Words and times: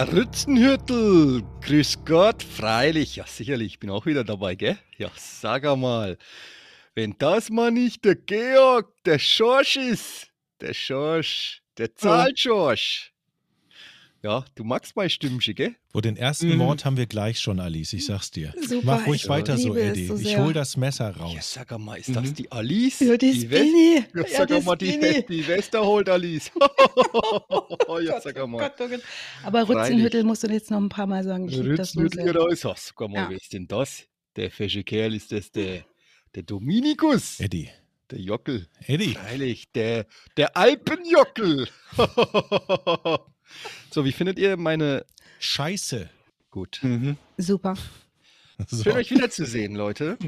Ja, 0.00 0.06
Rützenhüttel, 0.06 1.42
grüß 1.60 2.06
Gott, 2.06 2.42
freilich, 2.42 3.16
ja 3.16 3.26
sicherlich, 3.26 3.74
ich 3.74 3.80
bin 3.80 3.90
auch 3.90 4.06
wieder 4.06 4.24
dabei, 4.24 4.54
gell? 4.54 4.78
Ja, 4.96 5.10
sag 5.14 5.66
einmal, 5.66 6.16
wenn 6.94 7.18
das 7.18 7.50
mal 7.50 7.70
nicht 7.70 8.06
der 8.06 8.14
Georg, 8.16 8.94
der 9.04 9.18
Schorsch 9.18 9.76
ist, 9.76 10.28
der 10.62 10.72
Schorsch, 10.72 11.60
der 11.76 11.94
Zahlschorsch. 11.94 13.12
Ja, 14.22 14.44
du 14.54 14.64
magst 14.64 14.96
mein 14.96 15.08
Stimmchen, 15.08 15.54
gell? 15.54 15.74
Wo 15.94 16.02
den 16.02 16.14
ersten 16.18 16.48
Mhm. 16.50 16.56
Mord 16.58 16.84
haben 16.84 16.98
wir 16.98 17.06
gleich 17.06 17.40
schon, 17.40 17.58
Alice, 17.58 17.94
ich 17.94 18.04
sag's 18.04 18.30
dir. 18.30 18.52
Super, 18.60 18.84
Mach 18.84 19.06
ruhig 19.06 19.26
weiter 19.30 19.56
so, 19.56 19.74
Eddie. 19.74 20.06
so 20.08 20.16
ich 20.18 20.36
hol 20.36 20.52
das 20.52 20.76
Messer 20.76 21.10
Ja, 21.16 21.22
raus. 21.22 21.54
sag 21.54 21.78
mal, 21.78 21.96
ist 21.96 22.14
das 22.14 22.34
die 22.34 22.52
Alice? 22.52 23.00
Ja, 23.00 23.16
das 23.16 23.18
die 23.32 23.46
bin 23.46 23.62
ich. 23.64 24.04
Ja, 24.14 24.20
Ja, 24.20 24.26
sag 24.38 24.48
das 24.48 24.64
mal, 24.64 24.76
die, 24.76 25.24
die 25.26 25.48
Wester 25.48 25.82
holt 25.82 26.10
Alice. 26.10 26.50
ja, 28.02 28.20
sag 28.20 28.36
mal. 28.46 28.58
Gott, 28.58 28.72
oh 28.80 28.88
Gott. 28.88 29.00
Aber. 29.42 29.66
Rützenhüttel 29.68 30.22
musst 30.24 30.42
du 30.42 30.48
jetzt 30.48 30.70
noch 30.70 30.78
ein 30.80 30.90
paar 30.90 31.06
Mal 31.06 31.24
sagen. 31.24 31.48
Rützenhüttel, 31.48 32.24
sehr. 32.24 32.32
da 32.34 32.46
ist 32.48 32.64
das. 32.66 32.86
Sag 32.88 33.08
mal, 33.08 33.14
Ja. 33.22 33.30
wer 33.30 33.36
ist 33.38 33.52
denn 33.54 33.66
das? 33.68 34.04
Der 34.36 34.50
fesche 34.50 34.84
Kerl 34.84 35.14
ist 35.14 35.32
das 35.32 35.50
der, 35.50 35.84
der 36.34 36.42
Dominikus, 36.42 37.40
Eddie, 37.40 37.70
der 38.10 38.20
Jockel. 38.20 38.68
Eddie. 38.86 39.14
Freilich, 39.14 39.72
der, 39.72 40.04
der 40.36 40.56
Alpenjockel. 40.58 41.68
so, 43.90 44.04
wie 44.04 44.12
findet 44.12 44.38
ihr 44.38 44.56
meine. 44.56 45.04
Scheiße. 45.38 46.10
Gut. 46.50 46.80
Mhm. 46.82 47.16
Super. 47.38 47.74
So. 48.68 48.82
Schön, 48.82 48.92
euch 48.92 49.10
wiederzusehen, 49.10 49.74
Leute. 49.74 50.18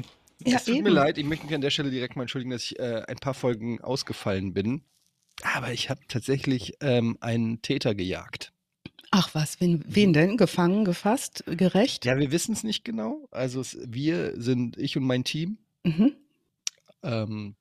Ja, 0.45 0.57
es 0.57 0.65
tut 0.65 0.75
eben. 0.75 0.85
mir 0.85 0.89
leid, 0.89 1.17
ich 1.17 1.25
möchte 1.25 1.45
mich 1.45 1.53
an 1.53 1.61
der 1.61 1.69
Stelle 1.69 1.91
direkt 1.91 2.15
mal 2.15 2.23
entschuldigen, 2.23 2.51
dass 2.51 2.63
ich 2.63 2.79
äh, 2.79 3.03
ein 3.07 3.17
paar 3.17 3.33
Folgen 3.33 3.79
ausgefallen 3.81 4.53
bin. 4.53 4.81
Aber 5.43 5.71
ich 5.71 5.89
habe 5.89 6.01
tatsächlich 6.07 6.73
ähm, 6.81 7.17
einen 7.21 7.61
Täter 7.61 7.95
gejagt. 7.95 8.51
Ach 9.11 9.29
was, 9.33 9.61
wen, 9.61 9.83
wen 9.85 10.11
denn? 10.11 10.37
Gefangen, 10.37 10.85
gefasst, 10.85 11.43
gerecht? 11.45 12.05
Ja, 12.05 12.17
wir 12.17 12.31
wissen 12.31 12.53
es 12.53 12.63
nicht 12.63 12.83
genau. 12.83 13.27
Also 13.29 13.61
es, 13.61 13.77
wir 13.85 14.33
sind 14.41 14.77
ich 14.77 14.97
und 14.97 15.03
mein 15.03 15.23
Team. 15.23 15.59
Mhm. 15.83 16.15
Ähm, 17.03 17.55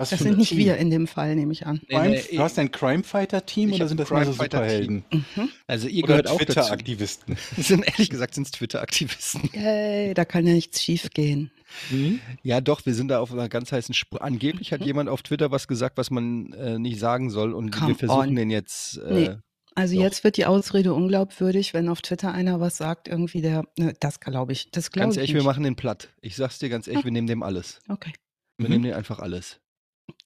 Was 0.00 0.10
Das 0.10 0.20
sind 0.20 0.38
nicht 0.38 0.48
Team? 0.50 0.58
wir 0.58 0.76
in 0.78 0.90
dem 0.90 1.06
Fall, 1.06 1.34
nehme 1.36 1.52
ich 1.52 1.66
an. 1.66 1.80
nee, 1.88 1.94
Crime, 1.96 2.08
nee, 2.10 2.22
du 2.36 2.42
hast 2.42 2.58
ein 2.58 2.70
Crime-Fighter-Team 2.70 3.72
oder 3.72 3.86
sind 3.88 4.00
das 4.00 4.10
immer 4.10 4.24
so 4.24 4.32
Crime-Fighter-Team. 4.32 5.04
Superhelden? 5.10 5.24
Mhm. 5.36 5.48
also 5.66 5.88
ihr 5.88 6.04
Oder 6.04 6.06
gehört 6.08 6.28
auch 6.28 6.38
dazu. 6.38 6.44
Twitter-Aktivisten? 6.46 7.36
Das 7.56 7.68
sind 7.68 7.86
ehrlich 7.86 8.10
gesagt 8.10 8.34
sind 8.34 8.50
Twitter-Aktivisten. 8.50 9.50
Yay, 9.52 10.14
da 10.14 10.24
kann 10.24 10.46
ja 10.46 10.54
nichts 10.54 10.82
schief 10.82 11.10
gehen. 11.10 11.50
Mhm. 11.90 12.20
Ja, 12.42 12.60
doch, 12.60 12.84
wir 12.86 12.94
sind 12.94 13.08
da 13.08 13.20
auf 13.20 13.32
einer 13.32 13.48
ganz 13.48 13.70
heißen 13.72 13.94
Spur. 13.94 14.22
Angeblich 14.22 14.72
hat 14.72 14.80
Mhm. 14.80 14.86
jemand 14.86 15.08
auf 15.08 15.22
Twitter 15.22 15.50
was 15.50 15.68
gesagt, 15.68 15.98
was 15.98 16.10
man 16.10 16.52
äh, 16.54 16.78
nicht 16.78 16.98
sagen 16.98 17.30
soll. 17.30 17.52
Und 17.52 17.70
Come 17.70 17.88
wir 17.88 17.94
versuchen 17.96 18.30
on. 18.30 18.34
den 18.36 18.50
jetzt. 18.50 18.98
Äh, 18.98 19.12
Nee. 19.12 19.30
Also 19.76 19.94
Doch. 19.94 20.02
jetzt 20.02 20.24
wird 20.24 20.36
die 20.36 20.46
Ausrede 20.46 20.92
unglaubwürdig, 20.94 21.74
wenn 21.74 21.88
auf 21.88 22.02
Twitter 22.02 22.32
einer 22.32 22.58
was 22.58 22.76
sagt, 22.76 23.06
irgendwie 23.06 23.40
der, 23.40 23.62
ne, 23.78 23.94
das 24.00 24.18
glaube 24.18 24.50
ich, 24.52 24.72
das 24.72 24.90
glaube 24.90 25.04
Ganz 25.06 25.14
ich 25.14 25.18
ehrlich, 25.18 25.34
nicht. 25.34 25.42
wir 25.42 25.46
machen 25.48 25.62
den 25.62 25.76
platt. 25.76 26.08
Ich 26.22 26.34
sag's 26.34 26.58
dir 26.58 26.68
ganz 26.68 26.88
ehrlich, 26.88 27.02
Ah. 27.02 27.04
wir 27.04 27.12
nehmen 27.12 27.28
dem 27.28 27.44
alles. 27.44 27.78
Okay. 27.88 28.12
Wir 28.58 28.66
Mhm. 28.66 28.72
nehmen 28.72 28.84
dem 28.86 28.94
einfach 28.94 29.20
alles. 29.20 29.60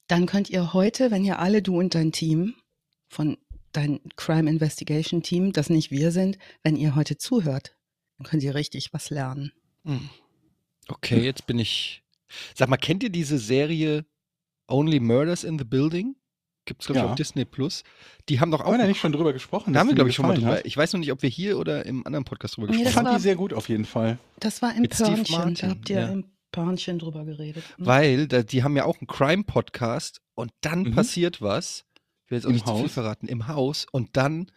Dann 0.07 0.27
könnt 0.27 0.51
ihr 0.51 0.73
heute, 0.75 1.11
wenn 1.11 1.25
ihr 1.25 1.39
alle, 1.39 1.63
du 1.63 1.79
und 1.79 1.95
dein 1.95 2.13
Team 2.13 2.55
von 3.09 3.39
dein 3.73 4.01
Crime 4.17 4.49
Investigation 4.51 5.23
Team, 5.23 5.53
das 5.53 5.71
nicht 5.71 5.91
wir 5.91 6.11
sind, 6.13 6.39
wenn 6.63 6.77
ihr 6.77 6.95
heute 6.95 7.17
zuhört, 7.17 7.77
dann 8.19 8.27
könnt 8.27 8.43
ihr 8.43 8.55
richtig 8.55 8.93
was 8.93 9.11
lernen. 9.11 9.53
Hm. 9.85 10.09
Okay, 10.89 11.21
jetzt 11.25 11.47
bin 11.47 11.59
ich. 11.59 12.03
Sag 12.55 12.69
mal, 12.69 12.77
kennt 12.77 13.03
ihr 13.03 13.11
diese 13.11 13.39
Serie 13.39 14.05
Only 14.69 15.01
Murders 15.01 15.45
in 15.45 15.59
the 15.59 15.65
Building? 15.65 16.17
Gibt's, 16.67 16.87
glaube 16.87 16.99
ich, 17.01 17.05
Ja. 17.05 17.11
auf 17.11 17.17
Disney 17.17 17.45
Plus. 17.45 17.85
Die 18.29 18.41
haben 18.41 18.51
doch 18.51 18.61
auch. 18.61 18.67
Haben 18.67 18.75
wir 18.75 18.79
da 18.79 18.87
nicht 18.87 18.99
schon 19.01 19.13
drüber 19.13 19.33
gesprochen? 19.35 19.73
da 19.75 19.81
haben 19.81 19.89
wir, 19.89 19.95
glaube 19.95 20.09
ich, 20.11 20.17
schon 20.17 20.27
mal 20.27 20.35
drüber. 20.35 20.53
hat? 20.53 20.65
Ich 20.67 20.77
weiß 20.77 20.93
noch 20.95 21.01
nicht, 21.01 21.13
ob 21.13 21.21
wir 21.23 21.29
hier 21.29 21.59
oder 21.59 21.85
im 21.85 22.07
anderen 22.07 22.25
Podcast 22.25 22.57
drüber 22.57 22.69
Nee, 22.69 22.77
Ich 22.77 22.83
gesprochen 22.85 22.95
fand 22.95 23.07
haben. 23.09 23.13
war- 23.15 23.19
die 23.19 23.23
sehr 23.23 23.37
gut 23.37 23.53
auf 23.53 23.69
jeden 23.69 23.85
Fall. 23.85 24.19
Das 24.41 24.63
war 24.63 24.75
im 24.75 24.81
Mit 24.83 24.95
Steve 24.95 25.09
Pörnchen, 25.11 25.37
Martin, 25.37 25.55
da 25.57 25.69
habt 25.69 25.91
ihr 25.91 25.97
ja. 26.01 26.09
im 26.09 26.25
Pörnchen 26.55 26.99
drüber 26.99 27.25
geredet. 27.25 27.65
Mhm. 27.79 27.87
Weil 27.87 28.29
da, 28.29 28.43
die 28.43 28.63
haben 28.63 28.77
ja 28.77 28.85
auch 28.85 28.99
einen 29.01 29.07
Crime-Podcast 29.09 30.21
und 30.35 30.53
dann 30.61 30.83
Mhm. 30.83 30.95
passiert 30.95 31.43
was. 31.43 31.85
Ich 32.25 32.31
will 32.31 32.39
jetzt 32.39 32.45
auch 32.47 32.51
Im 32.51 32.55
nicht 32.55 32.67
zu 32.67 32.75
viel 32.75 32.85
Haus? 32.85 32.93
verraten. 32.93 33.29
Im 33.29 33.49
Haus. 33.49 33.87
Und 33.91 34.17
dann 34.17 34.51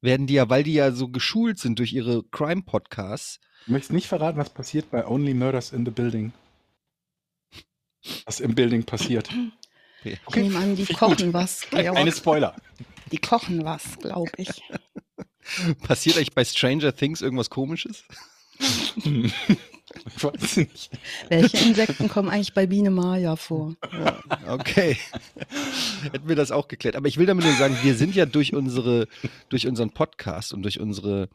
werden 0.00 0.26
die 0.26 0.34
ja, 0.34 0.50
weil 0.50 0.62
die 0.64 0.74
ja 0.74 0.92
so 0.92 1.08
geschult 1.08 1.58
sind 1.58 1.78
durch 1.78 1.92
ihre 1.92 2.22
Crime-Podcasts, 2.24 3.40
Du 3.66 3.72
möchtest 3.72 3.92
nicht 3.94 4.08
verraten, 4.08 4.36
was 4.38 4.50
passiert 4.50 4.90
bei 4.90 5.06
Only 5.06 5.32
Murders 5.32 5.72
in 5.72 5.86
the 5.86 5.90
Building. 5.90 6.34
Was 8.26 8.40
im 8.40 8.54
Building 8.54 8.84
passiert. 8.84 9.30
Okay. 10.00 10.18
Ich 10.28 10.34
nehme 10.36 10.58
an, 10.58 10.76
die 10.76 10.84
Gut. 10.84 10.96
kochen 10.98 11.32
was. 11.32 11.62
Georg. 11.70 11.96
Eine 11.96 12.12
Spoiler. 12.12 12.54
Die 13.10 13.16
kochen 13.16 13.64
was, 13.64 13.98
glaube 14.00 14.30
ich. 14.36 14.50
passiert 15.82 16.16
eigentlich 16.18 16.34
bei 16.34 16.44
Stranger 16.44 16.94
Things 16.94 17.22
irgendwas 17.22 17.48
Komisches? 17.48 18.04
Ich 20.16 20.22
weiß 20.24 20.56
nicht. 20.58 20.90
Welche 21.28 21.56
Insekten 21.58 22.08
kommen 22.08 22.28
eigentlich 22.28 22.52
bei 22.54 22.66
Biene 22.66 22.90
Maya 22.90 23.36
vor? 23.36 23.74
Okay. 24.48 24.96
Hätten 26.12 26.28
wir 26.28 26.36
das 26.36 26.50
auch 26.50 26.68
geklärt. 26.68 26.96
Aber 26.96 27.08
ich 27.08 27.16
will 27.16 27.26
damit 27.26 27.44
nur 27.44 27.54
sagen, 27.54 27.76
wir 27.82 27.94
sind 27.94 28.14
ja 28.14 28.26
durch 28.26 28.52
unsere, 28.54 29.08
durch 29.48 29.66
unseren 29.66 29.90
Podcast 29.90 30.52
und 30.52 30.62
durch 30.62 30.80
unsere, 30.80 31.28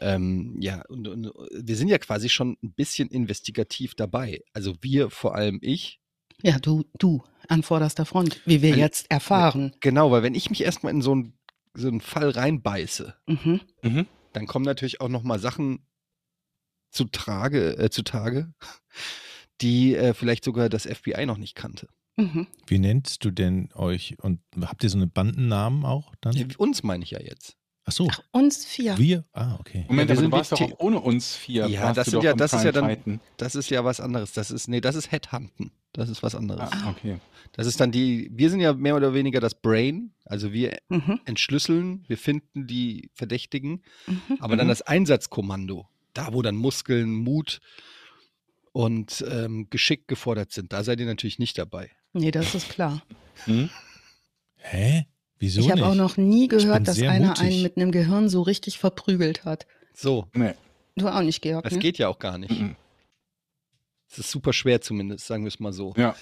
ähm, 0.00 0.56
ja, 0.60 0.82
und, 0.88 1.08
und, 1.08 1.30
wir 1.52 1.76
sind 1.76 1.88
ja 1.88 1.98
quasi 1.98 2.28
schon 2.28 2.56
ein 2.62 2.72
bisschen 2.72 3.08
investigativ 3.08 3.94
dabei. 3.94 4.42
Also 4.52 4.74
wir, 4.80 5.10
vor 5.10 5.34
allem 5.34 5.58
ich. 5.62 6.00
Ja, 6.42 6.58
du, 6.58 6.84
du, 6.98 7.22
an 7.48 7.62
vorderster 7.62 8.04
Front, 8.06 8.40
wie 8.46 8.62
wir 8.62 8.74
Ein- 8.74 8.78
jetzt 8.80 9.10
erfahren. 9.10 9.74
Genau, 9.80 10.10
weil 10.10 10.22
wenn 10.22 10.34
ich 10.34 10.50
mich 10.50 10.62
erstmal 10.62 10.92
in 10.92 11.02
so 11.02 11.12
einen, 11.12 11.38
so 11.74 11.88
einen 11.88 12.00
Fall 12.00 12.30
reinbeiße, 12.30 13.14
Mhm. 13.26 13.60
Mhm. 13.82 14.06
dann 14.32 14.46
kommen 14.46 14.64
natürlich 14.64 15.00
auch 15.00 15.08
nochmal 15.08 15.38
Sachen 15.38 15.86
zu 16.90 17.04
Trage, 17.04 17.78
äh, 17.78 17.90
zutage, 17.90 18.52
die 19.60 19.94
äh, 19.94 20.14
vielleicht 20.14 20.44
sogar 20.44 20.68
das 20.68 20.84
FBI 20.86 21.26
noch 21.26 21.36
nicht 21.38 21.54
kannte. 21.54 21.88
Mhm. 22.16 22.46
Wie 22.66 22.78
nennst 22.78 23.24
du 23.24 23.30
denn 23.30 23.70
euch 23.74 24.16
und 24.20 24.40
habt 24.62 24.82
ihr 24.82 24.90
so 24.90 24.98
einen 24.98 25.10
Bandennamen 25.10 25.84
auch 25.84 26.14
dann? 26.20 26.34
Ja, 26.34 26.46
uns 26.58 26.82
meine 26.82 27.04
ich 27.04 27.10
ja 27.12 27.20
jetzt. 27.20 27.56
Ach 27.86 27.92
so, 27.92 28.08
Ach, 28.10 28.20
uns 28.32 28.64
vier. 28.64 28.98
wir? 28.98 29.24
Ah, 29.32 29.56
okay. 29.58 29.84
Moment, 29.88 30.10
Ja, 30.10 30.14
wir 30.16 30.20
sind 30.20 30.30
du 30.30 30.36
warst 30.36 30.52
wie 30.52 30.56
doch 30.68 30.78
ohne 30.80 31.00
uns 31.00 31.34
vier. 31.34 31.66
Ja, 31.68 31.92
das 31.92 32.08
sind 32.08 32.22
ja- 32.22 32.34
das 32.34 32.52
ist 32.52 32.62
ja 32.64 32.72
dann- 32.72 32.84
Crime-Fighten. 32.84 33.20
Das 33.38 33.54
ist 33.54 33.70
ja 33.70 33.84
was 33.84 34.00
anderes. 34.00 34.32
Das 34.32 34.50
ist, 34.50 34.68
nee, 34.68 34.80
das 34.80 34.94
ist 34.96 35.10
Headhunten. 35.10 35.72
Das 35.92 36.08
ist 36.08 36.22
was 36.22 36.34
anderes. 36.34 36.70
Ah, 36.72 36.90
okay. 36.90 37.18
Das 37.52 37.66
ist 37.66 37.80
dann 37.80 37.90
die, 37.90 38.30
wir 38.32 38.50
sind 38.50 38.60
ja 38.60 38.74
mehr 38.74 38.94
oder 38.96 39.14
weniger 39.14 39.40
das 39.40 39.54
Brain. 39.54 40.12
Also 40.24 40.52
wir 40.52 40.76
Mhm. 40.88 41.20
entschlüsseln, 41.24 42.04
wir 42.06 42.18
finden 42.18 42.66
die 42.66 43.10
Verdächtigen. 43.14 43.82
Mhm. 44.06 44.20
Aber 44.40 44.56
dann 44.56 44.66
Mhm. 44.66 44.70
das 44.70 44.82
Einsatzkommando, 44.82 45.88
da 46.14 46.32
wo 46.32 46.42
dann 46.42 46.56
Muskeln, 46.56 47.12
Mut 47.12 47.60
und 48.72 49.24
ähm, 49.28 49.68
Geschick 49.70 50.08
gefordert 50.08 50.52
sind, 50.52 50.72
da 50.72 50.84
seid 50.84 51.00
ihr 51.00 51.06
natürlich 51.06 51.38
nicht 51.38 51.58
dabei. 51.58 51.90
Nee, 52.12 52.30
das 52.30 52.54
ist 52.54 52.68
klar. 52.68 53.02
Hm? 53.44 53.70
Hä? 54.56 55.06
Wieso 55.38 55.60
ich 55.60 55.70
habe 55.70 55.86
auch 55.86 55.94
noch 55.94 56.16
nie 56.16 56.48
gehört, 56.48 56.86
dass 56.86 57.00
einer 57.00 57.28
mutig. 57.28 57.42
einen 57.44 57.62
mit 57.62 57.76
einem 57.76 57.92
Gehirn 57.92 58.28
so 58.28 58.42
richtig 58.42 58.78
verprügelt 58.78 59.44
hat. 59.44 59.66
So, 59.94 60.26
Nee. 60.34 60.54
Du 60.96 61.08
auch 61.08 61.22
nicht, 61.22 61.40
Georg. 61.40 61.64
das 61.64 61.74
ne? 61.74 61.78
geht 61.78 61.96
ja 61.98 62.08
auch 62.08 62.18
gar 62.18 62.36
nicht. 62.36 62.50
Mhm. 62.50 62.76
Es 64.10 64.18
ist 64.18 64.30
super 64.30 64.52
schwer 64.52 64.80
zumindest, 64.80 65.26
sagen 65.26 65.44
wir 65.44 65.48
es 65.48 65.60
mal 65.60 65.72
so. 65.72 65.94
Ja, 65.96 66.14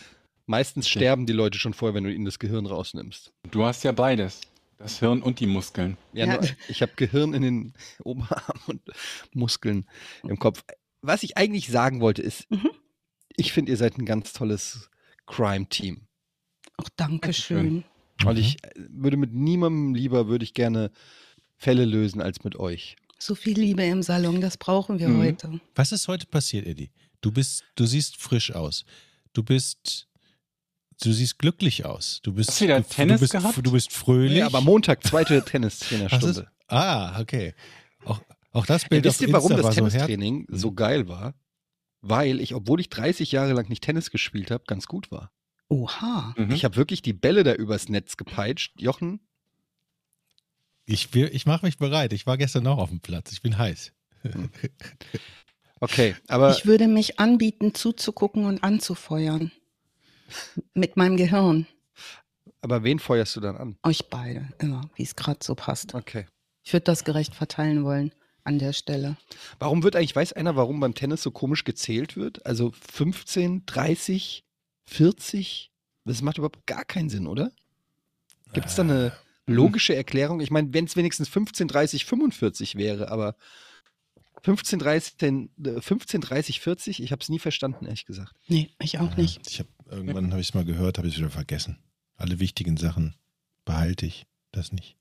Meistens 0.46 0.86
Okay. 0.86 1.00
sterben 1.00 1.26
die 1.26 1.34
Leute 1.34 1.58
schon 1.58 1.74
vorher, 1.74 1.94
wenn 1.94 2.04
du 2.04 2.12
ihnen 2.12 2.24
das 2.24 2.38
Gehirn 2.38 2.64
rausnimmst. 2.64 3.32
du 3.50 3.64
hast 3.64 3.84
ja 3.84 3.92
beides. 3.92 4.40
Das 4.78 5.00
Hirn 5.00 5.22
und 5.22 5.40
die 5.40 5.46
Muskeln. 5.46 5.96
Ja, 6.12 6.26
Ja. 6.26 6.34
Nur, 6.34 6.48
ich 6.68 6.82
habe 6.82 6.92
Gehirn 6.96 7.34
in 7.34 7.42
den 7.42 7.72
Oberarm 8.04 8.58
und 8.66 8.80
Muskeln 9.34 9.86
im 10.22 10.38
Kopf. 10.38 10.64
Was 11.02 11.22
ich 11.22 11.36
eigentlich 11.36 11.68
sagen 11.68 12.00
wollte, 12.00 12.22
ist, 12.22 12.50
Mhm. 12.50 12.70
ich 13.36 13.52
finde, 13.52 13.72
ihr 13.72 13.76
seid 13.76 13.98
ein 13.98 14.06
ganz 14.06 14.32
tolles 14.32 14.88
Crime-Team. 15.26 16.06
Ach, 16.76 16.88
danke 16.96 17.32
schön. 17.32 17.74
Mhm. 18.22 18.26
Und 18.26 18.38
ich 18.38 18.62
äh, 18.64 18.70
würde 18.76 19.16
mit 19.16 19.32
niemandem 19.32 19.94
lieber, 19.94 20.28
würde 20.28 20.44
ich 20.44 20.54
gerne 20.54 20.90
Fälle 21.56 21.84
lösen 21.84 22.20
als 22.20 22.44
mit 22.44 22.56
euch. 22.56 22.96
So 23.18 23.34
viel 23.34 23.58
Liebe 23.58 23.82
im 23.82 24.02
Salon, 24.02 24.40
das 24.40 24.56
brauchen 24.56 24.98
wir 25.00 25.08
Mhm. 25.08 25.18
heute. 25.22 25.60
Was 25.74 25.90
ist 25.92 26.06
heute 26.08 26.26
passiert, 26.26 26.66
Eddie? 26.66 26.90
Du 27.20 27.32
bist, 27.32 27.64
du 27.74 27.84
siehst 27.84 28.16
frisch 28.16 28.52
aus. 28.52 28.84
Du 29.32 29.42
bist, 29.42 30.07
du 31.02 31.12
siehst 31.12 31.38
glücklich 31.38 31.84
aus. 31.84 32.20
Du 32.22 32.32
bist, 32.32 32.50
Hast 32.50 32.60
du 32.60 32.64
wieder 32.64 32.80
du, 32.80 32.88
Tennis 32.88 33.16
du 33.16 33.20
bist, 33.24 33.32
gehabt? 33.32 33.58
Du 33.66 33.72
bist 33.72 33.92
fröhlich. 33.92 34.38
Ja, 34.38 34.46
aber 34.46 34.60
Montag, 34.60 35.04
zweite 35.04 35.42
Tennistrainerstunde. 35.44 36.48
ah, 36.68 37.20
okay. 37.20 37.54
Auch, 38.04 38.20
auch 38.52 38.66
das 38.66 38.82
Ja, 38.82 38.88
Bild 38.88 39.04
wisst 39.04 39.20
auf 39.22 39.26
ihr, 39.28 39.32
warum 39.32 39.52
Insta 39.52 39.66
das 39.68 39.74
so 39.76 39.80
Tennistraining 39.82 40.46
Mhm. 40.48 40.56
so 40.56 40.72
geil 40.72 41.08
war? 41.08 41.34
Weil 42.00 42.40
ich, 42.40 42.54
obwohl 42.54 42.80
ich 42.80 42.88
30 42.90 43.32
Jahre 43.32 43.52
lang 43.54 43.68
nicht 43.68 43.82
Tennis 43.82 44.10
gespielt 44.10 44.50
habe, 44.50 44.64
ganz 44.66 44.86
gut 44.86 45.10
war. 45.10 45.32
Oha. 45.68 46.34
Mhm. 46.36 46.50
Ich 46.52 46.64
habe 46.64 46.76
wirklich 46.76 47.02
die 47.02 47.12
Bälle 47.12 47.42
da 47.44 47.52
übers 47.54 47.88
Netz 47.88 48.16
gepeitscht. 48.16 48.80
Jochen, 48.80 49.20
Ich, 50.86 51.12
will- 51.12 51.30
ich 51.32 51.44
mache 51.44 51.66
mich 51.66 51.76
bereit. 51.76 52.12
Ich 52.12 52.26
war 52.26 52.38
gestern 52.38 52.66
auch 52.66 52.78
auf 52.78 52.88
dem 52.90 53.00
Platz. 53.00 53.32
Ich 53.32 53.42
bin 53.42 53.58
heiß. 53.58 53.92
okay, 55.80 56.14
aber 56.28 56.50
ich 56.56 56.66
würde 56.66 56.88
mich 56.88 57.18
anbieten, 57.20 57.74
zuzugucken 57.74 58.46
und 58.46 58.64
anzufeuern. 58.64 59.52
Mit 60.74 60.96
meinem 60.96 61.16
Gehirn. 61.16 61.66
Aber 62.60 62.82
wen 62.82 62.98
feuerst 62.98 63.36
du 63.36 63.40
dann 63.40 63.56
an? 63.56 63.78
Euch 63.82 64.08
beide, 64.08 64.48
immer, 64.58 64.90
wie 64.96 65.04
es 65.04 65.16
gerade 65.16 65.40
so 65.42 65.54
passt. 65.54 65.94
Okay. 65.94 66.26
Ich 66.64 66.72
würde 66.72 66.84
das 66.84 67.04
gerecht 67.04 67.34
verteilen 67.34 67.84
wollen 67.84 68.12
an 68.44 68.58
der 68.58 68.72
Stelle. 68.72 69.16
Warum 69.58 69.82
wird 69.82 69.94
eigentlich, 69.94 70.16
weiß 70.16 70.32
einer, 70.32 70.56
warum 70.56 70.80
beim 70.80 70.94
Tennis 70.94 71.22
so 71.22 71.30
komisch 71.30 71.64
gezählt 71.64 72.16
wird? 72.16 72.44
Also 72.46 72.72
15, 72.72 73.64
30, 73.66 74.44
40? 74.86 75.70
Das 76.04 76.22
macht 76.22 76.38
überhaupt 76.38 76.66
gar 76.66 76.84
keinen 76.84 77.10
Sinn, 77.10 77.26
oder? 77.26 77.52
Gibt 78.54 78.66
es 78.66 78.74
da 78.74 78.82
eine 78.82 79.12
logische 79.46 79.94
Erklärung? 79.94 80.40
Ich 80.40 80.50
meine, 80.50 80.72
wenn 80.72 80.86
es 80.86 80.96
wenigstens 80.96 81.28
15, 81.28 81.68
30, 81.68 82.06
45 82.06 82.76
wäre, 82.76 83.10
aber 83.10 83.36
15, 84.42 84.78
30, 84.78 85.14
15, 85.80 86.20
30 86.20 86.60
40, 86.60 87.02
ich 87.02 87.12
habe 87.12 87.22
es 87.22 87.28
nie 87.28 87.38
verstanden, 87.38 87.84
ehrlich 87.84 88.06
gesagt. 88.06 88.34
Nee, 88.46 88.70
ich 88.82 88.98
auch 88.98 89.16
nicht. 89.16 89.40
Ich 89.48 89.58
habe 89.58 89.68
irgendwann 89.90 90.30
habe 90.30 90.40
ich 90.40 90.48
es 90.48 90.54
mal 90.54 90.64
gehört, 90.64 90.98
habe 90.98 91.08
ich 91.08 91.14
es 91.14 91.20
wieder 91.20 91.30
vergessen. 91.30 91.78
Alle 92.16 92.40
wichtigen 92.40 92.76
Sachen 92.76 93.16
behalte 93.64 94.06
ich, 94.06 94.26
das 94.52 94.72
nicht. 94.72 94.96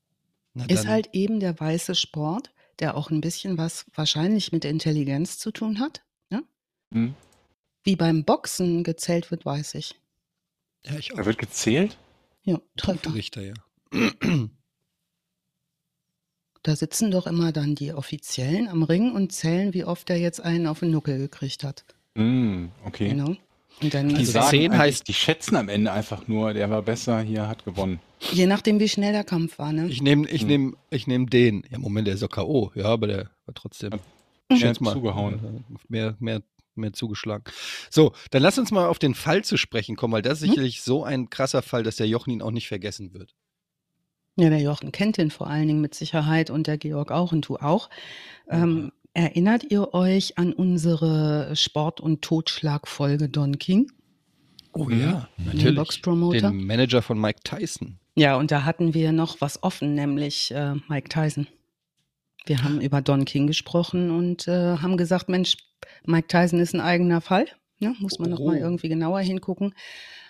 Na 0.53 0.65
ist 0.65 0.87
halt 0.87 1.09
eben 1.13 1.39
der 1.39 1.59
weiße 1.59 1.95
Sport, 1.95 2.51
der 2.79 2.95
auch 2.95 3.09
ein 3.11 3.21
bisschen 3.21 3.57
was 3.57 3.85
wahrscheinlich 3.93 4.51
mit 4.51 4.65
Intelligenz 4.65 5.37
zu 5.37 5.51
tun 5.51 5.79
hat. 5.79 6.03
Ne? 6.29 6.43
Hm. 6.91 7.15
Wie 7.83 7.95
beim 7.95 8.23
Boxen 8.23 8.83
gezählt 8.83 9.31
wird, 9.31 9.45
weiß 9.45 9.75
ich. 9.75 9.95
Ja, 10.85 10.97
ich 10.97 11.13
auch. 11.13 11.17
Da 11.17 11.25
wird 11.25 11.37
gezählt? 11.37 11.97
Ja, 12.43 12.59
Treffer. 12.75 13.13
Richter, 13.13 13.41
ja. 13.41 13.53
Da 16.67 16.75
sitzen 16.75 17.11
doch 17.11 17.27
immer 17.27 17.53
dann 17.53 17.75
die 17.75 17.93
Offiziellen 17.93 18.67
am 18.67 18.83
Ring 18.83 19.13
und 19.13 19.31
zählen, 19.31 19.73
wie 19.73 19.85
oft 19.85 20.09
er 20.09 20.17
jetzt 20.17 20.41
einen 20.41 20.67
auf 20.67 20.81
den 20.81 20.91
Nuckel 20.91 21.17
gekriegt 21.17 21.63
hat. 21.63 21.85
Mm, 22.15 22.65
okay. 22.83 23.07
Genau. 23.07 23.37
Und 23.81 23.93
dann 23.93 24.09
die, 24.09 24.25
sagen 24.25 24.77
heißt, 24.77 25.07
die 25.07 25.13
schätzen 25.13 25.55
am 25.55 25.69
Ende 25.69 25.93
einfach 25.93 26.27
nur, 26.27 26.53
der 26.53 26.69
war 26.69 26.81
besser, 26.81 27.21
hier 27.21 27.47
hat 27.47 27.63
gewonnen. 27.63 28.01
Je 28.19 28.47
nachdem, 28.47 28.81
wie 28.81 28.89
schnell 28.89 29.13
der 29.13 29.23
Kampf 29.23 29.59
war, 29.59 29.71
ne? 29.71 29.87
Ich 29.87 30.01
nehme 30.01 30.27
ich 30.27 30.41
hm. 30.41 30.47
nehm, 30.49 30.77
ich 30.89 31.07
nehm 31.07 31.29
den. 31.29 31.63
Ja, 31.71 31.77
Moment, 31.77 32.05
der 32.05 32.15
ist 32.15 32.23
doch 32.23 32.29
K.O. 32.29 32.73
Ja, 32.75 32.87
aber 32.87 33.07
der 33.07 33.29
war 33.45 33.55
trotzdem. 33.55 33.93
Hat 33.93 34.01
mehr 34.49 34.73
mal, 34.81 34.91
zugehauen. 34.91 35.63
Mehr, 35.87 36.17
mehr, 36.19 36.41
mehr 36.75 36.91
zugeschlagen. 36.91 37.45
So, 37.89 38.11
dann 38.31 38.41
lass 38.41 38.59
uns 38.59 38.71
mal 38.71 38.87
auf 38.87 38.99
den 38.99 39.15
Fall 39.15 39.41
zu 39.45 39.55
sprechen 39.55 39.95
kommen, 39.95 40.11
weil 40.11 40.21
das 40.21 40.39
ist 40.39 40.47
hm? 40.47 40.49
sicherlich 40.49 40.81
so 40.81 41.05
ein 41.05 41.29
krasser 41.29 41.61
Fall, 41.61 41.83
dass 41.83 41.95
der 41.95 42.09
Jochen 42.09 42.31
ihn 42.31 42.41
auch 42.41 42.51
nicht 42.51 42.67
vergessen 42.67 43.13
wird. 43.13 43.35
Ja, 44.37 44.49
der 44.49 44.61
Jochen 44.61 44.91
kennt 44.91 45.17
ihn 45.17 45.31
vor 45.31 45.47
allen 45.47 45.67
Dingen 45.67 45.81
mit 45.81 45.95
Sicherheit 45.95 46.49
und 46.51 46.67
der 46.67 46.77
Georg 46.77 47.11
auch 47.11 47.31
und 47.31 47.47
du 47.47 47.57
auch. 47.57 47.89
Ähm, 48.49 48.91
erinnert 49.13 49.63
ihr 49.71 49.95
euch 49.95 50.37
an 50.37 50.53
unsere 50.53 51.55
Sport- 51.55 51.99
und 51.99 52.21
Totschlagfolge 52.21 53.29
Don 53.29 53.57
King? 53.57 53.91
Oh 54.73 54.89
ja, 54.91 55.27
natürlich. 55.43 55.75
Boxpromoter. 55.75 56.51
Den 56.51 56.65
Manager 56.65 57.01
von 57.01 57.19
Mike 57.19 57.39
Tyson. 57.43 57.97
Ja, 58.13 58.35
und 58.35 58.51
da 58.51 58.63
hatten 58.63 58.93
wir 58.93 59.11
noch 59.11 59.41
was 59.41 59.63
offen, 59.63 59.95
nämlich 59.95 60.51
äh, 60.51 60.75
Mike 60.87 61.09
Tyson. 61.09 61.47
Wir 62.45 62.63
haben 62.63 62.79
über 62.79 63.01
Don 63.01 63.25
King 63.25 63.47
gesprochen 63.47 64.11
und 64.11 64.47
äh, 64.47 64.77
haben 64.77 64.97
gesagt, 64.97 65.29
Mensch, 65.29 65.57
Mike 66.05 66.27
Tyson 66.27 66.59
ist 66.59 66.75
ein 66.75 66.81
eigener 66.81 67.21
Fall. 67.21 67.47
Ja, 67.79 67.93
muss 67.99 68.19
man 68.19 68.31
oh. 68.31 68.35
noch 68.35 68.45
mal 68.45 68.57
irgendwie 68.57 68.89
genauer 68.89 69.19
hingucken. 69.19 69.73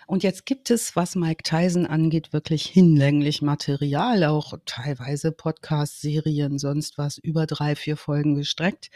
Und 0.08 0.22
jetzt 0.22 0.46
gibt 0.46 0.70
es, 0.70 0.96
was 0.96 1.16
Mike 1.16 1.42
Tyson 1.42 1.84
angeht, 1.84 2.32
wirklich 2.32 2.64
hinlänglich 2.64 3.42
Material, 3.42 4.24
auch 4.24 4.54
teilweise 4.64 5.32
Podcast-Serien, 5.32 6.58
sonst 6.58 6.96
was, 6.96 7.18
über 7.18 7.44
drei, 7.46 7.76
vier 7.76 7.98
Folgen 7.98 8.34
gestreckt. 8.34 8.88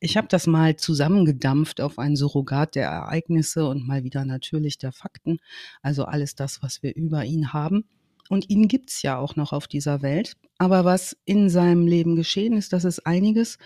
Ich 0.00 0.16
habe 0.16 0.26
das 0.26 0.48
mal 0.48 0.74
zusammengedampft 0.74 1.80
auf 1.80 2.00
ein 2.00 2.16
Surrogat 2.16 2.74
der 2.74 2.88
Ereignisse 2.88 3.68
und 3.68 3.86
mal 3.86 4.02
wieder 4.02 4.24
natürlich 4.24 4.78
der 4.78 4.90
Fakten, 4.90 5.38
also 5.80 6.06
alles 6.06 6.34
das, 6.34 6.60
was 6.60 6.82
wir 6.82 6.92
über 6.96 7.24
ihn 7.24 7.52
haben. 7.52 7.84
Und 8.28 8.50
ihn 8.50 8.66
gibt's 8.66 9.02
ja 9.02 9.16
auch 9.16 9.36
noch 9.36 9.52
auf 9.52 9.68
dieser 9.68 10.02
Welt. 10.02 10.32
Aber 10.58 10.84
was 10.84 11.16
in 11.24 11.50
seinem 11.50 11.86
Leben 11.86 12.16
geschehen 12.16 12.54
ist, 12.54 12.72
das 12.72 12.82
ist 12.82 13.06
einiges 13.06 13.58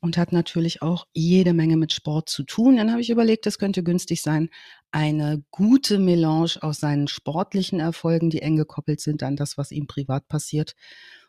und 0.00 0.16
hat 0.16 0.32
natürlich 0.32 0.82
auch 0.82 1.06
jede 1.12 1.52
Menge 1.52 1.76
mit 1.76 1.92
Sport 1.92 2.28
zu 2.28 2.44
tun. 2.44 2.76
Dann 2.76 2.90
habe 2.90 3.00
ich 3.00 3.10
überlegt, 3.10 3.46
es 3.46 3.58
könnte 3.58 3.82
günstig 3.82 4.22
sein, 4.22 4.48
eine 4.90 5.42
gute 5.50 5.98
Melange 5.98 6.58
aus 6.60 6.80
seinen 6.80 7.08
sportlichen 7.08 7.80
Erfolgen, 7.80 8.30
die 8.30 8.42
eng 8.42 8.56
gekoppelt 8.56 9.00
sind 9.00 9.22
an 9.22 9.36
das, 9.36 9.58
was 9.58 9.72
ihm 9.72 9.86
privat 9.86 10.28
passiert 10.28 10.74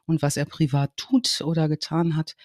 und 0.06 0.22
was 0.22 0.38
er 0.38 0.46
privat 0.46 0.96
tut 0.98 1.42
oder 1.42 1.68
getan 1.68 2.16
hat, 2.16 2.36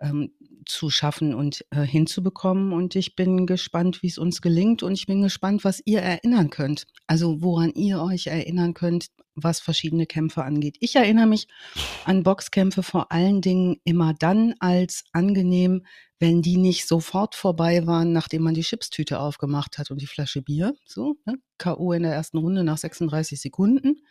ähm, 0.00 0.32
zu 0.64 0.90
schaffen 0.90 1.34
und 1.34 1.64
äh, 1.70 1.82
hinzubekommen. 1.82 2.72
Und 2.72 2.96
ich 2.96 3.16
bin 3.16 3.46
gespannt, 3.46 4.02
wie 4.02 4.08
es 4.08 4.18
uns 4.18 4.40
gelingt. 4.40 4.82
Und 4.82 4.92
ich 4.92 5.06
bin 5.06 5.22
gespannt, 5.22 5.64
was 5.64 5.82
ihr 5.84 6.00
erinnern 6.00 6.50
könnt. 6.50 6.86
Also 7.06 7.42
woran 7.42 7.72
ihr 7.74 8.02
euch 8.02 8.26
erinnern 8.26 8.74
könnt, 8.74 9.08
was 9.34 9.60
verschiedene 9.60 10.06
Kämpfe 10.06 10.44
angeht. 10.44 10.76
Ich 10.80 10.96
erinnere 10.96 11.26
mich 11.26 11.48
an 12.04 12.22
Boxkämpfe 12.22 12.82
vor 12.82 13.12
allen 13.12 13.40
Dingen 13.40 13.76
immer 13.84 14.14
dann 14.14 14.54
als 14.58 15.04
angenehm, 15.12 15.84
wenn 16.20 16.42
die 16.42 16.58
nicht 16.58 16.86
sofort 16.86 17.34
vorbei 17.34 17.86
waren, 17.86 18.12
nachdem 18.12 18.42
man 18.42 18.54
die 18.54 18.62
Chipstüte 18.62 19.18
aufgemacht 19.18 19.78
hat 19.78 19.90
und 19.90 20.02
die 20.02 20.06
Flasche 20.06 20.42
Bier. 20.42 20.74
So, 20.84 21.16
ne? 21.24 21.36
K.O. 21.56 21.92
in 21.92 22.02
der 22.02 22.12
ersten 22.12 22.36
Runde 22.36 22.62
nach 22.62 22.76
36 22.76 23.40
Sekunden. 23.40 24.02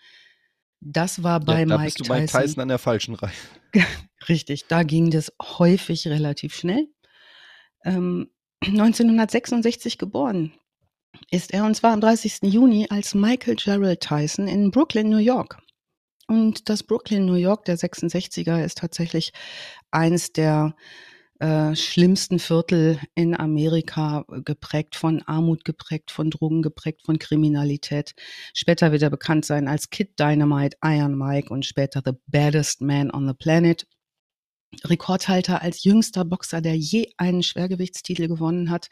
Das 0.82 1.24
war 1.24 1.40
bei 1.40 1.60
ja, 1.60 1.66
da 1.66 1.78
Mike 1.78 1.86
bist 1.86 2.00
du 2.00 2.04
Tyson. 2.04 2.22
Mike 2.22 2.32
Tyson 2.32 2.62
an 2.62 2.68
der 2.68 2.80
falschen 2.80 3.16
Reihe. 3.16 3.32
Richtig, 4.28 4.66
da 4.68 4.84
ging 4.84 5.12
das 5.12 5.32
häufig 5.42 6.08
relativ 6.08 6.56
schnell. 6.56 6.88
Ähm, 7.86 8.30
1966 8.66 9.98
geboren 9.98 10.52
ist 11.32 11.54
er 11.54 11.64
und 11.64 11.76
zwar 11.76 11.94
am 11.94 12.02
30. 12.02 12.40
Juni 12.44 12.88
als 12.90 13.14
Michael 13.14 13.56
Gerald 13.56 14.02
Tyson 14.02 14.48
in 14.48 14.72
Brooklyn, 14.72 15.10
New 15.10 15.18
York. 15.18 15.60
Und 16.28 16.70
das 16.70 16.84
Brooklyn, 16.84 17.26
New 17.26 17.36
York 17.36 17.66
der 17.66 17.78
66er 17.78 18.64
ist 18.64 18.80
tatsächlich 18.80 19.32
eines 19.92 20.32
der 20.34 20.76
äh, 21.40 21.76
schlimmsten 21.76 22.38
Viertel 22.38 23.00
in 23.16 23.38
Amerika, 23.38 24.26
äh, 24.30 24.42
geprägt 24.42 24.96
von 24.96 25.22
Armut, 25.24 25.64
geprägt 25.64 26.12
von 26.12 26.30
Drogen, 26.30 26.62
geprägt 26.62 27.02
von 27.06 27.18
Kriminalität. 27.18 28.14
Später 28.54 28.92
wird 28.92 29.02
er 29.02 29.10
bekannt 29.10 29.46
sein 29.46 29.68
als 29.68 29.90
Kid 29.90 30.20
Dynamite, 30.20 30.78
Iron 30.84 31.18
Mike 31.18 31.50
und 31.50 31.66
später 31.66 32.02
The 32.06 32.12
Baddest 32.28 32.82
Man 32.82 33.10
on 33.12 33.28
the 33.28 33.34
Planet. 33.34 33.88
Rekordhalter 34.86 35.62
als 35.62 35.84
jüngster 35.84 36.26
Boxer, 36.26 36.62
der 36.62 36.78
je 36.78 37.12
einen 37.18 37.42
Schwergewichtstitel 37.42 38.28
gewonnen 38.28 38.70
hat. 38.70 38.90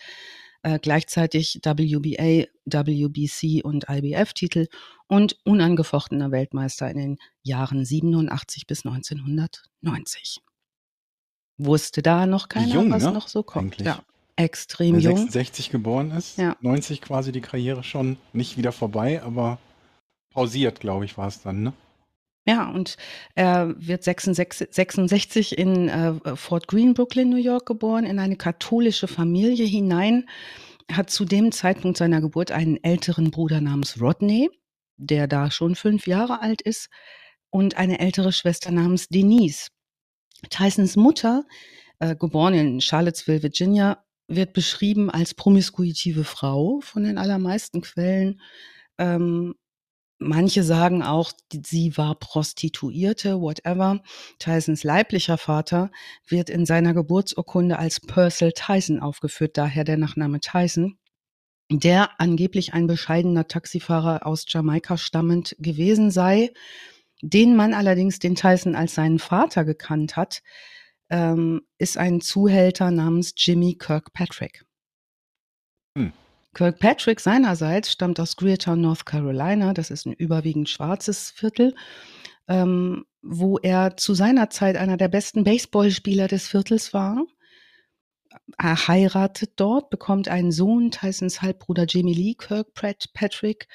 Äh, 0.64 0.80
gleichzeitig 0.80 1.60
WBA, 1.64 2.48
WBC 2.66 3.64
und 3.64 3.86
IBF-Titel 3.90 4.68
und 5.08 5.38
unangefochtener 5.44 6.32
Weltmeister 6.32 6.90
in 6.90 6.98
den 6.98 7.18
Jahren 7.44 7.86
87 7.86 8.66
bis 8.68 8.86
1990 8.86 10.42
wusste 11.58 12.02
da 12.02 12.26
noch 12.26 12.50
keiner, 12.50 12.74
jung, 12.74 12.92
was 12.92 13.04
ne? 13.04 13.12
noch 13.12 13.28
so 13.28 13.44
kommt. 13.44 13.74
Eigentlich. 13.74 13.88
Ja, 13.88 14.02
extrem 14.36 14.96
Weil 14.96 15.02
jung. 15.02 15.18
66 15.18 15.70
geboren 15.70 16.12
ist, 16.12 16.38
ja. 16.38 16.56
90 16.62 17.02
quasi 17.02 17.32
die 17.32 17.42
Karriere 17.42 17.84
schon 17.84 18.18
nicht 18.34 18.58
wieder 18.58 18.72
vorbei, 18.72 19.22
aber 19.22 19.58
pausiert, 20.34 20.80
glaube 20.80 21.06
ich, 21.06 21.18
war 21.18 21.28
es 21.28 21.42
dann, 21.42 21.64
ne? 21.64 21.74
Ja, 22.48 22.70
und 22.70 22.96
er 23.36 23.74
wird 23.78 24.06
66, 24.06 24.70
66 24.72 25.58
in 25.58 25.90
äh, 25.90 26.36
Fort 26.38 26.70
Greene, 26.70 26.94
Brooklyn, 26.94 27.30
New 27.30 27.36
York 27.36 27.66
geboren, 27.66 28.06
in 28.06 28.20
eine 28.20 28.38
katholische 28.38 29.10
Familie 29.10 29.66
hinein, 29.66 30.30
hat 30.90 31.10
zu 31.10 31.26
dem 31.26 31.52
Zeitpunkt 31.52 31.98
seiner 31.98 32.22
Geburt 32.22 32.54
einen 32.54 32.82
älteren 32.82 33.32
Bruder 33.32 33.60
namens 33.60 34.00
Rodney, 34.00 34.50
der 34.96 35.28
da 35.28 35.52
schon 35.52 35.76
fünf 35.76 36.08
Jahre 36.08 36.42
alt 36.42 36.62
ist, 36.62 36.88
und 37.50 37.76
eine 37.76 38.00
ältere 38.00 38.32
Schwester 38.32 38.72
namens 38.72 39.10
Denise. 39.10 39.68
Tysons 40.50 40.96
Mutter, 40.96 41.44
äh, 42.00 42.16
geboren 42.16 42.54
in 42.54 42.82
Charlottesville, 42.82 43.44
Virginia, 43.44 44.04
wird 44.28 44.54
beschrieben 44.54 45.10
als 45.10 45.34
promiskuitive 45.34 46.24
Frau 46.24 46.80
von 46.82 47.04
den 47.04 47.18
allermeisten 47.18 47.82
Quellen. 47.82 48.42
Ähm, 48.98 49.56
manche 50.20 50.64
sagen 50.64 51.02
auch, 51.02 51.32
sie 51.52 51.98
war 51.98 52.16
Prostituierte, 52.16 53.40
whatever. 53.40 54.02
Tysons 54.40 54.84
leiblicher 54.84 55.38
Vater 55.38 55.92
wird 56.28 56.50
in 56.50 56.66
seiner 56.66 56.94
Geburtsurkunde 56.94 57.80
als 57.80 58.00
Purcell 58.02 58.52
Tyson 58.54 59.00
aufgeführt, 59.00 59.58
daher 59.58 59.84
der 59.84 59.98
Nachname 59.98 60.40
Tyson 60.40 60.98
der 61.70 62.20
angeblich 62.20 62.74
ein 62.74 62.88
bescheidener 62.88 63.48
Taxifahrer 63.48 64.26
aus 64.26 64.46
Jamaika 64.48 64.98
stammend 64.98 65.56
gewesen 65.60 66.12
sei 66.12 66.52
den 67.22 67.56
man 67.56 67.74
allerdings 67.74 68.20
den 68.20 68.36
Tyson 68.36 68.76
als 68.76 68.96
seinen 68.96 69.20
Vater 69.20 69.66
gekannt 69.66 70.16
hat, 70.16 70.42
ähm, 71.10 71.62
ist 71.78 71.98
ein 71.98 72.22
Zuhälter 72.22 72.92
namens 72.92 73.34
Jimmy 73.36 73.76
Kirkpatrick. 73.76 74.66
Hm. 75.98 76.14
Kirkpatrick 76.54 77.20
seinerseits 77.20 77.92
stammt 77.92 78.20
aus 78.20 78.36
Greertown, 78.36 78.82
North 78.82 79.06
Carolina. 79.06 79.74
Das 79.74 79.92
ist 79.92 80.06
ein 80.06 80.14
überwiegend 80.14 80.70
schwarzes 80.70 81.30
Viertel, 81.32 81.76
ähm, 82.48 83.06
wo 83.22 83.58
er 83.58 83.96
zu 83.98 84.14
seiner 84.14 84.50
Zeit 84.50 84.76
einer 84.76 84.98
der 84.98 85.08
besten 85.08 85.44
Baseballspieler 85.44 86.28
des 86.28 86.48
Viertels 86.48 86.94
war. 86.94 87.24
Er 88.58 88.88
heiratet 88.88 89.54
dort, 89.56 89.90
bekommt 89.90 90.28
einen 90.28 90.52
Sohn, 90.52 90.92
Tysons 90.92 91.42
Halbbruder 91.42 91.86
Jimmy 91.86 92.14
Lee 92.14 92.36
Kirkpatrick, 92.36 93.68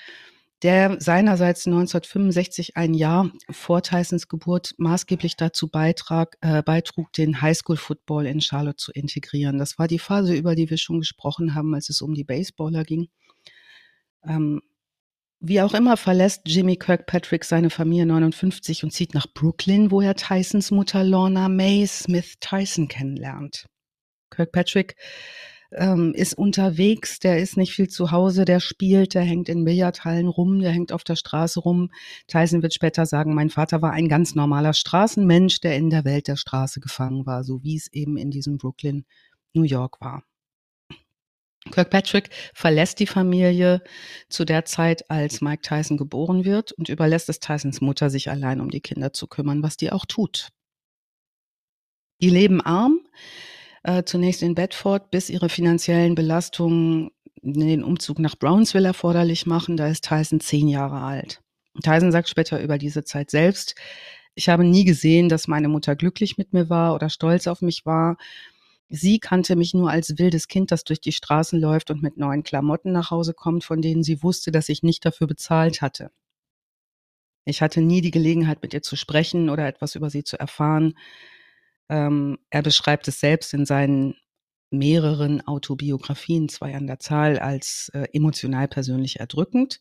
der 0.63 1.01
seinerseits 1.01 1.67
1965 1.67 2.77
ein 2.77 2.95
Jahr 2.95 3.31
vor 3.51 3.83
Tysons 3.83 4.29
Geburt 4.29 4.75
maßgeblich 4.79 5.37
dazu 5.37 5.69
beitrag, 5.69 6.37
äh, 6.41 6.63
beitrug, 6.63 7.13
den 7.13 7.43
Highschool-Football 7.43 8.27
in 8.27 8.41
Charlotte 8.41 8.77
zu 8.77 8.93
integrieren. 8.93 9.59
Das 9.59 9.79
war 9.79 9.89
die 9.89 9.99
Phase, 9.99 10.35
über 10.35 10.55
die 10.55 10.71
wir 10.71 10.79
schon 10.79 11.01
gesprochen 11.01 11.55
haben, 11.55 11.75
als 11.75 11.89
es 11.89 12.01
um 12.01 12.15
die 12.15 12.25
Baseballer 12.25 12.85
ging. 12.85 13.09
Ähm, 14.25 14.63
wie 15.41 15.61
auch 15.61 15.75
immer 15.75 15.97
verlässt 15.97 16.43
Jimmy 16.47 16.77
Kirkpatrick 16.77 17.45
seine 17.45 17.69
Familie 17.69 18.07
59 18.07 18.85
und 18.85 18.93
zieht 18.93 19.15
nach 19.15 19.27
Brooklyn, 19.35 19.91
wo 19.91 20.01
er 20.01 20.15
Tysons 20.15 20.71
Mutter 20.71 21.03
Lorna 21.03 21.49
May 21.49 21.85
Smith 21.89 22.35
Tyson 22.39 22.87
kennenlernt. 22.87 23.67
Kirkpatrick 24.31 24.95
ähm, 25.75 26.13
ist 26.15 26.35
unterwegs, 26.35 27.19
der 27.19 27.39
ist 27.39 27.57
nicht 27.57 27.73
viel 27.73 27.89
zu 27.89 28.11
Hause, 28.11 28.45
der 28.45 28.61
spielt, 28.61 29.15
der 29.15 29.23
hängt 29.23 29.49
in 29.49 29.65
Billardhallen 29.65 30.29
rum, 30.29 30.61
der 30.61 30.71
hängt 30.71 30.93
auf 30.93 31.05
der 31.05 31.17
Straße 31.17 31.61
rum. 31.61 31.91
Tyson 32.27 32.63
wird 32.63 32.75
später 32.75 33.07
sagen, 33.07 33.35
mein 33.35 33.51
Vater 33.51 33.83
war 33.83 33.93
ein 33.93 34.09
ganz 34.09 34.35
normaler 34.35 34.73
Straßenmensch, 34.73 35.61
der 35.61 35.77
in 35.77 35.91
der 35.91 36.05
Welt 36.05 36.29
der 36.29 36.37
Straße 36.37 36.81
gefangen 36.81 37.27
war, 37.27 37.45
so 37.45 37.63
wie 37.63 37.77
es 37.77 37.93
eben 37.93 38.17
in 38.17 38.31
diesem 38.31 38.59
Brooklyn, 38.59 39.05
New 39.55 39.65
York 39.65 40.01
war. 40.01 40.23
Kirkpatrick 41.71 42.31
verlässt 42.55 42.99
die 42.99 43.07
Familie 43.07 43.83
zu 44.29 44.45
der 44.45 44.65
Zeit, 44.65 45.09
als 45.11 45.41
Mike 45.41 45.63
Tyson 45.63 45.97
geboren 45.97 46.45
wird 46.45 46.73
und 46.73 46.89
überlässt 46.89 47.29
es 47.29 47.39
Tysons 47.39 47.81
Mutter, 47.81 48.11
sich 48.11 48.31
allein 48.31 48.61
um 48.61 48.71
die 48.71 48.81
Kinder 48.81 49.13
zu 49.13 49.29
kümmern, 49.29 49.63
was 49.63 49.77
die 49.77 49.93
auch 49.93 50.05
tut. 50.05 50.49
Die 52.21 52.31
leben 52.31 52.61
arm, 52.61 53.01
äh, 53.83 54.05
zunächst 54.05 54.43
in 54.43 54.55
Bedford, 54.55 55.11
bis 55.11 55.31
ihre 55.31 55.49
finanziellen 55.49 56.15
Belastungen 56.15 57.11
den 57.43 57.83
Umzug 57.83 58.19
nach 58.19 58.37
Brownsville 58.37 58.87
erforderlich 58.87 59.47
machen. 59.47 59.77
Da 59.77 59.89
ist 59.89 60.05
Tyson 60.05 60.41
zehn 60.41 60.69
Jahre 60.69 61.01
alt. 61.01 61.41
Tyson 61.83 62.13
sagt 62.13 62.29
später 62.29 62.63
über 62.63 62.79
diese 62.79 63.05
Zeit 63.05 63.31
selbst, 63.31 63.75
ich 64.35 64.49
habe 64.49 64.65
nie 64.65 64.85
gesehen, 64.85 65.29
dass 65.29 65.49
meine 65.49 65.69
Mutter 65.69 65.95
glücklich 65.95 66.39
mit 66.39 66.53
mir 66.53 66.71
war 66.71 66.95
oder 66.95 67.11
stolz 67.11 67.47
auf 67.47 67.61
mich 67.61 67.85
war. 67.85 68.17
Sie 68.89 69.19
kannte 69.19 69.57
mich 69.57 69.75
nur 69.75 69.91
als 69.91 70.19
wildes 70.19 70.49
Kind, 70.49 70.71
das 70.71 70.85
durch 70.85 71.01
die 71.01 71.13
Straßen 71.13 71.61
läuft 71.61 71.91
und 71.91 72.03
mit 72.03 72.17
neuen 72.17 72.43
Klamotten 72.43 72.93
nach 72.93 73.11
Hause 73.11 73.35
kommt, 73.35 73.65
von 73.65 73.83
denen 73.83 74.03
sie 74.03 74.23
wusste, 74.23 74.51
dass 74.51 74.69
ich 74.69 74.83
nicht 74.83 75.05
dafür 75.05 75.27
bezahlt 75.27 75.83
hatte. 75.83 76.11
Ich 77.45 77.61
hatte 77.61 77.81
nie 77.81 78.01
die 78.01 78.11
Gelegenheit, 78.11 78.63
mit 78.63 78.73
ihr 78.73 78.83
zu 78.83 78.97
sprechen 78.97 79.51
oder 79.51 79.67
etwas 79.67 79.95
über 79.97 80.11
sie 80.11 80.25
zu 80.25 80.39
erfahren. 80.39 80.95
Ähm, 81.93 82.39
er 82.49 82.63
beschreibt 82.63 83.07
es 83.07 83.21
selbst 83.21 83.53
in 83.53 83.67
seinen 83.67 84.15
mehreren 84.71 85.47
Autobiografien, 85.47 86.49
zwei 86.49 86.75
an 86.75 86.87
der 86.87 86.99
Zahl, 86.99 87.39
als 87.39 87.91
äh, 87.93 88.07
emotional 88.15 88.67
persönlich 88.67 89.21
erdrückend. 89.21 89.79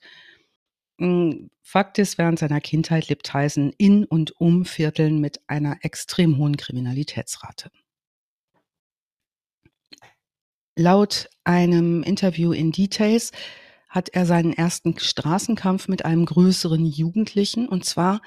Hm, 1.00 1.50
Fakt 1.62 2.00
ist, 2.00 2.18
während 2.18 2.38
seiner 2.38 2.60
Kindheit 2.60 3.08
lebt 3.08 3.27
Tyson 3.27 3.72
in 3.77 4.03
und 4.03 4.34
um 4.41 4.65
Vierteln 4.65 5.22
mit 5.22 5.39
einer 5.48 5.77
extrem 5.84 6.38
hohen 6.38 6.58
Kriminalitätsrate. 6.58 7.72
Laut 10.75 11.30
einem 11.46 12.03
Interview 12.03 12.51
in 12.51 12.74
Details 12.74 13.32
hat 13.88 14.10
er 14.10 14.25
seinen 14.25 14.51
ersten 14.51 15.00
Straßenkampf 15.00 15.88
mit 15.88 16.03
einem 16.03 16.25
größeren 16.25 16.86
Jugendlichen 16.86 17.70
und 17.70 17.86
zwar 17.86 18.22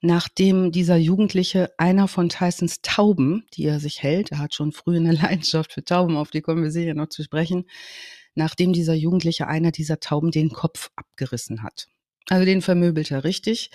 nachdem 0.00 0.72
dieser 0.72 0.96
Jugendliche 0.96 1.72
einer 1.78 2.08
von 2.08 2.28
Tysons 2.28 2.80
Tauben, 2.82 3.44
die 3.54 3.64
er 3.64 3.80
sich 3.80 4.02
hält, 4.02 4.32
er 4.32 4.38
hat 4.38 4.54
schon 4.54 4.72
früh 4.72 4.96
eine 4.96 5.12
Leidenschaft 5.20 5.72
für 5.72 5.84
Tauben, 5.84 6.16
auf 6.16 6.30
die 6.30 6.40
kommen 6.40 6.62
wir 6.62 6.70
sicher 6.70 6.94
noch 6.94 7.08
zu 7.08 7.22
sprechen, 7.22 7.64
nachdem 8.34 8.72
dieser 8.72 8.94
Jugendliche 8.94 9.46
einer 9.46 9.72
dieser 9.72 10.00
Tauben 10.00 10.30
den 10.30 10.50
Kopf 10.50 10.90
abgerissen 10.96 11.62
hat. 11.62 11.88
Also 12.28 12.44
den 12.44 12.62
vermöbelt 12.62 13.10
er 13.10 13.24
richtig. 13.24 13.70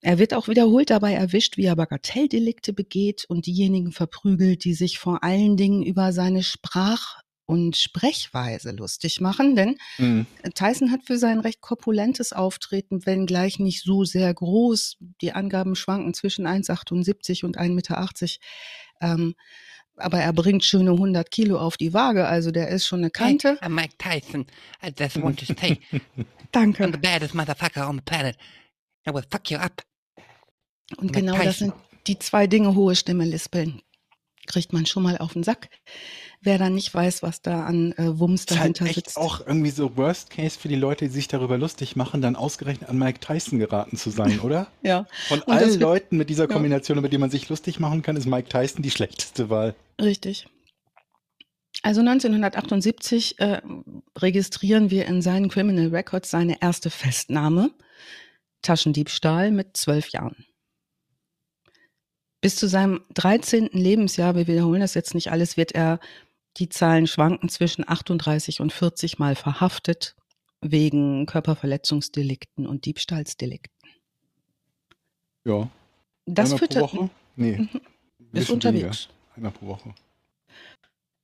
Er 0.00 0.18
wird 0.18 0.32
auch 0.32 0.48
wiederholt 0.48 0.90
dabei 0.90 1.12
erwischt, 1.12 1.56
wie 1.56 1.66
er 1.66 1.76
Bagatelldelikte 1.76 2.72
begeht 2.72 3.26
und 3.28 3.46
diejenigen 3.46 3.92
verprügelt, 3.92 4.64
die 4.64 4.74
sich 4.74 4.98
vor 4.98 5.22
allen 5.22 5.56
Dingen 5.56 5.82
über 5.82 6.12
seine 6.12 6.42
Sprach- 6.42 7.20
und 7.50 7.76
Sprechweise 7.76 8.70
lustig 8.70 9.20
machen, 9.20 9.56
denn 9.56 9.76
mhm. 9.98 10.26
Tyson 10.54 10.92
hat 10.92 11.00
für 11.04 11.18
sein 11.18 11.40
recht 11.40 11.60
korpulentes 11.60 12.32
Auftreten, 12.32 13.04
wenn 13.06 13.26
gleich 13.26 13.58
nicht 13.58 13.82
so 13.82 14.04
sehr 14.04 14.32
groß, 14.32 14.98
die 15.20 15.32
Angaben 15.32 15.74
schwanken 15.74 16.14
zwischen 16.14 16.46
1,78 16.46 17.44
und 17.44 17.58
1,80 17.58 17.70
Meter, 17.70 18.08
ähm, 19.00 19.34
aber 19.96 20.20
er 20.20 20.32
bringt 20.32 20.64
schöne 20.64 20.92
100 20.92 21.28
Kilo 21.32 21.58
auf 21.58 21.76
die 21.76 21.92
Waage, 21.92 22.28
also 22.28 22.52
der 22.52 22.68
ist 22.68 22.86
schon 22.86 23.00
eine 23.00 23.10
Kante. 23.10 23.58
Hey, 23.60 23.68
I'm 23.68 23.74
Mike 23.74 23.94
Tyson. 23.98 24.46
I 24.80 24.92
just 24.96 25.20
want 25.20 25.44
to 25.44 25.46
say, 25.46 25.80
Danke. 26.52 26.84
I'm 26.84 26.92
the 26.92 26.98
baddest 26.98 27.34
motherfucker 27.34 27.88
on 27.88 27.96
the 27.96 28.02
planet. 28.02 28.36
I 29.08 29.12
will 29.12 29.24
fuck 29.28 29.50
you 29.50 29.58
up. 29.58 29.82
Und 30.98 31.12
genau 31.12 31.36
das 31.36 31.58
sind 31.58 31.74
die 32.06 32.18
zwei 32.18 32.46
Dinge, 32.46 32.76
hohe 32.76 32.94
Stimme 32.94 33.24
lispeln. 33.24 33.82
Kriegt 34.50 34.72
man 34.72 34.86
schon 34.86 35.02
mal 35.02 35.18
auf 35.18 35.32
den 35.32 35.42
Sack 35.42 35.68
wer 36.40 36.58
dann 36.58 36.74
nicht 36.74 36.92
weiß, 36.92 37.22
was 37.22 37.42
da 37.42 37.64
an 37.64 37.92
äh, 37.92 38.18
Wumms 38.18 38.46
dahinter 38.46 38.84
ist 38.84 38.88
halt 38.88 38.96
echt 38.96 39.06
sitzt. 39.06 39.16
auch 39.18 39.46
irgendwie 39.46 39.70
so 39.70 39.96
Worst 39.96 40.30
Case 40.30 40.58
für 40.58 40.68
die 40.68 40.76
Leute, 40.76 41.06
die 41.06 41.10
sich 41.10 41.28
darüber 41.28 41.58
lustig 41.58 41.96
machen, 41.96 42.22
dann 42.22 42.36
ausgerechnet 42.36 42.88
an 42.88 42.98
Mike 42.98 43.20
Tyson 43.20 43.58
geraten 43.58 43.96
zu 43.96 44.10
sein, 44.10 44.40
oder? 44.42 44.68
ja. 44.82 45.06
Von 45.28 45.40
Und 45.42 45.52
allen 45.52 45.78
Leuten 45.78 46.16
mit 46.16 46.30
dieser 46.30 46.48
Kombination, 46.48 46.96
ja. 46.96 47.00
über 47.00 47.08
die 47.08 47.18
man 47.18 47.30
sich 47.30 47.48
lustig 47.48 47.78
machen 47.78 48.02
kann, 48.02 48.16
ist 48.16 48.26
Mike 48.26 48.48
Tyson 48.48 48.82
die 48.82 48.90
schlechteste 48.90 49.50
Wahl. 49.50 49.74
Richtig. 50.00 50.46
Also 51.82 52.00
1978 52.00 53.38
äh, 53.38 53.62
registrieren 54.18 54.90
wir 54.90 55.06
in 55.06 55.22
seinen 55.22 55.48
Criminal 55.48 55.88
Records 55.88 56.30
seine 56.30 56.60
erste 56.60 56.90
Festnahme, 56.90 57.70
Taschendiebstahl 58.62 59.50
mit 59.50 59.76
zwölf 59.76 60.08
Jahren. 60.08 60.44
Bis 62.40 62.56
zu 62.56 62.68
seinem 62.68 63.02
13. 63.14 63.70
Lebensjahr, 63.72 64.34
wir 64.34 64.46
wiederholen 64.46 64.80
das 64.80 64.94
jetzt 64.94 65.14
nicht 65.14 65.30
alles, 65.30 65.56
wird 65.56 65.72
er 65.72 66.00
die 66.56 66.68
Zahlen 66.68 67.06
schwanken 67.06 67.48
zwischen 67.48 67.88
38 67.88 68.60
und 68.60 68.72
40 68.72 69.18
Mal 69.18 69.34
verhaftet 69.34 70.16
wegen 70.60 71.26
Körperverletzungsdelikten 71.26 72.66
und 72.66 72.84
Diebstahlsdelikten. 72.84 73.74
Ja. 75.44 75.70
Das 76.26 76.54
führt 76.54 76.74
pro 76.74 76.80
Woche? 76.80 77.10
Nee. 77.36 77.58
Mhm. 77.58 77.68
Ist 78.32 78.50
unterwegs. 78.50 78.82
Weniger. 78.82 79.36
Einmal 79.36 79.52
pro 79.52 79.66
Woche. 79.66 79.94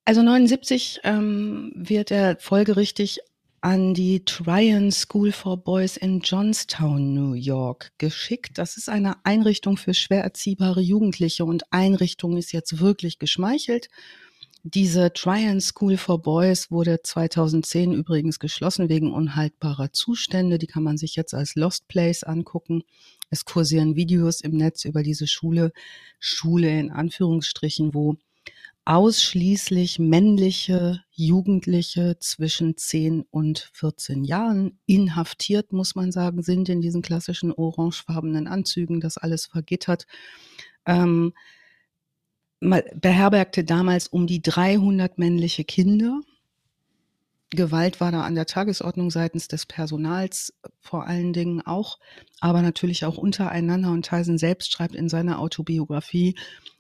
Also 0.05 0.23
79 0.23 1.01
ähm, 1.05 1.73
wird 1.75 2.11
er 2.11 2.37
folgerichtig 2.39 3.21
an 3.67 3.95
die 3.95 4.25
Tryon 4.25 4.93
School 4.93 5.33
for 5.33 5.57
Boys 5.57 5.97
in 5.97 6.21
Johnstown, 6.21 7.13
New 7.13 7.33
York 7.33 7.91
geschickt. 7.99 8.59
Das 8.59 8.77
ist 8.77 8.89
eine 8.89 9.17
Einrichtung 9.25 9.77
für 9.77 9.93
schwer 9.93 10.23
erziehbare 10.23 10.81
Jugendliche 10.81 11.45
und 11.45 11.65
Einrichtung 11.73 12.37
ist 12.37 12.53
jetzt 12.53 12.79
wirklich 12.79 13.19
geschmeichelt. 13.19 13.89
Diese 14.63 15.13
Tryon 15.13 15.61
School 15.61 15.97
for 15.97 16.23
Boys 16.23 16.71
wurde 16.71 17.03
2010 17.03 17.93
übrigens 17.93 18.39
geschlossen 18.39 18.89
wegen 18.89 19.13
unhaltbarer 19.13 19.93
Zustände. 19.93 20.59
Die 20.59 20.69
kann 20.69 20.85
man 20.85 20.97
sich 20.97 21.17
jetzt 21.17 21.35
als 21.35 21.57
Lost 21.57 21.89
Place 21.89 22.23
angucken. 22.23 22.85
Es 23.31 23.45
kursieren 23.45 23.97
Videos 23.97 24.43
im 24.43 24.53
Netz 24.53 24.85
über 24.85 25.03
diese 25.03 25.27
Schule, 25.27 25.73
Schule 26.21 26.79
in 26.79 26.93
Anführungsstrichen, 26.93 27.95
wo 27.95 28.15
ausschließlich 28.87 29.99
männliche 29.99 31.03
Jugendliche 31.11 32.19
zwischen 32.21 32.77
10 32.77 33.25
und 33.31 33.69
14 33.75 34.23
Jahren 34.25 34.79
inhaftiert, 34.87 35.73
muss 35.73 35.97
man 35.97 36.13
sagen, 36.13 36.43
sind 36.43 36.69
in 36.69 36.81
diesen 36.81 37.03
klassischen 37.03 37.53
orangefarbenen 37.53 38.47
Anzügen, 38.47 39.01
das 39.01 39.19
alles 39.19 39.47
vergittert. 39.47 40.07
Ähm, 40.87 41.35
beherbergte 42.61 43.65
damals 43.65 44.07
um 44.07 44.29
die 44.29 44.41
300 44.41 45.19
männliche 45.19 45.65
Kinder. 45.65 46.21
Gewalt 47.51 48.01
war 48.01 48.13
da 48.13 48.23
an 48.23 48.37
der 48.37 48.47
Tagesordnung 48.47 49.11
seitens 49.11 49.49
des 49.49 49.67
Personals 49.67 50.55
vor 50.81 51.07
allen 51.07 51.33
Dingen 51.33 51.61
auch, 51.61 51.99
aber 52.41 52.63
natürlich 52.63 53.05
auch 53.05 53.19
untereinander. 53.19 53.91
Und 53.91 54.07
Tyson 54.07 54.39
selbst 54.39 54.71
schreibt 54.71 54.95
in 54.95 55.09
seiner 55.09 55.41
Autobiografie, 55.41 56.37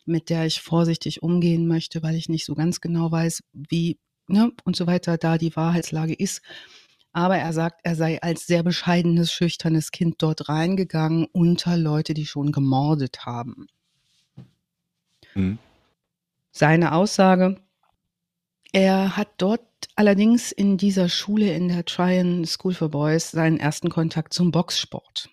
mit 0.06 0.30
der 0.30 0.46
ich 0.46 0.60
vorsichtig 0.60 1.22
umgehen 1.22 1.66
möchte, 1.66 2.02
weil 2.02 2.14
ich 2.14 2.28
nicht 2.28 2.44
so 2.44 2.54
ganz 2.54 2.80
genau 2.80 3.10
weiß, 3.10 3.42
wie 3.52 3.98
ne, 4.28 4.52
und 4.64 4.76
so 4.76 4.86
weiter 4.86 5.18
da 5.18 5.38
die 5.38 5.54
Wahrheitslage 5.56 6.14
ist. 6.14 6.42
Aber 7.12 7.36
er 7.38 7.52
sagt, 7.52 7.80
er 7.84 7.96
sei 7.96 8.20
als 8.22 8.46
sehr 8.46 8.62
bescheidenes, 8.62 9.32
schüchternes 9.32 9.90
Kind 9.90 10.16
dort 10.18 10.48
reingegangen 10.48 11.26
unter 11.32 11.76
Leute, 11.76 12.14
die 12.14 12.26
schon 12.26 12.52
gemordet 12.52 13.25
haben. 13.25 13.66
Mhm 15.34 15.58
seine 16.56 16.92
Aussage. 16.92 17.60
Er 18.72 19.16
hat 19.16 19.28
dort 19.38 19.60
allerdings 19.94 20.52
in 20.52 20.78
dieser 20.78 21.08
Schule, 21.08 21.52
in 21.52 21.68
der 21.68 21.84
Tryon 21.84 22.44
School 22.46 22.75
for 22.75 22.88
Boys, 22.88 23.30
seinen 23.30 23.58
ersten 23.60 23.90
Kontakt 23.90 24.32
zum 24.32 24.50
Boxsport. 24.50 25.28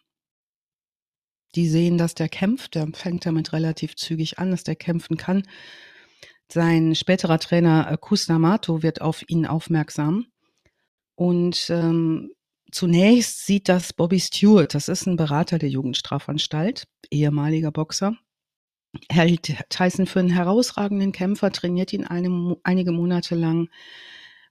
Die 1.56 1.68
sehen, 1.68 1.98
dass 1.98 2.16
der 2.16 2.30
kämpft, 2.30 2.76
der 2.76 2.88
fängt 2.94 3.26
damit 3.26 3.54
relativ 3.54 3.96
zügig 3.96 4.40
an, 4.40 4.52
dass 4.52 4.64
der 4.64 4.76
kämpfen 4.76 5.18
kann. 5.18 5.44
Sein 6.52 6.96
späterer 6.96 7.40
Trainer 7.40 7.90
äh, 7.92 7.98
Kusnamato 7.98 8.84
wird 8.84 9.02
auf 9.02 9.28
ihn 9.28 9.46
aufmerksam 9.46 10.28
und 11.16 11.70
ähm, 11.70 12.32
zunächst 12.72 13.46
sieht 13.46 13.70
das 13.70 13.94
Bobby 13.94 14.20
Stewart, 14.20 14.74
das 14.74 14.88
ist 14.88 15.06
ein 15.06 15.16
Berater 15.16 15.60
der 15.60 15.70
Jugendstrafanstalt, 15.70 16.88
ehemaliger 17.12 17.72
Boxer, 17.72 18.18
hält 19.10 19.56
Tyson 19.70 20.06
für 20.06 20.20
einen 20.20 20.30
herausragenden 20.30 21.12
Kämpfer, 21.12 21.52
trainiert 21.52 21.94
ihn 21.94 22.06
eine, 22.06 22.56
einige 22.64 22.92
Monate 22.92 23.36
lang, 23.36 23.70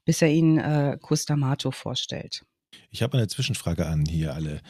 bis 0.04 0.22
er 0.22 0.30
ihn 0.30 0.58
äh, 0.58 0.98
Custamato 1.00 1.70
vorstellt. 1.70 2.44
Ich 2.90 3.02
habe 3.02 3.18
eine 3.18 3.28
Zwischenfrage 3.28 3.86
an 3.86 4.04
hier 4.06 4.34
alle. 4.34 4.60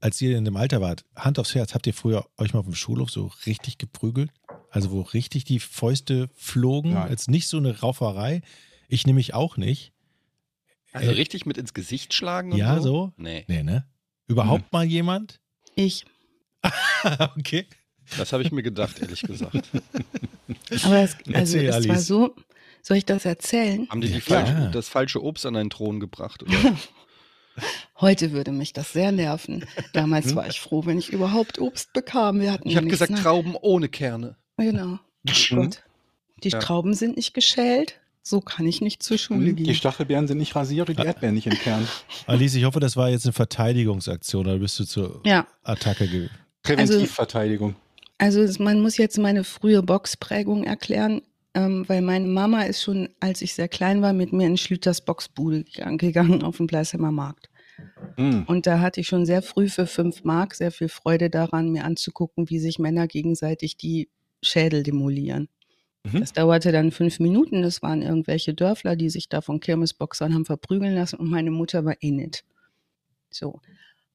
Als 0.00 0.20
ihr 0.20 0.36
in 0.36 0.44
dem 0.44 0.56
Alter 0.56 0.80
wart, 0.80 1.04
Hand 1.16 1.38
aufs 1.38 1.54
Herz, 1.54 1.74
habt 1.74 1.86
ihr 1.86 1.94
früher 1.94 2.26
euch 2.36 2.52
mal 2.52 2.60
auf 2.60 2.66
dem 2.66 2.74
Schulhof 2.74 3.10
so 3.10 3.30
richtig 3.46 3.78
geprügelt? 3.78 4.30
Also 4.70 4.90
wo 4.90 5.00
richtig 5.00 5.44
die 5.44 5.58
Fäuste 5.58 6.28
flogen? 6.34 6.94
Nein. 6.94 7.08
Als 7.08 7.28
nicht 7.28 7.48
so 7.48 7.56
eine 7.56 7.80
Rauferei? 7.80 8.42
Ich 8.88 9.06
nämlich 9.06 9.32
auch 9.34 9.56
nicht. 9.56 9.92
Also 10.92 11.10
Äh, 11.10 11.14
richtig 11.14 11.46
mit 11.46 11.56
ins 11.56 11.72
Gesicht 11.74 12.12
schlagen 12.14 12.52
und 12.52 12.58
Ja, 12.58 12.76
so? 12.76 12.82
so? 12.82 13.12
Nee, 13.16 13.44
Nee, 13.48 13.62
ne? 13.62 13.86
Überhaupt 14.28 14.72
mal 14.72 14.84
jemand? 14.84 15.40
Ich. 15.76 16.04
okay. 17.36 17.66
das 18.18 18.32
habe 18.32 18.42
ich 18.42 18.50
mir 18.52 18.62
gedacht, 18.62 18.98
ehrlich 19.00 19.22
gesagt. 19.22 19.54
Aber 20.84 20.98
es, 20.98 21.16
also 21.32 21.58
Erzähl, 21.58 21.66
es 21.68 21.88
war 21.88 21.98
so, 21.98 22.34
soll 22.82 22.96
ich 22.98 23.04
das 23.04 23.24
erzählen? 23.24 23.88
Haben 23.88 24.00
die, 24.00 24.08
die 24.08 24.14
Ja, 24.14 24.20
falsche, 24.20 24.70
das 24.72 24.88
falsche 24.88 25.22
Obst 25.22 25.46
an 25.46 25.56
einen 25.56 25.70
Thron 25.70 26.00
gebracht? 26.00 26.42
Oder? 26.42 26.52
Heute 28.00 28.32
würde 28.32 28.52
mich 28.52 28.72
das 28.72 28.92
sehr 28.92 29.12
nerven. 29.12 29.64
Damals 29.92 30.34
war 30.36 30.46
ich 30.48 30.60
froh, 30.60 30.84
wenn 30.86 30.98
ich 30.98 31.10
überhaupt 31.12 31.58
Obst 31.58 31.92
bekam. 31.92 32.40
Wir 32.40 32.52
hatten 32.52 32.68
Ich 32.68 32.76
habe 32.76 32.86
gesagt, 32.88 33.10
ne? 33.12 33.18
Trauben 33.22 33.54
ohne 33.60 33.88
Kerne. 33.88 34.36
Genau. 34.58 34.98
Mhm. 35.24 35.56
Gut. 35.56 35.82
Die 36.44 36.48
Ja. 36.50 36.58
Trauben 36.58 36.94
sind 36.94 37.16
nicht 37.16 37.32
geschält. 37.34 37.98
So 38.22 38.40
kann 38.40 38.66
ich 38.66 38.80
nicht 38.80 39.02
zur 39.04 39.18
Schule 39.18 39.54
Die 39.54 39.62
gehen. 39.64 39.74
Stachelbeeren 39.74 40.26
sind 40.26 40.38
nicht 40.38 40.56
rasiert 40.56 40.88
und 40.90 40.98
die 40.98 41.04
Erdbeeren 41.04 41.34
nicht 41.36 41.46
entkernt. 41.46 41.86
Alice, 42.26 42.54
ich 42.56 42.64
hoffe, 42.64 42.80
das 42.80 42.96
war 42.96 43.08
jetzt 43.08 43.24
eine 43.24 43.32
Verteidigungsaktion 43.32 44.46
oder 44.46 44.58
bist 44.58 44.78
du 44.80 44.84
zur 44.84 45.20
Ja, 45.24 45.46
Attacke 45.62 46.08
ge 46.08 46.28
Präventivverteidigung. 46.62 47.76
also 48.18 48.40
es- 48.42 48.58
man 48.58 48.80
muss 48.80 48.96
jetzt 48.96 49.18
meine 49.18 49.44
frühe 49.44 49.82
Boxprägung 49.82 50.64
erklären, 50.64 51.22
ähm, 51.56 51.88
weil 51.88 52.02
meine 52.02 52.26
Mama 52.26 52.62
ist 52.62 52.82
schon, 52.82 53.08
als 53.18 53.40
ich 53.40 53.54
sehr 53.54 53.68
klein 53.68 54.02
war, 54.02 54.12
mit 54.12 54.32
mir 54.32 54.46
in 54.46 54.58
Schlüters 54.58 55.00
Boxbude 55.00 55.64
gegangen, 55.96 56.42
auf 56.42 56.58
dem 56.58 56.66
Bleißheimer 56.66 57.10
Markt. 57.10 57.48
Hm. 58.16 58.44
Und 58.46 58.66
da 58.66 58.80
hatte 58.80 59.00
ich 59.00 59.06
schon 59.06 59.24
sehr 59.24 59.40
früh 59.40 59.68
für 59.68 59.86
fünf 59.86 60.22
Mark 60.22 60.54
sehr 60.54 60.70
viel 60.70 60.88
Freude 60.88 61.30
daran, 61.30 61.70
mir 61.70 61.84
anzugucken, 61.84 62.50
wie 62.50 62.58
sich 62.58 62.78
Männer 62.78 63.06
gegenseitig 63.06 63.78
die 63.78 64.10
Schädel 64.42 64.82
demolieren. 64.82 65.48
Mhm. 66.04 66.20
Das 66.20 66.34
dauerte 66.34 66.72
dann 66.72 66.92
fünf 66.92 67.20
Minuten. 67.20 67.62
Das 67.62 67.80
waren 67.82 68.02
irgendwelche 68.02 68.52
Dörfler, 68.52 68.94
die 68.94 69.08
sich 69.08 69.30
da 69.30 69.40
von 69.40 69.58
Kirmesboxern 69.58 70.34
haben 70.34 70.44
verprügeln 70.44 70.94
lassen 70.94 71.16
und 71.16 71.30
meine 71.30 71.50
Mutter 71.50 71.86
war 71.86 71.96
eh 72.00 72.10
nicht. 72.10 72.44
So. 73.30 73.60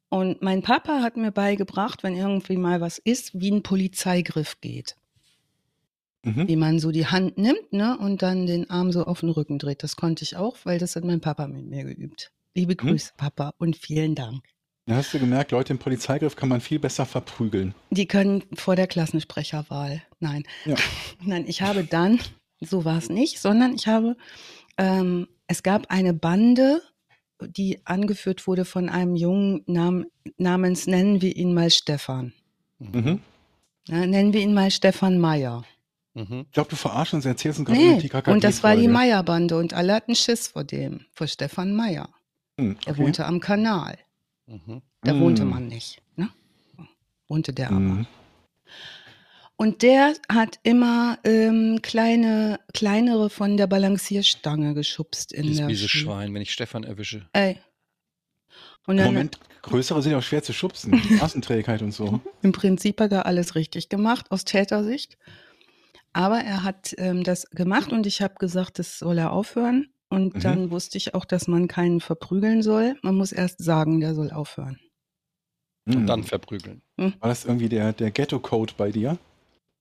Und 0.09 0.43
mein 0.43 0.61
Papa 0.61 1.01
hat 1.01 1.17
mir 1.17 1.31
beigebracht, 1.31 2.03
wenn 2.03 2.15
irgendwie 2.15 2.57
mal 2.57 2.81
was 2.81 2.99
ist, 2.99 3.39
wie 3.39 3.51
ein 3.51 3.63
Polizeigriff 3.63 4.61
geht. 4.61 4.95
Mhm. 6.23 6.47
Wie 6.47 6.55
man 6.55 6.79
so 6.79 6.91
die 6.91 7.07
Hand 7.07 7.37
nimmt 7.37 7.73
ne, 7.73 7.97
und 7.97 8.21
dann 8.21 8.45
den 8.45 8.69
Arm 8.69 8.91
so 8.91 9.05
auf 9.05 9.21
den 9.21 9.29
Rücken 9.29 9.57
dreht. 9.57 9.81
Das 9.81 9.95
konnte 9.95 10.23
ich 10.23 10.35
auch, 10.35 10.55
weil 10.63 10.77
das 10.77 10.95
hat 10.95 11.03
mein 11.03 11.19
Papa 11.19 11.47
mit 11.47 11.65
mir 11.65 11.83
geübt. 11.83 12.31
Liebe 12.53 12.75
Grüße, 12.75 13.13
Papa, 13.17 13.53
und 13.57 13.75
vielen 13.75 14.13
Dank. 14.13 14.43
Da 14.85 14.95
hast 14.95 15.13
du 15.13 15.19
gemerkt, 15.19 15.51
Leute 15.51 15.73
im 15.73 15.79
Polizeigriff 15.79 16.35
kann 16.35 16.49
man 16.49 16.59
viel 16.59 16.79
besser 16.79 17.05
verprügeln. 17.05 17.73
Die 17.91 18.07
können 18.07 18.43
vor 18.53 18.75
der 18.75 18.87
Klassensprecherwahl. 18.87 20.01
Nein. 20.19 20.43
Ja. 20.65 20.75
Nein, 21.23 21.45
ich 21.47 21.61
habe 21.61 21.83
dann, 21.83 22.19
so 22.59 22.83
war 22.83 22.97
es 22.97 23.09
nicht, 23.09 23.39
sondern 23.39 23.73
ich 23.73 23.87
habe, 23.87 24.17
ähm, 24.77 25.27
es 25.47 25.63
gab 25.63 25.89
eine 25.89 26.13
Bande, 26.13 26.81
die 27.41 27.79
angeführt 27.85 28.47
wurde 28.47 28.65
von 28.65 28.89
einem 28.89 29.15
Jungen 29.15 29.63
nam, 29.65 30.05
namens, 30.37 30.87
nennen 30.87 31.21
wir 31.21 31.35
ihn 31.35 31.53
mal 31.53 31.69
Stefan. 31.69 32.33
Mhm. 32.79 33.21
Ja, 33.87 34.05
nennen 34.05 34.33
wir 34.33 34.41
ihn 34.41 34.53
mal 34.53 34.71
Stefan 34.71 35.19
Meyer. 35.19 35.63
Mhm. 36.13 36.45
Ich 36.47 36.51
glaube, 36.51 36.69
du 36.69 36.75
verarschst 36.75 37.13
uns, 37.13 37.25
erzählst 37.25 37.59
uns 37.59 37.67
gerade 37.67 37.79
Nee, 37.79 37.97
die 37.99 38.09
KKG 38.09 38.31
und 38.31 38.43
das 38.43 38.63
war 38.63 38.75
die 38.75 38.81
Folge. 38.83 38.93
Meyer-Bande 38.93 39.57
und 39.57 39.73
alle 39.73 39.93
hatten 39.93 40.15
Schiss 40.15 40.47
vor 40.49 40.63
dem, 40.63 41.05
vor 41.13 41.27
Stefan 41.27 41.73
Meyer. 41.73 42.09
Hm, 42.59 42.77
Er 42.85 42.93
okay. 42.93 43.01
wohnte 43.01 43.25
am 43.25 43.39
Kanal. 43.39 43.97
Mhm. 44.45 44.81
Da 45.03 45.17
wohnte 45.19 45.45
man 45.45 45.67
nicht. 45.67 46.01
Ne? 46.17 46.29
Wohnte 47.27 47.53
der 47.53 47.67
aber. 47.69 47.79
Mhm. 47.79 48.07
Und 49.55 49.83
der 49.83 50.15
hat 50.27 50.59
immer 50.63 51.19
ähm, 51.23 51.79
kleine, 51.83 52.59
kleinere 52.73 53.29
von 53.29 53.57
der 53.57 53.67
Balancierstange 53.67 54.73
geschubst 54.73 55.31
in 55.31 55.43
Dieses 55.43 55.67
der 55.67 55.75
Schule. 55.75 55.87
Schwein, 56.03 56.33
wenn 56.33 56.41
ich 56.41 56.51
Stefan 56.51 56.83
erwische. 56.83 57.29
Ey. 57.33 57.59
Und 58.87 58.97
dann 58.97 59.05
Moment, 59.05 59.39
größere 59.61 60.01
sind 60.01 60.15
auch 60.15 60.23
schwer 60.23 60.41
zu 60.41 60.51
schubsen. 60.53 60.99
Straßenträgheit 61.15 61.83
und 61.83 61.91
so. 61.91 62.19
im 62.41 62.51
Prinzip 62.51 62.99
hat 62.99 63.11
er 63.11 63.27
alles 63.27 63.53
richtig 63.53 63.89
gemacht 63.89 64.31
aus 64.31 64.43
Tätersicht. 64.45 65.17
Aber 66.13 66.39
er 66.39 66.63
hat 66.63 66.93
ähm, 66.97 67.23
das 67.23 67.49
gemacht 67.51 67.91
und 67.91 68.05
ich 68.05 68.21
habe 68.21 68.35
gesagt, 68.35 68.79
das 68.79 68.99
soll 68.99 69.17
er 69.17 69.31
aufhören. 69.31 69.87
Und 70.09 70.35
Mhm. 70.35 70.39
dann 70.41 70.71
wusste 70.71 70.97
ich 70.97 71.13
auch, 71.13 71.23
dass 71.23 71.47
man 71.47 71.67
keinen 71.69 72.01
verprügeln 72.01 72.61
soll. 72.63 72.97
Man 73.01 73.15
muss 73.15 73.31
erst 73.31 73.63
sagen, 73.63 74.01
der 74.01 74.13
soll 74.13 74.31
aufhören. 74.31 74.77
Mhm. 75.85 75.95
Und 75.95 76.07
dann 76.07 76.23
verprügeln. 76.23 76.81
War 76.97 77.13
das 77.21 77.45
irgendwie 77.45 77.69
der, 77.69 77.93
der 77.93 78.11
Ghetto-Code 78.11 78.73
bei 78.75 78.91
dir? 78.91 79.17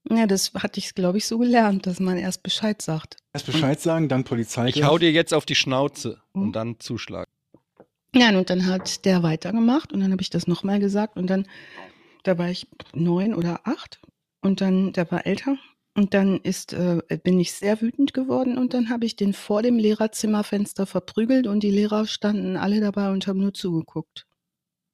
Ja, 0.08 0.26
das 0.26 0.54
hatte 0.54 0.78
ich, 0.78 0.94
glaube 0.94 1.18
ich, 1.18 1.26
so 1.26 1.36
gelernt, 1.38 1.86
dass 1.86 2.00
man 2.00 2.16
erst 2.16 2.42
Bescheid 2.42 2.80
sagt. 2.80 3.16
Erst 3.34 3.46
Bescheid 3.46 3.80
sagen, 3.80 4.08
dann 4.08 4.24
Polizeigriff. 4.24 4.76
Ich 4.76 4.84
hau 4.84 4.96
dir 4.98 5.10
jetzt 5.12 5.34
auf 5.34 5.44
die 5.44 5.54
Schnauze 5.56 6.22
Mhm. 6.32 6.42
und 6.42 6.52
dann 6.52 6.80
zuschlagen. 6.80 7.30
Ja, 8.14 8.36
und 8.36 8.50
dann 8.50 8.66
hat 8.66 9.04
der 9.04 9.22
weitergemacht 9.22 9.92
und 9.92 10.00
dann 10.00 10.10
habe 10.12 10.22
ich 10.22 10.30
das 10.30 10.46
nochmal 10.46 10.80
gesagt 10.80 11.16
und 11.16 11.28
dann, 11.28 11.46
da 12.24 12.38
war 12.38 12.48
ich 12.48 12.66
neun 12.94 13.34
oder 13.34 13.60
acht 13.64 14.00
und 14.40 14.60
dann, 14.60 14.92
der 14.92 15.10
war 15.12 15.26
älter 15.26 15.56
und 15.94 16.14
dann 16.14 16.38
ist, 16.40 16.72
äh, 16.72 17.00
bin 17.22 17.40
ich 17.40 17.52
sehr 17.52 17.80
wütend 17.80 18.14
geworden 18.14 18.58
und 18.58 18.74
dann 18.74 18.90
habe 18.90 19.06
ich 19.06 19.16
den 19.16 19.32
vor 19.32 19.62
dem 19.62 19.76
Lehrerzimmerfenster 19.78 20.86
verprügelt 20.86 21.46
und 21.46 21.62
die 21.62 21.70
Lehrer 21.70 22.06
standen 22.06 22.56
alle 22.56 22.80
dabei 22.80 23.10
und 23.10 23.26
haben 23.26 23.40
nur 23.40 23.54
zugeguckt 23.54 24.26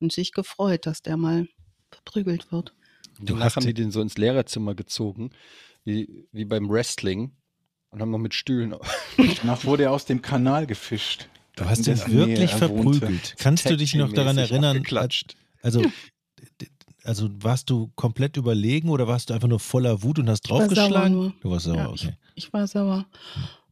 und 0.01 0.13
sich 0.13 0.33
gefreut, 0.33 0.87
dass 0.87 1.03
der 1.03 1.17
mal 1.17 1.49
verprügelt 1.91 2.51
wird. 2.53 2.75
Du 3.19 3.27
danach 3.33 3.47
hast 3.47 3.57
haben 3.57 3.67
die- 3.67 3.75
den 3.75 3.91
so 3.91 4.01
ins 4.01 4.19
Lehrerzimmer 4.19 4.75
gezogen, 4.75 5.31
wie, 5.85 6.29
wie 6.33 6.45
beim 6.45 6.69
Wrestling. 6.69 7.33
Und 7.91 8.03
haben 8.03 8.11
noch 8.11 8.19
mit 8.19 8.35
Stühlen. 8.35 8.75
Danach 9.41 9.65
wurde 9.65 9.85
er 9.85 9.93
aus 9.93 10.05
dem 10.05 10.21
Kanal 10.21 10.67
gefischt. 10.67 11.29
Du 11.55 11.65
hast 11.65 11.87
ihn 11.87 11.97
wirklich 12.09 12.51
er 12.53 12.59
verprügelt. 12.59 13.37
Kannst 13.39 13.71
du 13.71 13.77
dich 13.77 13.95
noch 13.95 14.13
daran 14.13 14.37
erinnern? 14.37 14.83
Also, 15.63 15.83
also 17.07 17.29
warst 17.41 17.71
du 17.71 17.91
komplett 17.97 18.37
überlegen 18.37 18.89
oder 18.91 19.07
warst 19.09 19.31
du 19.31 19.35
einfach 19.35 19.49
nur 19.49 19.61
voller 19.61 20.03
Wut 20.03 20.19
und 20.19 20.29
hast 20.29 20.49
war 20.51 20.59
sauer 20.59 20.69
draufgeschlagen? 20.69 21.35
Du 21.41 21.51
warst 21.51 21.65
sauer, 21.65 21.77
Ja, 21.77 21.93
ich- 21.95 22.05
okay. 22.07 22.15
Ich 22.35 22.53
war 22.53 22.67
sauer. 22.67 23.07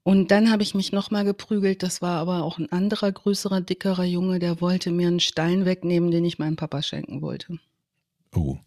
Und 0.03 0.31
dann 0.31 0.51
habe 0.51 0.63
ich 0.63 0.75
mich 0.75 0.93
nochmal 0.93 1.25
geprügelt. 1.25 1.83
Das 1.83 2.03
war 2.03 2.19
aber 2.19 2.43
auch 2.45 2.59
ein 2.59 2.71
anderer, 2.71 3.11
größerer, 3.11 3.61
dickerer 3.63 4.05
Junge, 4.05 4.39
der 4.39 4.61
wollte 4.61 4.91
mir 4.91 5.09
einen 5.09 5.21
Stein 5.21 5.65
wegnehmen, 5.65 6.11
den 6.11 6.25
ich 6.25 6.39
meinem 6.39 6.57
Papa 6.57 6.83
schenken 6.83 7.23
wollte. 7.23 7.59
Oh. 8.35 8.59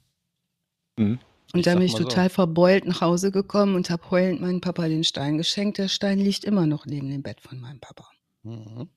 Mhm. 0.97 1.19
Und 1.53 1.59
Ich 1.59 1.63
dann 1.65 1.77
bin 1.77 1.85
ich 1.87 1.93
mal 1.93 1.99
so. 1.99 2.03
total 2.05 2.29
verbeult 2.29 2.85
nach 2.85 3.01
Hause 3.01 3.31
gekommen 3.31 3.75
und 3.75 3.89
habe 3.89 4.09
heulend 4.11 4.41
meinem 4.41 4.61
Papa 4.61 4.87
den 4.87 5.03
Stein 5.03 5.37
geschenkt. 5.37 5.77
Der 5.77 5.87
Stein 5.87 6.19
liegt 6.19 6.43
immer 6.43 6.65
noch 6.65 6.85
neben 6.85 7.09
dem 7.09 7.21
Bett 7.23 7.39
von 7.39 7.59
meinem 7.59 7.79
Papa. 7.79 8.05
Mhm. 8.43 8.89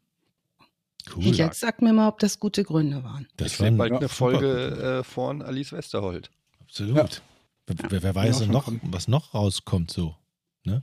Cool. 1.15 1.27
Und 1.29 1.37
jetzt 1.37 1.61
sagt 1.61 1.83
mir 1.83 1.93
mal, 1.93 2.09
ob 2.09 2.19
das 2.19 2.39
gute 2.39 2.65
Gründe 2.65 3.03
waren. 3.05 3.27
Das 3.37 3.53
ich 3.53 3.61
war 3.61 3.71
bald 3.73 3.93
ja, 3.93 3.99
eine 3.99 4.09
Folge 4.09 5.01
äh, 5.01 5.05
von 5.05 5.43
Alice 5.43 5.73
Westerholt. 5.73 6.31
Absolut. 6.61 6.97
Ja. 6.97 7.09
Wer, 7.67 8.03
wer, 8.03 8.11
Ja, 8.11 8.15
weiß 8.15 8.39
schon 8.41 8.51
noch, 8.51 8.65
kommen. 8.65 8.81
was 8.85 9.09
noch 9.09 9.35
rauskommt 9.35 9.91
so. 9.91 10.17
Ne? 10.65 10.83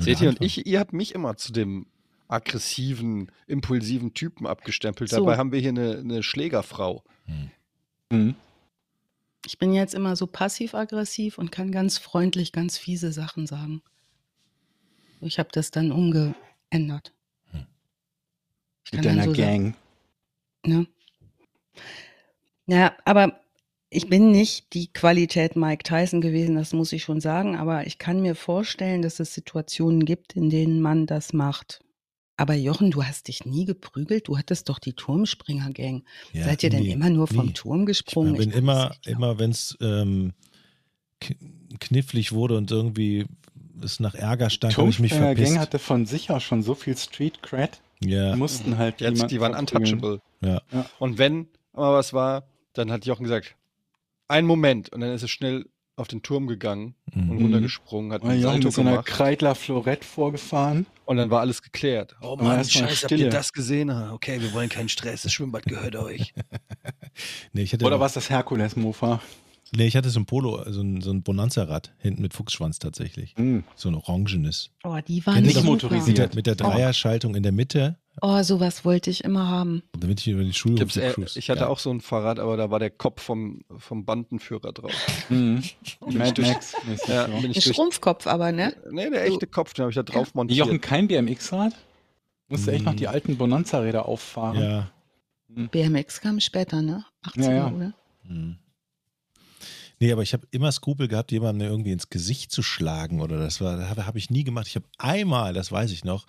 Seht 0.00 0.20
ihr, 0.20 0.30
und 0.30 0.40
ich, 0.40 0.66
ihr 0.66 0.80
habt 0.80 0.92
mich 0.92 1.14
immer 1.14 1.36
zu 1.36 1.52
dem 1.52 1.86
aggressiven, 2.28 3.30
impulsiven 3.46 4.14
Typen 4.14 4.46
abgestempelt. 4.46 5.10
So. 5.10 5.16
Dabei 5.16 5.36
haben 5.36 5.52
wir 5.52 5.60
hier 5.60 5.70
eine, 5.70 5.98
eine 5.98 6.22
Schlägerfrau. 6.22 7.04
Hm. 7.24 7.50
Mhm. 8.10 8.34
Ich 9.44 9.58
bin 9.58 9.72
jetzt 9.72 9.94
immer 9.94 10.16
so 10.16 10.26
passiv-aggressiv 10.26 11.38
und 11.38 11.52
kann 11.52 11.70
ganz 11.70 11.98
freundlich 11.98 12.52
ganz 12.52 12.78
fiese 12.78 13.12
Sachen 13.12 13.46
sagen. 13.46 13.82
Ich 15.20 15.38
habe 15.38 15.50
das 15.52 15.70
dann 15.70 15.92
umgeändert. 15.92 17.12
Ich 18.86 18.92
Mit 18.92 19.04
deiner 19.04 19.24
so 19.24 19.32
Gang. 19.32 19.74
Ne? 20.64 20.86
Ja, 22.66 22.94
aber 23.04 23.40
ich 23.90 24.08
bin 24.08 24.30
nicht 24.30 24.72
die 24.74 24.92
Qualität 24.92 25.56
Mike 25.56 25.84
Tyson 25.84 26.20
gewesen, 26.20 26.56
das 26.56 26.72
muss 26.72 26.92
ich 26.92 27.02
schon 27.02 27.20
sagen, 27.20 27.56
aber 27.56 27.86
ich 27.86 27.98
kann 27.98 28.20
mir 28.20 28.34
vorstellen, 28.34 29.02
dass 29.02 29.20
es 29.20 29.34
Situationen 29.34 30.04
gibt, 30.04 30.34
in 30.34 30.50
denen 30.50 30.80
man 30.80 31.06
das 31.06 31.32
macht. 31.32 31.80
Aber 32.36 32.54
Jochen, 32.54 32.90
du 32.90 33.02
hast 33.02 33.28
dich 33.28 33.46
nie 33.46 33.64
geprügelt, 33.64 34.28
du 34.28 34.36
hattest 34.36 34.68
doch 34.68 34.78
die 34.78 34.92
Turmspringer-Gang. 34.92 36.04
Ja, 36.32 36.44
Seid 36.44 36.62
ihr 36.62 36.70
denn 36.70 36.82
nie, 36.82 36.90
immer 36.90 37.08
nur 37.08 37.26
vom 37.28 37.46
nie. 37.46 37.52
Turm 37.52 37.80
Ich 37.82 37.86
gesprungen? 37.86 38.34
bin 38.36 38.50
Ich 38.50 38.56
immer, 38.56 38.94
glauben. 39.02 39.16
immer 39.18 39.38
wenn 39.38 39.50
es 39.52 39.76
ähm, 39.80 40.34
knifflig 41.80 42.32
wurde 42.32 42.56
und 42.58 42.70
irgendwie 42.70 43.26
es 43.82 44.00
nach 44.00 44.14
Ärger 44.14 44.50
stank, 44.50 44.76
habe 44.76 44.90
ich 44.90 44.98
mich 45.00 45.14
verpisst. 45.14 45.52
Gang 45.52 45.60
hatte 45.60 45.78
von 45.78 46.06
sich 46.06 46.30
aus 46.30 46.42
schon 46.42 46.62
so 46.62 46.74
viel 46.74 46.96
Street 46.96 47.42
Cred. 47.42 47.80
Ja. 48.00 48.32
Die 48.32 48.38
mussten 48.38 48.78
halt 48.78 49.00
Jetzt, 49.00 49.30
die 49.30 49.40
waren 49.40 49.52
verprügeln. 49.54 49.94
untouchable. 49.94 50.20
Ja. 50.42 50.60
Und 50.98 51.18
wenn 51.18 51.48
mal 51.72 51.92
was 51.92 52.12
war, 52.12 52.44
dann 52.74 52.90
hat 52.92 53.06
Jochen 53.06 53.24
gesagt, 53.24 53.56
ein 54.28 54.44
Moment. 54.46 54.90
Und 54.90 55.00
dann 55.00 55.10
ist 55.12 55.22
er 55.22 55.28
schnell 55.28 55.66
auf 55.96 56.08
den 56.08 56.22
Turm 56.22 56.46
gegangen 56.46 56.94
und 57.14 57.26
Mhm. 57.30 57.38
runtergesprungen, 57.42 58.12
hat 58.12 58.22
ein 58.22 58.42
Salto 58.42 58.64
mit 58.68 58.72
so 58.74 58.82
einer 58.82 59.02
Kreidler 59.02 59.54
Florett 59.54 60.04
vorgefahren. 60.04 60.84
und 61.06 61.16
dann 61.16 61.30
war 61.30 61.40
alles 61.40 61.62
geklärt. 61.62 62.16
Oh 62.20 62.32
Aber 62.32 62.44
Mann, 62.44 62.64
scheiße, 62.64 63.04
habt 63.08 63.12
ihr 63.12 63.30
das 63.30 63.52
gesehen? 63.54 63.88
Ah, 63.90 64.12
Okay, 64.12 64.42
wir 64.42 64.52
wollen 64.52 64.68
keinen 64.68 64.88
Stress, 64.90 65.22
das 65.22 65.32
Schwimmbad 65.32 65.64
gehört 65.64 65.96
euch. 65.96 66.34
Nee, 67.54 67.62
ich 67.62 67.72
hatte 67.72 67.86
Oder 67.86 67.98
was 67.98 68.12
das 68.12 68.28
Herkules-Mofa? 68.28 69.20
Nee, 69.74 69.86
ich 69.86 69.96
hatte 69.96 70.10
so 70.10 70.20
ein 70.20 70.26
Polo, 70.26 70.62
so 70.70 70.80
ein, 70.80 71.00
so 71.00 71.10
ein 71.10 71.22
Bonanza-Rad 71.22 71.92
hinten 71.98 72.22
mit 72.22 72.34
Fuchsschwanz 72.34 72.78
tatsächlich. 72.78 73.34
Hm. 73.36 73.64
So 73.74 73.88
ein 73.88 73.94
orangenes. 73.96 74.70
Oh, 74.84 74.96
die 75.06 75.26
waren 75.26 75.42
Nicht 75.42 75.54
super. 75.56 75.70
Mit 75.72 75.82
motorisiert. 75.82 76.18
der, 76.18 76.30
mit 76.34 76.46
der 76.46 76.54
Dreierschaltung 76.54 77.34
in 77.34 77.42
der 77.42 77.52
Mitte, 77.52 77.96
Oh, 78.22 78.42
sowas 78.42 78.86
wollte 78.86 79.10
ich 79.10 79.24
immer 79.24 79.46
haben. 79.48 79.82
damit 79.98 80.20
ich 80.20 80.28
über 80.28 80.42
den 80.42 80.54
Schulhof 80.54 80.78
Gibt's, 80.78 80.96
äh, 80.96 81.10
cruise. 81.12 81.38
ich 81.38 81.50
hatte 81.50 81.62
ja. 81.62 81.66
auch 81.68 81.78
so 81.78 81.90
ein 81.90 82.00
Fahrrad, 82.00 82.38
aber 82.38 82.56
da 82.56 82.70
war 82.70 82.78
der 82.78 82.88
Kopf 82.88 83.20
vom, 83.22 83.60
vom 83.76 84.06
Bandenführer 84.06 84.72
drauf. 84.72 84.90
Hm. 85.28 85.62
Mad 86.00 86.40
Max. 86.40 86.74
Ja, 87.08 87.26
bin 87.26 87.50
ich 87.50 87.62
durch, 87.64 87.76
Schrumpfkopf 87.76 88.26
aber, 88.26 88.52
ne? 88.52 88.74
Nee, 88.90 89.10
der 89.10 89.26
echte 89.26 89.46
Kopf, 89.46 89.74
den 89.74 89.82
habe 89.82 89.90
ich 89.90 89.96
da 89.96 90.02
drauf 90.02 90.34
montiert. 90.34 90.58
Jochen, 90.60 90.80
kein 90.80 91.08
BMX-Rad? 91.08 91.74
Musste 92.48 92.72
echt 92.72 92.86
noch 92.86 92.94
die 92.94 93.06
Hm. 93.06 93.12
alten 93.12 93.36
Bonanza-Räder 93.36 94.06
auffahren. 94.06 94.62
Ja. 94.62 94.90
BMX 95.48 96.20
kam 96.22 96.40
später, 96.40 96.80
ne? 96.80 97.04
80er, 97.22 97.42
Ja, 97.42 97.50
ja. 97.52 97.70
oder? 97.70 97.92
Hm. 98.26 98.56
Nee, 99.98 100.12
aber 100.12 100.22
ich 100.22 100.32
habe 100.34 100.46
immer 100.50 100.70
Skrupel 100.72 101.08
gehabt, 101.08 101.32
jemandem 101.32 101.68
irgendwie 101.68 101.92
ins 101.92 102.10
Gesicht 102.10 102.52
zu 102.52 102.62
schlagen 102.62 103.20
oder 103.20 103.38
das 103.38 103.60
war, 103.60 103.88
habe 103.88 104.06
hab 104.06 104.16
ich 104.16 104.30
nie 104.30 104.44
gemacht. 104.44 104.66
Ich 104.68 104.76
habe 104.76 104.86
einmal, 104.98 105.54
das 105.54 105.72
weiß 105.72 105.90
ich 105.90 106.04
noch, 106.04 106.26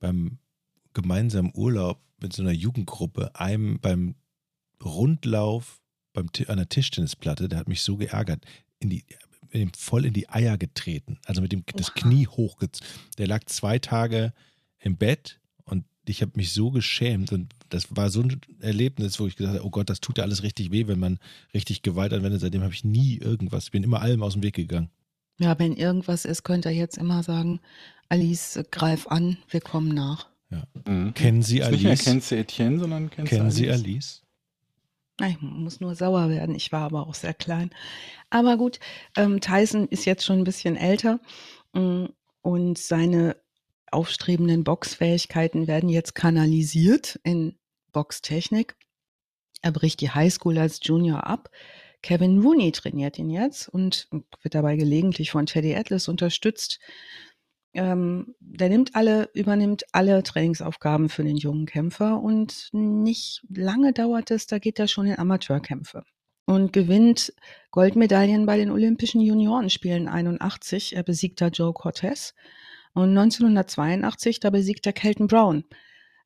beim 0.00 0.38
gemeinsamen 0.94 1.52
Urlaub 1.54 2.02
mit 2.20 2.32
so 2.32 2.42
einer 2.42 2.52
Jugendgruppe, 2.52 3.34
einem 3.36 3.78
beim 3.80 4.16
Rundlauf 4.82 5.80
beim, 6.12 6.28
an 6.48 6.56
der 6.56 6.68
Tischtennisplatte, 6.68 7.48
der 7.48 7.58
hat 7.60 7.68
mich 7.68 7.82
so 7.82 7.96
geärgert, 7.96 8.44
in 8.80 8.90
die, 8.90 9.04
in 9.50 9.72
voll 9.76 10.04
in 10.04 10.12
die 10.12 10.28
Eier 10.28 10.58
getreten. 10.58 11.18
Also 11.24 11.40
mit 11.40 11.52
dem 11.52 11.64
das. 11.66 11.94
Knie 11.94 12.26
hochgezogen. 12.26 12.88
Der 13.18 13.26
lag 13.26 13.44
zwei 13.46 13.78
Tage 13.78 14.32
im 14.80 14.96
Bett 14.96 15.40
ich 16.08 16.22
habe 16.22 16.32
mich 16.34 16.52
so 16.52 16.70
geschämt 16.70 17.32
und 17.32 17.54
das 17.68 17.96
war 17.96 18.10
so 18.10 18.22
ein 18.22 18.40
Erlebnis, 18.60 19.18
wo 19.20 19.26
ich 19.26 19.36
gesagt 19.36 19.56
habe, 19.56 19.66
oh 19.66 19.70
Gott, 19.70 19.90
das 19.90 20.00
tut 20.00 20.18
ja 20.18 20.24
alles 20.24 20.42
richtig 20.42 20.70
weh, 20.70 20.86
wenn 20.86 20.98
man 20.98 21.18
richtig 21.54 21.82
Gewalt 21.82 22.12
anwendet. 22.12 22.40
Seitdem 22.40 22.62
habe 22.62 22.72
ich 22.72 22.84
nie 22.84 23.18
irgendwas, 23.18 23.64
ich 23.64 23.70
bin 23.70 23.82
immer 23.82 24.00
allem 24.00 24.22
aus 24.22 24.34
dem 24.34 24.42
Weg 24.42 24.54
gegangen. 24.54 24.90
Ja, 25.38 25.58
wenn 25.58 25.74
irgendwas 25.76 26.24
ist, 26.24 26.42
könnt 26.42 26.64
ihr 26.64 26.72
jetzt 26.72 26.98
immer 26.98 27.22
sagen, 27.22 27.60
Alice, 28.08 28.60
greif 28.70 29.06
an, 29.06 29.38
wir 29.48 29.60
kommen 29.60 29.94
nach. 29.94 30.26
Mhm. 30.86 31.12
Kennen 31.14 31.42
Sie 31.42 31.58
Ist 31.58 31.70
Nicht 31.70 31.82
mehr 31.82 31.90
Alice? 31.90 32.04
kennst 32.04 32.30
du 32.30 32.36
Etienne, 32.36 32.78
sondern 32.78 33.10
kennst 33.10 33.30
Kennen 33.30 33.46
du 33.46 33.50
Sie 33.52 33.70
Alice. 33.70 33.84
Alice? 33.84 34.22
Ich 35.32 35.40
muss 35.40 35.80
nur 35.80 35.94
sauer 35.94 36.28
werden. 36.30 36.54
Ich 36.54 36.70
war 36.70 36.82
aber 36.82 37.06
auch 37.06 37.14
sehr 37.14 37.34
klein. 37.34 37.70
Aber 38.30 38.56
gut, 38.56 38.78
ähm, 39.16 39.40
Tyson 39.40 39.88
ist 39.88 40.04
jetzt 40.04 40.24
schon 40.24 40.38
ein 40.38 40.44
bisschen 40.44 40.76
älter 40.76 41.18
mm, 41.72 42.06
und 42.42 42.78
seine 42.78 43.36
aufstrebenden 43.92 44.64
Boxfähigkeiten 44.64 45.66
werden 45.66 45.88
jetzt 45.88 46.14
kanalisiert 46.14 47.18
in 47.24 47.56
Boxtechnik. 47.92 48.76
Er 49.62 49.72
bricht 49.72 50.00
die 50.00 50.10
Highschool 50.10 50.58
als 50.58 50.80
Junior 50.82 51.26
ab. 51.26 51.50
Kevin 52.02 52.40
Rooney 52.40 52.72
trainiert 52.72 53.18
ihn 53.18 53.30
jetzt 53.30 53.68
und 53.68 54.08
wird 54.42 54.54
dabei 54.54 54.76
gelegentlich 54.76 55.30
von 55.30 55.46
Teddy 55.46 55.74
Atlas 55.74 56.08
unterstützt. 56.08 56.78
Ähm, 57.74 58.34
der 58.40 58.68
nimmt 58.68 58.94
alle, 58.94 59.30
übernimmt 59.34 59.84
alle 59.92 60.22
Trainingsaufgaben 60.22 61.08
für 61.08 61.24
den 61.24 61.36
jungen 61.36 61.66
Kämpfer 61.66 62.20
und 62.20 62.68
nicht 62.72 63.42
lange 63.50 63.92
dauert 63.92 64.30
es, 64.30 64.46
da 64.46 64.58
geht 64.58 64.78
er 64.78 64.88
schon 64.88 65.06
in 65.06 65.18
Amateurkämpfe 65.18 66.04
und 66.48 66.72
gewinnt 66.72 67.34
Goldmedaillen 67.72 68.46
bei 68.46 68.56
den 68.56 68.70
Olympischen 68.70 69.20
Juniorenspielen 69.20 70.08
81. 70.08 70.96
Er 70.96 71.02
besiegt 71.02 71.42
da 71.42 71.48
Joe 71.48 71.74
Cortez 71.74 72.34
und 72.98 73.16
1982, 73.16 74.40
da 74.40 74.50
besiegt 74.50 74.86
er 74.86 74.92
Kelton 74.92 75.26
Brown. 75.26 75.64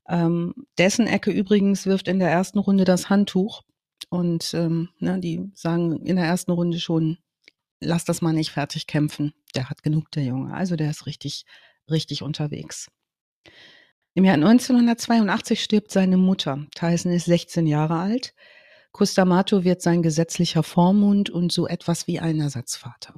Ähm, 0.09 0.55
dessen 0.79 1.07
Ecke 1.07 1.31
übrigens 1.31 1.87
wirft 1.87 2.09
in 2.09 2.19
der 2.19 2.31
ersten 2.31 2.59
Runde 2.59 2.85
das 2.85 3.09
Handtuch 3.09 3.63
und 4.09 4.53
ähm, 4.55 4.89
ne, 4.99 5.21
die 5.21 5.51
sagen 5.55 6.05
in 6.05 6.17
der 6.17 6.25
ersten 6.25 6.51
Runde 6.51 6.81
schon, 6.81 7.19
lass 7.81 8.05
das 8.05 8.21
mal 8.21 8.33
nicht 8.33 8.51
fertig 8.51 8.87
kämpfen. 8.87 9.33
Der 9.55 9.71
hat 9.71 9.83
genug, 9.83 10.11
der 10.11 10.25
Junge. 10.25 10.55
Also 10.55 10.77
der 10.77 10.91
ist 10.91 11.07
richtig, 11.07 11.45
richtig 11.91 12.23
unterwegs. 12.23 12.91
Im 14.15 14.25
Jahr 14.25 14.35
1982 14.35 15.63
stirbt 15.63 15.91
seine 15.91 16.17
Mutter. 16.17 16.67
Tyson 16.75 17.13
ist 17.13 17.25
16 17.27 17.67
Jahre 17.67 17.97
alt. 17.97 18.35
Custamato 18.93 19.65
wird 19.65 19.81
sein 19.81 20.03
gesetzlicher 20.03 20.63
Vormund 20.63 21.31
und 21.31 21.51
so 21.51 21.67
etwas 21.67 22.07
wie 22.07 22.21
ein 22.21 22.41
Ersatzvater. 22.41 23.15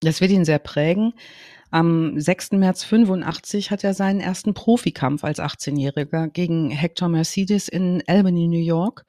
Das 0.00 0.20
wird 0.20 0.30
ihn 0.30 0.44
sehr 0.44 0.60
prägen. 0.60 1.14
Am 1.70 2.18
6. 2.18 2.52
März 2.52 2.82
85 2.84 3.70
hat 3.70 3.84
er 3.84 3.92
seinen 3.92 4.20
ersten 4.20 4.54
Profikampf 4.54 5.22
als 5.22 5.38
18-Jähriger 5.38 6.28
gegen 6.28 6.70
Hector 6.70 7.10
Mercedes 7.10 7.68
in 7.68 8.02
Albany, 8.06 8.48
New 8.48 8.58
York. 8.58 9.04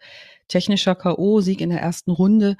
Technischer 0.49 0.95
K.O., 0.95 1.39
Sieg 1.39 1.61
in 1.61 1.69
der 1.69 1.79
ersten 1.79 2.11
Runde. 2.11 2.57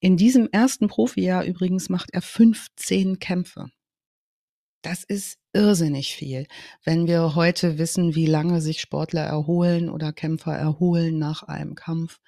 In 0.00 0.16
diesem 0.16 0.48
ersten 0.50 0.88
Profijahr 0.88 1.44
übrigens 1.44 1.88
macht 1.88 2.10
er 2.12 2.22
15 2.22 3.20
Kämpfe. 3.20 3.66
Das 4.82 5.04
ist 5.04 5.38
irrsinnig 5.52 6.16
viel. 6.16 6.46
Wenn 6.84 7.06
wir 7.06 7.36
heute 7.36 7.78
wissen, 7.78 8.16
wie 8.16 8.26
lange 8.26 8.60
sich 8.60 8.80
Sportler 8.80 9.22
erholen 9.22 9.90
oder 9.90 10.12
Kämpfer 10.12 10.56
erholen 10.56 11.18
nach 11.18 11.44
einem 11.44 11.76
Kampf, 11.76 12.18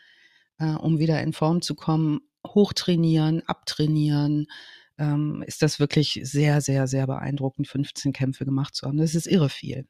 äh, 0.59 0.70
um 0.70 0.98
wieder 1.00 1.20
in 1.22 1.33
Form 1.33 1.62
zu 1.62 1.74
kommen, 1.74 2.20
hochtrainieren, 2.46 3.42
abtrainieren, 3.46 4.46
ähm, 4.99 5.43
ist 5.47 5.63
das 5.63 5.81
wirklich 5.81 6.21
sehr, 6.23 6.61
sehr, 6.61 6.87
sehr 6.87 7.07
beeindruckend, 7.07 7.69
15 7.69 8.13
Kämpfe 8.13 8.45
gemacht 8.45 8.75
zu 8.75 8.87
haben. 8.87 8.99
Das 8.99 9.15
ist 9.15 9.27
irre 9.27 9.49
viel. 9.49 9.87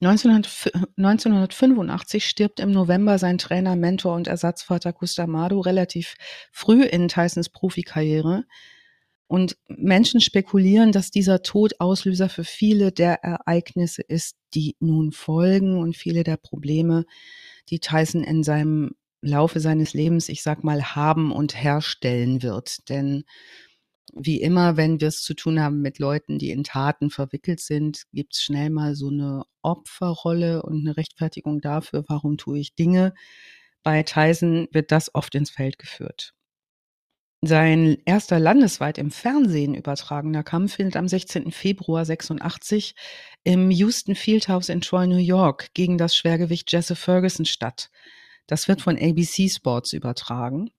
1900 0.00 0.72
1985 0.96 2.24
stirbt 2.28 2.60
im 2.60 2.70
November 2.70 3.18
sein 3.18 3.38
Trainer, 3.38 3.76
Mentor 3.76 4.14
und 4.14 4.28
Ersatzvater 4.28 4.92
Custamado 4.92 5.60
relativ 5.60 6.16
früh 6.52 6.82
in 6.82 7.08
Tysons 7.08 7.48
Profikarriere. 7.48 8.44
Und 9.26 9.56
Menschen 9.68 10.20
spekulieren, 10.20 10.92
dass 10.92 11.10
dieser 11.10 11.42
Tod 11.42 11.80
Auslöser 11.80 12.28
für 12.28 12.44
viele 12.44 12.92
der 12.92 13.24
Ereignisse 13.24 14.02
ist, 14.02 14.36
die 14.52 14.76
nun 14.80 15.12
folgen 15.12 15.78
und 15.78 15.96
viele 15.96 16.24
der 16.24 16.36
Probleme, 16.36 17.06
die 17.70 17.80
Tyson 17.80 18.22
in 18.22 18.42
seinem 18.42 18.94
Laufe 19.24 19.60
seines 19.60 19.94
Lebens, 19.94 20.28
ich 20.28 20.42
sag 20.42 20.64
mal, 20.64 20.94
haben 20.94 21.32
und 21.32 21.54
herstellen 21.54 22.42
wird. 22.42 22.88
Denn 22.88 23.24
wie 24.12 24.40
immer, 24.40 24.76
wenn 24.76 25.00
wir 25.00 25.08
es 25.08 25.22
zu 25.22 25.34
tun 25.34 25.60
haben 25.60 25.80
mit 25.80 25.98
Leuten, 25.98 26.38
die 26.38 26.50
in 26.50 26.64
Taten 26.64 27.10
verwickelt 27.10 27.60
sind, 27.60 28.04
gibt 28.12 28.34
es 28.34 28.42
schnell 28.42 28.70
mal 28.70 28.94
so 28.94 29.08
eine 29.08 29.44
Opferrolle 29.62 30.62
und 30.62 30.80
eine 30.80 30.96
Rechtfertigung 30.96 31.60
dafür, 31.60 32.04
warum 32.08 32.36
tue 32.36 32.58
ich 32.58 32.74
Dinge. 32.74 33.14
Bei 33.82 34.02
Tyson 34.02 34.68
wird 34.72 34.92
das 34.92 35.14
oft 35.14 35.34
ins 35.34 35.50
Feld 35.50 35.78
geführt. 35.78 36.34
Sein 37.46 37.98
erster 38.06 38.38
landesweit 38.38 38.96
im 38.96 39.10
Fernsehen 39.10 39.74
übertragener 39.74 40.42
Kampf 40.42 40.76
findet 40.76 40.96
am 40.96 41.08
16. 41.08 41.50
Februar 41.50 42.06
86 42.06 42.94
im 43.42 43.70
Houston 43.70 44.14
Fieldhouse 44.14 44.70
in 44.70 44.80
Troy, 44.80 45.06
New 45.06 45.16
York 45.16 45.74
gegen 45.74 45.98
das 45.98 46.16
Schwergewicht 46.16 46.72
Jesse 46.72 46.96
Ferguson 46.96 47.44
statt. 47.44 47.90
Das 48.46 48.68
wird 48.68 48.82
von 48.82 48.96
ABC 48.98 49.48
Sports 49.48 49.92
übertragen. 49.92 50.70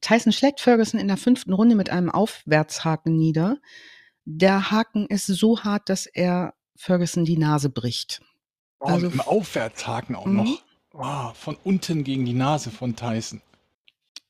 Tyson 0.00 0.32
schlägt 0.32 0.60
Ferguson 0.60 1.00
in 1.00 1.08
der 1.08 1.16
fünften 1.16 1.52
Runde 1.52 1.74
mit 1.76 1.90
einem 1.90 2.10
Aufwärtshaken 2.10 3.16
nieder. 3.16 3.58
Der 4.24 4.70
Haken 4.70 5.06
ist 5.06 5.26
so 5.26 5.60
hart, 5.62 5.88
dass 5.88 6.06
er 6.06 6.54
Ferguson 6.76 7.24
die 7.24 7.38
Nase 7.38 7.70
bricht. 7.70 8.20
Oh, 8.80 8.86
Also- 8.86 9.06
mit 9.06 9.14
dem 9.14 9.20
Aufwärtshaken 9.20 10.16
auch 10.16 10.26
Mhm. 10.26 10.36
noch. 10.36 10.62
Oh, 10.92 11.32
von 11.34 11.56
unten 11.62 12.04
gegen 12.04 12.24
die 12.24 12.32
Nase 12.34 12.70
von 12.70 12.96
Tyson. 12.96 13.42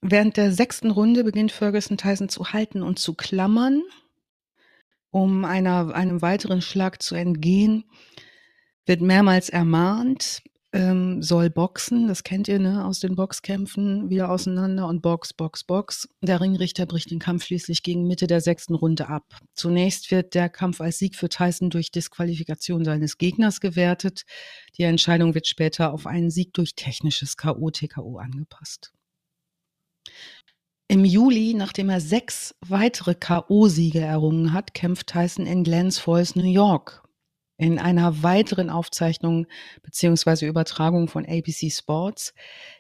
Während 0.02 0.36
der 0.36 0.52
sechsten 0.52 0.90
Runde 0.90 1.24
beginnt 1.24 1.52
Ferguson 1.52 1.96
Tyson 1.96 2.28
zu 2.28 2.52
halten 2.52 2.82
und 2.82 2.98
zu 2.98 3.14
klammern, 3.14 3.82
um 5.10 5.44
einer, 5.44 5.94
einem 5.94 6.22
weiteren 6.22 6.60
Schlag 6.60 7.02
zu 7.02 7.14
entgehen. 7.14 7.84
Wird 8.84 9.00
mehrmals 9.00 9.48
ermahnt, 9.48 10.42
ähm, 10.72 11.22
soll 11.22 11.48
boxen, 11.48 12.08
das 12.08 12.22
kennt 12.22 12.48
ihr 12.48 12.58
ne, 12.58 12.84
aus 12.84 13.00
den 13.00 13.14
Boxkämpfen, 13.14 14.10
wieder 14.10 14.30
auseinander 14.30 14.88
und 14.88 15.00
Box, 15.00 15.32
Box, 15.32 15.64
Box. 15.64 16.08
Der 16.20 16.40
Ringrichter 16.40 16.86
bricht 16.86 17.10
den 17.10 17.18
Kampf 17.18 17.44
schließlich 17.44 17.82
gegen 17.82 18.06
Mitte 18.06 18.26
der 18.26 18.40
sechsten 18.40 18.74
Runde 18.74 19.08
ab. 19.08 19.24
Zunächst 19.54 20.10
wird 20.10 20.34
der 20.34 20.48
Kampf 20.48 20.80
als 20.80 20.98
Sieg 20.98 21.16
für 21.16 21.28
Tyson 21.28 21.70
durch 21.70 21.90
Disqualifikation 21.90 22.84
seines 22.84 23.16
Gegners 23.16 23.60
gewertet. 23.60 24.24
Die 24.76 24.82
Entscheidung 24.82 25.34
wird 25.34 25.46
später 25.46 25.92
auf 25.92 26.06
einen 26.06 26.30
Sieg 26.30 26.52
durch 26.52 26.74
technisches 26.74 27.36
K.O.-TKO 27.36 28.18
angepasst. 28.18 28.92
Im 30.88 31.04
Juli, 31.04 31.54
nachdem 31.54 31.90
er 31.90 32.00
sechs 32.00 32.54
weitere 32.60 33.14
K.O.-Siege 33.14 34.00
errungen 34.00 34.52
hat, 34.52 34.74
kämpft 34.74 35.08
Tyson 35.08 35.46
in 35.46 35.64
Glens 35.64 35.98
Falls, 35.98 36.36
New 36.36 36.44
York. 36.44 37.05
In 37.58 37.78
einer 37.78 38.22
weiteren 38.22 38.70
Aufzeichnung 38.70 39.46
beziehungsweise 39.82 40.46
Übertragung 40.46 41.08
von 41.08 41.24
ABC 41.24 41.70
Sports 41.70 42.34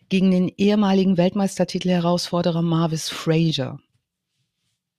gegen 0.08 0.30
den 0.30 0.48
ehemaligen 0.48 1.16
Weltmeistertitel-Herausforderer 1.16 2.62
Marvis 2.62 3.08
Frazier. 3.08 3.78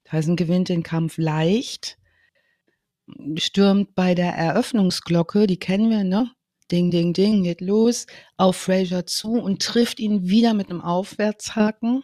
Tyson 0.05 0.35
gewinnt 0.35 0.69
den 0.69 0.83
Kampf 0.83 1.17
leicht, 1.17 1.97
stürmt 3.35 3.93
bei 3.93 4.15
der 4.15 4.33
Eröffnungsglocke, 4.33 5.47
die 5.47 5.59
kennen 5.59 5.89
wir, 5.89 6.03
ne? 6.03 6.31
Ding, 6.71 6.91
ding, 6.91 7.13
ding, 7.13 7.43
geht 7.43 7.61
los, 7.61 8.07
auf 8.35 8.57
Frazier 8.57 9.05
zu 9.05 9.33
und 9.33 9.61
trifft 9.61 9.99
ihn 9.99 10.27
wieder 10.27 10.53
mit 10.53 10.69
einem 10.69 10.81
Aufwärtshaken. 10.81 12.03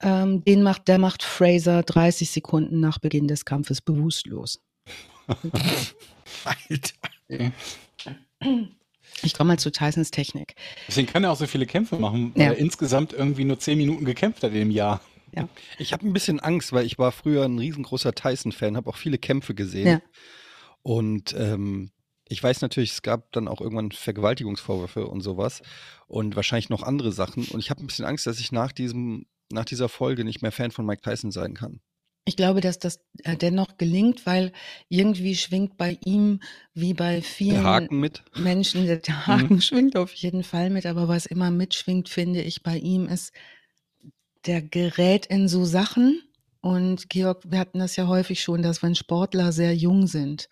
Ähm, 0.00 0.44
den 0.44 0.62
macht, 0.62 0.88
der 0.88 0.98
macht 0.98 1.22
Fraser 1.22 1.82
30 1.82 2.30
Sekunden 2.30 2.80
nach 2.80 2.98
Beginn 2.98 3.28
des 3.28 3.44
Kampfes 3.44 3.82
bewusstlos. 3.82 4.60
Alter. 6.44 7.52
Ich 9.22 9.34
komme 9.34 9.48
mal 9.48 9.58
zu 9.58 9.70
Tysons 9.72 10.10
Technik. 10.10 10.54
Deswegen 10.86 11.08
kann 11.08 11.24
er 11.24 11.32
auch 11.32 11.36
so 11.36 11.46
viele 11.46 11.66
Kämpfe 11.66 11.96
machen, 11.98 12.32
weil 12.34 12.42
Ja. 12.42 12.48
er 12.52 12.58
insgesamt 12.58 13.12
irgendwie 13.12 13.44
nur 13.44 13.58
10 13.58 13.76
Minuten 13.78 14.04
gekämpft 14.04 14.42
hat 14.42 14.50
in 14.52 14.58
dem 14.58 14.70
Jahr. 14.70 15.00
Ich 15.78 15.92
habe 15.92 16.04
ein 16.06 16.12
bisschen 16.12 16.40
Angst, 16.40 16.72
weil 16.72 16.84
ich 16.86 16.98
war 16.98 17.12
früher 17.12 17.44
ein 17.44 17.58
riesengroßer 17.58 18.12
Tyson-Fan, 18.14 18.76
habe 18.76 18.88
auch 18.90 18.96
viele 18.96 19.18
Kämpfe 19.18 19.54
gesehen. 19.54 19.86
Ja. 19.86 20.00
Und 20.82 21.34
ähm, 21.38 21.90
ich 22.28 22.42
weiß 22.42 22.60
natürlich, 22.60 22.92
es 22.92 23.02
gab 23.02 23.30
dann 23.32 23.46
auch 23.46 23.60
irgendwann 23.60 23.92
Vergewaltigungsvorwürfe 23.92 25.06
und 25.06 25.20
sowas 25.20 25.62
und 26.06 26.34
wahrscheinlich 26.34 26.70
noch 26.70 26.82
andere 26.82 27.12
Sachen. 27.12 27.44
Und 27.46 27.60
ich 27.60 27.70
habe 27.70 27.82
ein 27.82 27.86
bisschen 27.86 28.04
Angst, 28.04 28.26
dass 28.26 28.40
ich 28.40 28.52
nach 28.52 28.72
diesem, 28.72 29.26
nach 29.52 29.64
dieser 29.64 29.88
Folge 29.88 30.24
nicht 30.24 30.42
mehr 30.42 30.52
Fan 30.52 30.70
von 30.72 30.86
Mike 30.86 31.02
Tyson 31.02 31.30
sein 31.30 31.54
kann. 31.54 31.80
Ich 32.28 32.36
glaube, 32.36 32.60
dass 32.60 32.78
das 32.78 33.00
äh, 33.24 33.36
dennoch 33.36 33.78
gelingt, 33.78 34.26
weil 34.26 34.52
irgendwie 34.90 35.34
schwingt 35.34 35.78
bei 35.78 35.98
ihm, 36.04 36.40
wie 36.74 36.92
bei 36.92 37.14
Der 37.14 37.22
vielen 37.22 37.88
mit. 37.90 38.22
Menschen, 38.36 38.86
der 38.86 38.98
der 38.98 39.26
Haken 39.26 39.60
schwingt 39.62 39.96
auf 39.96 40.12
jeden 40.12 40.44
Fall 40.44 40.68
mit, 40.68 40.84
aber 40.84 41.08
was 41.08 41.24
immer 41.26 41.50
mitschwingt, 41.50 42.10
finde 42.10 42.42
ich 42.42 42.62
bei 42.62 42.76
ihm, 42.76 43.06
ist, 43.08 43.32
der 44.46 44.60
gerät 44.62 45.26
in 45.26 45.48
so 45.48 45.64
Sachen. 45.64 46.22
Und 46.60 47.08
Georg, 47.08 47.44
wir 47.50 47.58
hatten 47.58 47.78
das 47.78 47.96
ja 47.96 48.08
häufig 48.08 48.42
schon, 48.42 48.60
dass 48.62 48.82
wenn 48.82 48.94
Sportler 48.94 49.52
sehr 49.52 49.74
jung 49.74 50.06
sind 50.06 50.48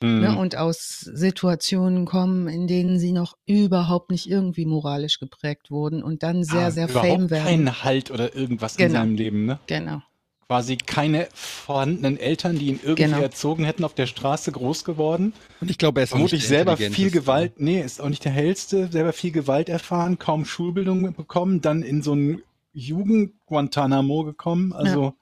ne, 0.00 0.30
Mhm. 0.30 0.38
und 0.38 0.56
aus 0.56 1.00
Situationen 1.00 2.06
kommen, 2.06 2.48
in 2.48 2.66
denen 2.66 2.98
sie 2.98 3.12
noch 3.12 3.36
überhaupt 3.44 4.10
nicht 4.10 4.30
irgendwie 4.30 4.64
moralisch 4.64 5.18
geprägt 5.18 5.70
wurden 5.70 6.02
und 6.02 6.22
dann 6.22 6.42
sehr, 6.44 6.68
Ah, 6.68 6.70
sehr 6.70 6.88
fame 6.88 7.28
werden. 7.30 7.44
keinen 7.44 7.84
Halt 7.84 8.10
oder 8.10 8.34
irgendwas 8.34 8.76
in 8.76 8.86
Genau. 8.86 9.00
seinem 9.00 9.14
Leben, 9.16 9.44
ne? 9.44 9.58
Genau. 9.66 10.00
Quasi 10.48 10.78
keine 10.78 11.28
vorhandenen 11.34 12.18
Eltern, 12.18 12.58
die 12.58 12.68
ihn 12.68 12.80
irgendwie 12.82 13.02
Genau. 13.04 13.20
erzogen 13.20 13.64
hätten, 13.64 13.84
auf 13.84 13.92
der 13.92 14.06
Straße 14.06 14.50
groß 14.50 14.82
geworden. 14.84 15.34
Und 15.60 15.70
ich 15.70 15.76
glaube, 15.76 16.00
er 16.00 16.04
ist 16.04 16.10
Vermutlich 16.10 16.40
nicht 16.40 16.50
der 16.50 16.56
selber 16.64 16.76
viel. 16.78 17.10
Gewalt, 17.10 17.60
nee, 17.60 17.82
ist 17.82 18.00
auch 18.00 18.08
nicht 18.08 18.24
der 18.24 18.32
hellste, 18.32 18.88
selber 18.90 19.12
viel 19.12 19.30
Gewalt 19.30 19.68
erfahren, 19.68 20.18
kaum 20.18 20.46
Schulbildung 20.46 21.12
bekommen, 21.14 21.60
dann 21.60 21.82
in 21.82 22.00
so 22.00 22.14
ein 22.14 22.40
Jugend-Guantanamo 22.72 24.24
gekommen. 24.24 24.72
Also 24.72 25.12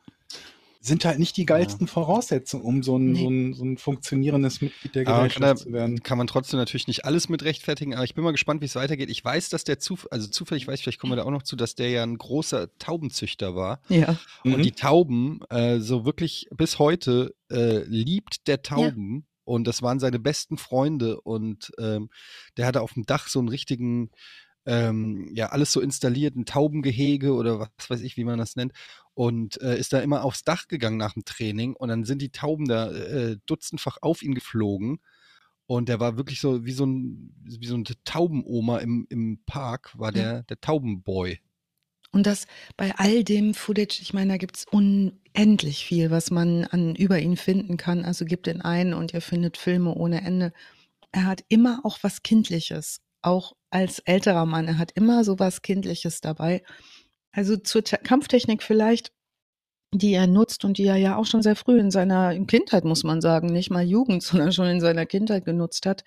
sind 0.86 1.04
halt 1.04 1.18
nicht 1.18 1.36
die 1.36 1.46
geilsten 1.46 1.86
Voraussetzungen, 1.88 2.64
um 2.64 2.82
so 2.82 2.96
ein, 2.96 3.12
Nee. 3.12 3.22
so, 3.22 3.28
ein, 3.28 3.54
so 3.54 3.64
ein 3.64 3.78
funktionierendes 3.78 4.60
Mitglied 4.60 4.94
der 4.94 5.04
Gesellschaft 5.04 5.40
kann, 5.40 5.56
zu 5.56 5.72
werden. 5.72 5.96
da, 5.96 6.02
kann 6.02 6.18
man 6.18 6.26
trotzdem 6.26 6.58
natürlich 6.58 6.86
nicht 6.86 7.04
alles 7.04 7.28
mit 7.28 7.42
rechtfertigen, 7.44 7.94
aber 7.94 8.04
ich 8.04 8.14
bin 8.14 8.24
mal 8.24 8.30
gespannt, 8.30 8.60
wie 8.60 8.66
es 8.66 8.76
weitergeht. 8.76 9.10
Ich 9.10 9.24
weiß, 9.24 9.48
dass 9.48 9.64
der 9.64 9.78
Zuf 9.78 10.06
also 10.10 10.28
zufällig 10.28 10.66
weiß, 10.66 10.80
vielleicht 10.80 11.00
kommen 11.00 11.12
wir 11.12 11.16
da 11.16 11.24
auch 11.24 11.30
noch 11.30 11.42
zu, 11.42 11.56
dass 11.56 11.74
der 11.74 11.90
ja 11.90 12.02
ein 12.02 12.16
großer 12.18 12.68
Taubenzüchter 12.78 13.54
war. 13.54 13.80
Ja. 13.88 14.16
Mhm. 14.44 14.54
Und 14.54 14.62
die 14.64 14.72
Tauben, 14.72 15.40
äh, 15.50 15.80
so 15.80 16.04
wirklich 16.04 16.46
bis 16.56 16.78
heute, 16.78 17.34
äh, 17.50 17.82
liebt 17.84 18.46
der 18.46 18.62
Tauben. 18.62 19.26
Und 19.44 19.68
das 19.68 19.80
waren 19.80 20.00
seine 20.00 20.18
besten 20.18 20.58
Freunde. 20.58 21.20
Und 21.20 21.70
ähm, 21.78 22.10
der 22.56 22.66
hatte 22.66 22.80
auf 22.82 22.94
dem 22.94 23.06
Dach 23.06 23.28
so 23.28 23.38
einen 23.38 23.48
richtigen, 23.48 24.10
ähm, 24.66 25.28
ja, 25.32 25.46
alles 25.50 25.72
so 25.72 25.80
installiert, 25.80 26.36
ein 26.36 26.44
Taubengehege 26.44 27.32
oder 27.34 27.60
was 27.60 27.90
weiß 27.90 28.00
ich, 28.02 28.16
wie 28.16 28.24
man 28.24 28.38
das 28.38 28.56
nennt. 28.56 28.72
Und 29.14 29.60
äh, 29.62 29.78
ist 29.78 29.92
da 29.92 30.00
immer 30.00 30.24
aufs 30.24 30.44
Dach 30.44 30.68
gegangen 30.68 30.98
nach 30.98 31.14
dem 31.14 31.24
Training. 31.24 31.74
Und 31.74 31.88
dann 31.88 32.04
sind 32.04 32.20
die 32.20 32.30
Tauben 32.32 32.66
da 32.66 32.90
äh, 32.92 33.36
dutzendfach 33.46 33.98
auf 34.02 34.22
ihn 34.22 34.34
geflogen. 34.34 34.98
Und 35.66 35.88
der 35.88 35.98
war 36.00 36.16
wirklich 36.16 36.40
so 36.40 36.64
wie 36.64 36.72
so 36.72 36.84
ein, 36.86 37.34
wie 37.44 37.66
so 37.66 37.74
eine 37.74 37.84
Taubenoma 38.04 38.78
im, 38.78 39.06
im 39.08 39.40
Park, 39.46 39.98
war 39.98 40.14
Ja. 40.14 40.22
der, 40.22 40.42
der 40.44 40.60
Taubenboy. 40.60 41.40
Und 42.12 42.26
das 42.26 42.46
bei 42.76 42.94
all 42.96 43.24
dem 43.24 43.52
Footage, 43.52 43.98
ich 44.00 44.14
meine, 44.14 44.32
da 44.34 44.36
gibt 44.38 44.56
es 44.56 44.64
unendlich 44.70 45.84
viel, 45.84 46.10
was 46.10 46.30
man 46.30 46.64
an 46.64 46.94
über 46.94 47.18
ihn 47.18 47.36
finden 47.36 47.76
kann. 47.76 48.04
Also 48.04 48.24
gibt 48.24 48.46
ihn 48.46 48.60
ein 48.60 48.94
und 48.94 49.12
ihr 49.12 49.20
findet 49.20 49.56
Filme 49.56 49.94
ohne 49.94 50.22
Ende. 50.22 50.52
Er 51.12 51.26
hat 51.26 51.44
immer 51.48 51.80
auch 51.84 51.98
was 52.02 52.22
Kindliches, 52.22 53.00
auch 53.26 53.54
als 53.70 53.98
älterer 54.00 54.46
Mann. 54.46 54.68
Er 54.68 54.78
hat 54.78 54.92
immer 54.92 55.24
so 55.24 55.38
was 55.38 55.62
Kindliches 55.62 56.20
dabei. 56.20 56.62
Also 57.32 57.56
zur 57.56 57.84
Te 57.84 57.98
Kampftechnik 57.98 58.62
vielleicht, 58.62 59.12
die 59.92 60.14
er 60.14 60.26
nutzt 60.26 60.64
und 60.64 60.78
die 60.78 60.86
er 60.86 60.96
ja 60.96 61.16
auch 61.16 61.26
schon 61.26 61.42
sehr 61.42 61.56
früh 61.56 61.78
in 61.78 61.90
seiner 61.90 62.38
Kindheit, 62.46 62.84
muss 62.84 63.04
man 63.04 63.20
sagen, 63.20 63.48
nicht 63.48 63.70
mal 63.70 63.84
Jugend, 63.84 64.22
sondern 64.22 64.52
schon 64.52 64.66
in 64.68 64.80
seiner 64.80 65.06
Kindheit 65.06 65.44
genutzt 65.44 65.86
hat. 65.86 66.04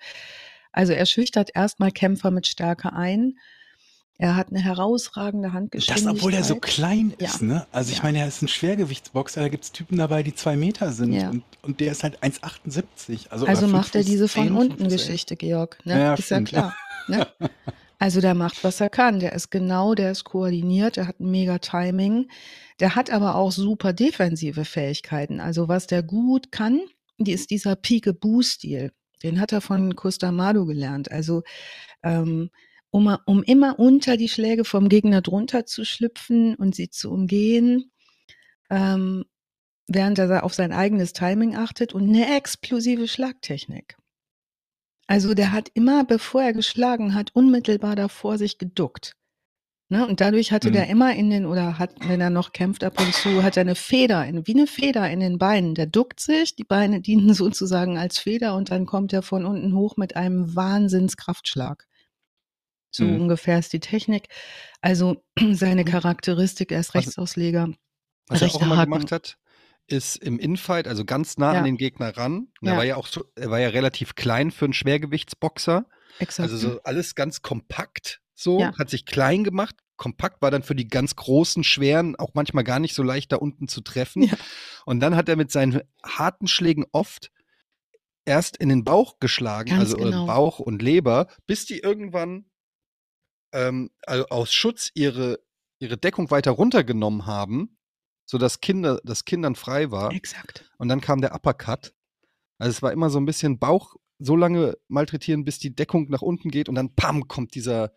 Also 0.72 0.92
er 0.92 1.06
schüchtert 1.06 1.50
erstmal 1.54 1.92
Kämpfer 1.92 2.30
mit 2.30 2.46
Stärke 2.46 2.92
ein. 2.92 3.34
Er 4.22 4.36
hat 4.36 4.48
eine 4.50 4.60
herausragende 4.60 5.48
Das, 5.48 5.54
Handgeschwindigkeit. 5.54 6.14
obwohl 6.14 6.34
er 6.34 6.44
so 6.44 6.56
klein 6.56 7.14
ist, 7.18 7.40
Ja. 7.40 7.46
ne? 7.46 7.66
Also 7.72 7.90
ich 7.90 7.98
Ja. 7.98 8.02
meine, 8.04 8.18
er 8.18 8.28
ist 8.28 8.42
ein 8.42 8.48
Schwergewichtsboxer, 8.48 9.40
da 9.40 9.48
gibt 9.48 9.64
es 9.64 9.72
Typen 9.72 9.96
dabei, 9.96 10.22
die 10.22 10.34
zwei 10.34 10.56
Meter 10.56 10.92
sind 10.92 11.12
Ja. 11.14 11.30
und, 11.30 11.42
und 11.62 11.80
der 11.80 11.90
ist 11.92 12.02
halt 12.02 12.22
1,78. 12.22 13.30
Also, 13.30 13.46
Also 13.46 13.66
macht 13.66 13.94
er 13.94 14.04
diese 14.04 14.28
von 14.28 14.54
unten. 14.54 14.88
Geschichte, 14.88 15.36
Georg. 15.36 15.78
Ne? 15.84 15.98
Ja, 15.98 16.14
ist 16.14 16.28
ja 16.30 16.36
stimmt. 16.36 16.48
klar. 16.50 16.76
Ne? 17.08 17.26
Also 18.02 18.22
der 18.22 18.34
macht, 18.34 18.64
was 18.64 18.80
er 18.80 18.88
kann. 18.88 19.20
Der 19.20 19.34
ist 19.34 19.50
genau, 19.50 19.94
der 19.94 20.10
ist 20.12 20.24
koordiniert, 20.24 20.96
der 20.96 21.06
hat 21.06 21.20
ein 21.20 21.30
mega 21.30 21.58
Timing. 21.58 22.30
Der 22.80 22.94
hat 22.96 23.10
aber 23.10 23.34
auch 23.34 23.52
super 23.52 23.92
defensive 23.92 24.64
Fähigkeiten. 24.64 25.38
Also 25.38 25.68
was 25.68 25.86
der 25.86 26.02
gut 26.02 26.50
kann, 26.50 26.80
die 27.18 27.32
ist 27.32 27.50
dieser 27.50 27.76
Peekaboo-Stil. 27.76 28.92
Den 29.22 29.38
hat 29.38 29.52
er 29.52 29.60
von 29.60 29.94
Kustamado 29.96 30.64
gelernt. 30.64 31.12
Also 31.12 31.42
ähm, 32.02 32.48
um, 32.90 33.16
um 33.26 33.42
immer 33.42 33.78
unter 33.78 34.16
die 34.16 34.28
Schläge 34.28 34.64
vom 34.64 34.88
Gegner 34.88 35.22
drunter 35.22 35.66
zu 35.66 35.84
schlüpfen 35.84 36.54
und 36.56 36.74
sie 36.74 36.90
zu 36.90 37.10
umgehen, 37.10 37.92
ähm, 38.70 39.24
während 39.86 40.18
er 40.18 40.44
auf 40.44 40.54
sein 40.54 40.72
eigenes 40.72 41.12
Timing 41.12 41.56
achtet 41.56 41.94
und 41.94 42.08
eine 42.08 42.36
explosive 42.36 43.08
Schlagtechnik. 43.08 43.96
Also 45.06 45.34
der 45.34 45.50
hat 45.52 45.70
immer, 45.74 46.04
bevor 46.04 46.42
er 46.42 46.52
geschlagen 46.52 47.14
hat, 47.14 47.34
unmittelbar 47.34 47.96
davor 47.96 48.38
sich 48.38 48.58
geduckt. 48.58 49.16
Ne? 49.88 50.06
Und 50.06 50.20
dadurch 50.20 50.52
hatte 50.52 50.68
Mhm. 50.68 50.72
der 50.74 50.86
immer 50.88 51.12
in 51.16 51.30
den, 51.30 51.46
oder 51.46 51.80
hat, 51.80 51.96
wenn 52.06 52.20
er 52.20 52.30
noch 52.30 52.52
kämpft 52.52 52.84
ab 52.84 53.00
und 53.00 53.12
zu, 53.12 53.42
hat 53.42 53.56
er 53.56 53.62
eine 53.62 53.74
Feder, 53.74 54.24
in, 54.24 54.46
wie 54.46 54.54
eine 54.54 54.68
Feder 54.68 55.10
in 55.10 55.18
den 55.18 55.36
Beinen. 55.36 55.74
Der 55.74 55.86
duckt 55.86 56.20
sich, 56.20 56.54
die 56.54 56.64
Beine 56.64 57.00
dienen 57.00 57.34
sozusagen 57.34 57.98
als 57.98 58.18
Feder 58.18 58.54
und 58.54 58.70
dann 58.70 58.86
kommt 58.86 59.12
er 59.12 59.22
von 59.22 59.44
unten 59.44 59.74
hoch 59.74 59.96
mit 59.96 60.14
einem 60.14 60.54
Wahnsinnskraftschlag. 60.54 61.88
So 62.90 63.04
Mhm. 63.04 63.22
ungefähr 63.22 63.58
ist 63.58 63.72
die 63.72 63.80
Technik. 63.80 64.28
Also 64.80 65.22
seine 65.52 65.84
Charakteristik, 65.84 66.72
er 66.72 66.80
ist 66.80 66.88
Was- 66.94 67.06
Rechtsaußleger. 67.06 67.72
Was 68.28 68.42
er 68.42 68.48
auch 68.48 68.62
immer 68.62 68.76
Haken. 68.76 68.92
gemacht 68.92 69.12
hat, 69.12 69.38
ist 69.86 70.16
im 70.16 70.38
Infight, 70.38 70.86
also 70.86 71.04
ganz 71.04 71.36
nah 71.38 71.52
Ja. 71.54 71.58
an 71.58 71.64
den 71.64 71.76
Gegner 71.76 72.16
ran. 72.16 72.48
Und 72.60 72.68
Er 72.68 72.72
Ja. 72.74 72.78
war 72.78 72.84
ja 72.84 72.96
auch 72.96 73.06
so, 73.06 73.24
er 73.34 73.50
war 73.50 73.58
ja 73.60 73.68
relativ 73.68 74.14
klein 74.14 74.50
für 74.52 74.64
einen 74.66 74.72
Schwergewichtsboxer. 74.74 75.86
Exakt. 76.18 76.50
Also 76.50 76.56
so 76.56 76.82
alles 76.82 77.14
ganz 77.14 77.42
kompakt 77.42 78.20
so, 78.34 78.60
Ja. 78.60 78.72
hat 78.78 78.88
sich 78.90 79.04
klein 79.04 79.44
gemacht. 79.44 79.76
Kompakt 79.96 80.40
war 80.40 80.50
dann 80.50 80.62
für 80.62 80.74
die 80.74 80.88
ganz 80.88 81.14
großen, 81.16 81.62
schweren 81.62 82.16
auch 82.16 82.30
manchmal 82.34 82.64
gar 82.64 82.78
nicht 82.78 82.94
so 82.94 83.02
leicht 83.02 83.32
da 83.32 83.36
unten 83.36 83.68
zu 83.68 83.82
treffen. 83.82 84.22
Ja. 84.22 84.34
Und 84.86 85.00
dann 85.00 85.14
hat 85.14 85.28
er 85.28 85.36
mit 85.36 85.50
seinen 85.50 85.82
harten 86.02 86.46
Schlägen 86.46 86.86
oft 86.92 87.30
erst 88.24 88.56
in 88.56 88.68
den 88.70 88.84
Bauch 88.84 89.18
geschlagen, 89.18 89.70
Ganz 89.70 89.80
also 89.80 89.98
äh, 89.98 90.04
genau. 90.04 90.26
Bauch 90.26 90.58
und 90.58 90.80
Leber, 90.82 91.26
bis 91.46 91.66
die 91.66 91.80
irgendwann 91.80 92.46
ähm, 93.52 93.90
also 94.06 94.26
aus 94.28 94.52
Schutz 94.52 94.90
ihre, 94.94 95.40
ihre 95.78 95.96
Deckung 95.96 96.30
weiter 96.30 96.52
runtergenommen 96.52 97.26
haben, 97.26 97.78
sodass 98.26 98.60
Kinder, 98.60 99.00
das 99.04 99.24
Kindern 99.24 99.56
frei 99.56 99.90
war. 99.90 100.12
Exakt. 100.12 100.70
Und 100.78 100.88
dann 100.88 101.00
kam 101.00 101.20
der 101.20 101.34
Uppercut. 101.34 101.94
Also 102.58 102.70
es 102.70 102.82
war 102.82 102.92
immer 102.92 103.10
so 103.10 103.18
ein 103.18 103.26
bisschen 103.26 103.58
Bauch 103.58 103.96
so 104.20 104.36
lange 104.36 104.76
malträtieren, 104.88 105.44
bis 105.44 105.58
die 105.58 105.74
Deckung 105.74 106.08
nach 106.10 106.22
unten 106.22 106.50
geht 106.50 106.68
und 106.68 106.74
dann 106.74 106.94
pam 106.94 107.26
kommt 107.26 107.54
dieser, 107.54 107.92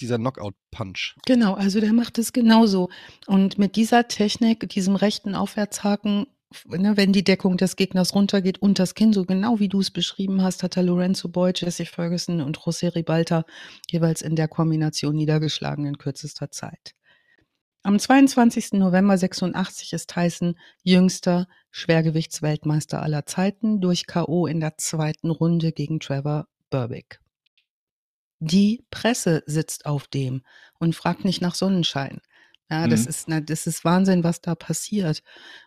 dieser 0.00 0.16
Knockout-Punch. 0.16 1.16
Genau, 1.26 1.54
also 1.54 1.80
der 1.80 1.92
macht 1.92 2.18
es 2.18 2.32
genauso. 2.32 2.88
Und 3.26 3.58
mit 3.58 3.76
dieser 3.76 4.08
Technik, 4.08 4.68
diesem 4.70 4.96
rechten 4.96 5.34
Aufwärtshaken, 5.34 6.26
ne, 6.66 6.96
wenn 6.96 7.12
die 7.12 7.24
Deckung 7.24 7.56
des 7.56 7.76
Gegners 7.76 8.14
runtergeht 8.14 8.60
und 8.60 8.78
das 8.78 8.94
Kinn, 8.94 9.12
so 9.12 9.24
genau 9.24 9.58
wie 9.58 9.68
du 9.68 9.80
es 9.80 9.90
beschrieben 9.90 10.42
hast, 10.42 10.62
hat 10.62 10.76
er 10.76 10.82
Lorenzo 10.82 11.28
Boyd, 11.28 11.60
Jesse 11.60 11.86
Ferguson 11.86 12.40
und 12.40 12.58
José 12.58 12.94
Ribalta 12.94 13.44
jeweils 13.90 14.22
in 14.22 14.36
der 14.36 14.48
Kombination 14.48 15.14
niedergeschlagen 15.14 15.86
in 15.86 15.98
kürzester 15.98 16.50
Zeit. 16.50 16.94
Am 17.82 17.98
22. 17.98 18.72
November 18.72 19.16
86 19.16 19.94
ist 19.94 20.10
Tyson 20.10 20.58
jüngster 20.82 21.48
Schwergewichtsweltmeister 21.70 23.02
aller 23.02 23.24
Zeiten 23.24 23.80
durch 23.80 24.06
K.O. 24.06 24.46
in 24.46 24.60
der 24.60 24.76
zweiten 24.76 25.30
Runde 25.30 25.72
gegen 25.72 25.98
Trevor 25.98 26.46
Burbick. 26.68 27.20
Die 28.38 28.84
Presse 28.90 29.42
sitzt 29.46 29.86
auf 29.86 30.08
dem 30.08 30.42
und 30.78 30.94
fragt 30.94 31.24
nicht 31.24 31.40
nach 31.40 31.54
Sonnenschein. 31.54 32.20
Ja, 32.70 32.86
das 32.86 33.02
Mhm. 33.02 33.08
ist, 33.08 33.28
na, 33.28 33.40
das 33.40 33.66
ist 33.66 33.84
Wahnsinn, 33.84 34.22
was 34.24 34.40
da 34.40 34.54
passiert. 34.54 35.22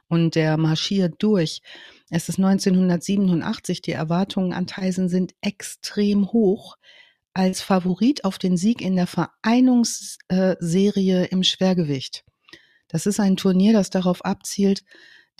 Und 0.07 0.35
der 0.35 0.57
marschiert 0.57 1.15
durch. 1.19 1.61
Es 2.09 2.29
ist 2.29 2.39
1987. 2.39 3.81
Die 3.81 3.91
Erwartungen 3.91 4.53
an 4.53 4.67
Tyson 4.67 5.09
sind 5.09 5.33
extrem 5.41 6.31
hoch. 6.31 6.77
Als 7.35 7.61
Favorit 7.61 8.25
auf 8.25 8.37
den 8.37 8.57
Sieg 8.57 8.79
in 8.81 8.95
der 8.95 9.07
Vereinungsserie 9.07 11.25
im 11.25 11.43
Schwergewicht. 11.43 12.23
Das 12.87 13.05
ist 13.07 13.19
ein 13.19 13.37
Turnier, 13.37 13.73
das 13.73 13.89
darauf 13.89 14.23
abzielt, 14.23 14.83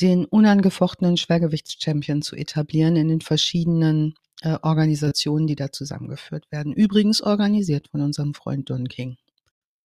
den 0.01 0.25
unangefochtenen 0.25 1.17
Schwergewichtschampion 1.17 2.23
zu 2.23 2.35
etablieren 2.35 2.95
in 2.95 3.09
den 3.09 3.21
verschiedenen 3.21 4.15
äh, 4.41 4.57
Organisationen, 4.63 5.45
die 5.45 5.55
da 5.55 5.71
zusammengeführt 5.71 6.51
werden. 6.51 6.73
Übrigens 6.73 7.21
organisiert 7.21 7.89
von 7.89 8.01
unserem 8.01 8.33
Freund 8.33 8.71
Don 8.71 8.87
King, 8.87 9.17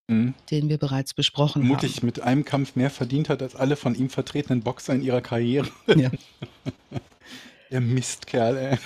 Mhm. 0.08 0.34
den 0.50 0.70
wir 0.70 0.78
bereits 0.78 1.12
besprochen 1.12 1.62
Vermutlich 1.62 2.02
mit 2.02 2.20
einem 2.20 2.44
Kampf 2.44 2.76
mehr 2.76 2.88
verdient 2.88 3.28
hat 3.28 3.42
als 3.42 3.54
alle 3.54 3.76
von 3.76 3.94
ihm 3.94 4.08
vertretenen 4.08 4.62
Boxer 4.62 4.94
in 4.94 5.02
ihrer 5.02 5.20
Karriere. 5.20 5.68
haben. 5.86 6.00
Ja. 6.00 6.10
Der 7.70 7.82
Mistkerl, 7.82 8.56
ey. 8.56 8.78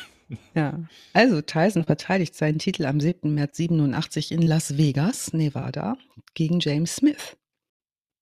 Ja, 0.55 0.81
also 1.13 1.41
Tyson 1.41 1.85
verteidigt 1.85 2.35
seinen 2.35 2.59
Titel 2.59 2.87
am 2.87 2.99
7. 2.99 3.33
März 3.33 3.57
87 3.59 4.33
in 4.33 4.43
Las 4.43 4.77
Vegas, 4.77 5.33
Nevada, 5.33 5.97
gegen 6.35 6.59
James 6.59 6.97
Smith. 6.97 7.37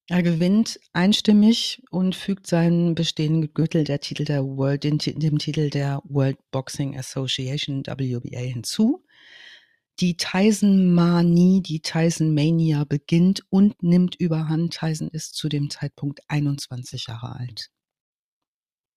Er 0.08 0.22
gewinnt 0.22 0.80
einstimmig 0.92 1.82
und 1.90 2.16
fügt 2.16 2.48
seinen 2.48 2.96
bestehenden 2.96 3.54
Gürtel 3.54 3.84
der 3.84 4.00
Titel 4.00 4.24
der 4.24 4.44
World, 4.44 4.82
dem 4.82 4.98
Titel 4.98 5.70
der 5.70 6.02
World 6.04 6.36
Boxing 6.50 6.98
Association 6.98 7.84
WBA 7.86 8.40
hinzu. 8.40 9.04
Die 10.00 10.16
Tyson-Manie, 10.16 11.60
die 11.60 11.80
Tyson-Mania 11.80 12.84
beginnt 12.84 13.44
und 13.50 13.82
nimmt 13.82 14.16
überhand. 14.16 14.72
Tyson 14.72 15.08
ist 15.08 15.34
zu 15.34 15.50
dem 15.50 15.68
Zeitpunkt 15.68 16.20
21 16.28 17.08
Jahre 17.08 17.36
alt. 17.36 17.70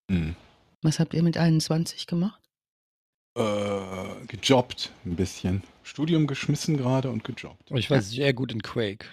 Mhm. 0.10 0.38
Was 0.82 1.00
habt 1.00 1.14
ihr 1.14 1.22
mit 1.22 1.38
21 1.38 2.08
gemacht? 2.08 2.42
Äh, 3.36 4.26
gejobbt 4.28 4.92
ein 5.06 5.18
bisschen. 5.18 5.64
Studium 5.82 6.26
geschmissen 6.26 6.78
gerade 6.78 7.10
und 7.10 7.26
gejobbt. 7.26 7.72
Ich 7.72 7.90
war 7.90 8.02
sehr 8.02 8.34
gut 8.34 8.54
in 8.54 8.62
Quake. 8.62 9.06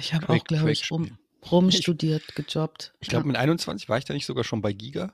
Ich 0.00 0.12
habe 0.12 0.28
auch, 0.28 0.44
glaube 0.44 0.72
ich, 0.72 0.90
rum, 0.90 1.18
rumstudiert, 1.52 2.34
gejobbt. 2.34 2.94
Ich 2.98 3.08
glaube, 3.08 3.26
ja. 3.26 3.28
mit 3.28 3.36
21 3.36 3.88
war 3.88 3.98
ich 3.98 4.04
da 4.04 4.12
nicht 4.12 4.26
sogar 4.26 4.42
schon 4.42 4.60
bei 4.60 4.72
Giga. 4.72 5.12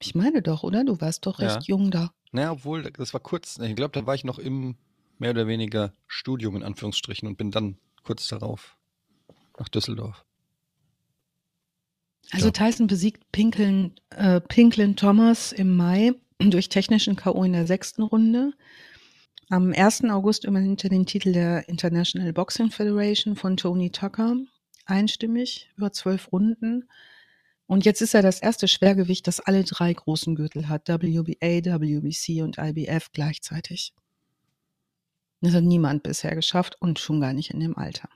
ich 0.00 0.14
meine 0.14 0.40
doch, 0.40 0.62
oder? 0.62 0.84
Du 0.84 1.00
warst 1.02 1.26
doch 1.26 1.38
recht 1.38 1.64
jung 1.64 1.90
da. 1.90 2.12
Naja, 2.32 2.52
obwohl, 2.52 2.82
das 2.82 3.12
war 3.12 3.20
kurz. 3.20 3.58
Ich 3.58 3.76
glaube, 3.76 3.98
da 3.98 4.06
war 4.06 4.14
ich 4.14 4.24
noch 4.24 4.38
im 4.38 4.76
mehr 5.18 5.30
oder 5.30 5.46
weniger 5.46 5.92
Studium 6.06 6.56
in 6.56 6.62
Anführungsstrichen 6.62 7.26
und 7.26 7.36
bin 7.36 7.50
dann 7.50 7.78
kurz 8.02 8.28
darauf 8.28 8.76
nach 9.58 9.68
Düsseldorf. 9.68 10.24
Also 12.32 12.46
Ja. 12.46 12.52
Tyson 12.52 12.86
besiegt 12.86 13.30
Pinklin, 13.32 13.94
äh, 14.10 14.40
Pinklin 14.40 14.96
Thomas 14.96 15.52
im 15.52 15.76
Mai 15.76 16.12
durch 16.38 16.68
technischen 16.68 17.16
K.O. 17.16 17.44
in 17.44 17.52
der 17.52 17.66
sechsten 17.66 18.02
Runde. 18.02 18.52
Am 19.48 19.72
1. 19.72 20.04
August 20.04 20.44
übernimmt 20.44 20.82
er 20.82 20.90
den 20.90 21.06
Titel 21.06 21.32
der 21.32 21.68
International 21.68 22.32
Boxing 22.32 22.70
Federation 22.70 23.36
von 23.36 23.56
Tony 23.56 23.90
Tucker. 23.90 24.36
Einstimmig 24.86 25.70
über 25.76 25.92
zwölf 25.92 26.32
Runden. 26.32 26.88
Und 27.66 27.84
jetzt 27.84 28.00
ist 28.00 28.14
er 28.14 28.22
das 28.22 28.40
erste 28.40 28.68
Schwergewicht, 28.68 29.26
das 29.26 29.40
alle 29.40 29.64
drei 29.64 29.92
großen 29.92 30.36
Gürtel 30.36 30.68
hat. 30.68 30.88
WBA, 30.88 31.80
WBC 31.80 32.42
und 32.42 32.58
IBF 32.58 33.10
gleichzeitig. 33.12 33.92
Das 35.40 35.54
hat 35.54 35.64
niemand 35.64 36.02
bisher 36.02 36.34
geschafft 36.34 36.76
und 36.80 36.98
schon 36.98 37.20
gar 37.20 37.32
nicht 37.32 37.50
in 37.50 37.60
dem 37.60 37.76
Alter. 37.76 38.08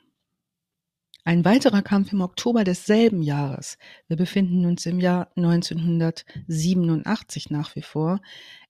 Ein 1.23 1.45
weiterer 1.45 1.83
Kampf 1.83 2.15
im 2.15 2.23
Oktober 2.23 2.65
desselben 2.65 3.21
Jahres, 3.23 3.77
wir 4.09 4.17
befinden 4.17 4.65
uns 4.65 4.87
im 4.87 5.01
Jahr 5.01 5.29
1987 5.37 7.51
nach 7.51 7.77
wie 7.77 7.83
vor, 7.83 8.23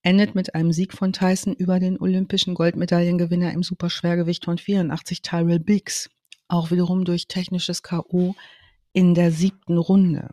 endet 0.02 0.34
mit 0.34 0.56
einem 0.56 0.72
Sieg 0.72 0.92
von 0.92 1.12
Tyson 1.12 1.54
über 1.54 1.78
den 1.78 2.00
olympischen 2.00 2.54
Goldmedaillengewinner 2.54 3.52
im 3.52 3.62
Superschwergewicht 3.62 4.44
von 4.44 4.58
84 4.58 5.22
Tyrell 5.22 5.60
Biggs, 5.60 6.10
auch 6.48 6.72
wiederum 6.72 7.04
durch 7.04 7.28
technisches 7.28 7.84
K.O. 7.84 8.34
in 8.92 9.14
der 9.14 9.30
siebten 9.30 9.78
Runde. 9.78 10.30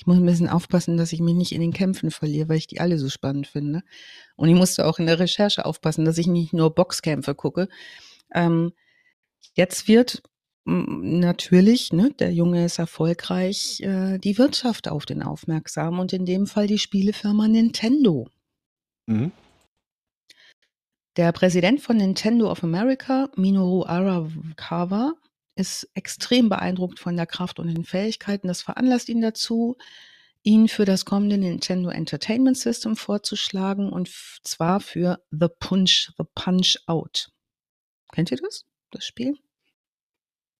Ich 0.00 0.06
muss 0.06 0.16
ein 0.16 0.24
bisschen 0.24 0.48
aufpassen, 0.48 0.96
dass 0.96 1.12
ich 1.12 1.20
mich 1.20 1.34
nicht 1.34 1.52
in 1.52 1.60
den 1.60 1.74
Kämpfen 1.74 2.10
verliere, 2.10 2.48
weil 2.48 2.56
ich 2.56 2.66
die 2.66 2.80
alle 2.80 2.98
so 2.98 3.10
spannend 3.10 3.46
finde. 3.46 3.82
Und 4.34 4.48
ich 4.48 4.54
musste 4.54 4.86
auch 4.86 4.98
in 4.98 5.04
der 5.04 5.18
Recherche 5.18 5.66
aufpassen, 5.66 6.06
dass 6.06 6.16
ich 6.16 6.26
nicht 6.26 6.54
nur 6.54 6.74
Boxkämpfe 6.74 7.34
gucke. 7.34 7.68
Ähm, 8.32 8.72
jetzt 9.52 9.88
wird 9.88 10.22
natürlich, 10.64 11.92
ne, 11.92 12.14
der 12.18 12.32
Junge 12.32 12.64
ist 12.64 12.78
erfolgreich, 12.78 13.80
äh, 13.82 14.16
die 14.16 14.38
Wirtschaft 14.38 14.88
auf 14.88 15.04
den 15.04 15.22
aufmerksam 15.22 15.98
und 15.98 16.14
in 16.14 16.24
dem 16.24 16.46
Fall 16.46 16.66
die 16.66 16.78
Spielefirma 16.78 17.46
Nintendo. 17.46 18.26
Mhm. 19.04 19.32
Der 21.18 21.30
Präsident 21.32 21.82
von 21.82 21.98
Nintendo 21.98 22.50
of 22.50 22.64
America, 22.64 23.28
Minoru 23.36 23.84
Arakawa, 23.84 25.12
ist 25.60 25.88
extrem 25.94 26.48
beeindruckt 26.48 26.98
von 26.98 27.16
der 27.16 27.26
Kraft 27.26 27.58
und 27.60 27.68
den 27.68 27.84
Fähigkeiten. 27.84 28.48
Das 28.48 28.62
veranlasst 28.62 29.08
ihn 29.08 29.20
dazu, 29.20 29.76
ihn 30.42 30.68
für 30.68 30.84
das 30.84 31.04
kommende 31.04 31.38
Nintendo 31.38 31.90
Entertainment 31.90 32.56
System 32.56 32.96
vorzuschlagen 32.96 33.92
und 33.92 34.08
zwar 34.42 34.80
für 34.80 35.22
The 35.30 35.48
Punch, 35.60 36.12
The 36.18 36.24
Punch 36.34 36.76
Out. 36.86 37.30
Kennt 38.12 38.30
ihr 38.30 38.38
das? 38.38 38.64
Das 38.90 39.04
Spiel? 39.04 39.38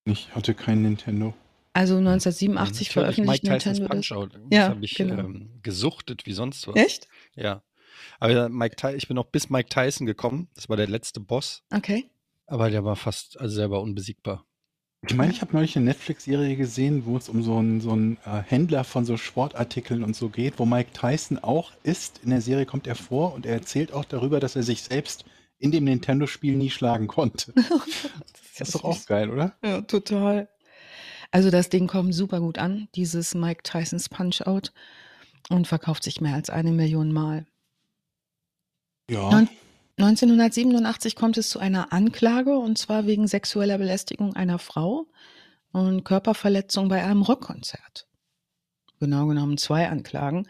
Ich 0.04 0.34
hatte 0.34 0.54
kein 0.54 0.82
Nintendo. 0.82 1.34
Also 1.72 1.94
Mhm. 1.94 2.08
1987 2.08 2.88
Natürlich 2.88 2.90
veröffentlicht 2.92 3.44
Mike 3.44 3.58
Tysons 3.58 3.78
Nintendo 3.78 3.94
das. 3.94 4.08
Punch-Out. 4.08 4.34
Das 4.34 4.42
Ja, 4.58 4.68
habe 4.68 4.84
ich 4.84 4.94
genau. 4.94 5.18
ähm, 5.20 5.60
gesuchtet 5.62 6.26
wie 6.26 6.32
sonst 6.32 6.66
was. 6.68 6.76
Echt? 6.76 7.08
Ja. 7.34 7.62
Aber 8.18 8.48
Mike 8.48 8.76
Ty 8.76 8.94
ich 8.96 9.08
bin 9.08 9.14
noch 9.14 9.26
bis 9.26 9.50
Mike 9.50 9.68
Tyson 9.68 10.06
gekommen. 10.06 10.48
Das 10.54 10.68
war 10.68 10.76
der 10.76 10.88
letzte 10.88 11.20
Boss. 11.20 11.62
Okay. 11.72 12.10
Aber 12.46 12.70
der 12.70 12.84
war 12.84 12.96
fast 12.96 13.38
also 13.38 13.54
selber 13.54 13.80
unbesiegbar. 13.80 14.46
Ich 15.06 15.14
meine, 15.16 15.32
ich 15.32 15.40
habe 15.40 15.54
neulich 15.54 15.76
eine 15.76 15.86
Netflix-Serie 15.86 16.56
gesehen, 16.56 17.06
wo 17.06 17.16
es 17.16 17.28
um 17.30 17.42
so 17.42 17.56
einen, 17.56 17.80
so 17.80 17.92
einen 17.92 18.18
äh, 18.26 18.42
Händler 18.46 18.84
von 18.84 19.06
so 19.06 19.16
Sportartikeln 19.16 20.04
und 20.04 20.14
so 20.14 20.28
geht, 20.28 20.58
wo 20.58 20.66
Mike 20.66 20.90
Tyson 20.92 21.38
auch 21.38 21.72
ist. 21.82 22.20
In 22.22 22.30
der 22.30 22.42
Serie 22.42 22.66
kommt 22.66 22.86
er 22.86 22.96
vor 22.96 23.32
und 23.32 23.46
er 23.46 23.54
erzählt 23.54 23.92
auch 23.92 24.04
darüber, 24.04 24.40
dass 24.40 24.56
er 24.56 24.62
sich 24.62 24.82
selbst 24.82 25.24
in 25.58 25.70
dem 25.72 25.84
Nintendo-Spiel 25.84 26.54
nie 26.56 26.70
schlagen 26.70 27.06
konnte. 27.06 27.52
Das 28.58 28.68
ist 28.68 28.74
doch 28.74 28.84
auch 28.84 29.06
geil, 29.06 29.30
oder? 29.30 29.56
Ja, 29.64 29.80
total. 29.80 30.46
Also 31.30 31.50
das 31.50 31.70
Ding 31.70 31.86
kommt 31.86 32.14
super 32.14 32.40
gut 32.40 32.58
an, 32.58 32.88
dieses 32.94 33.34
Mike 33.34 33.62
Tysons 33.62 34.10
Punch-Out 34.10 34.74
und 35.48 35.66
verkauft 35.66 36.02
sich 36.02 36.20
mehr 36.20 36.34
als 36.34 36.50
eine 36.50 36.70
Million 36.70 37.10
Mal. 37.10 37.46
Ja. 39.10 39.30
Neun- 39.30 39.48
1987 40.00 41.14
kommt 41.14 41.36
es 41.36 41.50
zu 41.50 41.58
einer 41.58 41.92
Anklage 41.92 42.56
und 42.56 42.78
zwar 42.78 43.06
wegen 43.06 43.28
sexueller 43.28 43.76
Belästigung 43.76 44.34
einer 44.34 44.58
Frau 44.58 45.06
und 45.72 46.04
Körperverletzung 46.04 46.88
bei 46.88 47.04
einem 47.04 47.20
Rockkonzert. 47.20 48.06
Genau 48.98 49.26
genommen 49.26 49.58
zwei 49.58 49.90
Anklagen. 49.90 50.48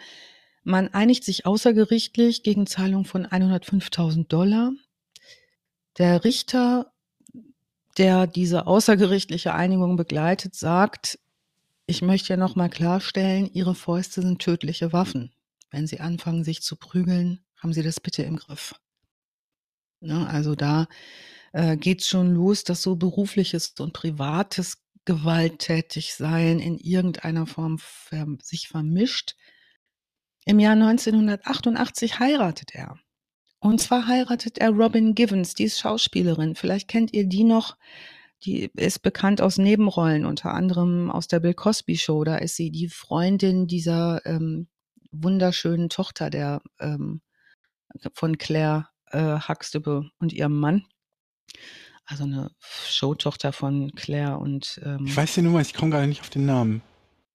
Man 0.62 0.86
einigt 0.94 1.24
sich 1.24 1.46
außergerichtlich 1.46 2.44
gegen 2.44 2.68
Zahlung 2.68 3.04
von 3.04 3.26
105.000 3.26 4.28
Dollar. 4.28 4.70
Der 5.98 6.22
Richter, 6.22 6.92
der 7.98 8.28
diese 8.28 8.68
außergerichtliche 8.68 9.52
Einigung 9.52 9.96
begleitet, 9.96 10.54
sagt, 10.54 11.18
ich 11.86 12.02
möchte 12.02 12.28
ja 12.28 12.36
noch 12.36 12.54
mal 12.54 12.70
klarstellen, 12.70 13.50
Ihre 13.52 13.74
Fäuste 13.74 14.22
sind 14.22 14.40
tödliche 14.40 14.92
Waffen. 14.92 15.32
Wenn 15.72 15.88
Sie 15.88 15.98
anfangen, 15.98 16.44
sich 16.44 16.62
zu 16.62 16.76
prügeln, 16.76 17.40
haben 17.56 17.72
Sie 17.72 17.82
das 17.82 17.98
bitte 17.98 18.22
im 18.22 18.36
Griff. 18.36 18.79
Ne, 20.00 20.26
also 20.28 20.54
da 20.54 20.88
äh, 21.52 21.76
geht 21.76 22.00
es 22.00 22.08
schon 22.08 22.34
los, 22.34 22.64
dass 22.64 22.82
so 22.82 22.96
berufliches 22.96 23.74
und 23.78 23.92
privates 23.92 24.78
Gewalttätigsein 25.04 26.58
in 26.58 26.78
irgendeiner 26.78 27.46
Form 27.46 27.78
ver 27.78 28.26
sich 28.42 28.68
vermischt. 28.68 29.36
Im 30.44 30.58
Jahr 30.58 30.72
1988 30.72 32.18
heiratet 32.18 32.74
er. 32.74 32.98
Und 33.60 33.80
zwar 33.80 34.06
heiratet 34.06 34.58
er 34.58 34.70
Robin 34.70 35.14
Givens, 35.14 35.54
die 35.54 35.64
ist 35.64 35.78
Schauspielerin. 35.80 36.54
Vielleicht 36.54 36.88
kennt 36.88 37.12
ihr 37.12 37.26
die 37.26 37.44
noch. 37.44 37.76
Die 38.44 38.70
ist 38.74 39.00
bekannt 39.02 39.42
aus 39.42 39.58
Nebenrollen, 39.58 40.24
unter 40.24 40.54
anderem 40.54 41.10
aus 41.10 41.28
der 41.28 41.40
Bill 41.40 41.52
Cosby 41.52 41.98
Show. 41.98 42.24
Da 42.24 42.36
ist 42.36 42.56
sie 42.56 42.70
die 42.70 42.88
Freundin 42.88 43.66
dieser 43.66 44.24
ähm, 44.24 44.68
wunderschönen 45.10 45.90
Tochter 45.90 46.30
der 46.30 46.62
ähm, 46.78 47.20
von 48.14 48.38
Claire 48.38 48.88
äh, 49.10 49.38
Huxtable 49.48 50.10
und 50.18 50.32
ihrem 50.32 50.58
Mann. 50.58 50.84
Also 52.06 52.24
eine 52.24 52.50
Showtochter 52.60 53.52
von 53.52 53.92
Claire 53.94 54.38
und 54.38 54.80
ähm, 54.84 55.06
Ich 55.06 55.16
weiß 55.16 55.36
ja 55.36 55.42
nur 55.42 55.52
mal, 55.52 55.62
ich 55.62 55.74
komme 55.74 55.92
gerade 55.92 56.06
nicht 56.08 56.20
auf 56.20 56.30
den 56.30 56.44
Namen. 56.46 56.82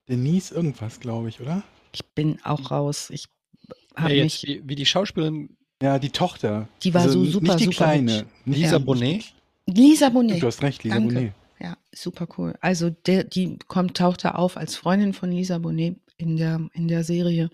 Denise 0.10 0.52
irgendwas, 0.54 1.00
glaube 1.00 1.30
ich, 1.30 1.40
oder? 1.42 1.64
ich 1.94 2.06
bin 2.14 2.40
auch 2.44 2.72
raus. 2.72 3.10
Ich 3.10 3.26
Ja, 3.96 4.04
habe 4.04 4.14
jetzt, 4.16 4.44
mich, 4.44 4.44
wie, 4.44 4.62
wie 4.70 4.76
die 4.76 4.86
Schauspielerin 4.86 5.56
Ja, 5.82 5.98
die 5.98 6.10
Tochter. 6.10 6.68
die 6.84 6.94
war 6.94 7.08
so 7.08 7.24
n- 7.24 7.32
super, 7.32 7.46
Nicht 7.54 7.60
die 7.62 7.64
super 7.66 7.76
kleine. 7.78 8.26
Nicht 8.44 8.58
Lisa 8.60 8.74
Ja. 8.74 8.78
Bonet. 8.80 9.34
Lisa 9.66 10.10
Bonet. 10.10 10.44
Du 10.44 10.48
hast 10.48 10.62
recht, 10.62 10.84
Lisa 10.84 10.96
Danke. 10.98 11.14
Bonet. 11.16 11.34
Ja, 11.60 11.78
super 11.94 12.28
cool. 12.38 12.54
Also 12.60 12.90
der, 12.90 13.24
die 13.24 13.58
kommt, 13.70 13.96
taucht 13.96 14.26
da 14.26 14.32
auf 14.32 14.58
als 14.58 14.76
Freundin 14.76 15.14
von 15.14 15.32
Lisa 15.32 15.58
Bonet 15.58 15.98
in 16.18 16.38
der, 16.38 16.68
in 16.74 16.88
der 16.88 17.04
Serie. 17.04 17.50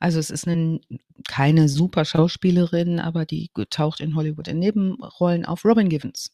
Also 0.00 0.18
es 0.18 0.30
ist 0.30 0.46
eine, 0.46 0.80
keine 1.28 1.68
super 1.68 2.04
Schauspielerin, 2.04 3.00
aber 3.00 3.24
die 3.24 3.50
taucht 3.70 4.00
in 4.00 4.14
Hollywood 4.14 4.48
in 4.48 4.58
Nebenrollen 4.58 5.44
auf. 5.44 5.64
Robin 5.64 5.88
Givens. 5.88 6.30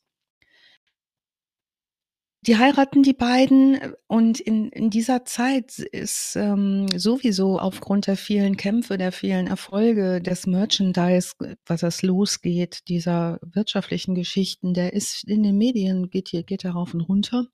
Die 2.46 2.56
heiraten 2.56 3.02
die 3.02 3.12
beiden 3.12 3.74
äh, 3.74 3.92
und 4.06 4.40
in, 4.40 4.70
in 4.70 4.88
dieser 4.88 5.26
Zeit 5.26 5.78
ist 5.78 6.36
ähm, 6.36 6.86
sowieso 6.96 7.58
aufgrund 7.58 8.06
der 8.06 8.16
vielen 8.16 8.56
Kämpfe, 8.56 8.96
der 8.96 9.12
vielen 9.12 9.46
Erfolge, 9.46 10.22
des 10.22 10.46
Merchandise, 10.46 11.34
was 11.66 11.80
das 11.82 12.00
losgeht, 12.02 12.88
dieser 12.88 13.38
wirtschaftlichen 13.42 14.14
Geschichten, 14.14 14.72
der 14.72 14.94
ist 14.94 15.24
in 15.24 15.42
den 15.42 15.58
Medien, 15.58 16.08
geht 16.08 16.28
hier, 16.28 16.42
geht 16.42 16.64
er 16.64 16.74
und 16.76 17.02
runter. 17.02 17.46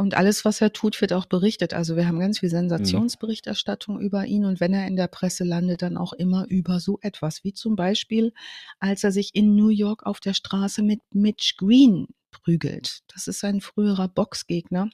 Und 0.00 0.14
alles, 0.14 0.46
was 0.46 0.62
er 0.62 0.72
tut, 0.72 0.98
wird 1.02 1.12
auch 1.12 1.26
berichtet. 1.26 1.74
Also 1.74 1.94
wir 1.94 2.08
haben 2.08 2.18
ganz 2.18 2.38
viel 2.38 2.48
Sensationsberichterstattung 2.48 4.00
über 4.00 4.24
ihn 4.24 4.46
und 4.46 4.58
wenn 4.58 4.72
er 4.72 4.86
in 4.86 4.96
der 4.96 5.08
Presse 5.08 5.44
landet, 5.44 5.82
dann 5.82 5.98
auch 5.98 6.14
immer 6.14 6.46
über 6.48 6.80
so 6.80 6.98
etwas, 7.02 7.44
wie 7.44 7.52
zum 7.52 7.76
Beispiel, 7.76 8.32
als 8.78 9.04
er 9.04 9.12
sich 9.12 9.34
in 9.34 9.54
New 9.54 9.68
York 9.68 10.06
auf 10.06 10.18
der 10.18 10.32
Straße 10.32 10.82
mit 10.82 11.00
Mitch 11.12 11.56
Green 11.58 12.06
prügelt. 12.30 13.00
Das 13.12 13.28
ist 13.28 13.44
ein 13.44 13.60
früherer 13.60 14.08
Boxgegner. 14.08 14.88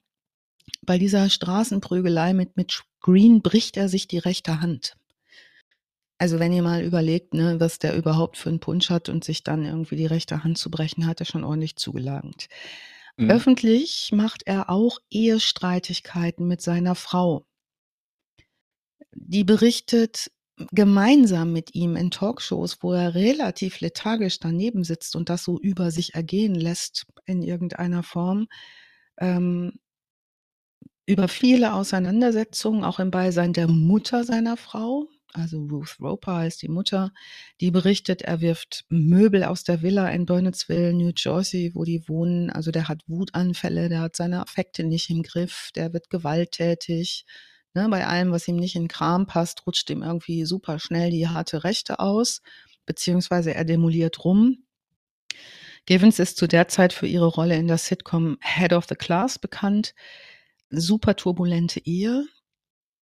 Bei 0.82 0.98
dieser 0.98 1.30
Straßenprügelei 1.30 2.34
mit 2.34 2.57
Mitch 2.57 2.82
Green 2.98 3.42
bricht 3.42 3.76
er 3.76 3.88
sich 3.88 4.09
die 4.09 4.18
rechte 4.18 4.61
Hand. 4.61 4.96
Also 6.18 6.40
wenn 6.40 6.52
ihr 6.52 6.62
mal 6.62 6.82
überlegt, 6.82 7.32
ne, 7.32 7.61
was 7.61 7.78
der 7.78 7.96
überhaupt 7.96 8.38
für 8.38 8.48
einen 8.48 8.59
Punsch 8.59 8.90
hat 8.90 9.09
und 9.09 9.22
sich 9.22 9.44
dann 9.44 9.64
irgendwie 9.64 9.94
die 9.94 10.07
rechte 10.07 10.42
Hand 10.42 10.59
zu 10.59 10.68
brechen, 10.68 11.07
hat 11.07 11.20
er 11.20 11.26
schon 11.26 11.44
ordentlich 11.44 11.76
zugelangt. 11.76 12.48
Mhm. 13.18 13.30
Öffentlich 13.30 14.10
macht 14.12 14.42
er 14.46 14.70
auch 14.70 14.98
Ehestreitigkeiten 15.10 16.46
mit 16.46 16.60
seiner 16.60 16.94
Frau. 16.94 17.44
Die 19.12 19.44
berichtet 19.44 20.30
gemeinsam 20.72 21.52
mit 21.52 21.74
ihm 21.74 21.96
in 21.96 22.10
Talkshows, 22.10 22.78
wo 22.82 22.92
er 22.92 23.14
relativ 23.14 23.80
lethargisch 23.80 24.38
daneben 24.40 24.84
sitzt 24.84 25.16
und 25.16 25.28
das 25.28 25.44
so 25.44 25.58
über 25.60 25.90
sich 25.90 26.14
ergehen 26.14 26.54
lässt 26.54 27.06
in 27.26 27.42
irgendeiner 27.42 28.02
Form, 28.02 28.46
ähm, 29.18 29.78
über 31.06 31.28
viele 31.28 31.74
Auseinandersetzungen, 31.74 32.84
auch 32.84 32.98
im 32.98 33.10
Beisein 33.10 33.52
der 33.52 33.68
Mutter 33.68 34.24
seiner 34.24 34.56
Frau. 34.56 35.08
Also 35.37 35.59
Ruth 35.59 35.97
Roper 36.01 36.37
heißt 36.37 36.62
die 36.62 36.68
Mutter, 36.68 37.12
die 37.61 37.70
berichtet, 37.70 38.22
er 38.22 38.41
wirft 38.41 38.87
Möbel 38.89 39.45
aus 39.45 39.64
der 39.64 39.82
Villa 39.82 40.09
in 40.09 40.24
Burnettsville, 40.24 40.95
New 40.95 41.12
Jersey, 41.14 41.72
wo 41.74 41.84
die 41.84 42.09
wohnen. 42.09 42.49
Also 42.49 42.70
der 42.70 42.89
hat 42.89 43.03
Wutanfälle, 43.07 43.91
der 43.91 44.01
hat 44.01 44.16
seine 44.16 44.41
Affekte 44.41 44.82
nicht 44.82 45.11
im 45.11 45.22
Griff, 45.22 45.70
der 45.74 45.93
wird 45.93 46.09
gewalttätig. 46.09 47.26
Ne, 47.74 47.87
bei 47.91 48.07
allem, 48.07 48.32
was 48.32 48.49
ihm 48.49 48.57
nicht 48.57 48.76
in 48.76 48.89
Kram 48.89 49.26
passt, 49.26 49.66
rutscht 49.66 49.91
ihm 49.91 50.03
irgendwie 50.03 50.47
super 50.47 50.78
schnell 50.78 51.11
die 51.11 51.28
harte 51.28 51.64
Rechte 51.64 51.99
aus, 51.99 52.41
beziehungsweise 52.87 53.53
er 53.53 53.66
demoliert 53.66 54.24
rum. 54.24 54.64
Givens 55.84 56.18
ist 56.18 56.39
zu 56.39 56.49
der 56.49 56.68
Zeit 56.68 56.95
für 56.95 57.07
ihre 57.07 57.26
Rolle 57.26 57.57
in 57.57 57.68
der 57.68 57.76
Sitcom 57.76 58.39
Head 58.41 58.72
of 58.72 58.87
the 58.89 58.95
Class 58.95 59.39
bekannt. 59.39 59.95
Super 60.70 61.14
turbulente 61.14 61.80
Ehe. 61.80 62.24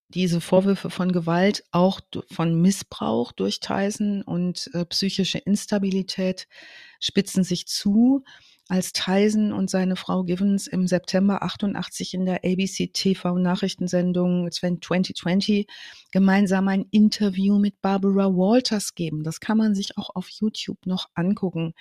Diese 0.08 0.40
Vorwürfe 0.40 0.90
von 0.90 1.12
Gewalt, 1.12 1.64
auch 1.72 2.00
von 2.30 2.60
Missbrauch 2.60 3.32
durch 3.32 3.60
Tyson 3.60 4.22
und 4.22 4.70
äh, 4.74 4.84
psychische 4.84 5.38
Instabilität 5.38 6.46
spitzen 7.00 7.42
sich 7.42 7.66
zu, 7.66 8.22
als 8.68 8.92
Tyson 8.92 9.52
und 9.52 9.68
seine 9.68 9.96
Frau 9.96 10.24
Givens 10.24 10.66
im 10.66 10.86
September 10.86 11.42
88 11.42 12.14
in 12.14 12.24
der 12.24 12.44
ABC 12.44 12.88
TV 12.92 13.36
Nachrichtensendung 13.36 14.50
2020 14.50 15.66
gemeinsam 16.12 16.68
ein 16.68 16.86
Interview 16.90 17.58
mit 17.58 17.82
Barbara 17.82 18.28
Walters 18.28 18.94
geben. 18.94 19.22
Das 19.22 19.40
kann 19.40 19.58
man 19.58 19.74
sich 19.74 19.98
auch 19.98 20.10
auf 20.14 20.28
YouTube 20.28 20.86
noch 20.86 21.08
angucken, 21.14 21.74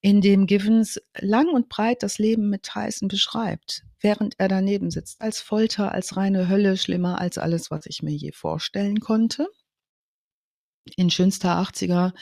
in 0.00 0.20
dem 0.20 0.46
Givens 0.46 1.00
lang 1.18 1.48
und 1.48 1.68
breit 1.68 2.02
das 2.02 2.18
Leben 2.18 2.48
mit 2.48 2.62
Tyson 2.62 3.08
beschreibt, 3.08 3.82
während 4.00 4.38
er 4.38 4.48
daneben 4.48 4.90
sitzt, 4.90 5.20
als 5.20 5.40
Folter, 5.40 5.92
als 5.92 6.16
reine 6.16 6.48
Hölle, 6.48 6.76
schlimmer 6.76 7.20
als 7.20 7.38
alles, 7.38 7.70
was 7.70 7.86
ich 7.86 8.02
mir 8.02 8.14
je 8.14 8.32
vorstellen 8.32 9.00
konnte 9.00 9.48
in 10.94 11.10
schönster 11.10 11.58
80er, 11.60 12.12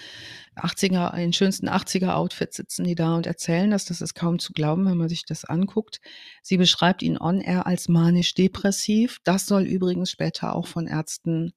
80er, 0.57 1.15
in 1.17 1.33
schönsten 1.33 1.69
80er 1.69 2.15
Outfits 2.15 2.57
sitzen 2.57 2.85
die 2.85 2.95
da 2.95 3.15
und 3.15 3.27
erzählen 3.27 3.71
das. 3.71 3.85
Das 3.85 4.01
ist 4.01 4.15
kaum 4.15 4.39
zu 4.39 4.53
glauben, 4.53 4.87
wenn 4.87 4.97
man 4.97 5.09
sich 5.09 5.25
das 5.27 5.45
anguckt. 5.45 6.01
Sie 6.43 6.57
beschreibt 6.57 7.03
ihn 7.03 7.19
on 7.19 7.41
air 7.41 7.67
als 7.67 7.89
manisch-depressiv. 7.89 9.19
Das 9.25 9.47
soll 9.47 9.65
übrigens 9.65 10.11
später 10.11 10.55
auch 10.55 10.67
von 10.67 10.87
Ärzten 10.87 11.53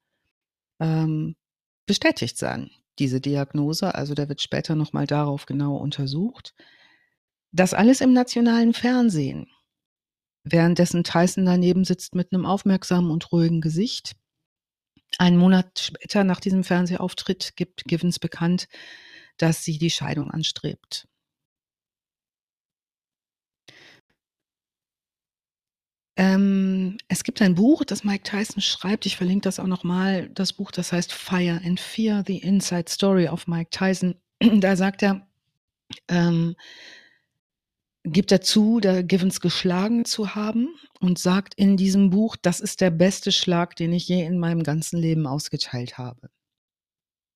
ähm, 0.79 1.35
bestätigt 1.85 2.37
sein, 2.37 2.71
diese 2.99 3.21
Diagnose. 3.21 3.95
Also 3.95 4.13
der 4.13 4.29
wird 4.29 4.41
später 4.41 4.75
nochmal 4.75 5.07
darauf 5.07 5.45
genau 5.45 5.75
untersucht. 5.77 6.53
Das 7.51 7.73
alles 7.73 8.01
im 8.01 8.13
nationalen 8.13 8.73
Fernsehen. 8.73 9.47
Währenddessen 10.43 11.03
Tyson 11.03 11.45
daneben 11.45 11.83
sitzt 11.83 12.15
mit 12.15 12.31
einem 12.31 12.45
aufmerksamen 12.45 13.11
und 13.11 13.31
ruhigen 13.31 13.61
Gesicht. 13.61 14.15
Einen 15.17 15.37
Monat 15.37 15.79
später 15.79 16.23
nach 16.23 16.39
diesem 16.39 16.63
Fernsehauftritt 16.63 17.55
gibt 17.55 17.85
Givens 17.85 18.19
bekannt, 18.19 18.67
dass 19.37 19.63
sie 19.63 19.77
die 19.77 19.89
Scheidung 19.89 20.31
anstrebt. 20.31 21.07
Ähm, 26.17 26.97
es 27.07 27.23
gibt 27.23 27.41
ein 27.43 27.53
Buch, 27.53 27.83
das 27.85 28.03
Mike 28.03 28.23
Tyson 28.23 28.59
schreibt. 28.61 29.05
Ich 29.05 29.17
verlinke 29.17 29.43
das 29.43 29.59
auch 29.59 29.67
nochmal. 29.67 30.29
Das 30.29 30.51
Buch, 30.51 30.71
das 30.71 30.91
heißt 30.91 31.13
Fire 31.13 31.61
and 31.63 31.79
Fear: 31.79 32.23
The 32.25 32.39
Inside 32.39 32.85
Story 32.89 33.27
of 33.27 33.47
Mike 33.47 33.69
Tyson. 33.71 34.15
Da 34.59 34.75
sagt 34.75 35.03
er, 35.03 35.27
ähm, 36.07 36.55
gibt 38.03 38.31
er 38.31 38.41
zu, 38.41 38.79
da 38.79 39.01
Givens 39.01 39.41
geschlagen 39.41 40.05
zu 40.05 40.35
haben 40.35 40.69
und 40.99 41.19
sagt 41.19 41.53
in 41.55 41.77
diesem 41.77 42.09
Buch, 42.09 42.35
das 42.41 42.59
ist 42.59 42.81
der 42.81 42.91
beste 42.91 43.31
Schlag, 43.31 43.75
den 43.75 43.93
ich 43.93 44.07
je 44.07 44.23
in 44.23 44.39
meinem 44.39 44.63
ganzen 44.63 44.99
Leben 44.99 45.27
ausgeteilt 45.27 45.97
habe. 45.97 46.29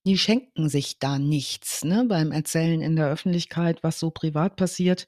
Die 0.06 0.18
schenken 0.18 0.68
sich 0.68 0.98
da 0.98 1.18
nichts 1.18 1.84
ne, 1.84 2.04
beim 2.08 2.32
Erzählen 2.32 2.80
in 2.80 2.96
der 2.96 3.08
Öffentlichkeit, 3.08 3.82
was 3.82 4.00
so 4.00 4.10
privat 4.10 4.56
passiert. 4.56 5.06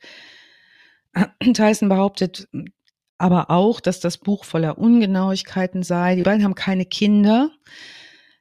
Tyson 1.54 1.88
behauptet 1.88 2.48
aber 3.18 3.50
auch, 3.50 3.80
dass 3.80 4.00
das 4.00 4.18
Buch 4.18 4.44
voller 4.44 4.78
Ungenauigkeiten 4.78 5.82
sei. 5.82 6.16
Die 6.16 6.22
beiden 6.22 6.44
haben 6.44 6.54
keine 6.54 6.84
Kinder. 6.84 7.50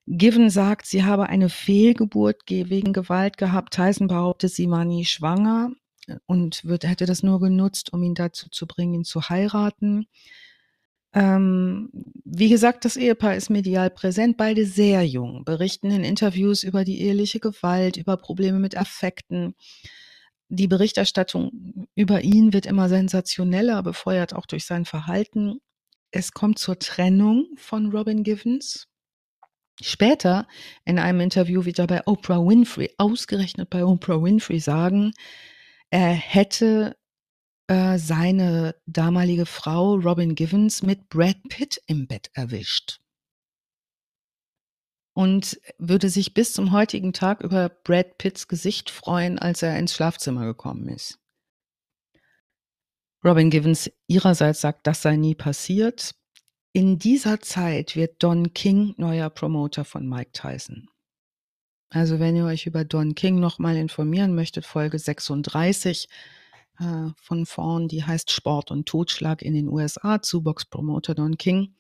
Given 0.06 0.50
sagt, 0.50 0.86
sie 0.86 1.04
habe 1.04 1.30
eine 1.30 1.50
Fehlgeburt 1.50 2.46
ge- 2.46 2.70
wegen 2.70 2.92
Gewalt 2.92 3.38
gehabt. 3.38 3.74
Tyson 3.76 4.08
behauptet, 4.08 4.52
sie 4.52 4.70
war 4.70 4.84
nie 4.84 5.06
schwanger 5.06 5.72
und 6.26 6.66
wird, 6.66 6.86
hätte 6.86 7.06
das 7.06 7.24
nur 7.24 7.40
genutzt, 7.40 7.94
um 7.94 8.04
ihn 8.04 8.16
dazu 8.16 8.50
zu 8.50 8.68
bringen, 8.68 8.94
ihn 8.96 9.04
zu 9.06 9.30
heiraten. 9.30 10.08
Ähm, 11.14 11.90
wie 12.26 12.50
gesagt, 12.50 12.86
das 12.86 12.98
Ehepaar 12.98 13.36
ist 13.36 13.50
medial 13.50 13.92
präsent, 13.92 14.36
beide 14.36 14.66
sehr 14.66 15.06
jung, 15.06 15.46
berichten 15.46 15.92
in 15.92 16.04
Interviews 16.04 16.64
über 16.64 16.84
die 16.84 17.00
eheliche 17.02 17.40
Gewalt, 17.40 17.98
über 17.98 18.18
Probleme 18.18 18.60
mit 18.60 18.76
Affekten. 18.76 19.54
Die 20.56 20.68
Berichterstattung 20.68 21.88
über 21.96 22.22
ihn 22.22 22.54
wird 22.54 22.68
immer 22.68 22.88
sensationeller, 22.88 23.82
befeuert 23.82 24.36
auch 24.36 24.46
durch 24.46 24.66
sein 24.66 24.86
Verhalten. 24.86 25.58
Es 26.12 26.32
kommt 26.32 26.60
zur 26.60 26.78
Trennung 26.78 27.48
von 27.58 27.90
Robin 27.90 28.24
Givens. 28.24 28.88
Später 29.82 30.48
in 30.86 31.00
einem 31.00 31.22
Interview 31.22 31.66
wird 31.66 31.80
er 31.80 31.88
bei 31.88 32.06
Oprah 32.06 32.38
Winfrey, 32.38 32.94
ausgerechnet 33.00 33.72
bei 33.72 33.84
Oprah 33.84 34.22
Winfrey, 34.22 34.60
sagen, 34.60 35.14
er 35.90 36.12
hätte 36.12 36.98
äh, 37.66 37.98
seine 37.98 38.76
damalige 38.86 39.48
Frau 39.48 39.96
Robin 39.96 40.36
Givens 40.36 40.84
mit 40.84 41.10
Brad 41.10 41.42
Pitt 41.50 41.82
im 41.88 42.06
Bett 42.06 42.30
erwischt. 42.34 43.00
Und 45.14 45.60
würde 45.78 46.10
sich 46.10 46.34
bis 46.34 46.54
zum 46.54 46.72
heutigen 46.72 47.14
Tag 47.14 47.42
über 47.42 47.70
Brad 47.70 48.18
Pitts 48.18 48.48
Gesicht 48.48 48.90
freuen, 48.90 49.38
als 49.38 49.62
er 49.62 49.78
ins 49.78 49.94
Schlafzimmer 49.94 50.46
gekommen 50.46 50.90
ist. 50.90 51.20
Robin 53.24 53.50
Givens 53.50 53.92
ihrerseits 54.08 54.62
sagt, 54.62 54.86
das 54.88 55.02
sei 55.02 55.16
nie 55.16 55.36
passiert. 55.36 56.16
In 56.74 56.98
dieser 56.98 57.40
Zeit 57.40 57.96
wird 57.96 58.22
Don 58.24 58.54
King 58.54 58.96
neuer 58.98 59.30
Promoter 59.30 59.86
von 59.86 60.10
Mike 60.10 60.32
Tyson. 60.34 60.90
Also 61.90 62.20
wenn 62.20 62.36
ihr 62.36 62.46
euch 62.46 62.66
über 62.66 62.84
Don 62.84 63.14
King 63.14 63.40
nochmal 63.40 63.78
informieren 63.78 64.34
möchtet, 64.34 64.66
Folge 64.66 64.98
36, 64.98 66.10
äh, 66.80 67.10
von 67.22 67.46
vorn, 67.46 67.88
die 67.88 68.04
heißt 68.04 68.32
Sport 68.32 68.72
und 68.72 68.88
Totschlag 68.88 69.44
in 69.44 69.54
den 69.54 69.70
USA 69.70 70.22
zu 70.22 70.42
Boxpromoter 70.42 71.14
Don 71.14 71.38
King. 71.38 71.76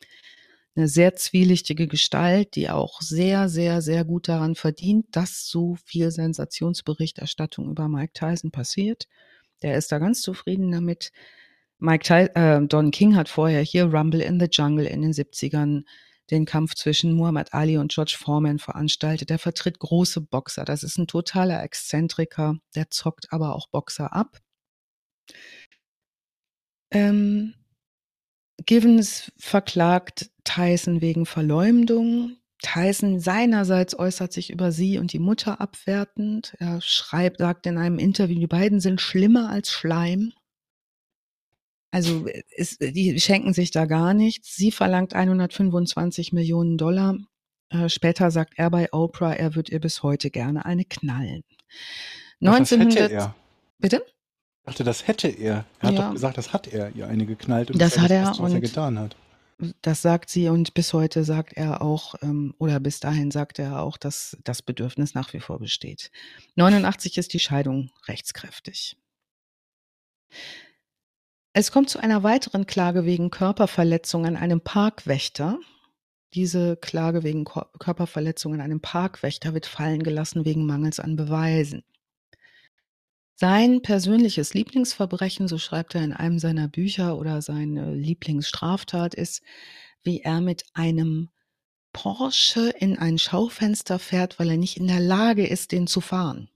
Eine 0.76 0.88
sehr 0.88 1.15
zwielichtige 1.15 1.88
Gestalt, 1.88 2.55
die 2.55 2.69
auch 2.69 3.01
sehr, 3.01 3.47
sehr, 3.47 3.82
sehr 3.82 4.05
gut 4.05 4.28
daran 4.28 4.55
verdient, 4.55 5.05
dass 5.11 5.47
so 5.47 5.76
viel 5.86 6.09
Sensationsberichterstattung 6.09 7.69
über 7.69 7.88
Mike 7.88 8.13
Tyson 8.13 8.49
passiert. 8.51 9.07
Der 9.61 9.78
ist 9.78 9.91
da 9.91 9.99
ganz 9.99 10.21
zufrieden 10.21 10.71
damit. 10.71 11.11
Mike 11.78 12.03
Ty 12.03 12.39
äh, 12.39 12.65
Don 12.65 12.91
King 12.91 13.15
hat 13.15 13.30
vorher 13.30 13.61
hier 13.61 13.86
Rumble 13.86 14.21
in 14.21 14.39
the 14.39 14.47
Jungle 14.51 14.86
in 14.86 15.01
den 15.01 15.13
70ern 15.13 15.84
den 16.32 16.45
Kampf 16.45 16.76
zwischen 16.76 17.13
Muhammad 17.13 17.53
Ali 17.53 17.78
und 17.78 17.91
George 17.93 18.15
Foreman 18.17 18.57
veranstaltet. 18.57 19.30
Der 19.30 19.39
vertritt 19.39 19.80
große 19.80 20.21
Boxer. 20.21 20.65
Das 20.65 20.84
ist 20.84 20.97
ein 20.97 21.07
totaler 21.07 21.61
Exzentriker. 21.63 22.55
Der 22.76 22.89
zockt 22.89 23.32
aber 23.32 23.55
auch 23.55 23.67
Boxer 23.67 24.13
ab. 24.13 24.39
Ähm, 26.91 27.53
Givens 28.65 29.32
verklagt 29.38 30.32
Tyson 30.44 31.02
wegen 31.02 31.26
Verleumdung. 31.26 32.38
Tyson 32.62 33.20
seinerseits 33.20 33.98
äußert 33.98 34.32
sich 34.32 34.50
über 34.50 34.72
sie 34.72 34.98
und 34.98 35.12
die 35.14 35.20
Mutter 35.20 35.60
abwertend. 35.60 36.56
Er 36.60 36.80
schreibt, 36.82 37.39
sagt 37.39 37.66
in 37.66 37.78
einem 37.78 38.00
Interview, 38.00 38.39
die 38.39 38.48
beiden 38.48 38.80
sind 38.80 39.02
schlimmer 39.02 39.50
als 39.50 39.70
Schleim. 39.72 40.32
Also 41.91 42.26
es, 42.58 42.78
die 42.80 43.20
schenken 43.20 43.54
sich 43.54 43.72
da 43.72 43.86
gar 43.86 44.14
nichts. 44.14 44.56
Sie 44.56 44.72
verlangt 44.72 45.14
125 45.14 46.34
Millionen 46.34 46.78
Dollar. 46.78 47.18
Äh, 47.70 47.89
später 47.89 48.32
sagt 48.32 48.54
er 48.56 48.70
bei 48.72 48.91
Oprah, 48.94 49.34
er 49.34 49.56
wird 49.56 49.70
ihr 49.70 49.80
bis 49.80 50.02
heute 50.02 50.32
gerne 50.32 50.66
eine 50.66 50.86
knallen. 50.86 51.44
Ach, 52.46 52.58
das 52.58 52.72
1900 52.72 53.00
hätte 53.00 53.14
er. 53.14 53.36
Bitte? 53.80 54.04
Ich 54.06 54.66
dachte, 54.66 54.84
das 54.86 55.06
hätte 55.08 55.28
er. 55.28 55.66
Er 55.82 55.88
hat 55.89 55.96
Ja. 55.96 56.06
doch 56.08 56.14
gesagt, 56.14 56.38
das 56.38 56.54
hat 56.54 56.68
er 56.68 56.96
ihr 56.96 57.08
eine 57.08 57.26
geknallt 57.26 57.70
und 57.70 57.80
Das 57.82 57.96
ja 57.96 58.04
hat 58.04 58.12
er 58.12 58.28
Beste, 58.28 58.44
was 58.44 58.52
er 58.52 58.56
und- 58.56 58.62
getan 58.62 59.00
hat. 59.00 59.16
Das 59.82 60.01
sagt 60.01 60.30
sie 60.30 60.49
und 60.49 60.74
bis 60.74 60.93
heute 60.93 61.24
sagt 61.24 61.54
er 61.54 61.82
auch, 61.82 62.16
ähm, 62.22 62.54
oder 62.58 62.80
bis 62.80 62.99
dahin 62.99 63.32
sagt 63.32 63.60
er 63.60 63.82
auch, 63.82 63.97
dass 63.97 64.38
das 64.43 64.62
Bedürfnis 64.62 65.14
nach 65.14 65.34
wie 65.34 65.39
vor 65.39 65.60
besteht. 65.60 66.12
89 66.56 67.18
ist 67.18 67.34
die 67.34 67.39
Scheidung 67.39 67.91
rechtskräftig. 68.08 68.97
Es 71.54 71.72
kommt 71.72 71.89
zu 71.89 71.99
einer 71.99 72.24
weiteren 72.24 72.66
Klage 72.66 73.06
wegen 73.06 73.30
Körperverletzung 73.30 74.26
an 74.26 74.36
einem 74.36 74.62
Parkwächter. 74.62 75.60
Diese 76.34 76.76
Klage 76.78 77.22
wegen 77.22 77.45
Körperverletzung 77.45 78.56
an 78.56 78.62
einem 78.62 78.82
Parkwächter 78.82 79.54
wird 79.54 79.68
fallen 79.68 80.01
gelassen 80.01 80.45
wegen 80.45 80.66
Mangels 80.66 80.99
an 80.99 81.16
Beweisen. 81.16 81.84
Sein 83.44 83.82
persönliches 83.82 84.54
Lieblingsverbrechen, 84.54 85.50
so 85.50 85.58
schreibt 85.58 85.96
er 85.96 86.02
in 86.06 86.14
einem 86.14 86.39
seiner 86.39 86.70
Bücher, 86.70 87.18
oder 87.18 87.41
seine 87.41 87.94
Lieblingsstraftat 87.94 89.14
ist, 89.14 89.41
wie 90.02 90.22
er 90.22 90.39
mit 90.39 90.64
einem 90.74 91.28
Porsche 91.91 92.70
in 92.70 92.98
ein 92.98 93.18
Schaufenster 93.18 94.00
fährt, 94.00 94.39
weil 94.39 94.52
er 94.52 94.56
nicht 94.56 94.78
in 94.78 94.88
der 94.88 95.02
Lage 95.02 95.46
ist, 95.46 95.74
den 95.74 95.88
zu 95.88 96.00
fahren. 96.00 96.48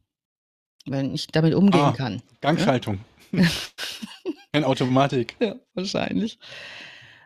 Weil 0.86 1.04
er 1.04 1.12
nicht 1.12 1.36
damit 1.36 1.56
umgehen 1.56 1.82
Ah. 1.82 1.92
kann. 1.92 2.22
Gangschaltung. 2.40 3.00
In 4.54 4.64
Automatik. 4.64 5.36
Ja, 5.42 5.56
wahrscheinlich. 5.74 6.40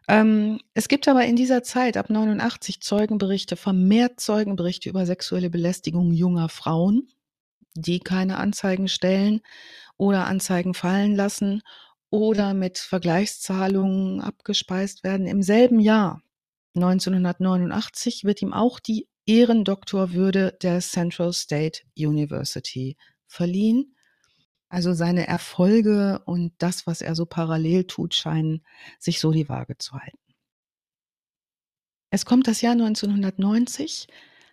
Ähm, 0.07 0.59
es 0.73 0.87
gibt 0.87 1.07
aber 1.07 1.25
in 1.25 1.35
dieser 1.35 1.61
Zeit 1.61 1.97
ab 1.97 2.09
89 2.09 2.81
Zeugenberichte, 2.81 3.55
vermehrt 3.55 4.19
Zeugenberichte 4.19 4.89
über 4.89 5.05
sexuelle 5.05 5.51
Belästigung 5.51 6.13
junger 6.13 6.49
Frauen, 6.49 7.07
die 7.75 7.99
keine 7.99 8.37
Anzeigen 8.37 8.87
stellen 8.87 9.41
oder 9.97 10.27
Anzeigen 10.27 10.73
fallen 10.73 11.15
lassen 11.15 11.61
oder 12.09 12.53
mit 12.53 12.77
Vergleichszahlungen 12.77 14.21
abgespeist 14.21 15.03
werden. 15.03 15.27
Im 15.27 15.41
selben 15.41 15.79
Jahr, 15.79 16.21
1989, 16.75 18.23
wird 18.23 18.41
ihm 18.41 18.53
auch 18.53 18.79
die 18.79 19.07
Ehrendoktorwürde 19.25 20.57
der 20.61 20.81
Central 20.81 21.33
State 21.33 21.81
University 21.97 22.97
verliehen. 23.27 23.95
Also 24.67 24.93
seine 24.93 25.27
Erfolge 25.27 26.21
und 26.25 26.53
das, 26.57 26.87
was 26.87 27.01
er 27.01 27.15
so 27.15 27.25
parallel 27.25 27.85
tut, 27.85 28.13
scheinen 28.13 28.65
sich 28.99 29.19
so 29.19 29.31
die 29.31 29.49
Waage 29.49 29.77
zu 29.77 29.93
halten. 29.93 30.17
Es 32.09 32.25
kommt 32.25 32.47
das 32.47 32.61
Jahr 32.61 32.73
1990. 32.73 34.07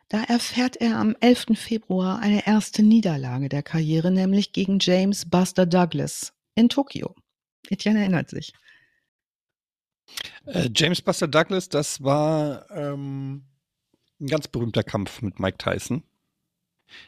Da 0.08 0.22
erfährt 0.24 0.76
er 0.76 0.96
am 0.96 1.14
11. 1.20 1.46
Februar 1.54 2.18
eine 2.20 2.46
erste 2.46 2.82
Niederlage 2.82 3.48
der 3.50 3.62
Karriere, 3.62 4.10
nämlich 4.10 4.52
gegen 4.52 4.78
James 4.80 5.28
Buster 5.28 5.66
Douglas 5.66 6.32
in 6.54 6.68
Tokio. 6.70 7.14
Etienne 7.68 8.00
erinnert 8.00 8.30
sich. 8.30 8.54
Äh, 10.46 10.70
James 10.74 11.02
Buster 11.02 11.28
Douglas, 11.28 11.68
das 11.68 12.02
war 12.02 12.70
ähm, 12.70 13.44
ein 14.20 14.26
ganz 14.28 14.48
berühmter 14.48 14.82
Kampf 14.82 15.20
mit 15.20 15.38
Mike 15.38 15.58
Tyson. 15.58 16.02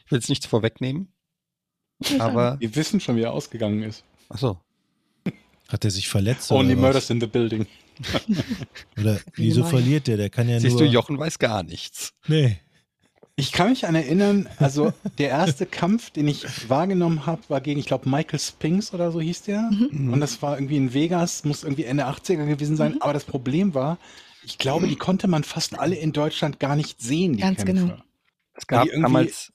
Ich 0.05 0.11
will 0.11 0.19
jetzt 0.19 0.29
nichts 0.29 0.45
vorwegnehmen, 0.45 1.11
aber 2.19 2.59
Wir 2.59 2.75
wissen 2.75 2.99
schon, 2.99 3.15
wie 3.15 3.21
er 3.23 3.33
ausgegangen 3.33 3.81
ist. 3.81 4.03
achso. 4.29 4.59
Hat 5.69 5.85
er 5.85 5.89
sich 5.91 6.07
verletzt 6.09 6.51
Only 6.51 6.73
oder, 6.73 6.81
Murders 6.81 7.03
was? 7.05 7.09
in 7.11 7.21
the 7.21 7.27
Building. 7.27 7.65
oder 8.99 9.15
Wie 9.33 9.45
wieso 9.45 9.63
verliert 9.63 10.05
der? 10.05 10.17
Der 10.17 10.29
kann 10.29 10.47
ja 10.49 10.59
Siehst 10.59 10.73
nur. 10.77 10.85
du, 10.85 10.91
Jochen 10.91 11.17
weiß 11.17 11.39
gar 11.39 11.63
nichts. 11.63 12.13
Nee. 12.27 12.59
Ich 13.41 13.51
kann 13.51 13.69
mich 13.71 13.87
an 13.87 13.95
erinnern, 13.95 14.47
also 14.59 14.93
der 15.17 15.29
erste 15.29 15.65
Kampf, 15.65 16.11
den 16.11 16.27
ich 16.27 16.45
wahrgenommen 16.69 17.25
habe, 17.25 17.41
war 17.47 17.59
gegen, 17.59 17.79
ich 17.79 17.87
glaube, 17.87 18.07
Michael 18.07 18.39
Spinks 18.39 18.93
oder 18.93 19.11
so 19.11 19.19
hieß 19.19 19.41
der. 19.43 19.63
Mhm. 19.71 20.13
Und 20.13 20.19
das 20.19 20.43
war 20.43 20.55
irgendwie 20.57 20.77
in 20.77 20.93
Vegas, 20.93 21.43
muss 21.43 21.63
irgendwie 21.63 21.85
Ende 21.85 22.05
80er 22.05 22.45
gewesen 22.45 22.75
sein. 22.77 22.93
Mhm. 22.93 23.01
Aber 23.01 23.13
das 23.13 23.23
Problem 23.23 23.73
war, 23.73 23.97
ich 24.43 24.59
glaube, 24.59 24.87
die 24.87 24.95
konnte 24.95 25.27
man 25.27 25.43
fast 25.43 25.77
alle 25.79 25.95
in 25.95 26.11
Deutschland 26.13 26.59
gar 26.59 26.75
nicht 26.75 27.01
sehen, 27.01 27.33
die 27.33 27.41
Ganz 27.41 27.65
Kämpfe. 27.65 27.73
genau. 27.85 27.97
Es 28.53 28.67
gab 28.67 28.87
damals, 28.91 29.51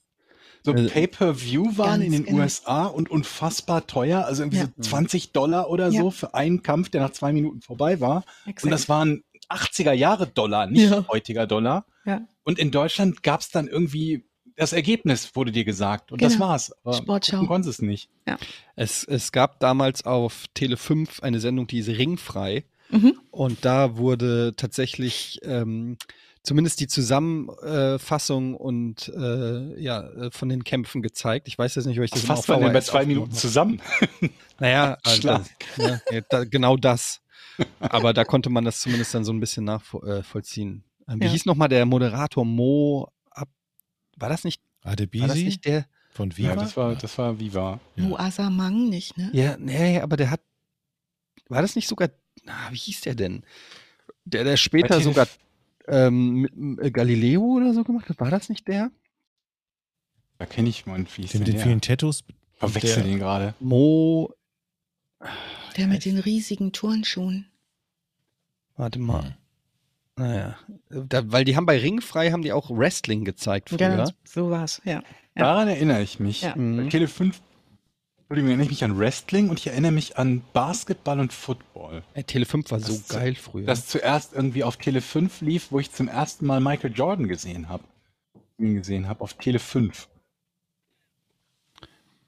So 0.63 0.73
Äh, 0.73 0.89
Pay-per-View 0.89 1.77
waren 1.77 2.01
ganz 2.01 2.03
in 2.03 2.11
den 2.11 2.25
genau. 2.25 2.39
USA 2.41 2.87
und 2.87 3.09
unfassbar 3.09 3.87
teuer. 3.87 4.25
Also 4.25 4.43
irgendwie 4.43 4.57
Ja. 4.57 4.65
so 4.75 4.89
20 4.89 5.31
Dollar 5.31 5.69
oder 5.69 5.87
Ja. 5.89 6.01
so 6.01 6.11
für 6.11 6.33
einen 6.33 6.61
Kampf, 6.61 6.89
der 6.89 6.99
nach 6.99 7.11
zwei 7.11 7.31
Minuten 7.31 7.61
vorbei 7.61 8.01
war. 8.01 8.25
Und 8.45 8.51
Exakt. 8.51 8.73
das 8.73 8.89
waren 8.89 9.23
80er 9.49 9.93
Jahre 9.93 10.27
Dollar, 10.27 10.67
nicht 10.67 10.89
Ja. 10.89 11.05
heutiger 11.07 11.47
Dollar. 11.47 11.85
ja. 12.05 12.21
Und 12.43 12.59
in 12.59 12.71
Deutschland 12.71 13.23
gab 13.23 13.41
es 13.41 13.49
dann 13.49 13.67
irgendwie, 13.67 14.23
das 14.55 14.71
Ergebnis 14.73 15.35
wurde 15.35 15.51
dir 15.51 15.65
gesagt. 15.65 16.11
Und 16.13 16.21
das 16.21 16.33
Genau. 16.33 16.47
war's. 16.47 16.71
Aber 16.83 16.93
Sportschau. 16.93 17.31
gucken 17.37 17.47
konntest 17.47 17.79
es 17.79 17.85
nicht. 17.85 18.09
es, 18.75 19.03
es 19.03 19.31
gab 19.31 19.59
damals 19.59 20.05
auf 20.05 20.45
Tele 20.53 20.77
5 20.77 21.21
eine 21.23 21.39
Sendung, 21.41 21.67
die 21.67 21.77
hieß 21.81 21.97
Ringfrei. 21.97 22.63
Mhm. 22.89 23.19
Und 23.31 23.65
da 23.65 23.97
wurde 23.97 24.53
tatsächlich 24.55 25.39
ähm, 25.43 25.97
zumindest 26.41 26.79
die 26.79 26.87
Zusammenfassung 26.87 28.55
und 28.55 29.09
äh, 29.15 29.79
ja, 29.81 30.01
äh, 30.09 30.31
von 30.31 30.49
den 30.49 30.63
Kämpfen 30.63 31.01
gezeigt. 31.01 31.47
Ich 31.47 31.57
weiß 31.57 31.75
jetzt 31.75 31.85
nicht, 31.85 31.97
ob 31.99 32.05
ich 32.05 32.11
das 32.11 32.21
Das 32.21 32.25
immer 32.29 32.35
fasst 32.37 32.49
auf 32.49 32.55
man 32.57 32.63
denn 32.65 32.73
bei 32.73 32.81
zwei 32.81 33.05
Minuten 33.05 33.31
zusammen. 33.33 33.81
Naja, 34.59 34.97
also 35.03 35.21
das, 35.27 35.49
ne, 35.77 36.01
ja, 36.11 36.21
da, 36.29 36.43
genau 36.45 36.77
das. 36.77 37.21
Aber 37.79 38.13
da 38.13 38.23
konnte 38.25 38.49
man 38.49 38.65
das 38.65 38.81
zumindest 38.81 39.13
dann 39.13 39.23
so 39.23 39.31
ein 39.33 39.39
bisschen 39.39 39.65
nachvollziehen. 39.65 40.83
Ähm, 41.07 41.19
wie 41.21 41.25
Ja. 41.25 41.31
hieß 41.31 41.45
nochmal 41.45 41.69
der 41.69 41.85
Moderator 41.85 42.45
Mo? 42.45 43.11
Ab, 43.31 43.49
war 44.17 44.29
das 44.29 44.43
nicht? 44.43 44.61
War 44.83 44.95
das 44.95 45.35
nicht 45.35 45.65
der? 45.65 45.85
von 46.11 46.35
Viva? 46.35 46.49
Ja, 46.49 46.55
das 46.55 46.75
war, 46.75 46.95
das 46.95 47.17
war 47.19 47.39
Viva. 47.39 47.79
Ja. 47.95 48.03
Muasa 48.03 48.49
Mang 48.49 48.89
nicht, 48.89 49.17
ne? 49.17 49.29
Ja, 49.33 49.55
nee, 49.57 49.99
aber 49.99 50.17
der 50.17 50.31
hat. 50.31 50.41
War 51.47 51.61
das 51.61 51.75
nicht 51.75 51.87
sogar. 51.87 52.09
Na, 52.43 52.53
wie 52.71 52.77
hieß 52.77 53.01
der 53.01 53.13
denn? 53.15 53.43
Der, 54.25 54.43
der 54.43 54.57
später 54.57 54.99
sogar 54.99 55.27
ähm, 55.87 56.41
mit, 56.41 56.53
äh, 56.81 56.91
Galileo 56.91 57.41
oder 57.43 57.73
so 57.73 57.83
gemacht 57.83 58.09
hat. 58.09 58.19
War 58.19 58.31
das 58.31 58.49
nicht 58.49 58.67
der? 58.67 58.91
Da 60.39 60.45
kenne 60.45 60.69
ich 60.69 60.85
mal, 60.85 61.05
wie 61.15 61.21
hieß 61.21 61.31
Den 61.31 61.39
mit 61.41 61.47
den 61.49 61.59
vielen 61.59 61.81
Tattoos. 61.81 62.23
Verwechsel 62.55 63.03
den 63.03 63.19
gerade. 63.19 63.53
Mo. 63.59 64.33
Der 65.77 65.87
mit 65.87 66.05
den 66.05 66.17
riesigen 66.19 66.71
Turnschuhen. 66.73 67.45
Warte 68.75 68.99
mal. 68.99 69.37
Naja. 70.15 70.57
Da, 70.89 71.31
weil 71.31 71.45
die 71.45 71.55
haben 71.55 71.65
bei 71.65 71.77
Ringfrei 71.79 72.31
haben 72.31 72.41
die 72.41 72.51
auch 72.51 72.69
Wrestling 72.71 73.23
gezeigt 73.23 73.69
früher. 73.69 73.79
Ja, 73.97 74.05
so 74.23 74.49
war's, 74.49 74.81
ja. 74.83 74.93
Ja. 74.93 75.43
Daran 75.43 75.67
erinnere 75.67 76.01
ich 76.01 76.19
mich. 76.19 76.41
Ja. 76.41 76.55
Mhm. 76.55 76.89
Tele 76.89 77.07
5 77.07 77.39
Entschuldigung, 78.29 78.49
erinnere 78.49 78.65
ich 78.65 78.71
mich 78.71 78.83
an 78.83 78.99
Wrestling 78.99 79.49
und 79.49 79.57
ich 79.59 79.67
erinnere 79.67 79.93
mich 79.93 80.17
an 80.17 80.41
Basketball 80.51 81.19
und 81.21 81.31
Football. 81.31 82.03
Ey, 82.13 82.23
Tele 82.25 82.45
5 82.45 82.71
war 82.71 82.79
so 82.81 82.91
Das- 82.91 83.07
geil 83.07 83.35
früher. 83.35 83.65
Das 83.65 83.87
zuerst 83.87 84.33
irgendwie 84.33 84.65
auf 84.65 84.75
Tele 84.77 84.99
5 85.01 85.39
lief, 85.41 85.71
wo 85.71 85.79
ich 85.79 85.91
zum 85.93 86.09
ersten 86.09 86.45
Mal 86.45 86.59
Michael 86.59 86.91
Jordan 86.93 87.27
gesehen 87.29 87.69
habe. 87.69 87.83
Ihn 88.57 88.75
gesehen 88.75 89.07
habe 89.07 89.21
auf 89.21 89.35
Tele 89.35 89.59
5. 89.59 90.09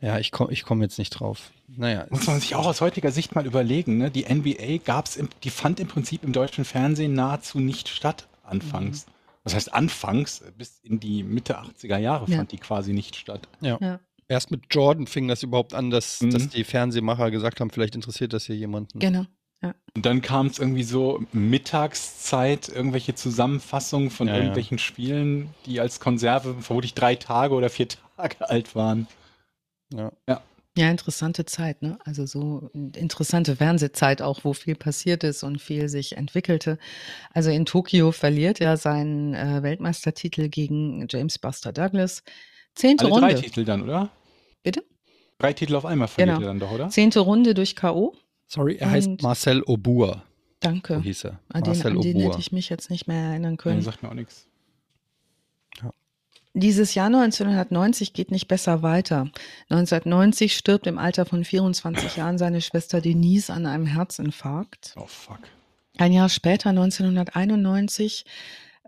ja, 0.01 0.17
ich 0.19 0.31
komme 0.31 0.51
ich 0.51 0.63
komm 0.63 0.81
jetzt 0.81 0.97
nicht 0.99 1.09
drauf. 1.11 1.51
Naja. 1.67 2.05
Muss 2.09 2.25
man 2.27 2.39
sich 2.39 2.55
auch 2.55 2.65
aus 2.65 2.81
heutiger 2.81 3.11
Sicht 3.11 3.35
mal 3.35 3.45
überlegen, 3.45 3.97
ne? 3.97 4.09
Die 4.11 4.25
NBA 4.33 4.77
gab's 4.83 5.15
im, 5.15 5.29
die 5.43 5.49
fand 5.49 5.79
im 5.79 5.87
Prinzip 5.87 6.23
im 6.23 6.33
deutschen 6.33 6.65
Fernsehen 6.65 7.13
nahezu 7.13 7.59
nicht 7.59 7.87
statt 7.89 8.27
anfangs. 8.43 9.05
Mhm. 9.05 9.11
Das 9.43 9.53
heißt 9.55 9.73
anfangs, 9.73 10.43
bis 10.57 10.79
in 10.83 10.99
die 10.99 11.23
Mitte 11.23 11.59
80er 11.59 11.97
Jahre 11.97 12.29
Ja. 12.29 12.37
fand 12.37 12.51
die 12.51 12.57
quasi 12.57 12.93
nicht 12.93 13.15
statt. 13.15 13.47
ja. 13.61 13.77
Ja. 13.81 13.99
Erst 14.31 14.51
mit 14.51 14.61
Jordan 14.69 15.07
fing 15.07 15.27
das 15.27 15.41
überhaupt 15.41 15.73
an, 15.73 15.89
dass, 15.89 16.21
Mhm. 16.21 16.29
dass 16.29 16.49
die 16.49 16.63
Fernsehmacher 16.63 17.31
gesagt 17.31 17.59
haben, 17.59 17.71
vielleicht 17.71 17.95
interessiert 17.95 18.31
das 18.31 18.45
hier 18.45 18.55
jemanden. 18.55 18.99
Genau. 18.99 19.25
Und 19.95 20.05
dann 20.05 20.21
kam 20.21 20.45
es 20.47 20.59
irgendwie 20.59 20.83
so 20.83 21.21
Mittagszeit, 21.33 22.69
irgendwelche 22.69 23.15
Zusammenfassungen 23.15 24.09
von 24.11 24.27
Ja, 24.27 24.33
ja. 24.33 24.39
irgendwelchen 24.39 24.77
Spielen, 24.79 25.49
die 25.65 25.79
als 25.79 25.99
Konserve 25.99 26.55
vermutlich 26.61 26.93
drei 26.93 27.15
Tage 27.15 27.53
oder 27.55 27.69
vier 27.69 27.87
Tage 28.17 28.35
alt 28.49 28.75
waren. 28.75 29.07
Ja. 29.93 30.11
Ja, 30.77 30.89
interessante 30.91 31.45
Zeit, 31.45 31.81
ne? 31.81 31.97
Also 32.05 32.25
so 32.25 32.69
interessante 32.95 33.55
Fernsehzeit 33.55 34.21
auch, 34.21 34.43
wo 34.45 34.53
viel 34.53 34.75
passiert 34.75 35.23
ist 35.25 35.43
und 35.43 35.61
viel 35.61 35.89
sich 35.89 36.15
entwickelte. 36.15 36.77
Also 37.33 37.49
in 37.49 37.65
Tokio 37.65 38.11
verliert 38.11 38.61
er 38.61 38.77
seinen 38.77 39.33
äh, 39.33 39.61
Weltmeistertitel 39.63 40.47
gegen 40.47 41.07
James 41.09 41.37
Buster 41.39 41.73
Douglas. 41.73 42.23
Zehnte 42.75 43.05
Alle 43.05 43.19
drei 43.19 43.27
Runde. 43.33 43.41
Titel 43.41 43.65
dann, 43.65 43.81
oder? 43.81 44.09
Bitte? 44.63 44.83
Drei 45.39 45.53
Titel 45.53 45.75
auf 45.75 45.85
einmal 45.85 46.07
verliert 46.07 46.37
Genau. 46.37 46.47
er 46.47 46.51
dann 46.51 46.59
doch, 46.59 46.71
oder? 46.71 46.89
Zehnte 46.89 47.19
Runde 47.21 47.53
durch 47.55 47.75
K.O. 47.75 48.15
Sorry, 48.47 48.75
er 48.77 48.91
heißt 48.91 49.07
Und- 49.07 49.23
Marcel 49.23 49.63
Obua. 49.63 50.23
Danke. 50.61 50.95
So 50.95 51.01
hieß 51.01 51.23
er. 51.25 51.39
An 51.49 51.63
den, 51.63 51.73
Marcel 51.73 51.91
an 51.93 52.01
den 52.01 52.15
Obua. 52.17 52.25
hätte 52.29 52.39
ich 52.39 52.51
mich 52.51 52.69
jetzt 52.69 52.89
nicht 52.89 53.07
mehr 53.07 53.17
erinnern 53.31 53.51
Nein, 53.53 53.57
können. 53.57 53.81
sagt 53.81 54.03
mir 54.03 54.09
auch 54.09 54.13
nichts. 54.13 54.47
Dieses 56.59 56.93
Jahr 56.93 57.05
1990 57.05 58.11
geht 58.11 58.31
nicht 58.31 58.49
besser 58.49 58.81
weiter. 58.81 59.31
1990 59.69 60.57
stirbt 60.57 60.87
im 60.87 60.97
Alter 60.97 61.25
von 61.25 61.45
24 61.45 62.17
Jahren 62.17 62.37
seine 62.37 62.59
Schwester 62.59 62.99
Denise 62.99 63.49
an 63.49 63.65
einem 63.65 63.85
Herzinfarkt. 63.85 64.93
Oh 64.97 65.05
fuck. 65.05 65.39
Ein 65.97 66.11
Jahr 66.11 66.27
später, 66.27 66.71
1991, 66.71 68.25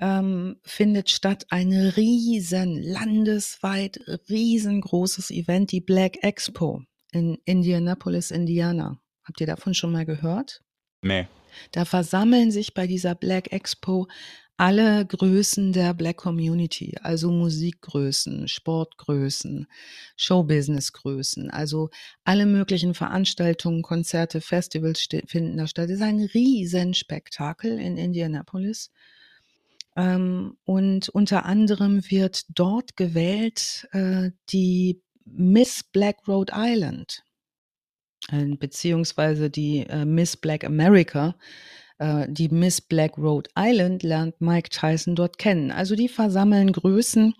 ähm, 0.01 0.57
findet 0.63 1.09
statt 1.09 1.45
ein 1.49 1.71
riesen, 1.71 2.81
landesweit 2.81 4.01
riesengroßes 4.29 5.31
Event, 5.31 5.71
die 5.71 5.81
Black 5.81 6.23
Expo 6.23 6.81
in 7.13 7.37
Indianapolis, 7.45 8.31
Indiana. 8.31 8.99
Habt 9.23 9.39
ihr 9.39 9.47
davon 9.47 9.73
schon 9.73 9.93
mal 9.93 10.05
gehört? 10.05 10.61
Nee. 11.01 11.27
Da 11.71 11.85
versammeln 11.85 12.51
sich 12.51 12.73
bei 12.73 12.85
dieser 12.85 13.15
Black 13.15 13.53
Expo 13.53 14.07
alle 14.61 15.07
Größen 15.07 15.73
der 15.73 15.95
Black 15.95 16.17
Community, 16.17 16.95
also 17.01 17.31
Musikgrößen, 17.31 18.47
Sportgrößen, 18.47 19.65
Showbusinessgrößen, 20.17 21.49
also 21.49 21.89
alle 22.25 22.45
möglichen 22.45 22.93
Veranstaltungen, 22.93 23.81
Konzerte, 23.81 24.39
Festivals 24.39 25.07
finden 25.25 25.57
da 25.57 25.65
statt. 25.65 25.89
Es 25.89 25.95
ist 25.95 26.03
ein 26.03 26.19
Riesenspektakel 26.19 27.79
in 27.79 27.97
Indianapolis. 27.97 28.91
Ähm, 29.95 30.57
und 30.63 31.09
unter 31.09 31.45
anderem 31.45 32.03
wird 32.11 32.45
dort 32.49 32.95
gewählt 32.95 33.87
äh, 33.93 34.29
die 34.51 35.01
Miss 35.25 35.83
Black 35.91 36.27
Rhode 36.27 36.53
Island, 36.55 37.23
äh, 38.31 38.45
beziehungsweise 38.45 39.49
die 39.49 39.87
äh, 39.89 40.05
Miss 40.05 40.37
Black 40.37 40.63
America. 40.63 41.35
Äh, 42.01 42.25
die 42.27 42.49
Miss 42.49 42.81
Black 42.81 43.15
Rhode 43.19 43.49
Island 43.55 44.01
lernt 44.01 44.41
Mike 44.41 44.69
Tyson 44.69 45.15
dort 45.15 45.37
kennen. 45.37 45.71
Also 45.71 45.95
die 45.95 46.09
versammeln 46.09 46.71
Größen 46.71 47.35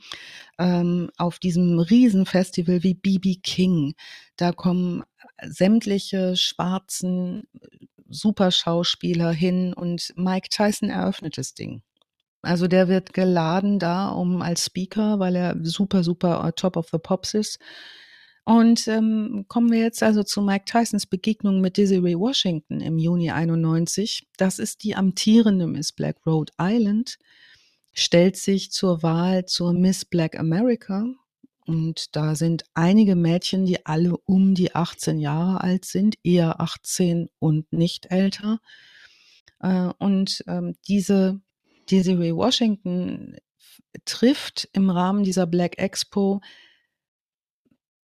ähm, 0.60 1.10
auf 1.18 1.40
diesem 1.40 1.80
Riesenfestival 1.80 2.84
wie 2.84 2.94
BB 2.94 3.42
King. 3.42 3.96
Da 4.38 4.52
kommen 4.52 5.04
sämtliche 5.44 6.36
schwarzen 6.36 7.48
Superschauspieler 8.08 9.32
hin 9.32 9.74
und 9.74 10.14
Mike 10.16 10.50
Tyson 10.52 10.92
eröffnet 10.92 11.40
das 11.40 11.56
Ding. 11.56 11.82
Also 12.44 12.68
der 12.68 12.88
wird 12.88 13.14
geladen 13.14 13.80
da 13.80 14.10
um 14.10 14.44
als 14.44 14.66
Speaker, 14.66 15.18
weil 15.18 15.36
er 15.36 15.56
super, 15.64 16.04
super 16.04 16.48
äh, 16.48 16.52
top 16.52 16.78
of 16.78 16.90
the 16.92 17.00
pops 17.00 17.34
ist. 17.34 17.58
Und 18.44 18.88
ähm, 18.88 19.46
kommen 19.48 19.72
wir 19.72 19.80
jetzt 19.80 20.02
also 20.02 20.24
zu 20.24 20.42
Mike 20.42 20.66
Tysons 20.66 21.06
Begegnung 21.06 21.62
mit 21.62 21.78
Desiree 21.78 22.18
Washington 22.18 22.82
im 22.82 22.98
Juni 22.98 23.30
91. 23.30 24.28
Das 24.38 24.58
ist 24.58 24.84
die 24.84 24.96
amtierende 24.96 25.68
Miss 25.68 25.92
Black 25.92 26.18
Rhode 26.26 26.52
Island, 26.60 27.20
stellt 27.94 28.38
sich 28.38 28.72
zur 28.72 29.04
Wahl 29.04 29.46
zur 29.46 29.74
Miss 29.74 30.06
Black 30.06 30.40
America. 30.40 31.06
Und 31.68 32.16
da 32.16 32.34
sind 32.36 32.64
einige 32.74 33.16
Mädchen, 33.16 33.66
die 33.66 33.86
alle 33.86 34.18
um 34.18 34.56
die 34.56 34.74
18 34.74 35.20
Jahre 35.20 35.62
alt 35.62 35.86
sind, 35.86 36.16
eher 36.24 36.60
18 36.60 37.30
und 37.38 37.72
nicht 37.72 38.08
älter. 38.10 38.60
Äh, 39.60 39.92
und 40.00 40.44
ähm, 40.48 40.76
diese 40.88 41.40
Desiree 41.92 42.34
Washington 42.34 43.38
trifft 44.06 44.68
im 44.74 44.90
Rahmen 44.90 45.24
dieser 45.24 45.46
Black 45.46 45.78
Expo 45.78 46.42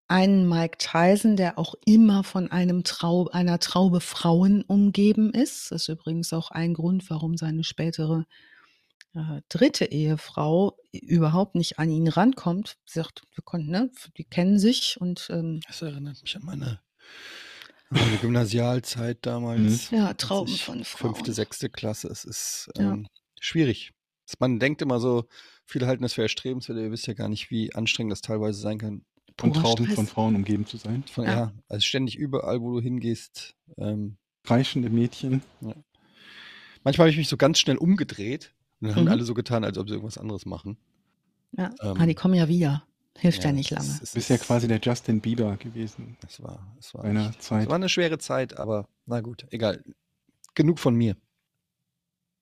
einen 0.08 0.48
Mike 0.48 0.78
Tyson, 0.78 1.36
der 1.36 1.58
auch 1.60 1.76
immer 1.86 2.24
von 2.24 2.50
einem 2.52 2.84
Trau 2.84 3.28
einer 3.30 3.60
Traube 3.60 4.00
Frauen 4.02 4.64
umgeben 4.64 5.32
ist. 5.34 5.72
Das 5.72 5.84
ist 5.84 5.90
übrigens 5.90 6.32
auch 6.34 6.52
ein 6.52 6.74
Grund, 6.74 7.10
warum 7.10 7.38
seine 7.38 7.64
spätere 7.64 8.26
äh, 9.16 9.42
dritte 9.50 9.86
Ehefrau 9.86 10.78
überhaupt 10.92 11.56
nicht 11.56 11.80
an 11.80 11.90
ihn 11.90 12.08
rankommt. 12.08 12.78
Sie 12.86 13.00
sagt, 13.00 13.24
wir 13.36 13.44
konnten, 13.44 13.72
ne, 13.72 13.92
die 14.18 14.24
kennen 14.24 14.60
sich 14.60 15.00
und 15.00 15.28
ähm, 15.30 15.60
Das 15.68 15.82
erinnert 15.82 16.22
mich 16.22 16.36
an 16.36 16.44
meine, 16.46 16.80
an 17.90 18.00
meine 18.00 18.18
Gymnasialzeit 18.18 19.20
damals. 19.26 19.92
Ja, 19.92 20.08
als 20.08 20.18
Trauben 20.18 20.54
ich 20.54 20.64
von 20.64 20.84
Frauen. 20.84 21.16
Fünfte, 21.16 21.34
sechste 21.34 21.70
Klasse. 21.70 22.08
Es 22.08 22.24
ist 22.24 22.70
Ja. 22.78 22.94
ähm, 22.94 23.08
schwierig. 23.40 23.92
Man 24.40 24.60
denkt 24.60 24.82
immer 24.82 25.00
so, 25.00 25.26
viele 25.66 25.88
halten 25.88 26.04
das 26.04 26.14
für 26.14 26.22
erstrebenswert, 26.22 26.78
ihr 26.78 26.92
wisst 26.92 27.08
ja 27.08 27.14
gar 27.14 27.30
nicht, 27.30 27.50
wie 27.50 27.74
anstrengend 27.74 28.12
das 28.12 28.22
teilweise 28.22 28.60
sein 28.60 28.78
kann. 28.78 29.06
Von 29.40 29.54
Trauben 29.54 29.84
Stress. 29.86 29.96
von 29.96 30.08
Frauen 30.08 30.36
umgeben 30.36 30.66
zu 30.66 30.78
sein. 30.78 31.04
Von, 31.12 31.26
Ja. 31.26 31.32
ja. 31.32 31.52
also 31.70 31.82
ständig 31.84 32.16
überall, 32.18 32.62
wo 32.62 32.72
du 32.74 32.82
hingehst. 32.82 33.56
Ähm, 33.78 34.18
Kreischende 34.44 34.90
Mädchen. 34.90 35.42
manchmal 36.84 37.06
habe 37.06 37.10
ich 37.12 37.18
mich 37.18 37.28
so 37.28 37.38
ganz 37.38 37.60
schnell 37.60 37.78
umgedreht 37.78 38.54
und 38.80 38.88
dann 38.88 38.96
haben 38.96 39.04
Mhm. 39.06 39.12
alle 39.12 39.24
so 39.24 39.34
getan, 39.34 39.64
als 39.64 39.78
ob 39.78 39.88
sie 39.90 39.96
irgendwas 39.96 40.18
anderes 40.18 40.46
machen. 40.46 40.78
ja, 41.58 41.68
Ähm, 41.82 41.96
ah, 42.00 42.06
die 42.06 42.14
kommen 42.16 42.34
ja 42.34 42.48
wieder. 42.48 42.84
Hilft 43.18 43.44
ja, 43.44 43.52
nicht 43.52 43.72
es 43.72 43.78
lange. 43.78 43.90
ist- 43.90 44.04
es 44.04 44.12
Du 44.12 44.16
bist 44.16 44.30
ja 44.30 44.36
ist- 44.36 44.44
quasi 44.46 44.68
der 44.68 44.80
Justin 44.80 45.22
Bieber 45.22 45.58
gewesen. 45.58 46.18
Es 46.28 46.42
war, 46.44 46.76
es 46.80 46.94
war, 46.94 47.04
echt- 47.06 47.42
Zeit. 47.42 47.64
es 47.64 47.68
war 47.70 47.76
eine 47.76 47.90
schwere 47.90 48.18
Zeit, 48.20 48.58
aber 48.58 48.88
na 49.06 49.22
gut, 49.22 49.48
egal. 49.50 49.84
Genug 50.56 50.78
von 50.80 50.94
mir. 50.96 51.16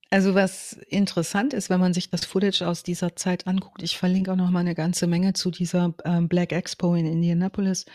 Also 0.10 0.36
was 0.36 0.74
interessant 0.88 1.54
ist, 1.54 1.70
wenn 1.70 1.80
man 1.80 1.94
sich 1.94 2.10
das 2.10 2.26
Footage 2.26 2.62
aus 2.68 2.84
dieser 2.84 3.16
Zeit 3.16 3.48
anguckt, 3.48 3.82
ich 3.82 3.98
verlinke 3.98 4.32
auch 4.32 4.36
noch 4.36 4.52
mal 4.52 4.60
eine 4.60 4.76
ganze 4.76 5.08
Menge 5.08 5.34
zu 5.34 5.52
dieser 5.52 5.94
ähm, 6.06 6.28
Black 6.28 6.52
Expo 6.52 6.96
in 6.96 7.06
Indianapolis, 7.06 7.86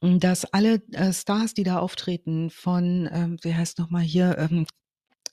dass 0.00 0.44
alle 0.46 0.82
äh, 0.92 1.12
Stars, 1.12 1.54
die 1.54 1.62
da 1.62 1.78
auftreten, 1.78 2.50
von, 2.50 3.08
ähm, 3.12 3.36
wie 3.42 3.54
heißt 3.54 3.78
noch 3.78 3.90
mal 3.90 4.02
hier, 4.02 4.36
ähm, 4.38 4.66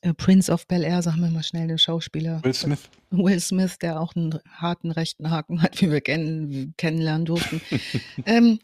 äh, 0.02 0.14
Prince 0.14 0.52
of 0.52 0.68
Bel 0.68 0.84
Air, 0.84 1.02
sagen 1.02 1.22
wir 1.22 1.30
mal 1.30 1.44
schnell, 1.44 1.68
der 1.68 1.78
Schauspieler. 1.78 2.44
Will 2.44 2.54
Smith. 2.54 2.90
Will 3.10 3.40
Smith, 3.40 3.78
der 3.80 4.00
auch 4.00 4.16
einen 4.16 4.40
harten 4.52 4.92
rechten 4.92 5.30
Haken 5.30 5.62
hat, 5.62 5.82
wie 5.82 5.92
wir 5.92 6.02
kennen, 6.02 6.74
kennenlernen 6.78 7.26
durften. 7.26 7.62
ähm, 8.26 8.60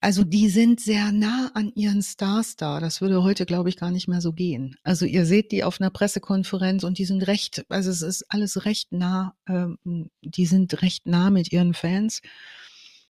also 0.00 0.22
die 0.22 0.48
sind 0.48 0.80
sehr 0.80 1.10
nah 1.10 1.50
an 1.54 1.72
ihren 1.74 2.02
Stars 2.02 2.54
da. 2.54 2.78
Das 2.78 3.00
würde 3.00 3.24
heute, 3.24 3.46
glaube 3.46 3.68
ich, 3.68 3.76
gar 3.76 3.90
nicht 3.90 4.06
mehr 4.06 4.20
so 4.20 4.32
gehen. 4.32 4.76
Also 4.84 5.06
ihr 5.06 5.26
seht 5.26 5.50
die 5.50 5.64
auf 5.64 5.80
einer 5.80 5.90
Pressekonferenz 5.90 6.84
und 6.84 6.98
die 6.98 7.04
sind 7.04 7.26
recht, 7.26 7.64
also 7.68 7.90
es 7.90 8.02
ist 8.02 8.24
alles 8.28 8.64
recht 8.64 8.92
nah, 8.92 9.34
ähm, 9.48 9.78
die 10.22 10.46
sind 10.46 10.82
recht 10.82 11.06
nah 11.06 11.30
mit 11.30 11.52
ihren 11.52 11.74
Fans. 11.74 12.20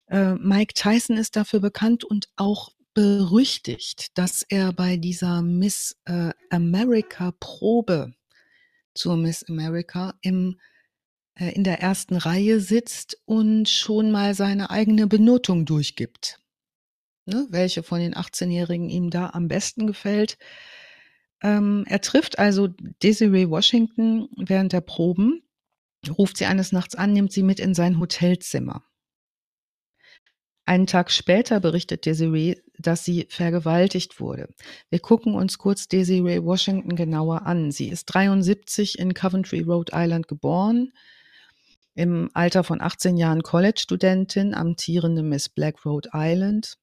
Äh, 0.07 0.33
Mike 0.35 0.73
Tyson 0.73 1.17
ist 1.17 1.35
dafür 1.35 1.59
bekannt 1.59 2.03
und 2.03 2.29
auch 2.35 2.69
berüchtigt, 2.95 4.17
dass 4.17 4.43
er 4.49 4.73
bei 4.73 4.97
dieser 4.97 5.43
Miss 5.43 5.95
äh, 6.05 6.31
America 6.49 7.31
Probe 7.39 8.13
zur 8.95 9.17
Miss 9.17 9.47
America 9.47 10.15
im, 10.21 10.59
äh, 11.35 11.53
in 11.53 11.63
der 11.63 11.79
ersten 11.79 12.15
Reihe 12.15 12.59
sitzt 12.59 13.21
und 13.25 13.69
schon 13.69 14.11
mal 14.11 14.33
seine 14.33 14.71
eigene 14.71 15.05
Benotung 15.05 15.65
durchgibt. 15.65 16.40
Ne, 17.25 17.47
welche 17.49 17.83
von 17.83 17.99
den 17.99 18.15
18-Jährigen 18.15 18.89
ihm 18.89 19.09
da 19.09 19.29
am 19.29 19.47
besten 19.47 19.85
gefällt. 19.85 20.37
Ähm, 21.43 21.85
er 21.87 22.01
trifft 22.01 22.39
also 22.39 22.67
Desiree 23.03 23.49
Washington 23.49 24.27
während 24.37 24.73
der 24.73 24.81
Proben, 24.81 25.43
ruft 26.17 26.37
sie 26.37 26.45
eines 26.45 26.71
Nachts 26.71 26.95
an, 26.95 27.13
nimmt 27.13 27.31
sie 27.31 27.43
mit 27.43 27.59
in 27.59 27.73
sein 27.75 27.99
Hotelzimmer. 27.99 28.83
Einen 30.65 30.87
Tag 30.87 31.11
später 31.11 31.59
berichtet 31.59 32.05
Desiree, 32.05 32.55
dass 32.77 33.03
sie 33.03 33.27
vergewaltigt 33.29 34.19
wurde. 34.19 34.47
Wir 34.89 34.99
gucken 34.99 35.33
uns 35.35 35.57
kurz 35.57 35.87
Desiree 35.87 36.43
Washington 36.43 36.95
genauer 36.95 37.45
an. 37.45 37.71
Sie 37.71 37.89
ist 37.89 38.05
73 38.05 38.97
in 38.97 39.13
Coventry, 39.13 39.61
Rhode 39.61 39.91
Island 39.93 40.27
geboren, 40.27 40.93
im 41.93 42.29
Alter 42.33 42.63
von 42.63 42.79
18 42.79 43.17
Jahren 43.17 43.43
College-Studentin, 43.43 44.53
amtierende 44.53 45.23
Miss 45.23 45.49
Black 45.49 45.85
Rhode 45.85 46.09
Island, 46.13 46.77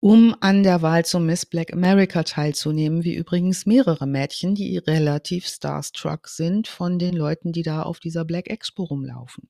um 0.00 0.36
an 0.40 0.62
der 0.62 0.82
Wahl 0.82 1.04
zum 1.04 1.26
Miss 1.26 1.46
Black 1.46 1.72
America 1.72 2.22
teilzunehmen, 2.22 3.02
wie 3.04 3.14
übrigens 3.14 3.66
mehrere 3.66 4.06
Mädchen, 4.06 4.54
die 4.54 4.76
relativ 4.78 5.46
starstruck 5.46 6.28
sind 6.28 6.68
von 6.68 6.98
den 6.98 7.14
Leuten, 7.14 7.52
die 7.52 7.62
da 7.62 7.82
auf 7.82 7.98
dieser 7.98 8.24
Black 8.24 8.48
Expo 8.48 8.84
rumlaufen. 8.84 9.48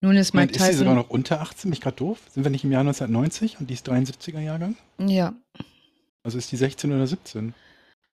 Nun 0.00 0.16
ist 0.16 0.34
Mike 0.34 0.52
ist 0.52 0.58
sie 0.58 0.72
sogar 0.74 0.94
Tyson. 0.94 0.94
noch 0.96 1.08
unter 1.10 1.40
18? 1.40 1.70
Bin 1.70 1.72
ich 1.72 1.80
gerade 1.80 1.96
doof? 1.96 2.20
Sind 2.30 2.44
wir 2.44 2.50
nicht 2.50 2.64
im 2.64 2.72
Jahr 2.72 2.80
1990 2.80 3.58
und 3.58 3.70
die 3.70 3.74
ist 3.74 3.88
73er 3.88 4.40
Jahrgang? 4.40 4.76
Ja, 4.98 5.34
Also 6.22 6.36
ist 6.36 6.52
die 6.52 6.56
16 6.56 6.92
oder 6.92 7.06
17? 7.06 7.54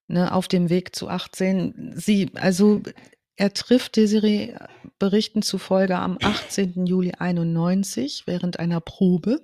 ne, 0.08 0.34
auf 0.34 0.48
dem 0.48 0.70
Weg 0.70 0.96
zu 0.96 1.10
18. 1.10 1.94
Sie, 1.96 2.32
also 2.36 2.82
er 3.36 3.54
trifft 3.54 3.98
Desiree 3.98 4.56
Berichten 5.00 5.42
zufolge 5.42 5.98
am 5.98 6.18
18. 6.22 6.86
Juli 6.86 7.12
91 7.18 8.24
während 8.26 8.58
einer 8.60 8.80
Probe 8.80 9.42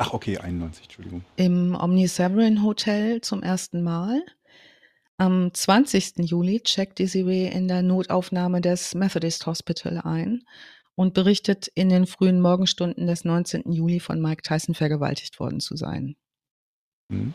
Ach, 0.00 0.12
okay, 0.12 0.38
91, 0.38 0.84
Entschuldigung. 0.84 1.24
im 1.36 1.74
Omni-Sovereign 1.74 2.62
Hotel 2.62 3.20
zum 3.20 3.42
ersten 3.42 3.82
Mal. 3.82 4.22
Am 5.16 5.52
20. 5.52 6.18
Juli 6.18 6.60
checkt 6.60 7.00
Desiree 7.00 7.48
in 7.48 7.66
der 7.66 7.82
Notaufnahme 7.82 8.60
des 8.60 8.94
Methodist 8.94 9.44
Hospital 9.46 9.98
ein 9.98 10.44
und 10.94 11.14
berichtet 11.14 11.66
in 11.74 11.88
den 11.88 12.06
frühen 12.06 12.40
Morgenstunden 12.40 13.08
des 13.08 13.24
19. 13.24 13.72
Juli 13.72 13.98
von 13.98 14.22
Mike 14.22 14.42
Tyson 14.42 14.76
vergewaltigt 14.76 15.40
worden 15.40 15.58
zu 15.58 15.76
sein. 15.76 16.14
Hm. 17.10 17.34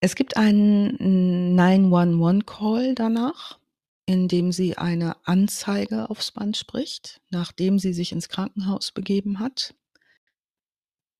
Es 0.00 0.14
gibt 0.14 0.38
einen 0.38 1.60
911-Call 1.60 2.94
danach, 2.94 3.58
in 4.06 4.28
dem 4.28 4.52
sie 4.52 4.78
eine 4.78 5.16
Anzeige 5.26 6.08
aufs 6.08 6.32
Band 6.32 6.56
spricht, 6.56 7.20
nachdem 7.28 7.78
sie 7.78 7.92
sich 7.92 8.12
ins 8.12 8.30
Krankenhaus 8.30 8.92
begeben 8.92 9.38
hat. 9.38 9.74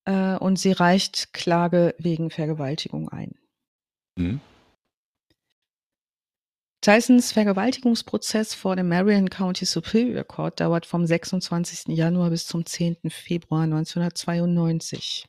Äh, 0.05 0.35
Und 0.37 0.57
sie 0.57 0.71
reicht 0.71 1.33
Klage 1.33 1.95
wegen 1.97 2.29
Vergewaltigung 2.29 3.09
ein. 3.09 3.35
Hm. 4.17 4.41
Tysons 6.81 7.31
Vergewaltigungsprozess 7.31 8.55
vor 8.55 8.75
dem 8.75 8.89
Marion 8.89 9.29
County 9.29 9.65
Superior 9.65 10.23
Court 10.23 10.59
dauert 10.59 10.87
vom 10.87 11.05
26. 11.05 11.95
Januar 11.95 12.31
bis 12.31 12.47
zum 12.47 12.65
10. 12.65 12.97
Februar 13.11 13.63
1992. 13.63 15.27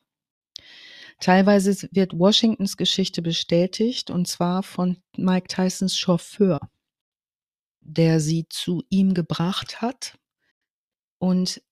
Teilweise 1.21 1.89
wird 1.93 2.19
Washingtons 2.19 2.79
Geschichte 2.79 3.21
bestätigt, 3.21 4.11
und 4.11 4.27
zwar 4.27 4.63
von 4.63 4.97
Mike 5.17 5.49
Tysons 5.49 5.99
Chauffeur, 5.99 6.59
der 7.81 8.19
sie 8.19 8.47
zu 8.49 8.83
ihm 8.89 9.13
gebracht 9.13 9.83
hat 9.83 10.19
und 11.19 11.63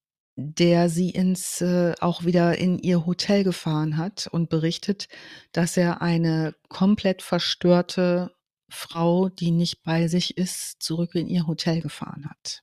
der 0.41 0.89
sie 0.89 1.11
ins 1.11 1.61
äh, 1.61 1.95
auch 2.01 2.25
wieder 2.25 2.59
in 2.59 2.79
ihr 2.79 3.07
Hotel 3.07 3.45
gefahren 3.45 3.97
hat 3.97 4.29
und 4.31 4.49
berichtet, 4.49 5.09
dass 5.53 5.77
er 5.77 6.03
eine 6.03 6.55
komplett 6.69 7.23
verstörte 7.23 8.33
Frau, 8.69 9.29
die 9.29 9.51
nicht 9.51 9.83
bei 9.83 10.09
sich 10.09 10.37
ist, 10.39 10.83
zurück 10.83 11.15
in 11.15 11.29
ihr 11.29 11.47
Hotel 11.47 11.81
gefahren 11.81 12.29
hat. 12.29 12.63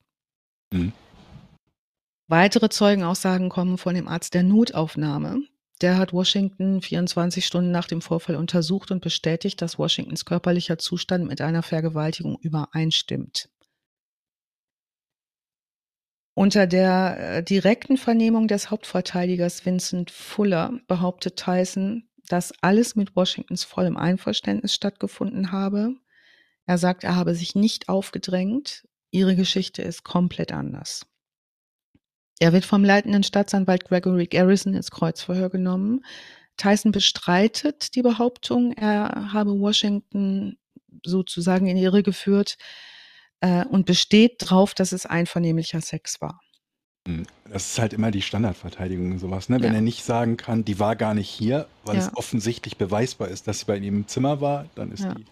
Mhm. 0.72 0.94
Weitere 2.28 2.70
Zeugenaussagen 2.70 3.50
kommen 3.50 3.78
von 3.78 3.96
dem 3.96 4.08
Arzt 4.08 4.34
der 4.34 4.44
Notaufnahme. 4.44 5.40
Der 5.82 5.98
hat 5.98 6.12
Washington 6.12 6.82
24 6.82 7.46
Stunden 7.46 7.72
nach 7.72 7.88
dem 7.88 8.02
Vorfall 8.02 8.36
untersucht 8.36 8.92
und 8.92 9.02
bestätigt, 9.02 9.62
dass 9.62 9.78
Washingtons 9.78 10.26
körperlicher 10.26 10.78
Zustand 10.78 11.28
mit 11.28 11.40
einer 11.40 11.64
Vergewaltigung 11.64 12.38
übereinstimmt. 12.42 13.50
Unter 16.38 16.68
der 16.68 17.18
äh, 17.18 17.44
direkten 17.44 17.98
Vernehmung 17.98 18.48
des 18.48 18.70
Hauptverteidigers 18.70 19.66
Vincent 19.66 20.12
Fuller 20.12 20.80
behauptet 20.86 21.36
Tyson, 21.36 22.08
dass 22.28 22.54
alles 22.62 22.96
mit 22.96 23.16
Washingtons 23.16 23.64
vollem 23.64 23.98
Einverständnis 23.98 24.76
stattgefunden 24.76 25.52
habe. 25.52 25.96
Er 26.68 26.78
sagt, 26.78 27.04
er 27.04 27.16
habe 27.16 27.34
sich 27.34 27.56
nicht 27.56 27.90
aufgedrängt. 27.90 28.88
Ihre 29.10 29.36
Geschichte 29.36 29.82
ist 29.82 30.04
komplett 30.04 30.52
anders. 30.52 31.08
Er 32.38 32.54
wird 32.54 32.66
vom 32.66 32.84
leitenden 32.84 33.24
Staatsanwalt 33.24 33.86
Gregory 33.86 34.28
Garrison 34.28 34.76
ins 34.76 34.92
Kreuzverhör 34.92 35.50
genommen. 35.50 36.06
Tyson 36.56 36.92
bestreitet 36.92 37.96
die 37.96 38.04
Behauptung, 38.04 38.74
er 38.74 39.34
habe 39.34 39.60
Washington 39.60 40.60
sozusagen 41.04 41.66
in 41.66 41.78
Irre 41.78 42.04
geführt 42.04 42.60
äh, 43.42 43.66
und 43.66 43.86
besteht 43.86 44.42
darauf, 44.42 44.74
dass 44.74 44.92
es 44.92 45.06
einvernehmlicher 45.06 45.82
Sex 45.82 46.22
war. 46.22 46.40
Hm. 47.08 47.26
Das 47.50 47.72
ist 47.72 47.80
halt 47.80 47.94
immer 47.94 48.12
die 48.12 48.22
Standardverteidigung 48.22 49.12
und 49.14 49.20
sowas, 49.20 49.48
ne? 49.50 49.58
Wenn 49.62 49.70
Ja. 49.72 49.76
er 49.76 49.82
nicht 49.82 50.04
sagen 50.04 50.36
kann, 50.38 50.66
die 50.66 50.80
war 50.80 50.96
gar 50.96 51.14
nicht 51.14 51.30
hier, 51.30 51.68
weil 51.86 51.96
Ja. 51.98 52.06
es 52.06 52.16
offensichtlich 52.16 52.78
beweisbar 52.78 53.30
ist, 53.30 53.48
dass 53.48 53.60
sie 53.60 53.66
bei 53.66 53.78
ihm 53.78 53.84
im 54.00 54.08
Zimmer 54.08 54.42
war, 54.42 54.66
dann 54.76 54.92
ist 54.92 55.04
Ja. 55.04 55.14
die, 55.14 55.26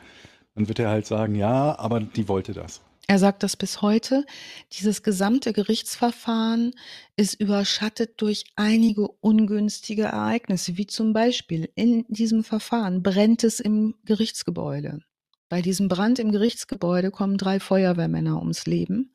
dann 0.55 0.67
wird 0.67 0.79
er 0.79 0.89
halt 0.89 1.05
sagen, 1.05 1.35
ja, 1.35 1.77
aber 1.77 1.99
die 1.99 2.27
wollte 2.29 2.53
das. 2.53 2.81
Er 3.07 3.19
sagt 3.19 3.43
das 3.43 3.55
bis 3.55 3.83
heute. 3.83 4.25
Dieses 4.73 5.03
gesamte 5.03 5.53
Gerichtsverfahren 5.53 6.71
ist 7.15 7.35
überschattet 7.39 8.19
durch 8.21 8.45
einige 8.55 9.07
ungünstige 9.07 10.03
Ereignisse, 10.03 10.77
wie 10.77 10.87
zum 10.87 11.13
Beispiel 11.13 11.69
in 11.75 12.05
diesem 12.07 12.43
Verfahren 12.43 13.03
brennt 13.03 13.43
es 13.43 13.59
im 13.59 13.95
Gerichtsgebäude. 14.05 15.01
Bei 15.49 15.61
diesem 15.61 15.87
Brand 15.87 16.19
im 16.19 16.31
Gerichtsgebäude 16.31 17.11
kommen 17.11 17.37
drei 17.37 17.59
Feuerwehrmänner 17.59 18.39
ums 18.39 18.65
Leben 18.65 19.13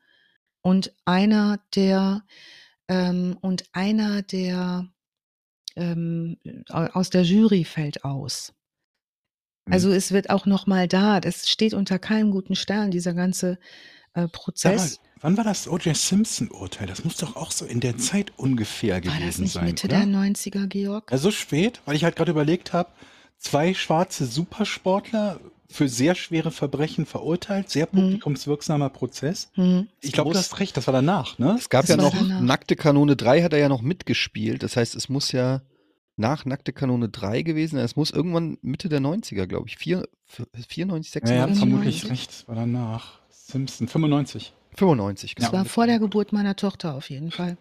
und 0.61 0.93
einer 1.05 1.59
der 1.75 2.23
ähm, 2.87 3.37
und 3.41 3.65
einer 3.73 4.21
der 4.21 4.87
ähm, 5.75 6.37
au- 6.69 6.87
aus 6.93 7.09
der 7.09 7.23
Jury 7.23 7.63
fällt 7.63 8.03
aus. 8.05 8.53
Mhm. 9.65 9.73
Also 9.73 9.91
es 9.91 10.11
wird 10.11 10.29
auch 10.29 10.45
noch 10.45 10.67
mal 10.67 10.87
da, 10.87 11.19
das 11.19 11.49
steht 11.49 11.73
unter 11.73 11.99
keinem 11.99 12.31
guten 12.31 12.55
Stern, 12.55 12.91
dieser 12.91 13.13
ganze 13.13 13.59
äh, 14.13 14.21
Sag 14.21 14.21
mal, 14.21 14.27
Prozess. 14.31 14.99
wann 15.21 15.37
war 15.37 15.43
das 15.43 15.67
O.J. 15.67 15.95
Simpson-Urteil? 15.95 16.87
Das 16.87 17.03
muss 17.03 17.17
doch 17.17 17.35
auch 17.35 17.51
so 17.51 17.65
in 17.65 17.79
der 17.79 17.97
Zeit 17.97 18.37
ungefähr 18.37 18.95
War 18.95 19.01
gewesen 19.01 19.25
das 19.27 19.37
nicht 19.39 19.53
sein, 19.53 19.65
Mitte 19.65 19.87
oder? 19.87 19.97
der 19.99 20.05
90er, 20.07 20.67
Georg? 20.67 21.11
Ja, 21.11 21.17
so 21.17 21.31
spät, 21.31 21.81
weil 21.85 21.95
ich 21.95 22.03
halt 22.03 22.15
gerade 22.15 22.31
überlegt 22.31 22.73
habe, 22.73 22.91
zwei 23.37 23.73
schwarze 23.73 24.25
Supersportler 24.25 25.39
für 25.71 25.87
sehr 25.87 26.15
schwere 26.15 26.51
Verbrechen 26.51 27.05
verurteilt, 27.05 27.69
sehr 27.69 27.87
Mhm. 27.91 27.97
publikumswirksamer 28.01 28.89
Prozess. 28.89 29.49
Hm. 29.55 29.87
Ich 30.01 30.11
glaube, 30.11 30.31
du 30.31 30.37
hast 30.37 30.59
recht, 30.59 30.75
das 30.77 30.87
war 30.87 30.93
danach, 30.93 31.39
ne? 31.39 31.55
Es 31.57 31.69
gab 31.69 31.81
Das 31.87 31.89
ja 31.89 31.97
noch 31.97 32.13
danach. 32.15 32.41
Nackte 32.41 32.75
Kanone 32.75 33.15
3 33.15 33.43
hat 33.43 33.53
er 33.53 33.59
ja 33.59 33.69
noch 33.69 33.81
mitgespielt. 33.81 34.63
Das 34.63 34.75
heißt, 34.77 34.95
es 34.95 35.09
muss 35.09 35.31
ja 35.31 35.61
nach 36.17 36.45
Nackte 36.45 36.73
Kanone 36.73 37.09
3 37.09 37.41
gewesen 37.41 37.77
sein. 37.77 37.85
Es 37.85 37.95
muss 37.95 38.11
irgendwann 38.11 38.57
Mitte 38.61 38.89
der 38.89 38.99
90er, 38.99 39.47
glaube 39.47 39.69
ich. 39.69 39.77
Vier, 39.77 40.07
94, 40.67 41.13
Ja, 41.15 41.19
ja, 41.21 41.47
96, 41.47 41.57
vermutlich 41.59 42.01
95. 42.01 42.11
recht, 42.11 42.29
das 42.31 42.47
war 42.47 42.55
danach. 42.55 43.19
Simpson, 43.29 43.87
95. 43.87 44.53
95. 44.75 45.35
Das 45.35 45.45
Genau. 45.47 45.57
war 45.59 45.65
vor 45.65 45.87
der 45.87 45.99
Geburt 45.99 46.31
meiner 46.33 46.55
Tochter 46.55 46.95
auf 46.95 47.09
jeden 47.09 47.31
Fall. 47.31 47.57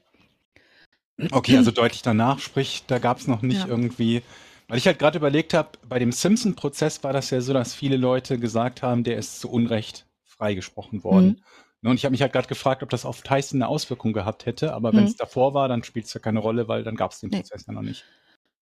Okay, 1.32 1.56
also 1.56 1.70
deutlich 1.70 2.02
danach, 2.02 2.38
sprich, 2.38 2.84
da 2.86 2.98
gab 2.98 3.18
es 3.18 3.26
noch 3.26 3.42
nicht 3.42 3.60
Ja. 3.60 3.66
irgendwie. 3.68 4.22
Weil 4.70 4.78
ich 4.78 4.86
halt 4.86 4.98
gerade 4.98 5.18
überlegt 5.18 5.52
habe, 5.52 5.70
bei 5.88 5.98
dem 5.98 6.12
Simpson-Prozess 6.12 7.02
war 7.04 7.12
das 7.12 7.30
ja 7.30 7.40
so, 7.40 7.52
dass 7.52 7.74
viele 7.74 7.96
Leute 7.96 8.38
gesagt 8.38 8.82
haben, 8.82 9.04
der 9.04 9.16
ist 9.18 9.40
zu 9.40 9.50
Unrecht 9.50 10.06
freigesprochen 10.24 11.04
worden. 11.04 11.42
Ne, 11.82 11.90
Und 11.90 11.96
ich 11.96 12.04
habe 12.04 12.12
mich 12.12 12.22
halt 12.22 12.32
gerade 12.32 12.48
gefragt, 12.48 12.82
ob 12.82 12.90
das 12.90 13.04
auf 13.04 13.22
Tyson 13.22 13.60
eine 13.60 13.68
Auswirkung 13.68 14.12
gehabt 14.12 14.46
hätte, 14.46 14.72
aber 14.72 14.92
wenn 14.92 15.00
Mhm. 15.02 15.08
es 15.08 15.16
davor 15.16 15.54
war, 15.54 15.68
dann 15.68 15.82
spielt 15.82 16.06
es 16.06 16.14
ja 16.14 16.20
keine 16.20 16.38
Rolle, 16.38 16.68
weil 16.68 16.84
dann 16.84 16.94
gab 16.94 17.10
es 17.12 17.20
den 17.20 17.30
Nee. 17.30 17.38
Prozess 17.38 17.66
ja 17.66 17.72
noch 17.72 17.82
nicht. 17.82 18.04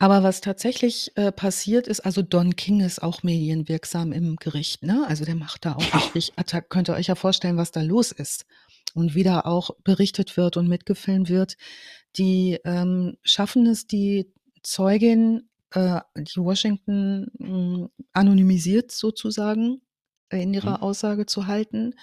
Aber 0.01 0.23
was 0.23 0.41
tatsächlich 0.41 1.11
äh, 1.17 1.33
passiert 1.33 1.89
ist, 1.89 2.01
also 2.01 2.23
Don 2.23 2.55
King 2.55 2.81
ist 2.81 3.03
auch 3.03 3.25
medienwirksam 3.25 4.13
im 4.13 4.37
Gericht, 4.37 4.85
ne? 4.85 5.05
Also 5.09 5.25
der 5.25 5.35
macht 5.35 5.65
da 5.65 5.75
auch 5.75 5.95
richtig 5.95 6.33
Attack. 6.37 6.71
Könnt 6.71 6.89
ihr 6.89 6.95
euch 6.95 7.09
ja 7.09 7.17
vorstellen, 7.17 7.57
was 7.57 7.73
da 7.73 7.83
los 7.83 8.13
ist. 8.13 8.47
Und 8.95 9.15
wie 9.17 9.25
da 9.25 9.41
auch 9.41 9.71
berichtet 9.83 10.37
wird 10.37 10.57
und 10.57 10.69
mitgefilmt 10.69 11.29
wird. 11.29 11.57
Die 12.17 12.59
ähm, 12.65 13.17
schaffen 13.25 13.67
es, 13.67 13.87
die 13.89 14.33
Zeugin, 14.63 15.48
äh, 15.73 16.01
die 16.17 16.39
Washington 16.41 17.29
mh, 17.39 17.89
anonymisiert 18.13 18.91
sozusagen, 18.93 19.81
äh, 20.31 20.43
in 20.43 20.55
ihrer 20.55 20.79
Mhm. 20.79 20.83
Aussage 20.83 21.27
zu 21.27 21.47
halten. 21.47 21.95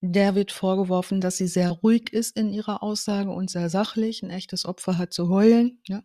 Der 0.00 0.34
wird 0.34 0.52
vorgeworfen, 0.52 1.20
dass 1.20 1.36
sie 1.36 1.46
sehr 1.48 1.70
ruhig 1.70 2.12
ist 2.12 2.36
in 2.36 2.52
ihrer 2.52 2.82
Aussage 2.82 3.30
und 3.30 3.50
sehr 3.50 3.68
sachlich. 3.70 4.22
Ein 4.22 4.30
echtes 4.30 4.64
Opfer 4.64 4.96
hat 4.98 5.12
zu 5.12 5.28
heulen. 5.28 5.80
Ja. 5.86 6.02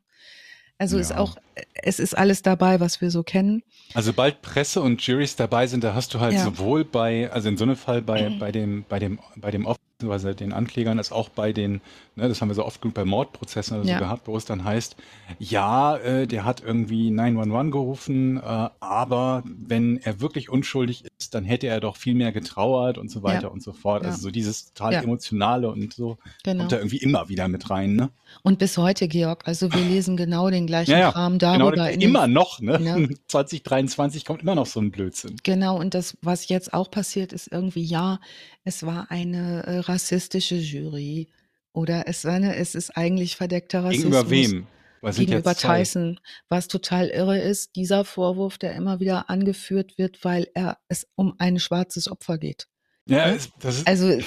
Also 0.78 0.98
ist 0.98 1.12
Ja. 1.12 1.20
auch, 1.20 1.38
es 1.74 2.00
ist 2.00 2.18
alles 2.18 2.42
dabei, 2.42 2.82
was 2.82 3.00
wir 3.00 3.10
so 3.12 3.24
kennen. 3.24 3.64
Also 3.94 4.08
sobald 4.08 4.42
Presse 4.42 4.82
und 4.82 5.02
Juries 5.02 5.38
dabei 5.38 5.68
sind, 5.68 5.84
da 5.86 5.94
hast 5.96 6.14
du 6.14 6.20
halt 6.20 6.34
Ja. 6.34 6.44
sowohl 6.44 6.84
bei, 6.84 7.32
also 7.32 7.48
in 7.48 7.56
so 7.56 7.64
einem 7.64 7.78
Fall 7.78 8.02
bei, 8.02 8.30
bei 8.30 8.52
dem, 8.52 8.84
bei 8.90 9.00
dem, 9.00 9.20
bei 9.38 9.52
dem 9.52 9.66
Opfer, 9.66 9.80
also 10.04 10.34
den 10.34 10.52
Anklägern, 10.52 10.98
als 10.98 11.12
auch 11.12 11.30
bei 11.30 11.54
den, 11.54 11.80
ne, 12.16 12.28
das 12.28 12.42
haben 12.42 12.50
wir 12.50 12.56
so 12.56 12.66
oft 12.66 12.82
genug 12.82 12.96
bei 12.96 13.06
Mordprozessen 13.06 13.80
oder 13.80 13.88
Ja. 13.88 13.98
so 13.98 14.04
gehabt, 14.04 14.28
wo 14.28 14.36
es 14.36 14.44
dann 14.46 14.64
heißt, 14.66 14.98
ja, 15.40 15.96
äh, 15.98 16.28
der 16.28 16.44
hat 16.44 16.62
irgendwie 16.62 17.12
911 17.12 17.72
gerufen, 17.72 18.38
äh, 18.38 18.42
aber 18.82 19.44
wenn 19.46 19.98
er 20.04 20.20
wirklich 20.20 20.50
unschuldig 20.50 21.06
ist, 21.18 21.34
dann 21.34 21.46
hätte 21.46 21.68
er 21.68 21.80
doch 21.80 21.96
viel 21.96 22.14
mehr 22.14 22.32
getrauert 22.34 22.98
und 22.98 23.10
so 23.10 23.24
weiter 23.24 23.44
Ja. 23.44 23.48
und 23.50 23.64
so 23.64 23.72
fort. 23.72 24.04
Ja. 24.04 24.10
Also 24.10 24.22
so 24.24 24.32
dieses 24.32 24.74
total 24.74 24.96
emotionale 24.96 25.70
und 25.72 25.94
so 25.94 26.18
Genau. 26.44 26.60
kommt 26.64 26.72
da 26.74 26.78
irgendwie 26.78 26.98
immer 26.98 27.30
wieder 27.30 27.48
mit 27.48 27.70
rein, 27.70 27.96
ne? 27.96 28.10
Und 28.44 28.60
bis 28.60 28.78
heute, 28.78 29.08
Georg, 29.08 29.48
also 29.48 29.72
wir 29.72 29.82
lesen 29.82 30.18
genau 30.18 30.50
den 30.50 30.68
gleichen 30.68 30.92
Ja, 30.92 31.12
Kram 31.14 31.38
Genau, 31.38 31.70
darüber. 31.70 31.90
in 31.90 32.00
den- 32.02 32.10
immer 32.10 32.28
noch, 32.28 32.60
ne? 32.60 32.80
Ja. 32.82 32.98
2023 33.28 34.26
kommt 34.26 34.42
immer 34.42 34.56
noch 34.56 34.66
so 34.66 34.80
ein 34.82 34.92
Blödsinn. 34.92 35.38
Genau, 35.44 35.78
und 35.80 35.94
das, 35.94 36.18
was 36.22 36.50
jetzt 36.50 36.74
auch 36.74 36.92
passiert, 36.92 37.32
ist 37.32 37.50
irgendwie, 37.52 37.84
ja, 37.84 38.20
es 38.66 38.86
war 38.86 39.10
eine 39.10 39.64
äh, 39.66 39.78
rassistische 39.80 40.56
Jury 40.56 41.30
Oder 41.72 42.08
es, 42.08 42.22
seine, 42.22 42.56
es 42.56 42.76
ist 42.76 42.96
eigentlich 42.98 43.36
verdeckter 43.38 43.84
Rassismus. 43.84 44.12
Gegenüber 44.26 44.30
wem? 44.30 44.68
Was 45.02 45.18
Gegenüber? 45.18 45.54
Tyson. 45.56 46.20
Was 46.50 46.68
total 46.68 47.10
irre 47.10 47.38
ist, 47.40 47.76
dieser 47.76 48.06
Vorwurf, 48.06 48.58
der 48.58 48.74
immer 48.76 49.00
wieder 49.00 49.30
angeführt 49.30 49.98
wird, 49.98 50.24
weil 50.26 50.48
er 50.56 50.78
es 50.88 51.08
um 51.16 51.36
ein 51.38 51.60
schwarzes 51.60 52.10
Opfer 52.10 52.38
geht. 52.38 52.68
Ja, 53.08 53.28
Ne? 53.28 53.36
es- 53.36 53.52
das 53.60 53.78
ist, 53.80 53.88
Also, 53.88 54.18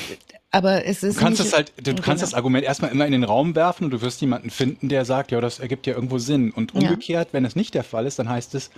aber 0.53 0.85
es 0.85 1.01
du 1.01 1.09
ist 1.09 1.19
kannst 1.19 1.41
nicht, 1.41 1.53
das 1.53 1.57
halt, 1.57 1.73
du 1.85 1.95
kannst 1.97 2.23
das 2.23 2.31
Genau. 2.31 2.37
Argument 2.39 2.65
erstmal 2.65 2.93
immer 2.93 3.07
in 3.07 3.13
den 3.13 3.25
Raum 3.25 3.57
werfen 3.57 3.85
und 3.85 3.91
du 3.91 4.01
wirst 4.03 4.21
jemanden 4.21 4.51
finden, 4.51 4.89
der 4.89 5.05
sagt, 5.05 5.33
ja, 5.33 5.41
das 5.41 5.59
ergibt 5.59 5.87
ja 5.89 5.95
irgendwo 5.95 6.19
Sinn. 6.19 6.53
Und 6.53 6.75
Ja. 6.75 6.81
umgekehrt, 6.81 7.31
wenn 7.33 7.45
es 7.45 7.57
nicht 7.57 7.75
der 7.75 7.83
Fall 7.83 8.07
ist, 8.07 8.19
dann 8.21 8.29
heißt 8.29 8.55
es, 8.55 8.71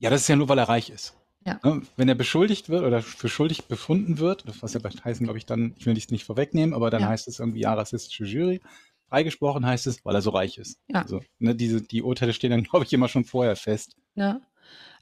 ja, 0.00 0.10
das 0.10 0.20
ist 0.22 0.28
ja 0.28 0.36
nur, 0.36 0.48
weil 0.50 0.58
er 0.58 0.68
reich 0.68 0.90
ist. 0.90 1.14
Ja. 1.48 1.60
Ne? 1.62 1.82
Wenn 1.96 2.08
er 2.08 2.14
beschuldigt 2.14 2.68
wird 2.68 2.84
oder 2.84 3.02
für 3.02 3.28
schuldig 3.28 3.64
befunden 3.64 4.18
wird, 4.18 4.44
was 4.62 4.74
ja 4.74 4.80
bei 4.80 4.90
Tyson, 4.90 5.24
glaube 5.24 5.38
ich, 5.38 5.46
dann, 5.46 5.74
ich 5.78 5.86
will 5.86 5.94
dies 5.94 6.10
nicht 6.10 6.24
vorwegnehmen, 6.24 6.74
aber 6.74 6.90
dann 6.90 7.02
Ja. 7.02 7.08
heißt 7.08 7.28
es 7.28 7.38
irgendwie, 7.40 7.60
ja, 7.60 7.74
rassistische 7.74 8.24
Jury. 8.24 8.60
Freigesprochen 9.08 9.64
heißt 9.64 9.86
es, 9.86 10.04
weil 10.04 10.14
er 10.14 10.22
so 10.22 10.30
reich 10.30 10.58
ist. 10.58 10.78
Ja. 10.88 11.02
Also, 11.02 11.20
ne, 11.38 11.54
diese, 11.54 11.80
die 11.82 12.02
Urteile 12.02 12.32
stehen 12.32 12.50
dann, 12.50 12.62
glaube 12.70 12.84
ich, 12.84 12.92
immer 12.92 13.08
schon 13.08 13.24
vorher 13.24 13.56
fest. 13.56 13.96
Ja. 14.14 14.40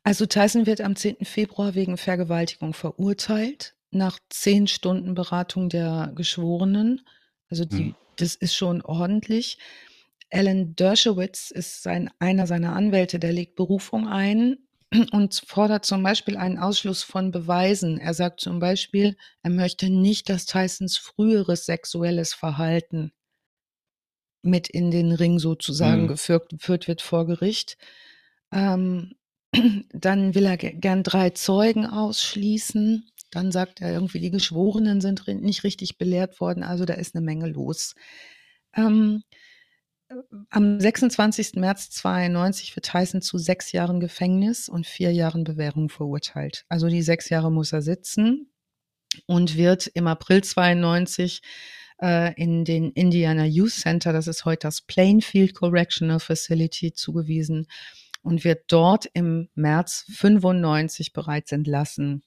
Also 0.05 0.26
Tyson 0.26 0.66
wird 0.66 0.80
am 0.80 0.94
10. 0.94 1.24
Februar 1.24 1.74
wegen 1.74 1.97
Vergewaltigung 1.97 2.72
verurteilt, 2.74 3.74
nach 3.90 4.18
zehn 4.30 4.68
Stunden 4.68 5.14
Beratung 5.14 5.68
der 5.68 6.12
Geschworenen. 6.14 7.01
Also 7.51 7.64
die, 7.64 7.82
Mhm. 7.82 7.94
das 8.16 8.36
ist 8.36 8.55
schon 8.55 8.82
ordentlich. 8.82 9.59
Alan 10.32 10.74
Dershowitz 10.76 11.51
ist 11.51 11.82
sein, 11.82 12.11
einer 12.18 12.47
seiner 12.47 12.74
Anwälte, 12.74 13.18
der 13.18 13.32
legt 13.32 13.57
Berufung 13.57 14.07
ein 14.09 14.59
und 15.12 15.43
fordert 15.47 15.84
zum 15.84 16.03
Beispiel 16.03 16.37
einen 16.37 16.59
Ausschluss 16.59 17.03
von 17.03 17.30
Beweisen. 17.30 17.99
Er 17.99 18.14
sagt 18.14 18.41
zum 18.41 18.59
Beispiel, 18.61 19.16
er 19.43 19.51
möchte 19.51 19.91
nicht, 19.91 20.28
dass 20.28 20.47
Tysons 20.47 20.97
früheres 20.97 21.66
sexuelles 21.66 22.34
Verhalten 22.34 23.12
mit 24.43 24.68
in 24.68 24.91
den 24.91 25.12
Ring 25.12 25.39
sozusagen 25.39 26.03
Mhm. 26.03 26.09
geführt, 26.09 26.49
geführt 26.51 26.89
wird 26.89 27.03
vor 27.03 27.26
Gericht. 27.26 27.76
Ähm, 28.53 29.14
dann 29.93 30.34
will 30.34 30.45
er 30.47 30.57
ge- 30.57 30.74
gern 30.78 31.03
drei 31.03 31.30
Zeugen 31.30 31.87
ausschließen. 31.87 33.09
Dann 33.32 33.51
sagt 33.53 33.80
er 33.80 33.93
irgendwie, 33.93 34.20
die 34.20 34.30
Geschworenen 34.30 35.01
sind 35.01 35.26
nicht 35.26 35.64
richtig 35.64 35.99
belehrt 35.99 36.41
worden. 36.41 36.62
Also 36.62 36.84
da 36.84 36.95
ist 36.95 37.14
eine 37.16 37.24
Menge 37.24 37.49
los. 37.49 37.95
Ähm, 38.76 39.22
äh, 39.32 39.55
am 40.50 40.80
26. 40.80 41.54
März 41.54 41.90
92 41.90 42.76
wird 42.76 42.86
Tyson 42.86 43.22
zu 43.22 43.38
sechs 43.38 43.72
Jahren 43.72 44.00
Gefängnis 44.00 44.68
und 44.68 44.86
vier 44.86 45.12
Jahren 45.12 45.44
Bewährung 45.44 45.88
verurteilt. 45.88 46.64
Also 46.68 46.88
die 46.88 47.02
sechs 47.02 47.28
Jahre 47.28 47.50
muss 47.50 47.72
er 47.72 47.82
sitzen 47.82 48.50
und 49.26 49.57
wird 49.57 49.86
im 49.88 50.07
April 50.07 50.44
92 50.44 51.42
äh, 52.00 52.34
in 52.40 52.64
den 52.64 52.92
Indiana 52.92 53.44
Youth 53.44 53.72
Center, 53.72 54.12
das 54.12 54.26
ist 54.26 54.44
heute 54.44 54.66
das 54.66 54.82
Plainfield 54.82 55.54
Correctional 55.54 56.20
Facility, 56.20 56.92
zugewiesen 56.92 57.66
und 58.22 58.44
wird 58.44 58.64
dort 58.68 59.07
im 59.14 59.48
März 59.54 60.04
95 60.12 61.12
bereits 61.12 61.52
entlassen, 61.52 62.22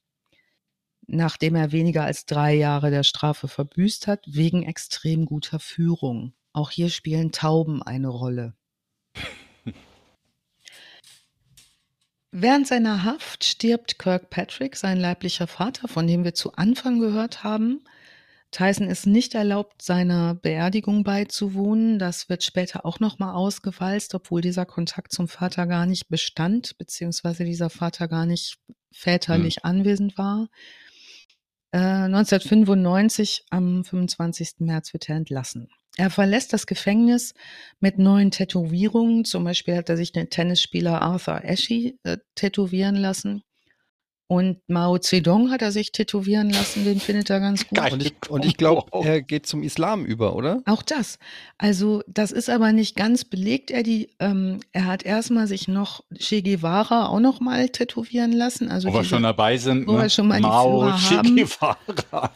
nachdem 1.08 1.56
er 1.56 1.72
weniger 1.72 2.04
als 2.04 2.26
drei 2.26 2.56
Jahre 2.56 2.90
der 2.90 3.04
Strafe 3.04 3.48
verbüßt 3.48 4.08
hat, 4.08 4.24
wegen 4.28 4.64
extrem 4.64 5.26
guter 5.26 5.60
Führung. 5.60 6.34
Auch 6.60 6.72
hier 6.72 6.90
spielen 6.90 7.32
Tauben 7.32 7.82
eine 7.82 8.10
Rolle. 8.10 8.54
Während 12.32 12.68
seiner 12.68 13.06
Haft 13.06 13.46
stirbt 13.46 13.98
Kirkpatrick, 13.98 14.76
sein 14.76 15.00
leiblicher 15.00 15.48
Vater, 15.48 15.88
von 15.88 16.06
dem 16.06 16.26
wir 16.26 16.34
zu 16.34 16.52
Anfang 16.56 17.00
gehört 17.00 17.46
haben. 17.46 17.86
Tyson 18.52 18.90
ist 18.90 19.08
nicht 19.08 19.36
erlaubt, 19.36 19.82
seiner 19.82 20.36
Beerdigung 20.36 21.06
beizuwohnen. 21.06 21.98
Das 21.98 22.28
wird 22.28 22.44
später 22.44 22.86
auch 22.86 23.00
nochmal 23.00 23.36
ausgewalzt, 23.36 24.14
obwohl 24.14 24.42
dieser 24.42 24.66
Kontakt 24.66 25.14
zum 25.14 25.30
Vater 25.30 25.66
gar 25.66 25.86
nicht 25.86 26.10
bestand, 26.10 26.78
beziehungsweise 26.78 27.46
dieser 27.46 27.70
Vater 27.70 28.10
gar 28.10 28.26
nicht 28.26 28.58
väterlich 28.92 29.64
anwesend 29.64 30.18
war. 30.18 30.50
Äh, 31.72 31.78
1995, 31.78 33.46
am 33.50 33.86
25. 33.86 34.56
März, 34.60 34.92
wird 34.92 35.08
er 35.08 35.16
entlassen. 35.16 35.70
Er 36.00 36.10
verlässt 36.10 36.54
das 36.54 36.66
Gefängnis 36.66 37.34
mit 37.82 38.00
neuen 38.00 38.32
Tätowierungen. 38.32 39.26
Zum 39.26 39.44
Beispiel 39.44 39.76
hat 39.76 39.90
er 39.90 39.98
sich 39.98 40.14
den 40.14 40.30
Tennisspieler 40.30 41.02
Arthur 41.02 41.42
Ashe 41.44 41.96
äh, 42.04 42.18
tätowieren 42.36 42.96
lassen. 42.96 43.44
Und 44.28 44.60
Mao 44.68 44.98
Zedong 44.98 45.52
hat 45.52 45.62
er 45.62 45.72
sich 45.74 45.92
tätowieren 45.92 46.52
lassen, 46.52 46.86
den 46.86 47.00
findet 47.02 47.32
er 47.32 47.40
ganz 47.40 47.68
gut. 47.68 47.80
Geil. 47.80 47.92
Und 47.92 48.06
ich, 48.06 48.14
und 48.30 48.46
ich 48.46 48.56
glaube, 48.58 48.84
er 49.04 49.22
geht 49.24 49.46
zum 49.48 49.62
Islam 49.64 50.06
über, 50.06 50.36
oder? 50.36 50.62
Auch 50.68 50.84
das. 50.84 51.18
Also 51.58 52.04
das 52.08 52.32
ist 52.32 52.48
aber 52.50 52.72
nicht 52.72 52.96
ganz 52.96 53.26
belegt. 53.26 53.70
Er, 53.72 53.82
die, 53.84 54.12
ähm, 54.20 54.60
er 54.72 54.86
hat 54.86 55.04
erstmal 55.04 55.48
sich 55.48 55.68
noch 55.68 56.04
Che 56.18 56.44
Guevara 56.44 57.08
auch 57.08 57.20
noch 57.20 57.40
mal 57.42 57.70
tätowieren 57.70 58.32
lassen. 58.32 58.70
Also 58.70 58.88
Wo 58.90 58.94
wir 58.94 59.00
diese- 59.02 59.16
schon 59.16 59.24
dabei 59.24 59.58
sind, 59.58 59.86
wo 59.88 59.94
ne? 59.94 60.04
wir 60.04 60.10
schon 60.10 60.28
mal 60.28 60.40
Mao, 60.40 60.92
Che 60.96 61.16
haben. 61.18 61.36
Guevara. 61.36 62.32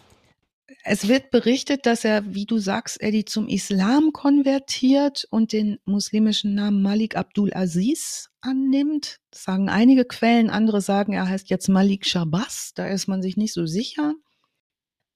Es 0.86 1.08
wird 1.08 1.32
berichtet, 1.32 1.86
dass 1.86 2.04
er, 2.04 2.34
wie 2.34 2.46
du 2.46 2.58
sagst, 2.58 3.02
Eddie 3.02 3.26
zum 3.26 3.48
Islam 3.48 4.12
konvertiert 4.12 5.26
und 5.30 5.54
den 5.54 5.80
muslimischen 5.86 6.56
Namen 6.56 6.82
Malik 6.82 7.16
Abdul 7.16 7.54
Aziz 7.54 8.30
annimmt. 8.42 9.20
Das 9.32 9.44
sagen 9.44 9.70
einige 9.70 10.04
Quellen, 10.04 10.50
andere 10.50 10.82
sagen, 10.82 11.14
er 11.14 11.30
heißt 11.30 11.50
jetzt 11.50 11.70
Malik 11.70 12.06
Shabazz. 12.06 12.74
Da 12.76 12.88
ist 12.88 13.08
man 13.08 13.22
sich 13.22 13.38
nicht 13.38 13.54
so 13.54 13.66
sicher. 13.66 14.14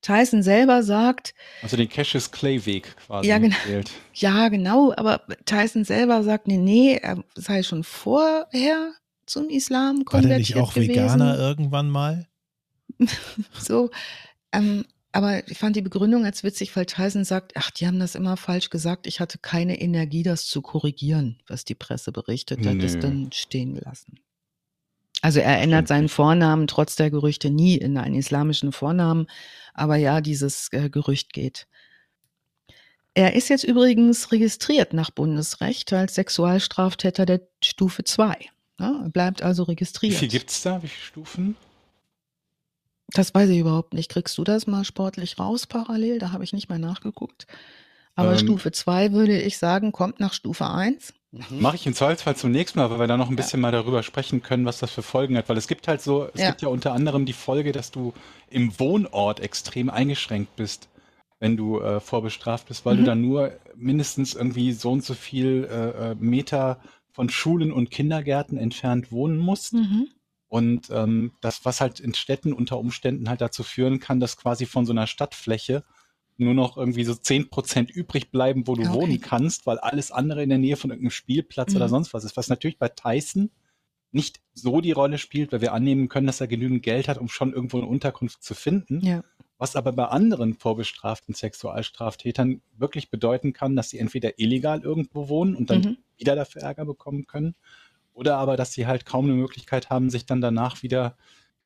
Tyson 0.01 0.41
selber 0.41 0.83
sagt, 0.83 1.33
Also 1.61 1.75
den 1.75 1.89
Cassius 1.89 2.31
Clay 2.31 2.65
Weg 2.65 2.95
quasi 2.95 3.27
Ja, 3.27 3.37
genau. 3.39 3.55
gewählt. 3.65 3.91
ja, 4.13 4.47
genau, 4.47 4.93
aber 4.95 5.25
Tyson 5.45 5.83
selber 5.83 6.23
sagt, 6.23 6.47
nee, 6.47 6.57
nee, 6.57 6.95
er 6.95 7.23
sei 7.35 7.63
schon 7.63 7.83
vorher 7.83 8.93
zum 9.25 9.49
Islam 9.49 9.97
War 10.05 10.21
der 10.21 10.21
konvertiert 10.21 10.39
nicht 10.39 10.55
auch 10.55 10.73
gewesen. 10.73 10.91
Veganer 10.91 11.37
irgendwann 11.37 11.89
mal? 11.89 12.27
So, 13.59 13.89
ähm, 14.53 14.85
aber 15.17 15.47
ich 15.49 15.57
fand 15.57 15.75
die 15.75 15.81
Begründung 15.81 16.25
als 16.25 16.43
witzig, 16.43 16.75
weil 16.75 16.85
Tyson 16.85 17.23
sagt, 17.23 17.53
ach, 17.55 17.71
die 17.71 17.87
haben 17.87 17.97
das 17.97 18.13
immer 18.13 18.37
falsch 18.37 18.69
gesagt. 18.69 19.07
Ich 19.07 19.19
hatte 19.19 19.39
keine 19.39 19.81
Energie, 19.81 20.21
das 20.21 20.45
zu 20.45 20.61
korrigieren, 20.61 21.39
was 21.47 21.65
die 21.65 21.73
Presse 21.73 22.11
berichtet 22.11 22.63
hat, 22.67 22.79
das 22.83 22.93
Nö. 22.93 22.99
dann 22.99 23.31
stehen 23.33 23.73
gelassen. 23.73 24.19
Also 25.23 25.39
er 25.39 25.59
ändert 25.59 25.87
seinen. 25.87 26.07
Vornamen 26.07 26.67
trotz 26.67 26.97
der 26.97 27.09
Gerüchte 27.09 27.49
nie 27.49 27.77
in 27.77 27.97
einen 27.97 28.13
islamischen 28.13 28.71
Vornamen, 28.71 29.25
aber 29.73 29.95
ja, 29.95 30.21
dieses 30.21 30.67
äh, 30.71 30.91
Gerücht 30.91 31.33
geht. 31.33 31.65
Er 33.15 33.33
ist 33.33 33.49
jetzt 33.49 33.63
übrigens 33.63 34.31
registriert 34.31 34.93
nach 34.93 35.09
Bundesrecht 35.09 35.91
als 35.93 36.13
Sexualstraftäter 36.13 37.25
der 37.25 37.41
Stufe 37.63 38.03
2. 38.03 38.37
Ja, 38.79 39.01
er 39.01 39.09
bleibt 39.09 39.41
also 39.41 39.65
Wie 39.65 39.71
registriert. 39.71 40.13
viel 40.13 40.27
gibt's 40.27 40.61
da? 40.61 40.83
Wie 40.83 40.87
viele 40.87 41.05
Stufen? 41.07 41.55
Das 43.13 43.33
weiß 43.33 43.49
ich 43.49 43.59
überhaupt 43.59 43.93
nicht. 43.93 44.09
Kriegst 44.11 44.37
du 44.37 44.43
das 44.43 44.67
mal 44.67 44.83
sportlich 44.83 45.39
raus 45.39 45.65
parallel? 45.65 46.19
Da 46.19 46.31
habe 46.31 46.43
ich 46.43 46.53
nicht 46.53 46.69
mehr 46.69 46.79
nachgeguckt. 46.79 47.47
Aber 48.15 48.33
Ähm. 48.33 48.37
Stufe 48.39 48.71
2 48.71 49.13
würde 49.13 49.39
ich 49.39 49.57
sagen, 49.57 49.91
kommt 49.91 50.19
nach 50.19 50.33
Stufe 50.33 50.67
1. 50.69 51.13
Mache 51.51 51.75
ich 51.75 51.85
im 51.85 51.93
Zweifelsfall 51.93 52.35
zum 52.35 52.51
nächsten 52.51 52.79
Mal, 52.79 52.89
weil 52.89 52.99
wir 52.99 53.07
da 53.07 53.17
noch 53.17 53.29
ein 53.29 53.35
bisschen 53.35 53.59
mal 53.61 53.71
darüber 53.71 54.01
sprechen 54.01 54.41
können, 54.41 54.65
was 54.65 54.79
das 54.79 54.91
für 54.91 55.03
Folgen 55.03 55.37
hat. 55.37 55.49
Weil 55.49 55.57
es 55.57 55.67
gibt 55.67 55.87
halt 55.87 56.01
so, 56.01 56.27
es 56.33 56.41
Ja. 56.41 56.47
gibt 56.49 56.61
ja 56.61 56.69
unter 56.69 56.93
anderem 56.93 57.25
die 57.25 57.33
Folge, 57.33 57.71
dass 57.73 57.91
du 57.91 58.13
im 58.49 58.77
Wohnort 58.79 59.39
extrem 59.41 59.89
eingeschränkt 59.89 60.55
bist, 60.55 60.87
wenn 61.39 61.55
du 61.55 61.79
äh, 61.79 61.99
vorbestraft 61.99 62.67
bist, 62.67 62.85
weil 62.85 62.95
Mhm. 62.95 62.99
du 62.99 63.05
dann 63.05 63.21
nur 63.21 63.51
mindestens 63.75 64.33
irgendwie 64.33 64.71
so 64.71 64.91
und 64.91 65.03
so 65.03 65.13
viel 65.13 65.67
äh, 65.69 66.11
äh, 66.11 66.15
Meter 66.15 66.79
von 67.11 67.29
Schulen 67.29 67.71
und 67.71 67.91
Kindergärten 67.91 68.57
entfernt 68.57 69.11
wohnen 69.11 69.37
musst. 69.37 69.73
Mhm. 69.73 70.07
Und 70.49 70.89
ähm, 70.91 71.33
das, 71.41 71.65
was 71.65 71.81
halt 71.81 71.99
in 71.99 72.13
Städten 72.13 72.53
unter 72.53 72.77
Umständen 72.79 73.29
halt 73.29 73.41
dazu 73.41 73.63
führen 73.63 73.99
kann, 73.99 74.19
dass 74.19 74.37
quasi 74.37 74.65
von 74.65 74.85
so 74.85 74.93
einer 74.93 75.07
Stadtfläche 75.07 75.83
nur 76.37 76.53
noch 76.53 76.77
irgendwie 76.77 77.03
so 77.03 77.13
10% 77.13 77.89
übrig 77.89 78.31
bleiben, 78.31 78.67
wo 78.67 78.75
du 78.75 78.83
Okay. 78.83 78.93
wohnen 78.93 79.19
kannst, 79.19 79.65
weil 79.65 79.79
alles 79.79 80.11
andere 80.11 80.43
in 80.43 80.49
der 80.49 80.57
Nähe 80.59 80.77
von 80.77 80.91
irgendeinem 80.91 81.11
Spielplatz 81.11 81.75
oder 81.75 81.85
Mhm. 81.85 81.91
sonst 81.91 82.13
was 82.13 82.23
ist. 82.23 82.37
Was 82.37 82.47
natürlich 82.47 82.77
bei 82.77 82.89
Tyson 82.89 83.49
nicht 84.11 84.39
so 84.53 84.79
die 84.79 84.93
Rolle 84.93 85.17
spielt, 85.17 85.51
weil 85.51 85.61
wir 85.61 85.73
annehmen 85.73 86.07
können, 86.07 86.27
dass 86.27 86.39
er 86.39 86.47
genügend 86.47 86.83
Geld 86.83 87.07
hat, 87.09 87.17
um 87.17 87.27
schon 87.27 87.53
irgendwo 87.53 87.77
eine 87.77 87.87
Unterkunft 87.87 88.41
zu 88.43 88.53
finden. 88.55 89.01
Ja. 89.01 89.23
Was 89.57 89.75
aber 89.75 89.91
bei 89.91 90.05
anderen 90.05 90.53
vorbestraften 90.53 91.33
Sexualstraftätern 91.33 92.61
wirklich 92.77 93.09
bedeuten 93.09 93.53
kann, 93.53 93.75
dass 93.75 93.89
sie 93.89 93.97
entweder 93.99 94.39
illegal 94.39 94.81
irgendwo 94.81 95.29
wohnen 95.29 95.55
und 95.55 95.69
dann 95.71 95.81
Mhm. 95.81 95.97
wieder 96.17 96.35
dafür 96.35 96.61
Ärger 96.61 96.85
bekommen 96.85 97.25
können, 97.27 97.55
oder 98.17 98.37
aber, 98.37 98.57
dass 98.57 98.73
sie 98.73 98.87
halt 98.87 99.05
kaum 99.05 99.25
eine 99.25 99.35
Möglichkeit 99.35 99.89
haben, 99.89 100.09
sich 100.09 100.25
dann 100.25 100.41
danach 100.41 100.81
wieder 100.81 101.15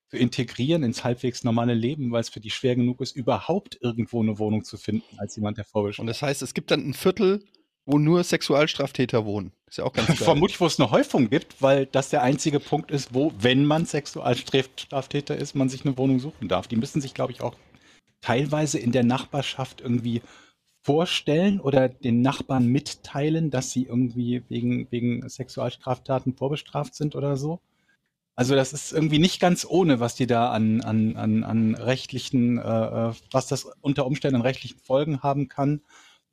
zu 0.09 0.17
integrieren 0.17 0.83
ins 0.83 1.05
halbwegs 1.05 1.45
normale 1.45 1.73
Leben, 1.73 2.11
weil 2.11 2.19
es 2.19 2.29
für 2.29 2.41
die 2.41 2.49
schwer 2.49 2.75
genug 2.75 2.99
ist, 2.99 3.15
überhaupt 3.15 3.77
irgendwo 3.81 4.21
eine 4.21 4.37
Wohnung 4.37 4.65
zu 4.65 4.77
finden, 4.77 5.17
als 5.17 5.37
jemand, 5.37 5.57
der 5.57 5.63
Und 5.63 5.71
vorbestraft 5.71 6.09
das 6.09 6.21
heißt, 6.21 6.41
es 6.41 6.53
gibt 6.53 6.69
dann 6.69 6.81
ein 6.81 6.93
Viertel, 6.93 7.45
wo 7.85 7.97
nur 7.97 8.23
Sexualstraftäter 8.23 9.25
wohnen. 9.25 9.53
Ist 9.65 9.77
ja 9.77 9.85
auch 9.85 9.93
ganz 9.93 10.07
geil. 10.07 10.17
Vermutlich, 10.17 10.59
wo 10.59 10.65
es 10.65 10.77
eine 10.77 10.91
Häufung 10.91 11.29
gibt, 11.29 11.61
weil 11.61 11.85
das 11.85 12.09
der 12.09 12.21
einzige 12.21 12.59
Punkt 12.59 12.91
ist, 12.91 13.13
wo, 13.13 13.31
wenn 13.39 13.63
man 13.65 13.85
Sexualstraftäter 13.85 15.37
ist, 15.37 15.55
man 15.55 15.69
sich 15.69 15.85
eine 15.85 15.97
Wohnung 15.97 16.19
suchen 16.19 16.49
darf. 16.49 16.67
Die 16.67 16.75
müssen 16.75 17.01
sich, 17.01 17.13
glaube 17.13 17.31
ich, 17.31 17.41
auch 17.41 17.55
teilweise 18.19 18.77
in 18.77 18.91
der 18.91 19.05
Nachbarschaft 19.05 19.79
irgendwie 19.79 20.21
vorstellen 20.81 21.59
oder 21.59 21.89
den 21.89 22.21
Nachbarn 22.21 22.67
mitteilen, 22.67 23.51
dass 23.51 23.71
sie 23.71 23.83
irgendwie 23.83 24.43
wegen, 24.49 24.87
wegen 24.91 25.27
Sexualstraftaten 25.27 26.33
vorbestraft 26.33 26.95
sind 26.95 27.15
oder 27.15 27.37
so. 27.37 27.59
Also 28.35 28.55
das 28.55 28.73
ist 28.73 28.91
irgendwie 28.91 29.19
nicht 29.19 29.39
ganz 29.39 29.65
ohne, 29.69 29.99
was 29.99 30.15
die 30.15 30.25
da 30.25 30.51
an, 30.51 30.81
an, 30.81 31.15
an, 31.17 31.43
an 31.43 31.75
rechtlichen, 31.75 32.57
äh, 32.57 32.61
äh 32.61 33.13
was 33.31 33.47
das 33.47 33.65
unter 33.81 34.05
Umständen 34.05 34.37
an 34.37 34.41
rechtlichen 34.41 34.79
Folgen 34.79 35.21
haben 35.21 35.47
kann. 35.47 35.81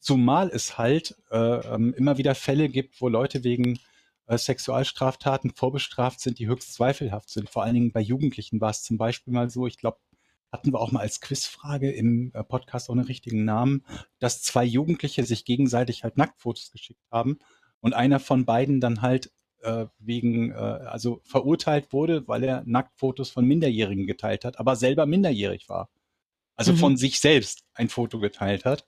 Zumal 0.01 0.49
es 0.49 0.79
halt 0.79 1.17
äh, 1.31 1.37
ähm, 1.37 1.93
immer 1.95 2.17
wieder 2.19 2.35
Fälle 2.35 2.69
gibt, 2.69 3.01
wo 3.01 3.09
Leute 3.09 3.45
wegen 3.45 3.79
äh, 4.27 4.39
Sexualstraftaten 4.39 5.51
vorbestraft 5.51 6.21
sind, 6.21 6.39
die 6.39 6.47
höchst 6.47 6.75
zweifelhaft 6.75 7.31
sind. 7.31 7.51
Vor 7.51 7.65
allen 7.65 7.75
Dingen 7.75 7.93
bei 7.93 8.01
Jugendlichen 8.01 8.61
war 8.61 8.71
es 8.71 8.83
zum 8.83 8.97
Beispiel 8.97 9.35
mal 9.35 9.51
so, 9.51 9.67
ich 9.67 9.79
glaube, 9.79 9.99
hatten 10.51 10.73
wir 10.73 10.81
auch 10.81 10.93
mal 10.93 11.01
als 11.01 11.21
Quizfrage 11.21 11.91
im 11.91 12.31
äh, 12.35 12.43
Podcast 12.43 12.91
ohne 12.91 13.09
richtigen 13.09 13.45
Namen, 13.45 13.85
dass 14.19 14.43
zwei 14.43 14.65
Jugendliche 14.65 15.25
sich 15.25 15.45
gegenseitig 15.45 16.05
halt 16.05 16.17
Nacktfotos 16.17 16.71
geschickt 16.71 17.05
haben 17.11 17.39
und 17.81 17.95
einer 17.95 18.21
von 18.21 18.45
beiden 18.45 18.81
dann 18.81 19.03
halt 19.03 19.31
äh, 19.63 19.87
wegen, 19.99 20.53
äh, 20.53 20.55
also 20.55 21.21
verurteilt 21.25 21.93
wurde, 21.93 22.27
weil 22.29 22.45
er 22.45 22.63
Nacktfotos 22.65 23.31
von 23.31 23.45
Minderjährigen 23.45 24.07
geteilt 24.07 24.45
hat, 24.45 24.59
aber 24.59 24.77
selber 24.77 25.07
minderjährig 25.07 25.69
war. 25.69 25.91
Also 26.57 26.73
mhm. 26.73 26.77
von 26.79 26.97
sich 26.97 27.21
selbst 27.21 27.65
ein 27.75 27.89
Foto 27.89 28.19
geteilt 28.19 28.65
hat 28.65 28.87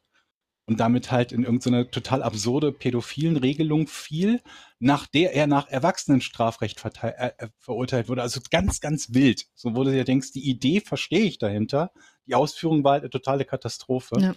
und 0.67 0.79
damit 0.79 1.11
halt 1.11 1.33
in 1.33 1.43
irgendeine 1.43 1.91
total 1.91 2.23
absurde 2.23 2.73
pädophilen 2.73 3.37
Regelung 3.37 3.87
fiel, 3.87 4.41
nach 4.79 5.07
der 5.07 5.35
er 5.35 5.47
nach 5.47 5.69
Erwachsenenstrafrecht 5.69 6.83
äh, 7.03 7.33
äh, 7.39 7.49
verurteilt 7.59 8.09
wurde. 8.09 8.23
Also 8.23 8.41
ganz, 8.51 8.81
ganz 8.81 9.13
wild. 9.13 9.47
So 9.55 9.75
wurde 9.75 9.97
ja 9.97 10.05
denkst, 10.05 10.33
die 10.33 10.49
Idee 10.49 10.81
verstehe 10.81 11.25
ich 11.25 11.39
dahinter. 11.39 11.91
Die 12.27 12.35
Ausführung 12.35 12.85
war 12.85 12.93
halt 12.93 13.03
eine 13.03 13.11
totale 13.11 13.45
Katastrophe. 13.45 14.21
Ja. 14.21 14.35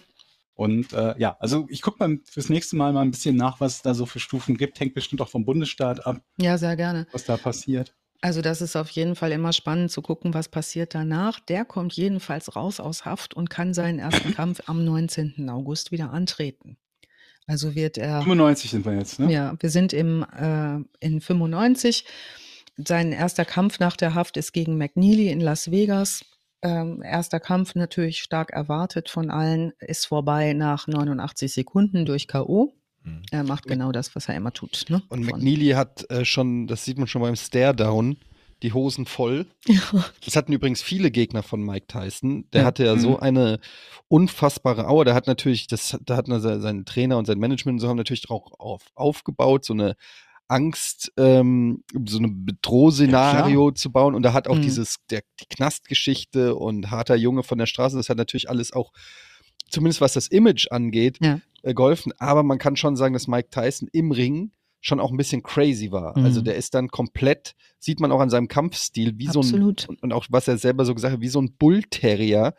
Und 0.54 0.92
äh, 0.92 1.14
ja, 1.18 1.36
also 1.40 1.66
ich 1.68 1.82
gucke 1.82 1.98
mal 1.98 2.18
fürs 2.24 2.48
nächste 2.48 2.76
Mal 2.76 2.92
mal 2.92 3.02
ein 3.02 3.10
bisschen 3.10 3.36
nach, 3.36 3.60
was 3.60 3.76
es 3.76 3.82
da 3.82 3.94
so 3.94 4.06
für 4.06 4.20
Stufen 4.20 4.56
gibt. 4.56 4.78
Hängt 4.78 4.94
bestimmt 4.94 5.20
auch 5.20 5.28
vom 5.28 5.44
Bundesstaat 5.44 6.06
ab. 6.06 6.20
Ja, 6.38 6.58
sehr 6.58 6.76
gerne. 6.76 7.06
Was 7.12 7.24
da 7.24 7.36
passiert. 7.36 7.94
Also 8.24 8.40
das 8.40 8.62
ist 8.62 8.74
auf 8.74 8.88
jeden 8.88 9.16
Fall 9.16 9.32
immer 9.32 9.52
spannend 9.52 9.90
zu 9.90 10.00
gucken, 10.00 10.32
was 10.32 10.48
passiert 10.48 10.94
danach. 10.94 11.40
Der 11.40 11.66
kommt 11.66 11.92
jedenfalls 11.92 12.56
raus 12.56 12.80
aus 12.80 13.04
Haft 13.04 13.34
und 13.34 13.50
kann 13.50 13.74
seinen 13.74 13.98
ersten 13.98 14.34
Kampf 14.34 14.62
am 14.64 14.82
19. 14.82 15.50
August 15.50 15.92
wieder 15.92 16.10
antreten. 16.10 16.78
Also 17.46 17.74
wird 17.74 17.98
er. 17.98 18.22
95 18.22 18.70
sind 18.70 18.86
wir 18.86 18.94
jetzt, 18.94 19.20
ne? 19.20 19.30
Ja, 19.30 19.54
wir 19.60 19.68
sind 19.68 19.92
im, 19.92 20.22
äh, 20.22 20.76
in 21.04 21.20
95. 21.20 22.06
Sein 22.78 23.12
erster 23.12 23.44
Kampf 23.44 23.78
nach 23.78 23.94
der 23.94 24.14
Haft 24.14 24.38
ist 24.38 24.52
gegen 24.54 24.78
McNeely 24.78 25.28
in 25.28 25.42
Las 25.42 25.70
Vegas. 25.70 26.24
Ähm, 26.62 27.02
erster 27.02 27.40
Kampf 27.40 27.74
natürlich 27.74 28.20
stark 28.20 28.52
erwartet 28.54 29.10
von 29.10 29.30
allen, 29.30 29.74
ist 29.80 30.06
vorbei 30.06 30.54
nach 30.54 30.86
89 30.86 31.52
Sekunden 31.52 32.06
durch 32.06 32.26
K.O. 32.26 32.72
Mhm. 33.04 33.22
Er 33.30 33.44
macht 33.44 33.66
genau 33.66 33.92
das, 33.92 34.14
was 34.16 34.28
er 34.28 34.34
immer 34.34 34.52
tut. 34.52 34.86
Ne? 34.88 35.02
Und 35.08 35.24
McNeely 35.24 35.70
hat 35.70 36.10
äh, 36.10 36.24
schon, 36.24 36.66
das 36.66 36.84
sieht 36.84 36.98
man 36.98 37.06
schon 37.06 37.22
beim 37.22 37.36
Stare-Down, 37.36 38.16
die 38.62 38.72
Hosen 38.72 39.06
voll. 39.06 39.46
Ja. 39.66 40.04
Das 40.24 40.36
hatten 40.36 40.52
übrigens 40.52 40.82
viele 40.82 41.10
Gegner 41.10 41.42
von 41.42 41.62
Mike 41.62 41.86
Tyson. 41.86 42.48
Der 42.52 42.62
ja. 42.62 42.66
hatte 42.66 42.84
ja 42.84 42.98
so 42.98 43.12
mhm. 43.12 43.16
eine 43.20 43.60
unfassbare 44.08 44.88
Aua. 44.88 45.04
Der 45.04 45.14
hat 45.14 45.26
natürlich, 45.26 45.66
das, 45.66 45.96
da 46.04 46.16
hat 46.16 46.26
sein 46.28 46.84
Trainer 46.84 47.18
und 47.18 47.26
sein 47.26 47.38
Management 47.38 47.76
und 47.76 47.80
so 47.80 47.88
haben 47.88 47.96
natürlich 47.96 48.30
auch 48.30 48.52
auf, 48.58 48.82
aufgebaut, 48.94 49.64
so 49.64 49.72
eine 49.72 49.96
Angst, 50.48 51.12
ähm, 51.16 51.82
so 52.06 52.18
ein 52.18 52.44
Bedrohszenario 52.44 53.68
ja, 53.68 53.74
zu 53.74 53.90
bauen. 53.90 54.14
Und 54.14 54.22
da 54.22 54.32
hat 54.32 54.48
auch 54.48 54.56
mhm. 54.56 54.62
dieses, 54.62 54.96
der, 55.10 55.22
die 55.40 55.46
Knastgeschichte 55.46 56.54
und 56.54 56.90
harter 56.90 57.16
Junge 57.16 57.42
von 57.42 57.58
der 57.58 57.66
Straße, 57.66 57.96
das 57.96 58.08
hat 58.08 58.18
natürlich 58.18 58.50
alles 58.50 58.72
auch 58.72 58.92
zumindest 59.74 60.00
was 60.00 60.14
das 60.14 60.28
Image 60.28 60.68
angeht, 60.70 61.18
ja. 61.20 61.40
äh, 61.62 61.74
geholfen. 61.74 62.12
Aber 62.18 62.42
man 62.42 62.58
kann 62.58 62.76
schon 62.76 62.96
sagen, 62.96 63.12
dass 63.12 63.28
Mike 63.28 63.50
Tyson 63.50 63.88
im 63.92 64.10
Ring 64.10 64.52
schon 64.80 65.00
auch 65.00 65.10
ein 65.10 65.16
bisschen 65.16 65.42
crazy 65.42 65.90
war. 65.90 66.08
Also 66.08 66.20
mhm. 66.20 66.26
Also 66.26 66.42
der 66.42 66.56
ist 66.56 66.74
dann 66.74 66.88
komplett, 66.88 67.54
sieht 67.78 68.00
man 68.00 68.12
auch 68.12 68.20
an 68.20 68.30
seinem 68.30 68.48
Kampfstil, 68.48 69.14
wie 69.18 69.28
Absolut. 69.28 69.80
so 69.80 69.92
ein, 69.92 69.98
und 70.00 70.12
auch 70.12 70.26
was 70.30 70.48
er 70.48 70.58
selber 70.58 70.84
so 70.84 70.94
gesagt 70.94 71.14
hat, 71.14 71.20
wie 71.20 71.28
so 71.28 71.40
ein 71.40 71.54
Bullterrier, 71.56 72.54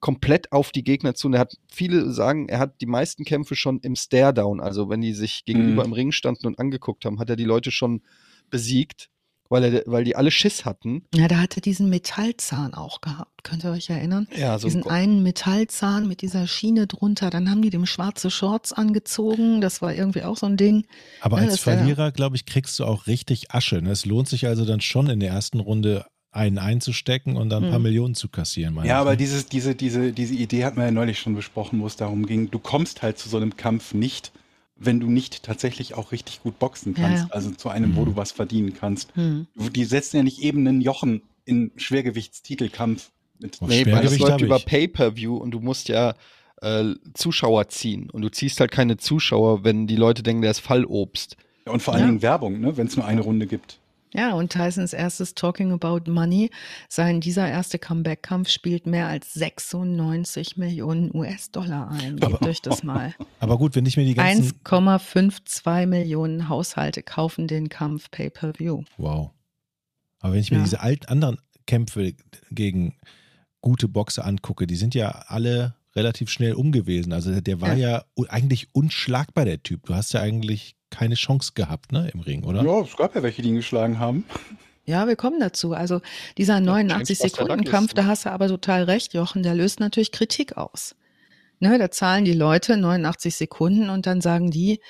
komplett 0.00 0.52
auf 0.52 0.70
die 0.70 0.84
Gegner 0.84 1.14
zu. 1.14 1.28
Und 1.28 1.34
er 1.34 1.40
hat, 1.40 1.56
viele 1.66 2.12
sagen, 2.12 2.48
er 2.48 2.58
hat 2.58 2.80
die 2.80 2.86
meisten 2.86 3.24
Kämpfe 3.24 3.56
schon 3.56 3.80
im 3.80 3.96
Stare-Down, 3.96 4.60
also 4.60 4.88
wenn 4.88 5.00
die 5.00 5.14
sich 5.14 5.44
gegenüber 5.44 5.82
mhm. 5.82 5.88
im 5.88 5.92
Ring 5.94 6.12
standen 6.12 6.46
und 6.46 6.58
angeguckt 6.58 7.04
haben, 7.04 7.18
hat 7.18 7.30
er 7.30 7.36
die 7.36 7.44
Leute 7.44 7.70
schon 7.70 8.02
besiegt 8.50 9.08
weil, 9.48 9.64
er, 9.64 9.82
weil 9.86 10.04
die 10.04 10.16
alle 10.16 10.30
Schiss 10.30 10.64
hatten. 10.64 11.04
Ja, 11.14 11.28
da 11.28 11.38
hatte 11.38 11.60
diesen 11.60 11.88
Metallzahn 11.90 12.74
auch 12.74 13.00
gehabt. 13.00 13.44
Könnt 13.44 13.64
ihr 13.64 13.70
euch 13.70 13.90
erinnern? 13.90 14.26
Ja, 14.36 14.58
so 14.58 14.66
diesen 14.66 14.86
einen 14.86 15.22
Metallzahn 15.22 16.08
mit 16.08 16.22
dieser 16.22 16.46
Schiene 16.46 16.86
drunter. 16.86 17.30
Dann 17.30 17.50
haben 17.50 17.62
die 17.62 17.70
dem 17.70 17.86
schwarze 17.86 18.30
Shorts 18.30 18.72
angezogen. 18.72 19.60
Das 19.60 19.82
war 19.82 19.94
irgendwie 19.94 20.22
auch 20.22 20.36
so 20.36 20.46
ein 20.46 20.56
Ding. 20.56 20.86
Aber 21.20 21.40
ja, 21.40 21.48
als 21.48 21.60
Verlierer, 21.60 22.12
glaube 22.12 22.36
ich, 22.36 22.46
kriegst 22.46 22.78
du 22.78 22.84
auch 22.84 23.06
richtig 23.06 23.52
Asche. 23.52 23.82
Ne? 23.82 23.90
Es 23.90 24.06
lohnt 24.06 24.28
sich 24.28 24.46
also 24.46 24.64
dann 24.64 24.80
schon 24.80 25.08
in 25.08 25.20
der 25.20 25.30
ersten 25.30 25.60
Runde 25.60 26.06
einen 26.34 26.58
einzustecken 26.58 27.36
und 27.36 27.48
dann 27.48 27.64
ein 27.64 27.70
paar 27.70 27.78
mhm. 27.78 27.84
Millionen 27.84 28.14
zu 28.14 28.28
kassieren. 28.28 28.76
Ja, 28.84 29.00
aber 29.00 29.14
dieses, 29.14 29.46
diese, 29.46 29.74
diese, 29.76 30.12
diese 30.12 30.34
Idee 30.34 30.64
hat 30.64 30.76
man 30.76 30.86
ja 30.86 30.90
neulich 30.90 31.20
schon 31.20 31.36
besprochen, 31.36 31.80
wo 31.80 31.86
es 31.86 31.96
darum 31.96 32.26
ging, 32.26 32.50
du 32.50 32.58
kommst 32.58 33.02
halt 33.02 33.18
zu 33.18 33.28
so 33.28 33.36
einem 33.36 33.56
Kampf 33.56 33.94
nicht, 33.94 34.32
wenn 34.76 35.00
du 35.00 35.08
nicht 35.08 35.42
tatsächlich 35.42 35.94
auch 35.94 36.12
richtig 36.12 36.42
gut 36.42 36.58
boxen 36.58 36.94
kannst, 36.94 37.24
ja. 37.24 37.30
also 37.30 37.50
zu 37.50 37.68
einem, 37.68 37.92
mhm. 37.92 37.96
wo 37.96 38.04
du 38.04 38.16
was 38.16 38.32
verdienen 38.32 38.74
kannst. 38.74 39.16
Mhm. 39.16 39.46
Die 39.54 39.84
setzen 39.84 40.16
ja 40.16 40.22
nicht 40.22 40.40
eben 40.40 40.66
einen 40.66 40.80
Jochen 40.80 41.22
in 41.44 41.70
Schwergewichtstitelkampf. 41.76 43.10
Mit 43.38 43.60
nee, 43.62 43.84
weil 43.86 44.02
das 44.02 44.18
läuft 44.18 44.40
über 44.40 44.58
Pay-Per-View 44.58 45.36
und 45.36 45.50
du 45.50 45.60
musst 45.60 45.88
ja 45.88 46.14
äh, 46.62 46.94
Zuschauer 47.14 47.68
ziehen 47.68 48.10
und 48.10 48.22
du 48.22 48.30
ziehst 48.30 48.60
halt 48.60 48.70
keine 48.70 48.96
Zuschauer, 48.96 49.64
wenn 49.64 49.86
die 49.86 49.96
Leute 49.96 50.22
denken, 50.22 50.42
der 50.42 50.52
ist 50.52 50.60
Fallobst. 50.60 51.36
Ja, 51.66 51.72
und 51.72 51.82
vor 51.82 51.94
allen 51.94 52.02
ja. 52.02 52.06
Dingen 52.08 52.22
Werbung, 52.22 52.60
ne, 52.60 52.76
wenn 52.76 52.86
es 52.86 52.96
nur 52.96 53.06
eine 53.06 53.20
Runde 53.20 53.46
gibt. 53.46 53.80
Ja, 54.16 54.34
und 54.34 54.52
Tysons 54.52 54.92
erstes 54.92 55.34
Talking 55.34 55.72
About 55.72 56.08
Money, 56.08 56.50
sein 56.88 57.20
dieser 57.20 57.48
erste 57.48 57.80
Comeback-Kampf 57.80 58.48
spielt 58.48 58.86
mehr 58.86 59.08
als 59.08 59.34
96 59.34 60.56
Millionen 60.56 61.12
US-Dollar 61.12 61.90
ein. 61.90 62.16
Gebt 62.16 62.46
euch 62.46 62.62
das 62.62 62.84
mal. 62.84 63.12
Aber 63.40 63.58
gut, 63.58 63.74
wenn 63.74 63.86
ich 63.86 63.96
mir 63.96 64.04
die 64.04 64.14
ganzen... 64.14 64.52
1,52 64.64 65.86
Millionen 65.86 66.48
Haushalte 66.48 67.02
kaufen 67.02 67.48
den 67.48 67.68
Kampf 67.68 68.08
Pay-Per-View. 68.12 68.84
Wow. 68.98 69.32
Aber 70.20 70.32
wenn 70.32 70.40
ich 70.40 70.52
mir 70.52 70.58
ja. 70.58 70.64
diese 70.64 70.80
alten 70.80 71.06
anderen 71.06 71.38
Kämpfe 71.66 72.14
gegen 72.52 72.94
gute 73.60 73.88
Boxer 73.88 74.24
angucke, 74.24 74.68
die 74.68 74.76
sind 74.76 74.94
ja 74.94 75.10
alle 75.26 75.74
relativ 75.96 76.30
schnell 76.30 76.54
umgewesen. 76.54 77.12
Also 77.12 77.40
der 77.40 77.60
war 77.60 77.74
ja, 77.74 78.04
ja 78.16 78.24
eigentlich 78.28 78.68
unschlagbar, 78.72 79.44
der 79.44 79.62
Typ. 79.62 79.86
Du 79.86 79.94
hast 79.94 80.12
ja 80.12 80.20
eigentlich 80.20 80.76
keine 80.94 81.14
Chance 81.14 81.52
gehabt, 81.54 81.92
ne, 81.92 82.10
im 82.12 82.20
Ring, 82.20 82.44
oder? 82.44 82.62
Ja, 82.62 82.80
es 82.80 82.96
gab 82.96 83.14
ja 83.14 83.22
welche, 83.22 83.42
die 83.42 83.48
ihn 83.50 83.56
geschlagen 83.56 83.98
haben. 83.98 84.24
Ja, 84.86 85.08
wir 85.08 85.16
kommen 85.16 85.40
dazu. 85.40 85.72
Also 85.72 86.02
dieser 86.36 86.56
89-Sekunden-Kampf, 86.56 87.94
da 87.94 88.04
hast 88.04 88.26
du 88.26 88.30
aber 88.30 88.48
total 88.48 88.82
recht, 88.82 89.14
Jochen, 89.14 89.42
der 89.42 89.54
löst 89.54 89.80
natürlich 89.80 90.12
Kritik 90.12 90.58
aus. 90.58 90.94
Ne, 91.58 91.78
da 91.78 91.90
zahlen 91.90 92.26
die 92.26 92.34
Leute 92.34 92.76
89 92.76 93.34
Sekunden 93.34 93.88
und 93.88 94.04
dann 94.04 94.20
sagen 94.20 94.50
die, 94.50 94.80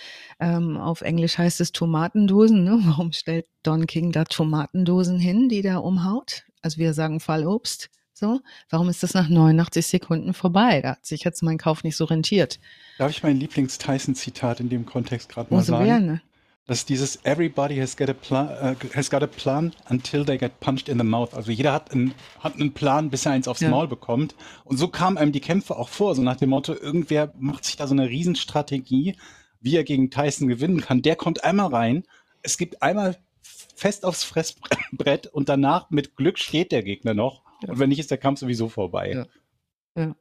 ähm, 0.40 0.76
auf 0.78 1.02
Englisch 1.02 1.38
heißt 1.38 1.60
es 1.60 1.70
Tomatendosen, 1.70 2.64
ne? 2.64 2.80
warum 2.86 3.12
stellt 3.12 3.46
Don 3.62 3.86
King 3.86 4.10
da 4.10 4.24
Tomatendosen 4.24 5.20
hin, 5.20 5.48
die 5.48 5.62
der 5.62 5.84
umhaut? 5.84 6.42
Also 6.60 6.78
wir 6.78 6.92
sagen 6.92 7.20
Fallobst. 7.20 7.90
So, 8.16 8.40
warum 8.70 8.88
ist 8.88 9.02
das 9.02 9.12
nach 9.12 9.28
89 9.28 9.84
Sekunden 9.84 10.34
vorbei? 10.34 10.80
Da 10.80 10.90
hat 10.90 11.04
sich 11.04 11.24
jetzt 11.24 11.42
mein 11.42 11.58
Kauf 11.58 11.82
nicht 11.82 11.96
so 11.96 12.04
rentiert. 12.04 12.60
Darf 12.96 13.10
ich 13.10 13.24
mein 13.24 13.40
Lieblings-Tyson-Zitat 13.40 14.60
in 14.60 14.68
dem 14.68 14.86
Kontext 14.86 15.28
gerade 15.28 15.52
mal 15.52 15.58
oh, 15.58 15.62
so 15.62 15.72
sagen? 15.72 15.84
Gerne. 15.84 16.22
Das 16.66 16.78
ist 16.78 16.88
dieses 16.88 17.24
Everybody 17.24 17.76
has 17.76 17.96
got, 17.96 18.08
a 18.08 18.14
plan, 18.14 18.48
uh, 18.48 18.74
has 18.94 19.10
got 19.10 19.24
a 19.24 19.26
plan 19.26 19.74
until 19.90 20.24
they 20.24 20.38
get 20.38 20.60
punched 20.60 20.88
in 20.88 20.96
the 20.96 21.04
mouth. 21.04 21.34
Also 21.34 21.50
jeder 21.50 21.72
hat 21.72 21.90
einen, 21.90 22.14
hat 22.38 22.54
einen 22.54 22.72
Plan, 22.72 23.10
bis 23.10 23.26
er 23.26 23.32
eins 23.32 23.48
aufs 23.48 23.60
ja. 23.60 23.68
Maul 23.68 23.88
bekommt. 23.88 24.36
Und 24.64 24.76
so 24.76 24.86
kamen 24.86 25.18
einem 25.18 25.32
die 25.32 25.40
Kämpfe 25.40 25.76
auch 25.76 25.88
vor, 25.88 26.14
so 26.14 26.22
nach 26.22 26.36
dem 26.36 26.50
Motto, 26.50 26.72
irgendwer 26.72 27.34
macht 27.36 27.64
sich 27.64 27.76
da 27.76 27.88
so 27.88 27.94
eine 27.94 28.08
Riesenstrategie, 28.08 29.16
wie 29.60 29.76
er 29.76 29.82
gegen 29.82 30.10
Tyson 30.10 30.46
gewinnen 30.46 30.80
kann. 30.80 31.02
Der 31.02 31.16
kommt 31.16 31.42
einmal 31.42 31.66
rein, 31.66 32.04
es 32.42 32.58
gibt 32.58 32.80
einmal 32.80 33.18
fest 33.74 34.04
aufs 34.04 34.22
Fressbrett 34.22 35.26
und 35.26 35.48
danach 35.48 35.90
mit 35.90 36.16
Glück 36.16 36.38
steht 36.38 36.70
der 36.70 36.84
Gegner 36.84 37.12
noch 37.12 37.43
ja. 37.62 37.70
Und 37.70 37.78
wenn 37.78 37.88
nicht, 37.88 37.98
ist 37.98 38.10
der 38.10 38.18
Kampf 38.18 38.40
sowieso 38.40 38.68
vorbei. 38.68 39.12
Ja. 39.96 40.02
ja. 40.02 40.16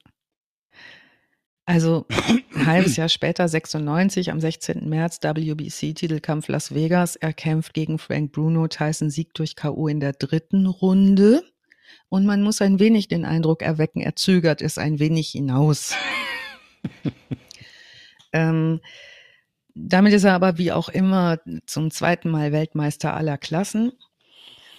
Also 1.65 2.05
ein 2.09 2.65
halbes 2.65 2.97
Jahr 2.97 3.07
später, 3.07 3.47
96, 3.47 4.31
am 4.31 4.41
16. 4.41 4.89
März, 4.89 5.19
WBC-Titelkampf 5.21 6.49
Las 6.49 6.73
Vegas. 6.73 7.15
Er 7.15 7.31
kämpft 7.31 7.73
gegen 7.73 7.99
Frank 7.99 8.33
Bruno. 8.33 8.67
Tyson 8.67 9.09
siegt 9.09 9.39
durch 9.39 9.55
K.O. 9.55 9.87
in 9.87 10.01
der 10.01 10.11
dritten 10.11 10.65
Runde. 10.65 11.41
Und 12.09 12.25
man 12.25 12.41
muss 12.43 12.61
ein 12.61 12.79
wenig 12.79 13.07
den 13.07 13.25
Eindruck 13.25 13.61
erwecken, 13.61 14.01
er 14.01 14.15
zögert 14.15 14.61
es 14.61 14.77
ein 14.77 14.99
wenig 14.99 15.29
hinaus. 15.29 15.95
ähm, 18.33 18.81
damit 19.73 20.13
ist 20.13 20.23
er 20.23 20.33
aber 20.33 20.57
wie 20.57 20.71
auch 20.71 20.89
immer 20.89 21.39
zum 21.65 21.91
zweiten 21.91 22.29
Mal 22.29 22.51
Weltmeister 22.51 23.15
aller 23.15 23.37
Klassen. 23.37 23.93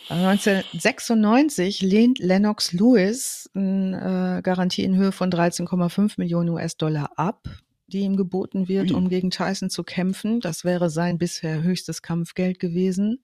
1996 0.09 1.80
lehnt 1.82 2.18
Lennox 2.18 2.72
Lewis 2.72 3.50
eine 3.55 4.38
äh, 4.38 4.42
Garantie 4.42 4.84
in 4.84 4.96
Höhe 4.96 5.12
von 5.12 5.30
13,5 5.30 6.14
Millionen 6.18 6.50
US-Dollar 6.50 7.11
ab. 7.16 7.48
die 7.86 8.00
ihm 8.00 8.16
geboten 8.16 8.66
wird, 8.68 8.90
Ui. 8.90 8.96
um 8.96 9.09
gegen 9.09 9.30
Tyson 9.30 9.70
zu 9.70 9.84
kämpfen. 9.84 10.40
Das 10.40 10.64
wäre 10.64 10.88
sein 10.90 11.18
bisher 11.18 11.62
höchstes 11.62 12.02
Kampfgeld 12.02 12.59
gewesen. 12.59 13.22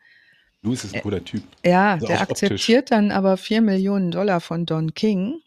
Louis 0.62 0.84
ist 0.84 0.94
ein 0.94 1.00
cooler 1.02 1.24
Typ. 1.24 1.42
Ja, 1.64 1.94
Also 1.94 2.06
der 2.06 2.18
auch 2.18 2.22
optisch. 2.30 2.50
akzeptiert 2.50 2.90
dann 2.90 3.10
aber 3.10 3.36
4 3.38 3.62
Millionen 3.62 4.10
Dollar 4.10 4.40
von 4.40 4.66
Don 4.66 4.92
King 4.94 5.40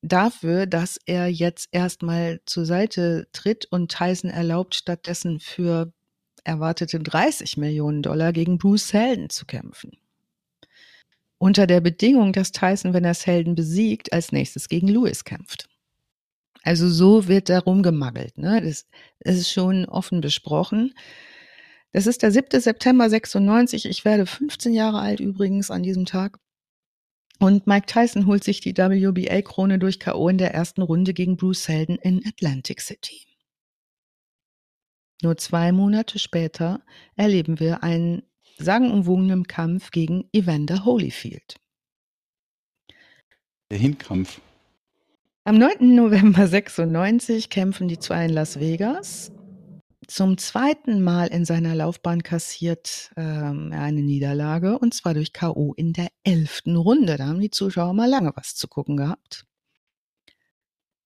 dafür, 0.00 0.66
dass 0.66 0.98
er 1.04 1.28
jetzt 1.28 1.68
erstmal 1.72 2.40
zur 2.46 2.64
Seite 2.64 3.28
tritt 3.32 3.66
und 3.70 3.92
Tyson 3.92 4.30
erlaubt, 4.30 4.74
stattdessen 4.74 5.38
für 5.38 5.92
erwartete 6.44 6.98
30 6.98 7.56
Millionen 7.58 8.02
Dollar 8.02 8.32
gegen 8.32 8.58
Bruce 8.58 8.88
Selden 8.88 9.28
zu 9.30 9.44
kämpfen. 9.46 9.92
Unter 11.42 11.66
der 11.66 11.80
Bedingung, 11.80 12.32
dass 12.32 12.52
Tyson, 12.52 12.94
wenn 12.94 13.02
er 13.02 13.14
Selden 13.14 13.56
besiegt, 13.56 14.12
als 14.12 14.30
nächstes 14.30 14.68
gegen 14.68 14.86
Lewis 14.86 15.24
kämpft. 15.24 15.68
Also 16.62 16.88
so 16.88 17.26
wird 17.26 17.48
darum 17.48 17.82
gemaggelt. 17.82 18.38
Ne? 18.38 18.62
Das, 18.62 18.86
das 19.18 19.34
ist 19.34 19.50
schon 19.50 19.86
offen 19.86 20.20
besprochen. 20.20 20.94
Das 21.90 22.06
ist 22.06 22.22
der 22.22 22.30
7. 22.30 22.60
September 22.60 23.10
96. 23.10 23.86
Ich 23.86 24.04
werde 24.04 24.24
15 24.24 24.72
Jahre 24.72 25.00
alt 25.00 25.18
übrigens 25.18 25.72
an 25.72 25.82
diesem 25.82 26.06
Tag. 26.06 26.38
Und 27.40 27.66
Mike 27.66 27.86
Tyson 27.86 28.26
holt 28.26 28.44
sich 28.44 28.60
die 28.60 28.76
WBA-Krone 28.76 29.80
durch 29.80 29.98
K.O. 29.98 30.28
in 30.28 30.38
der 30.38 30.54
ersten 30.54 30.82
Runde 30.82 31.12
gegen 31.12 31.36
Bruce 31.36 31.64
Selden 31.64 31.96
in 31.96 32.24
Atlantic 32.24 32.80
City. 32.80 33.26
Nur 35.24 35.36
zwei 35.38 35.72
Monate 35.72 36.20
später 36.20 36.84
erleben 37.16 37.58
wir 37.58 37.82
einen 37.82 38.22
sagenumwogenen 38.62 39.46
Kampf 39.46 39.90
gegen 39.90 40.28
Evander 40.32 40.84
Holyfield. 40.84 41.56
Der 43.70 43.78
Hinkampf. 43.78 44.40
Am 45.44 45.58
9. 45.58 45.94
November 45.94 46.46
96 46.46 47.50
kämpfen 47.50 47.88
die 47.88 47.98
zwei 47.98 48.26
in 48.26 48.32
Las 48.32 48.60
Vegas. 48.60 49.32
Zum 50.06 50.36
zweiten 50.36 51.02
Mal 51.02 51.28
in 51.28 51.44
seiner 51.44 51.74
Laufbahn 51.74 52.22
kassiert 52.22 53.12
ähm, 53.16 53.72
er 53.72 53.82
eine 53.82 54.02
Niederlage 54.02 54.78
und 54.78 54.94
zwar 54.94 55.14
durch 55.14 55.32
K.O. 55.32 55.72
in 55.74 55.92
der 55.92 56.08
elften 56.22 56.76
Runde. 56.76 57.16
Da 57.16 57.26
haben 57.26 57.40
die 57.40 57.50
Zuschauer 57.50 57.94
mal 57.94 58.08
lange 58.08 58.32
was 58.34 58.54
zu 58.54 58.68
gucken 58.68 58.96
gehabt. 58.96 59.46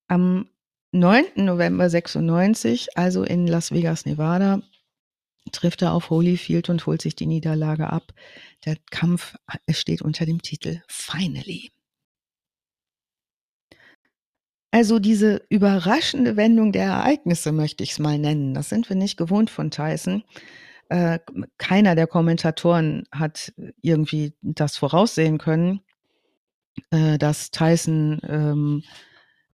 Am 0.08 0.48
9. 0.92 1.24
November 1.36 1.88
96, 1.88 2.96
also 2.96 3.22
in 3.22 3.46
Las 3.46 3.70
Vegas, 3.70 4.06
Nevada, 4.06 4.60
trifft 5.52 5.82
er 5.82 5.92
auf 5.92 6.10
Holyfield 6.10 6.68
und 6.68 6.86
holt 6.86 7.02
sich 7.02 7.14
die 7.16 7.26
Niederlage 7.26 7.90
ab. 7.90 8.12
Der 8.64 8.76
Kampf 8.90 9.36
steht 9.70 10.02
unter 10.02 10.26
dem 10.26 10.42
Titel 10.42 10.80
Finally. 10.88 11.70
Also 14.70 14.98
diese 14.98 15.42
überraschende 15.48 16.36
Wendung 16.36 16.70
der 16.70 16.84
Ereignisse 16.84 17.52
möchte 17.52 17.82
ich 17.82 17.92
es 17.92 17.98
mal 17.98 18.18
nennen. 18.18 18.52
Das 18.52 18.68
sind 18.68 18.88
wir 18.88 18.96
nicht 18.96 19.16
gewohnt 19.16 19.48
von 19.48 19.70
Tyson. 19.70 20.22
Äh, 20.88 21.18
keiner 21.58 21.94
der 21.94 22.06
Kommentatoren 22.06 23.04
hat 23.10 23.54
irgendwie 23.80 24.34
das 24.42 24.76
voraussehen 24.76 25.38
können, 25.38 25.80
äh, 26.90 27.16
dass 27.16 27.50
Tyson 27.50 28.20
ähm, 28.28 28.82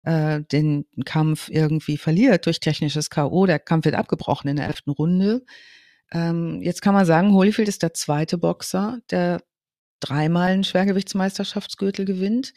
äh, 0.03 0.43
den 0.43 0.87
Kampf 1.05 1.49
irgendwie 1.49 1.97
verliert 1.97 2.47
durch 2.47 2.61
technisches 2.61 3.09
K.O. 3.09 3.47
Der 3.47 3.59
Kampf 3.59 3.85
wird 3.85 3.95
abgebrochen 3.95 4.51
in 4.51 4.57
der 4.57 4.67
elften 4.67 4.91
Runde. 4.91 5.45
Ähm, 6.13 6.61
jetzt 6.63 6.83
kann 6.83 6.95
man 6.95 7.07
sagen, 7.07 7.33
Holyfield 7.33 7.69
ist 7.69 7.83
der 7.83 7.95
zweite 7.95 8.39
Boxer, 8.39 9.01
der 9.11 9.43
dreimal 10.01 10.53
einen 10.53 10.65
Schwergewichtsmeisterschaftsgürtel 10.65 12.05
gewinnt. 12.05 12.53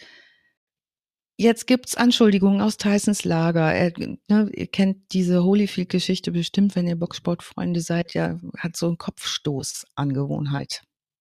Jetzt 1.37 1.67
gibt's 1.67 1.95
Anschuldigungen 1.95 2.61
aus 2.61 2.77
Tysons 2.77 3.25
Lager. 3.25 3.73
Er, 3.73 3.91
ne, 4.29 4.49
ihr 4.53 4.67
kennt 4.67 5.11
diese 5.11 5.43
Holyfield-Geschichte 5.43 6.31
bestimmt, 6.31 6.75
wenn 6.75 6.87
ihr 6.87 6.95
Boxsportfreunde 6.95 7.81
seid. 7.81 8.13
Ja, 8.13 8.39
hat 8.57 8.77
so 8.77 8.87
eine 8.87 8.97
Kopfstoßangewohnheit. 8.97 10.83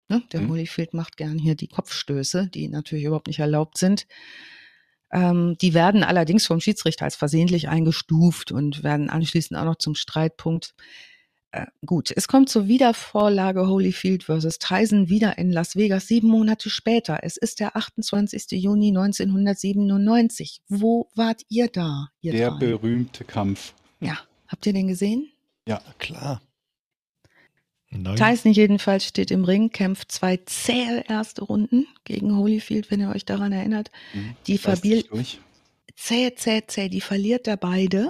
Ne? 0.10 0.22
Der 0.34 0.42
Mhm. 0.42 0.50
Holyfield 0.50 0.94
macht 0.94 1.16
gern 1.16 1.38
hier 1.40 1.56
die 1.56 1.70
Kopfstöße, 1.70 2.50
die 2.54 2.68
natürlich 2.68 3.06
überhaupt 3.06 3.28
nicht 3.28 3.40
erlaubt 3.40 3.78
sind. 3.78 4.06
Ähm, 5.14 5.58
die 5.62 5.74
werden 5.74 6.04
allerdings 6.04 6.46
vom 6.46 6.60
Schiedsrichter 6.60 7.06
als 7.06 7.16
versehentlich 7.16 7.70
eingestuft 7.70 8.52
und 8.52 8.84
werden 8.84 9.10
anschließend 9.10 9.58
auch 9.60 9.66
noch 9.66 9.78
zum 9.78 9.96
Streitpunkt. 9.96 10.74
Äh, 11.54 11.66
gut, 11.86 12.12
es 12.16 12.28
kommt 12.30 12.48
zur 12.50 12.68
Wiedervorlage 12.68 13.68
Holyfield 13.68 14.24
versus 14.24 14.58
Tyson 14.58 15.10
wieder 15.10 15.38
in 15.38 15.52
Las 15.52 15.76
Vegas 15.76 16.08
sieben 16.08 16.30
Monate 16.30 16.70
später. 16.70 17.20
Es 17.24 17.36
ist 17.36 17.60
der 17.60 17.76
28. 17.76 18.52
Juni 18.52 18.90
1997. 18.90 20.62
Wo 20.70 21.10
wart 21.14 21.42
ihr 21.50 21.68
da? 21.68 22.08
Ihr 22.22 22.32
Der 22.32 22.52
drei? 22.52 22.60
berühmte 22.60 23.26
Kampf. 23.26 23.74
ja, 24.00 24.18
habt 24.48 24.66
ihr 24.66 24.74
den 24.74 24.88
gesehen? 24.88 25.30
Ja, 25.68 25.82
Klar. 26.00 26.42
Neun, 27.94 28.16
Tyson 28.16 28.54
jedenfalls 28.54 29.06
steht 29.06 29.32
im 29.32 29.44
Ring, 29.44 29.70
kämpft 29.70 30.14
zwei 30.14 30.38
zähe 30.46 31.04
erste 31.10 31.44
Runden 31.44 31.86
gegen 32.06 32.38
Holyfield, 32.38 32.90
wenn 32.90 33.02
ihr 33.02 33.10
euch 33.10 33.26
daran 33.26 33.52
erinnert. 33.52 33.92
Mhm. 34.14 34.36
Die 34.48 34.58
durch. 35.10 35.42
zäh, 35.98 36.34
zäh, 36.34 36.62
zäh, 36.66 36.88
die 36.88 37.02
verliert 37.02 37.48
er 37.50 37.58
beide, 37.58 38.10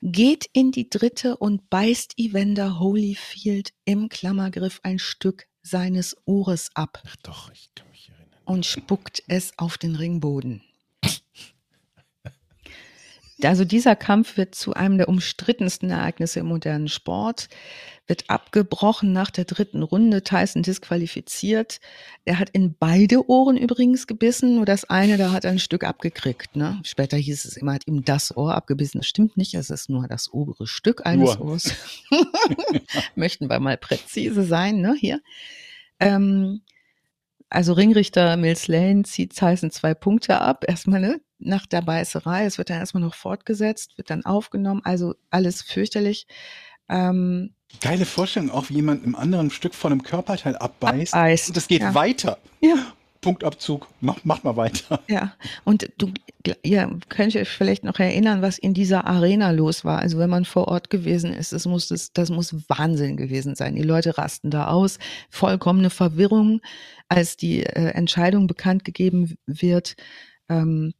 geht 0.00 0.48
in 0.52 0.70
die 0.72 0.88
dritte 0.88 1.36
und 1.36 1.68
beißt 1.70 2.14
Evander 2.18 2.78
Holyfield 2.78 3.72
im 3.84 4.08
Klammergriff 4.08 4.80
ein 4.82 4.98
Stück 4.98 5.46
seines 5.62 6.16
Ohres 6.24 6.70
ab 6.74 7.02
Ach 7.06 7.16
doch, 7.16 7.50
ich 7.52 7.70
kann 7.74 7.88
mich 7.90 8.08
erinnern. 8.10 8.40
und 8.44 8.64
spuckt 8.66 9.22
es 9.28 9.52
auf 9.58 9.78
den 9.78 9.96
Ringboden. 9.96 10.62
Also 13.44 13.64
dieser 13.64 13.94
Kampf 13.94 14.36
wird 14.36 14.54
zu 14.54 14.74
einem 14.74 14.98
der 14.98 15.08
umstrittensten 15.08 15.90
Ereignisse 15.90 16.40
im 16.40 16.46
modernen 16.46 16.88
Sport, 16.88 17.48
wird 18.08 18.28
abgebrochen 18.28 19.12
nach 19.12 19.30
der 19.30 19.44
dritten 19.44 19.82
Runde, 19.82 20.24
Tyson 20.24 20.62
disqualifiziert. 20.62 21.78
Er 22.24 22.38
hat 22.40 22.50
in 22.50 22.74
beide 22.76 23.28
Ohren 23.28 23.56
übrigens 23.56 24.06
gebissen, 24.06 24.56
nur 24.56 24.64
das 24.64 24.84
eine, 24.84 25.18
da 25.18 25.30
hat 25.30 25.44
er 25.44 25.52
ein 25.52 25.58
Stück 25.60 25.84
abgekriegt. 25.84 26.56
Ne? 26.56 26.80
Später 26.82 27.16
hieß 27.16 27.44
es 27.44 27.56
immer, 27.56 27.72
er 27.72 27.74
hat 27.76 27.86
ihm 27.86 28.04
das 28.04 28.36
Ohr 28.36 28.54
abgebissen. 28.54 29.00
Das 29.00 29.06
stimmt 29.06 29.36
nicht, 29.36 29.54
es 29.54 29.70
ist 29.70 29.88
nur 29.88 30.08
das 30.08 30.32
obere 30.32 30.66
Stück 30.66 31.06
eines 31.06 31.38
Nur. 31.38 31.52
Ohrs. 31.52 31.72
Möchten 33.14 33.48
wir 33.48 33.60
mal 33.60 33.76
präzise 33.76 34.42
sein, 34.42 34.80
ne? 34.80 34.96
Hier. 34.98 35.20
Ähm, 36.00 36.62
also 37.50 37.72
Ringrichter 37.72 38.36
Mills 38.36 38.68
Lane 38.68 39.04
zieht 39.04 39.34
Tyson 39.34 39.70
zwei 39.70 39.94
Punkte 39.94 40.40
ab. 40.40 40.64
Erstmal 40.66 41.00
ne, 41.00 41.20
nach 41.38 41.66
der 41.66 41.82
Beißerei. 41.82 42.44
Es 42.44 42.58
wird 42.58 42.70
dann 42.70 42.78
erstmal 42.78 43.02
noch 43.02 43.14
fortgesetzt, 43.14 43.96
wird 43.96 44.10
dann 44.10 44.24
aufgenommen. 44.24 44.82
Also 44.84 45.14
alles 45.30 45.62
fürchterlich. 45.62 46.26
Ähm, 46.88 47.54
Geile 47.80 48.06
Vorstellung, 48.06 48.50
auch 48.50 48.70
wie 48.70 48.74
jemand 48.74 49.04
im 49.04 49.14
anderen 49.14 49.50
Stück 49.50 49.74
von 49.74 49.92
einem 49.92 50.02
Körperteil 50.02 50.56
abbeißt. 50.56 51.14
Abbeißt, 51.14 51.48
Und 51.48 51.56
das 51.56 51.68
geht 51.68 51.82
ja. 51.82 51.94
weiter. 51.94 52.38
ja, 52.60 52.92
Punktabzug, 53.20 53.88
mach, 54.00 54.18
mach 54.24 54.42
mal 54.44 54.56
weiter. 54.56 55.00
ja. 55.08 55.34
Und 55.64 55.90
du, 55.98 56.12
ihr 56.62 56.98
könnt 57.08 57.34
euch 57.34 57.48
vielleicht 57.48 57.84
noch 57.84 57.98
erinnern, 57.98 58.42
was 58.42 58.58
in 58.58 58.74
dieser 58.74 59.06
Arena 59.06 59.50
los 59.50 59.84
war. 59.84 59.98
Also 59.98 60.18
wenn 60.18 60.30
man 60.30 60.44
vor 60.44 60.68
Ort 60.68 60.90
gewesen 60.90 61.32
ist, 61.32 61.52
es 61.52 61.66
muss 61.66 61.88
das, 61.88 62.12
das 62.12 62.30
muss 62.30 62.54
Wahnsinn 62.68 63.16
gewesen 63.16 63.54
sein. 63.54 63.74
Die 63.74 63.82
Leute 63.82 64.18
rasten 64.18 64.50
da 64.50 64.68
aus, 64.68 64.98
vollkommene 65.30 65.90
Verwirrung, 65.90 66.60
als 67.08 67.36
die 67.36 67.64
äh, 67.64 67.90
Entscheidung 67.90 68.46
bekannt 68.46 68.84
gegeben 68.84 69.36
wird. 69.46 69.96
Ähm, 70.48 70.94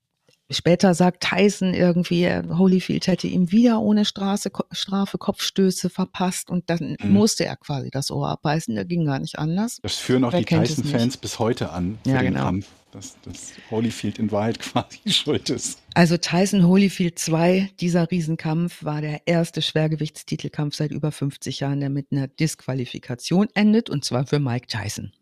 Später 0.50 0.94
sagt 0.94 1.24
Tyson 1.28 1.74
irgendwie, 1.74 2.24
äh, 2.24 2.42
Holyfield 2.56 3.06
hätte 3.06 3.26
ihm 3.26 3.52
wieder 3.52 3.80
ohne 3.80 4.06
Straße, 4.06 4.50
Strafe 4.72 5.18
Kopfstöße 5.18 5.90
verpasst 5.90 6.48
und 6.48 6.70
dann 6.70 6.96
Mhm. 7.00 7.12
musste 7.12 7.44
er 7.44 7.56
quasi 7.56 7.90
das 7.90 8.10
Ohr 8.10 8.28
abbeißen. 8.30 8.74
Der 8.74 8.86
ging 8.86 9.04
gar 9.04 9.18
nicht 9.18 9.38
anders. 9.38 9.78
Das 9.82 9.96
führen 9.96 10.24
auch 10.24 10.32
Wer 10.32 10.40
die 10.40 10.46
Tyson-Fans 10.46 11.18
bis 11.18 11.38
heute 11.38 11.70
an 11.70 11.98
für 12.02 12.10
Ja, 12.10 12.22
den 12.22 12.32
genau. 12.32 12.44
Kampf, 12.44 12.66
dass, 12.92 13.20
dass 13.20 13.52
Holyfield 13.70 14.18
in 14.18 14.32
Wahrheit 14.32 14.58
quasi 14.60 15.00
schuld 15.12 15.50
ist. 15.50 15.80
Also 15.92 16.16
Tyson 16.16 16.66
Holyfield 16.66 17.18
2, 17.18 17.70
dieser 17.80 18.10
Riesenkampf, 18.10 18.82
war 18.82 19.02
der 19.02 19.20
erste 19.26 19.60
Schwergewichtstitelkampf 19.60 20.74
seit 20.74 20.92
über 20.92 21.12
50 21.12 21.60
Jahren, 21.60 21.80
der 21.80 21.90
mit 21.90 22.06
einer 22.10 22.26
Disqualifikation 22.26 23.48
endet, 23.52 23.90
und 23.90 24.02
zwar 24.02 24.26
für 24.26 24.38
Mike 24.38 24.66
Tyson. 24.68 25.12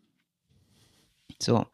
So. 1.39 1.65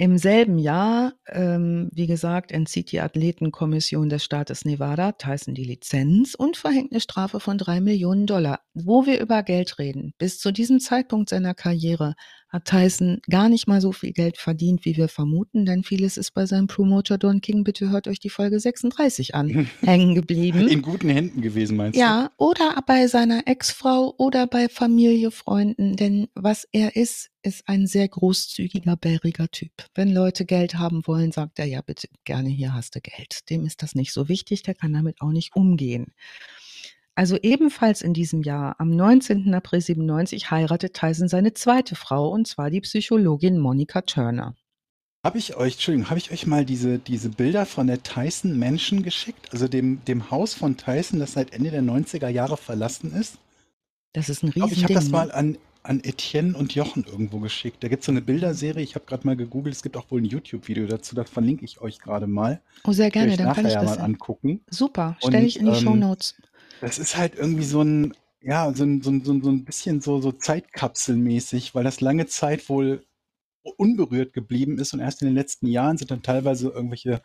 Im 0.00 0.16
selben 0.16 0.58
Jahr, 0.58 1.14
ähm, 1.26 1.90
wie 1.92 2.06
gesagt, 2.06 2.52
entzieht 2.52 2.92
die 2.92 3.00
Athletenkommission 3.00 4.08
des 4.08 4.22
Staates 4.22 4.64
Nevada 4.64 5.10
Tyson 5.10 5.54
die 5.54 5.64
Lizenz 5.64 6.36
und 6.36 6.56
verhängt 6.56 6.92
eine 6.92 7.00
Strafe 7.00 7.40
von 7.40 7.58
drei 7.58 7.80
Millionen 7.80 8.24
Dollar. 8.28 8.60
Wo 8.74 9.06
wir 9.06 9.20
über 9.20 9.42
Geld 9.42 9.80
reden, 9.80 10.14
bis 10.16 10.38
zu 10.38 10.52
diesem 10.52 10.78
Zeitpunkt 10.78 11.30
seiner 11.30 11.52
Karriere 11.52 12.14
hat 12.48 12.64
Tyson 12.64 13.20
gar 13.28 13.48
nicht 13.48 13.66
mal 13.68 13.80
so 13.80 13.92
viel 13.92 14.12
Geld 14.12 14.38
verdient, 14.38 14.84
wie 14.84 14.96
wir 14.96 15.08
vermuten, 15.08 15.66
denn 15.66 15.84
vieles 15.84 16.16
ist 16.16 16.32
bei 16.32 16.46
seinem 16.46 16.66
Promoter 16.66 17.18
Don 17.18 17.40
King, 17.40 17.62
bitte 17.62 17.90
hört 17.90 18.08
euch 18.08 18.20
die 18.20 18.30
Folge 18.30 18.58
36 18.58 19.34
an, 19.34 19.68
hängen 19.82 20.14
geblieben. 20.14 20.66
In 20.68 20.82
guten 20.82 21.10
Händen 21.10 21.42
gewesen, 21.42 21.76
meinst 21.76 21.98
Ja, 21.98 22.30
oder 22.38 22.82
bei 22.86 23.06
seiner 23.06 23.42
Ex-Frau 23.46 24.14
oder 24.16 24.46
bei 24.46 24.68
Familie, 24.68 25.30
Freunden, 25.30 25.96
denn 25.96 26.28
was 26.34 26.66
er 26.72 26.96
ist, 26.96 27.30
ist 27.42 27.68
ein 27.68 27.86
sehr 27.86 28.08
großzügiger, 28.08 28.96
bäriger 28.96 29.48
Typ. 29.48 29.72
Wenn 29.94 30.12
Leute 30.12 30.44
Geld 30.44 30.74
haben 30.74 31.06
wollen, 31.06 31.32
sagt 31.32 31.58
er, 31.58 31.66
ja, 31.66 31.82
bitte 31.82 32.08
gerne, 32.24 32.48
hier 32.48 32.74
hast 32.74 32.96
du 32.96 33.00
Geld. 33.00 33.48
Dem 33.50 33.64
ist 33.64 33.82
das 33.82 33.94
nicht 33.94 34.12
so 34.12 34.28
wichtig, 34.28 34.62
der 34.62 34.74
kann 34.74 34.92
damit 34.92 35.20
auch 35.20 35.32
nicht 35.32 35.54
umgehen. 35.54 36.12
Also 37.18 37.36
ebenfalls 37.42 38.02
in 38.02 38.14
diesem 38.14 38.44
Jahr, 38.44 38.76
am 38.78 38.90
19. 38.90 39.52
April 39.52 39.80
97, 39.80 40.52
heiratet 40.52 40.94
Tyson 40.94 41.26
seine 41.26 41.52
zweite 41.52 41.96
Frau, 41.96 42.28
und 42.28 42.46
zwar 42.46 42.70
die 42.70 42.80
Psychologin 42.80 43.58
Monica 43.58 44.02
Turner. 44.02 44.54
Habe 45.24 45.38
ich 45.38 45.56
euch, 45.56 45.72
Entschuldigung, 45.72 46.10
habe 46.10 46.20
ich 46.20 46.30
euch 46.30 46.46
mal 46.46 46.64
diese, 46.64 47.00
diese 47.00 47.30
Bilder 47.30 47.66
von 47.66 47.88
der 47.88 48.04
Tyson 48.04 48.56
Mansion 48.56 49.02
geschickt? 49.02 49.48
Also 49.50 49.66
dem, 49.66 50.00
dem 50.04 50.30
Haus 50.30 50.54
von 50.54 50.76
Tyson, 50.76 51.18
das 51.18 51.32
seit 51.32 51.52
Ende 51.52 51.72
der 51.72 51.82
90er 51.82 52.28
Jahre 52.28 52.56
verlassen 52.56 53.12
ist? 53.12 53.38
Das 54.12 54.28
ist 54.28 54.44
ein 54.44 54.50
Ich 54.50 54.54
glaube, 54.54 54.70
Riesending. 54.70 54.78
ich 54.78 54.84
habe 54.84 54.94
das 54.94 55.06
ne? 55.06 55.10
mal 55.10 55.32
an, 55.32 55.58
an 55.82 56.00
Etienne 56.04 56.56
und 56.56 56.76
Jochen 56.76 57.02
irgendwo 57.02 57.40
geschickt. 57.40 57.82
Da 57.82 57.88
gibt 57.88 58.02
es 58.02 58.06
so 58.06 58.12
eine 58.12 58.22
Bilderserie, 58.22 58.84
ich 58.84 58.94
habe 58.94 59.06
gerade 59.06 59.26
mal 59.26 59.34
gegoogelt, 59.34 59.74
es 59.74 59.82
gibt 59.82 59.96
auch 59.96 60.08
wohl 60.12 60.20
ein 60.20 60.24
YouTube-Video 60.24 60.86
dazu, 60.86 61.16
das 61.16 61.28
verlinke 61.28 61.64
ich 61.64 61.80
euch 61.80 61.98
gerade 61.98 62.28
mal. 62.28 62.60
Oh, 62.84 62.92
sehr 62.92 63.10
gerne, 63.10 63.36
dann 63.36 63.54
kann 63.54 63.66
ich 63.66 63.72
ja 63.72 63.82
das. 63.82 63.96
mal 63.96 64.04
angucken. 64.04 64.60
Super, 64.70 65.16
stelle 65.18 65.46
ich 65.46 65.58
in 65.58 65.66
die 65.66 65.72
ähm, 65.72 65.80
Shownotes. 65.80 66.36
Das 66.80 66.98
ist 66.98 67.16
halt 67.16 67.34
irgendwie 67.34 67.64
so 67.64 67.82
ein, 67.82 68.14
ja, 68.40 68.72
so 68.72 68.84
ein, 68.84 69.02
so 69.02 69.10
ein, 69.10 69.24
so 69.24 69.50
ein, 69.50 69.64
bisschen 69.64 70.00
so, 70.00 70.20
so 70.20 70.32
Zeitkapselmäßig, 70.32 71.74
weil 71.74 71.84
das 71.84 72.00
lange 72.00 72.26
Zeit 72.26 72.68
wohl 72.68 73.04
unberührt 73.76 74.32
geblieben 74.32 74.78
ist 74.78 74.94
und 74.94 75.00
erst 75.00 75.22
in 75.22 75.28
den 75.28 75.34
letzten 75.34 75.66
Jahren 75.66 75.98
sind 75.98 76.10
dann 76.10 76.22
teilweise 76.22 76.68
irgendwelche 76.68 77.20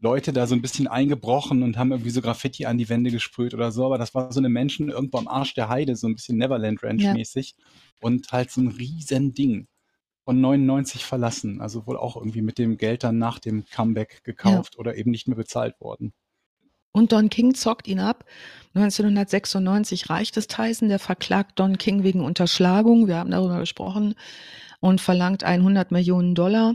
Leute 0.00 0.32
da 0.32 0.46
so 0.46 0.54
ein 0.54 0.62
bisschen 0.62 0.86
eingebrochen 0.86 1.62
und 1.62 1.76
haben 1.76 1.90
irgendwie 1.90 2.10
so 2.10 2.20
Graffiti 2.20 2.66
an 2.66 2.78
die 2.78 2.88
Wände 2.88 3.10
gesprüht 3.10 3.54
oder 3.54 3.72
so, 3.72 3.86
aber 3.86 3.98
das 3.98 4.14
war 4.14 4.32
so 4.32 4.40
eine 4.40 4.48
Menschen 4.48 4.90
irgendwo 4.90 5.18
am 5.18 5.28
Arsch 5.28 5.54
der 5.54 5.68
Heide, 5.68 5.96
so 5.96 6.06
ein 6.06 6.14
bisschen 6.14 6.38
Neverland 6.38 6.82
Ranch 6.82 7.02
Ja. 7.02 7.14
mäßig 7.14 7.56
und 8.00 8.30
halt 8.30 8.50
so 8.50 8.60
ein 8.60 8.68
riesen 8.68 9.34
Ding 9.34 9.66
von 10.24 10.40
99 10.40 11.04
verlassen, 11.04 11.60
also 11.60 11.86
wohl 11.86 11.96
auch 11.96 12.16
irgendwie 12.16 12.42
mit 12.42 12.58
dem 12.58 12.76
Geld 12.76 13.02
dann 13.02 13.18
nach 13.18 13.38
dem 13.38 13.64
Comeback 13.64 14.22
gekauft 14.24 14.78
oder 14.78 14.96
eben 14.96 15.10
nicht 15.10 15.26
mehr 15.26 15.36
bezahlt 15.36 15.80
worden. 15.80 16.12
Und 16.92 17.12
Don 17.12 17.30
King 17.30 17.54
zockt 17.54 17.86
ihn 17.86 18.00
ab. 18.00 18.24
1996 18.74 20.10
reicht 20.10 20.36
es 20.36 20.46
Tyson, 20.46 20.88
der 20.88 20.98
verklagt 20.98 21.58
Don 21.58 21.78
King 21.78 22.02
wegen 22.02 22.20
Unterschlagung. 22.20 23.08
Wir 23.08 23.16
haben 23.16 23.30
darüber 23.30 23.58
gesprochen 23.58 24.14
und 24.80 25.00
verlangt 25.00 25.44
100 25.44 25.90
Millionen 25.90 26.34
Dollar. 26.34 26.74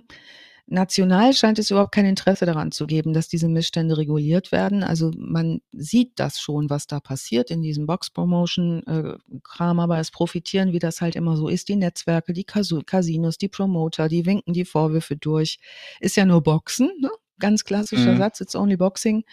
National 0.65 1.33
scheint 1.33 1.59
es 1.59 1.71
überhaupt 1.71 1.93
kein 1.93 2.05
Interesse 2.05 2.45
daran 2.45 2.71
zu 2.71 2.87
geben, 2.87 3.13
dass 3.13 3.27
diese 3.27 3.49
Missstände 3.49 3.97
reguliert 3.97 4.51
werden. 4.53 4.81
Also 4.83 5.11
man 5.17 5.59
sieht 5.73 6.13
das 6.15 6.39
schon, 6.39 6.69
was 6.69 6.87
da 6.87 7.01
passiert 7.01 7.51
in 7.51 7.61
diesem 7.61 7.85
Box-Promotion-Kram, 7.85 9.79
aber 9.79 9.99
es 9.99 10.09
profitieren, 10.09 10.71
wie 10.71 10.79
das 10.79 11.01
halt 11.01 11.17
immer 11.17 11.35
so 11.35 11.49
ist, 11.49 11.67
die 11.67 11.75
Netzwerke, 11.75 12.31
die 12.31 12.45
Casinos, 12.45 13.37
die 13.37 13.49
Promoter, 13.49 14.07
die 14.07 14.25
winken 14.25 14.53
die 14.53 14.65
Vorwürfe 14.65 15.17
durch. 15.17 15.59
Ist 15.99 16.15
ja 16.15 16.25
nur 16.25 16.41
Boxen, 16.41 16.91
ne? 17.01 17.09
ganz 17.39 17.65
klassischer 17.65 18.13
Mhm. 18.13 18.19
Satz, 18.19 18.39
it's 18.39 18.55
only 18.55 18.77
Boxing. 18.77 19.25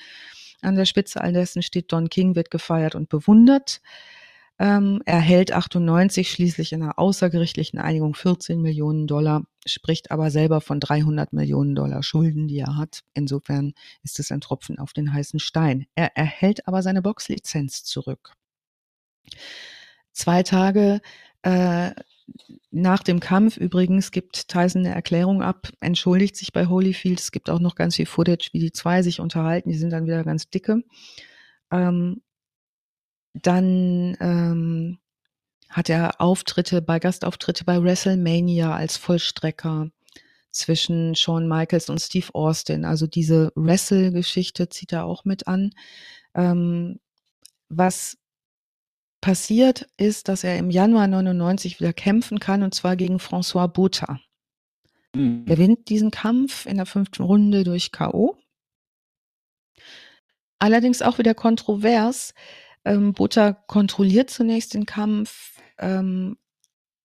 An 0.63 0.77
der 0.77 0.85
Spitze 0.85 1.21
all 1.21 1.33
dessen 1.33 1.63
steht 1.63 1.93
Don 1.93 2.09
King, 2.09 2.35
wird 2.35 2.51
gefeiert 2.51 2.95
und 2.95 3.09
bewundert. 3.09 3.81
Ähm, 4.61 5.01
er 5.07 5.21
hält 5.21 5.53
98 5.53 6.31
schließlich 6.31 6.75
in 6.75 6.83
einer 6.83 6.99
außergerichtlichen 6.99 7.79
Einigung 7.79 8.15
14 8.15 8.61
Millionen 8.61 9.07
Dollar, 9.07 9.45
spricht 9.65 10.11
aber 10.11 10.31
selber 10.31 10.61
von 10.61 10.81
300 10.81 11.33
Millionen 11.33 11.75
Dollar 11.75 12.03
Schulden, 12.03 12.47
die 12.47 12.59
er 12.59 12.77
hat. 12.77 13.01
Insofern 13.15 13.73
ist 14.03 14.19
es 14.21 14.31
ein 14.31 14.43
Tropfen 14.43 14.79
auf 14.79 14.93
den 14.93 15.15
heißen 15.15 15.41
Stein. 15.41 15.87
Er 15.95 16.15
erhält 16.15 16.69
aber 16.69 16.83
seine 16.83 17.01
Boxlizenz 17.01 17.85
zurück. 17.85 18.35
Zwei 20.13 20.43
Tage 20.43 21.01
äh, 21.41 21.93
nach 22.71 23.03
dem 23.03 23.21
Kampf 23.21 23.57
übrigens 23.57 24.11
gibt 24.11 24.49
Tyson 24.49 24.85
eine 24.85 24.95
Erklärung 24.95 25.43
ab, 25.43 25.69
entschuldigt 25.81 26.37
sich 26.37 26.53
bei 26.53 26.67
Holyfield. 26.67 27.21
Es 27.21 27.33
gibt 27.33 27.51
auch 27.51 27.61
noch 27.61 27.75
ganz 27.75 27.97
viel 27.97 28.07
Footage, 28.07 28.51
wie 28.53 28.61
die 28.61 28.73
zwei 28.73 29.03
sich 29.03 29.21
unterhalten. 29.21 29.71
Die 29.71 29.79
sind 29.79 29.91
dann 29.91 30.07
wieder 30.07 30.25
ganz 30.25 30.49
dicke. 30.51 30.83
Ähm, 31.71 32.23
dann 33.35 34.17
ähm, 34.21 34.99
hat 35.69 35.89
er 35.89 36.21
Auftritte 36.21 36.83
bei 36.83 36.99
Gastauftritte 36.99 37.65
bei 37.65 37.83
WrestleMania 37.83 38.75
als 38.75 38.97
Vollstrecker 38.97 39.91
zwischen 40.53 41.15
Shawn 41.15 41.49
Michaels 41.49 41.89
und 41.91 42.01
Steve 42.01 42.27
Austin. 42.33 42.85
Also 42.85 43.07
diese 43.07 43.53
Wrestle-Geschichte 43.55 44.69
zieht 44.69 44.93
er 44.93 45.05
auch 45.05 45.25
mit 45.25 45.47
an. 45.47 45.71
Ähm, 46.35 46.99
was 47.69 48.19
passiert 49.21 49.87
ist, 49.97 50.29
dass 50.29 50.45
er 50.45 50.59
im 50.59 50.71
Januar 50.71 51.07
99 51.07 51.81
wieder 51.81 51.93
kämpfen 51.93 52.41
kann 52.41 52.63
und 52.63 52.75
zwar 52.75 52.97
gegen 52.97 53.17
François 53.17 53.69
Botha. 53.69 54.21
Mhm. 55.15 55.45
Gewinnt 55.45 55.89
diesen 55.89 56.11
Kampf 56.11 56.67
in 56.67 56.77
der 56.77 56.87
fünften 56.87 57.23
Runde 57.23 57.65
durch 57.65 57.93
K.O. 57.93 58.37
Allerdings 60.59 61.03
auch 61.03 61.19
wieder 61.19 61.35
kontrovers. 61.35 62.35
Ähm, 62.85 63.13
Botha 63.13 63.53
kontrolliert 63.53 64.31
zunächst 64.31 64.75
den 64.75 64.87
Kampf. 64.87 65.59
Ähm, 65.79 66.39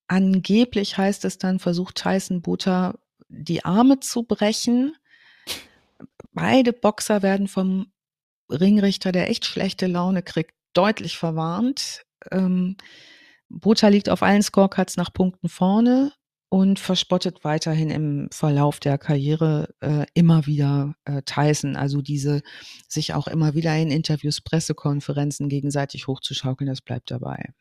angeblich 0.07 0.97
heißt 0.97 1.25
es 1.25 1.37
dann, 1.37 1.59
versucht 1.59 1.95
Tyson 1.95 2.41
Botha 2.41 2.95
die 3.27 3.65
Arme 3.65 3.99
zu 3.99 4.23
brechen. 4.23 4.95
Beide 6.33 6.73
Boxer 6.73 7.21
werden 7.21 7.47
vom 7.47 7.91
Ringrichter, 8.49 9.11
der 9.11 9.29
echt 9.29 9.45
schlechte 9.45 9.87
Laune 9.87 10.21
kriegt, 10.21 10.54
deutlich 10.75 11.17
verwarnt. 11.17 12.03
Ähm, 12.31 12.77
Botha 13.49 13.87
liegt 13.87 14.09
auf 14.09 14.23
allen 14.23 14.43
Scorecards 14.43 14.97
nach 14.97 15.13
Punkten 15.13 15.49
vorne 15.49 16.11
und 16.49 16.79
verspottet 16.79 17.43
weiterhin 17.43 17.89
im 17.89 18.29
Verlauf 18.31 18.79
der 18.79 18.97
Karriere 18.97 19.73
äh, 19.81 20.05
immer 20.13 20.45
wieder 20.45 20.95
äh, 21.05 21.21
Tyson. 21.23 21.75
Also 21.75 22.01
diese 22.01 22.41
sich 22.87 23.13
auch 23.13 23.27
immer 23.27 23.55
wieder 23.55 23.75
in 23.75 23.91
Interviews, 23.91 24.41
Pressekonferenzen 24.41 25.49
gegenseitig 25.49 26.07
hochzuschaukeln, 26.07 26.69
das 26.69 26.81
bleibt 26.81 27.11
dabei. 27.11 27.53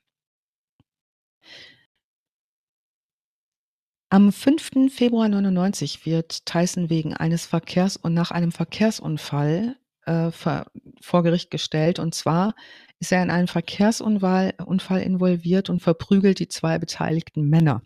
Am 4.10 4.30
5. 4.30 4.92
Februar 4.92 5.28
99 5.28 6.06
wird 6.06 6.46
Tyson 6.46 6.88
wegen 6.88 7.14
eines 7.14 7.46
Verkehrs- 7.46 7.96
und 7.96 8.14
nach 8.14 8.30
einem 8.30 8.52
Verkehrsunfall 8.52 9.76
äh, 10.06 10.30
vor 10.30 11.22
Gericht 11.22 11.50
gestellt. 11.50 11.98
Und 11.98 12.14
zwar 12.14 12.54
ist 13.00 13.12
er 13.12 13.22
in 13.22 13.30
einen 13.30 13.48
Verkehrsunfall 13.48 14.54
Unfall 14.64 15.02
involviert 15.02 15.70
und 15.70 15.80
verprügelt 15.80 16.38
die 16.38 16.48
zwei 16.48 16.78
beteiligten 16.78 17.48
Männer. 17.48 17.82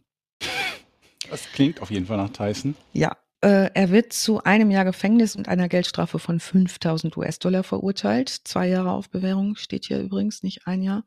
Das 1.30 1.50
klingt 1.52 1.82
auf 1.82 1.90
jeden 1.90 2.06
Fall 2.06 2.16
nach 2.16 2.30
Tyson. 2.30 2.74
Ja, 2.92 3.16
äh, 3.40 3.70
er 3.72 3.90
wird 3.90 4.12
zu 4.12 4.42
einem 4.42 4.70
Jahr 4.70 4.84
Gefängnis 4.84 5.36
und 5.36 5.48
einer 5.48 5.68
Geldstrafe 5.68 6.18
von 6.18 6.40
5000 6.40 7.16
US-Dollar 7.16 7.62
verurteilt. 7.62 8.28
Zwei 8.28 8.68
Jahre 8.68 8.90
auf 8.90 9.10
Bewährung 9.10 9.54
steht 9.56 9.86
hier 9.86 10.00
übrigens, 10.00 10.42
nicht 10.42 10.66
ein 10.66 10.82
Jahr. 10.82 11.04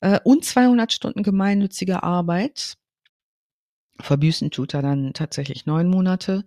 Äh, 0.00 0.20
und 0.24 0.44
200 0.44 0.92
Stunden 0.92 1.22
gemeinnützige 1.22 2.02
Arbeit. 2.02 2.74
Verbüßen 4.00 4.50
tut 4.50 4.74
er 4.74 4.82
dann 4.82 5.12
tatsächlich 5.12 5.66
neun 5.66 5.88
Monate. 5.88 6.44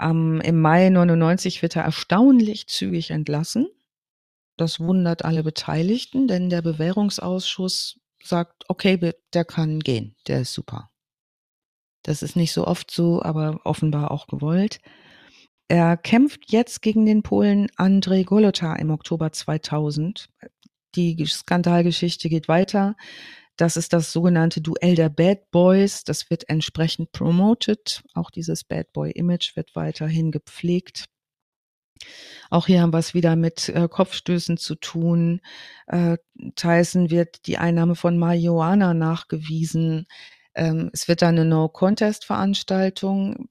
Ähm, 0.00 0.40
Im 0.42 0.60
Mai 0.60 0.88
99 0.88 1.62
wird 1.62 1.76
er 1.76 1.84
erstaunlich 1.84 2.66
zügig 2.66 3.10
entlassen. 3.10 3.68
Das 4.56 4.80
wundert 4.80 5.24
alle 5.24 5.42
Beteiligten, 5.42 6.28
denn 6.28 6.48
der 6.50 6.62
Bewährungsausschuss 6.62 7.98
sagt, 8.22 8.64
okay, 8.68 9.12
der 9.32 9.44
kann 9.44 9.80
gehen, 9.80 10.14
der 10.26 10.42
ist 10.42 10.54
super. 10.54 10.90
Das 12.02 12.22
ist 12.22 12.36
nicht 12.36 12.52
so 12.52 12.66
oft 12.66 12.90
so, 12.90 13.22
aber 13.22 13.60
offenbar 13.64 14.10
auch 14.10 14.26
gewollt. 14.26 14.78
Er 15.68 15.96
kämpft 15.96 16.52
jetzt 16.52 16.82
gegen 16.82 17.06
den 17.06 17.22
Polen 17.22 17.68
Andrzej 17.76 18.24
Golota 18.24 18.74
im 18.76 18.90
Oktober 18.90 19.32
2000. 19.32 20.28
Die 20.94 21.24
Skandalgeschichte 21.26 22.28
geht 22.28 22.46
weiter. 22.46 22.96
Das 23.56 23.76
ist 23.76 23.92
das 23.92 24.12
sogenannte 24.12 24.60
Duell 24.60 24.96
der 24.96 25.08
Bad 25.08 25.50
Boys. 25.50 26.04
Das 26.04 26.30
wird 26.30 26.48
entsprechend 26.48 27.12
promoted. 27.12 28.02
Auch 28.14 28.30
dieses 28.30 28.64
Bad 28.64 28.92
Boy 28.92 29.12
Image 29.12 29.56
wird 29.56 29.76
weiterhin 29.76 30.32
gepflegt. 30.32 31.04
Auch 32.50 32.66
hier 32.66 32.82
haben 32.82 32.92
wir 32.92 32.98
es 32.98 33.14
wieder 33.14 33.36
mit 33.36 33.68
äh, 33.68 33.88
Kopfstößen 33.88 34.56
zu 34.56 34.74
tun. 34.74 35.40
Äh, 35.86 36.18
Tyson 36.56 37.10
wird 37.10 37.46
die 37.46 37.58
Einnahme 37.58 37.94
von 37.94 38.18
Marihuana 38.18 38.94
nachgewiesen. 38.94 40.06
Ähm, 40.54 40.90
es 40.92 41.08
wird 41.08 41.22
eine 41.22 41.44
No-Contest-Veranstaltung. 41.44 43.48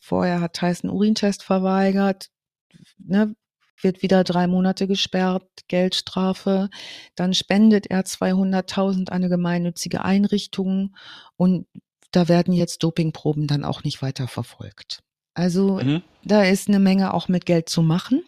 Vorher 0.00 0.40
hat 0.40 0.54
Tyson 0.54 0.90
Urintest 0.90 1.42
verweigert. 1.42 2.28
Ne, 2.98 3.34
wird 3.80 4.02
wieder 4.02 4.24
drei 4.24 4.46
Monate 4.46 4.86
gesperrt, 4.86 5.44
Geldstrafe. 5.68 6.70
Dann 7.14 7.34
spendet 7.34 7.86
er 7.86 8.04
200.000 8.04 9.10
an 9.10 9.16
eine 9.16 9.28
gemeinnützige 9.28 10.04
Einrichtung 10.04 10.96
und 11.36 11.66
da 12.12 12.28
werden 12.28 12.54
jetzt 12.54 12.82
Dopingproben 12.82 13.46
dann 13.46 13.64
auch 13.64 13.84
nicht 13.84 14.00
weiter 14.02 14.28
verfolgt. 14.28 15.02
Also 15.34 15.80
Mhm. 15.82 16.02
da 16.24 16.42
ist 16.44 16.68
eine 16.68 16.78
Menge 16.78 17.12
auch 17.12 17.28
mit 17.28 17.44
Geld 17.44 17.68
zu 17.68 17.82
machen. 17.82 18.22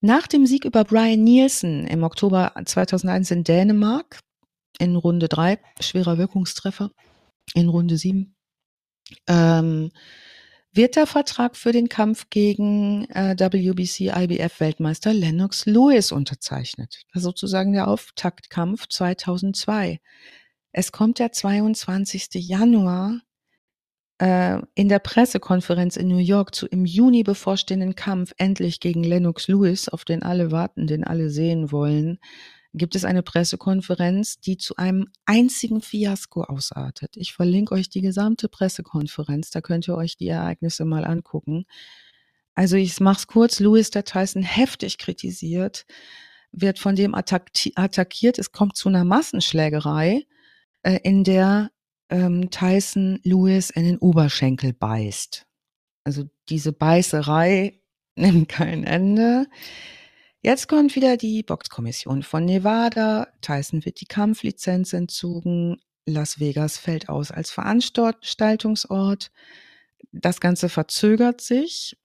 Nach 0.00 0.26
dem 0.26 0.46
Sieg 0.46 0.64
über 0.64 0.84
Brian 0.84 1.22
Nielsen 1.22 1.86
im 1.86 2.02
Oktober 2.02 2.54
2001 2.64 3.30
in 3.30 3.44
Dänemark 3.44 4.20
in 4.78 4.96
Runde 4.96 5.28
3, 5.28 5.58
schwerer 5.78 6.16
Wirkungstreffer, 6.16 6.90
in 7.54 7.68
Runde 7.68 7.98
7, 7.98 8.34
ähm, 9.26 9.90
wird 10.72 10.96
der 10.96 11.06
Vertrag 11.06 11.56
für 11.56 11.72
den 11.72 11.88
Kampf 11.88 12.30
gegen 12.30 13.04
äh, 13.10 13.34
WBC 13.36 14.12
IBF 14.16 14.60
Weltmeister 14.60 15.12
Lennox 15.12 15.66
Lewis 15.66 16.12
unterzeichnet. 16.12 17.02
Das 17.12 17.20
ist 17.20 17.24
sozusagen 17.24 17.72
der 17.72 17.88
Auftaktkampf 17.88 18.88
2002. 18.88 20.00
Es 20.72 20.92
kommt 20.92 21.18
der 21.18 21.32
22. 21.32 22.28
Januar 22.34 23.20
äh, 24.18 24.60
in 24.74 24.88
der 24.88 25.00
Pressekonferenz 25.00 25.96
in 25.96 26.08
New 26.08 26.18
York 26.18 26.54
zu 26.54 26.66
im 26.66 26.84
Juni 26.84 27.24
bevorstehenden 27.24 27.96
Kampf 27.96 28.32
endlich 28.36 28.78
gegen 28.78 29.02
Lennox 29.02 29.48
Lewis, 29.48 29.88
auf 29.88 30.04
den 30.04 30.22
alle 30.22 30.52
warten, 30.52 30.86
den 30.86 31.02
alle 31.02 31.30
sehen 31.30 31.72
wollen, 31.72 32.20
gibt 32.72 32.94
es 32.94 33.04
eine 33.04 33.22
Pressekonferenz, 33.22 34.38
die 34.40 34.56
zu 34.56 34.76
einem 34.76 35.08
einzigen 35.24 35.80
Fiasko 35.80 36.42
ausartet. 36.42 37.16
Ich 37.16 37.32
verlinke 37.32 37.74
euch 37.74 37.88
die 37.88 38.00
gesamte 38.00 38.48
Pressekonferenz, 38.48 39.50
da 39.50 39.60
könnt 39.60 39.88
ihr 39.88 39.96
euch 39.96 40.16
die 40.16 40.28
Ereignisse 40.28 40.84
mal 40.84 41.04
angucken. 41.04 41.64
Also 42.54 42.76
ich 42.76 43.00
mach's 43.00 43.26
kurz, 43.26 43.58
Lewis 43.60 43.90
der 43.90 44.04
Tyson 44.04 44.42
heftig 44.42 44.98
kritisiert, 44.98 45.86
wird 46.52 46.78
von 46.78 46.94
dem 46.94 47.14
attacki- 47.14 47.72
attackiert, 47.74 48.38
es 48.38 48.52
kommt 48.52 48.76
zu 48.76 48.88
einer 48.88 49.04
Massenschlägerei, 49.04 50.26
äh, 50.82 50.98
in 51.02 51.24
der 51.24 51.70
ähm, 52.08 52.50
Tyson 52.50 53.20
Lewis 53.22 53.70
in 53.70 53.84
den 53.84 53.98
Oberschenkel 53.98 54.72
beißt. 54.72 55.46
Also 56.04 56.24
diese 56.48 56.72
Beißerei 56.72 57.80
nimmt 58.16 58.48
kein 58.48 58.84
Ende. 58.84 59.46
Jetzt 60.42 60.68
kommt 60.68 60.96
wieder 60.96 61.16
die 61.16 61.42
Boxkommission 61.42 62.22
von 62.22 62.44
Nevada. 62.46 63.28
Tyson 63.42 63.84
wird 63.84 64.00
die 64.00 64.06
Kampflizenz 64.06 64.92
entzogen. 64.92 65.76
Las 66.06 66.40
Vegas 66.40 66.78
fällt 66.78 67.08
aus 67.10 67.30
als 67.30 67.50
Veranstaltungsort. 67.50 69.30
Das 70.12 70.40
Ganze 70.40 70.68
verzögert 70.70 71.40
sich. 71.42 71.98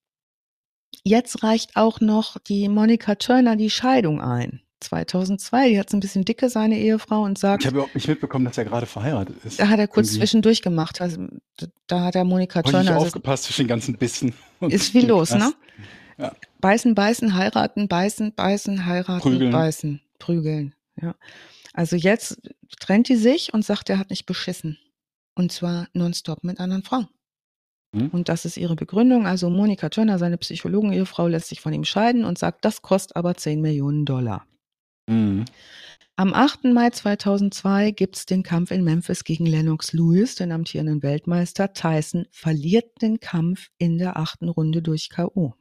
Jetzt 1.03 1.43
reicht 1.43 1.75
auch 1.77 2.01
noch 2.01 2.37
die 2.37 2.67
Monica 2.67 3.15
Turner 3.15 3.55
die 3.55 3.69
Scheidung 3.69 4.21
ein. 4.21 4.61
2002, 4.81 5.69
die 5.69 5.79
hat 5.79 5.89
so 5.89 5.95
ein 5.97 6.01
bisschen 6.01 6.25
dicke, 6.25 6.49
seine 6.49 6.77
Ehefrau, 6.77 7.23
und 7.23 7.39
sagt, 7.39 7.63
Ich 7.63 7.67
habe 7.67 7.77
überhaupt 7.77 7.95
nicht 7.95 8.07
mitbekommen, 8.07 8.45
dass 8.45 8.57
er 8.57 8.65
gerade 8.65 8.85
verheiratet 8.85 9.37
ist. 9.45 9.59
da 9.59 9.69
hat 9.69 9.79
er 9.79 9.87
kurz 9.87 10.07
Irgendwie. 10.09 10.19
zwischendurch 10.19 10.61
gemacht. 10.61 11.01
Also, 11.01 11.25
da 11.87 12.01
hat 12.01 12.15
er 12.15 12.25
Monika 12.25 12.59
Hab 12.59 12.65
ich 12.65 12.71
Turner. 12.71 12.93
Also, 12.95 13.05
aufgepasst 13.07 13.45
zwischen 13.45 13.61
den 13.63 13.67
ganzen 13.69 13.97
Bissen. 13.97 14.33
ist 14.59 14.91
viel 14.91 15.05
los, 15.07 15.31
ne? 15.31 15.53
Ja. 16.17 16.33
Beißen, 16.61 16.95
beißen, 16.95 17.35
heiraten, 17.35 17.87
beißen, 17.87 18.33
beißen, 18.33 18.85
heiraten, 18.85 19.21
Prügeln. 19.21 19.51
beißen, 19.51 20.01
prügeln. 20.19 20.75
Ja. 21.01 21.15
Also 21.73 21.95
jetzt 21.95 22.39
trennt 22.79 23.09
die 23.09 23.17
sich 23.17 23.53
und 23.53 23.65
sagt, 23.65 23.89
er 23.89 23.99
hat 23.99 24.09
nicht 24.09 24.25
beschissen. 24.25 24.77
Und 25.35 25.51
zwar 25.51 25.87
nonstop 25.93 26.43
mit 26.43 26.59
anderen 26.59 26.83
Frauen. 26.83 27.09
Hm. 27.93 28.09
Und 28.09 28.29
das 28.29 28.45
ist 28.45 28.57
ihre 28.57 28.75
Begründung. 28.75 29.27
Also 29.27 29.49
Monika 29.49 29.89
Turner, 29.89 30.17
seine 30.17 30.37
Psychologen-Ehefrau, 30.37 31.27
lässt 31.27 31.49
sich 31.49 31.59
von 31.59 31.73
ihm 31.73 31.83
scheiden 31.83 32.23
und 32.23 32.37
sagt, 32.37 32.63
das 32.63 32.81
kostet 32.81 33.17
aber 33.17 33.35
10 33.35 33.61
Millionen 33.61 34.05
Dollar. 34.05 34.45
Mhm. 35.07 35.45
Am 36.17 36.33
8. 36.33 36.65
Mai 36.65 36.91
2002 36.91 37.91
gibt 37.91 38.15
es 38.15 38.25
den 38.25 38.41
Kampf 38.41 38.71
in 38.71 38.85
Memphis 38.85 39.25
gegen 39.25 39.45
Lennox 39.45 39.91
Lewis, 39.91 40.35
den 40.35 40.53
amtierenden 40.53 41.03
Weltmeister. 41.03 41.73
Tyson 41.73 42.25
verliert 42.31 43.01
den 43.01 43.19
Kampf 43.19 43.69
in 43.77 43.97
der 43.97 44.15
achten 44.15 44.47
Runde 44.47 44.81
durch 44.81 45.09
K.O. 45.09 45.55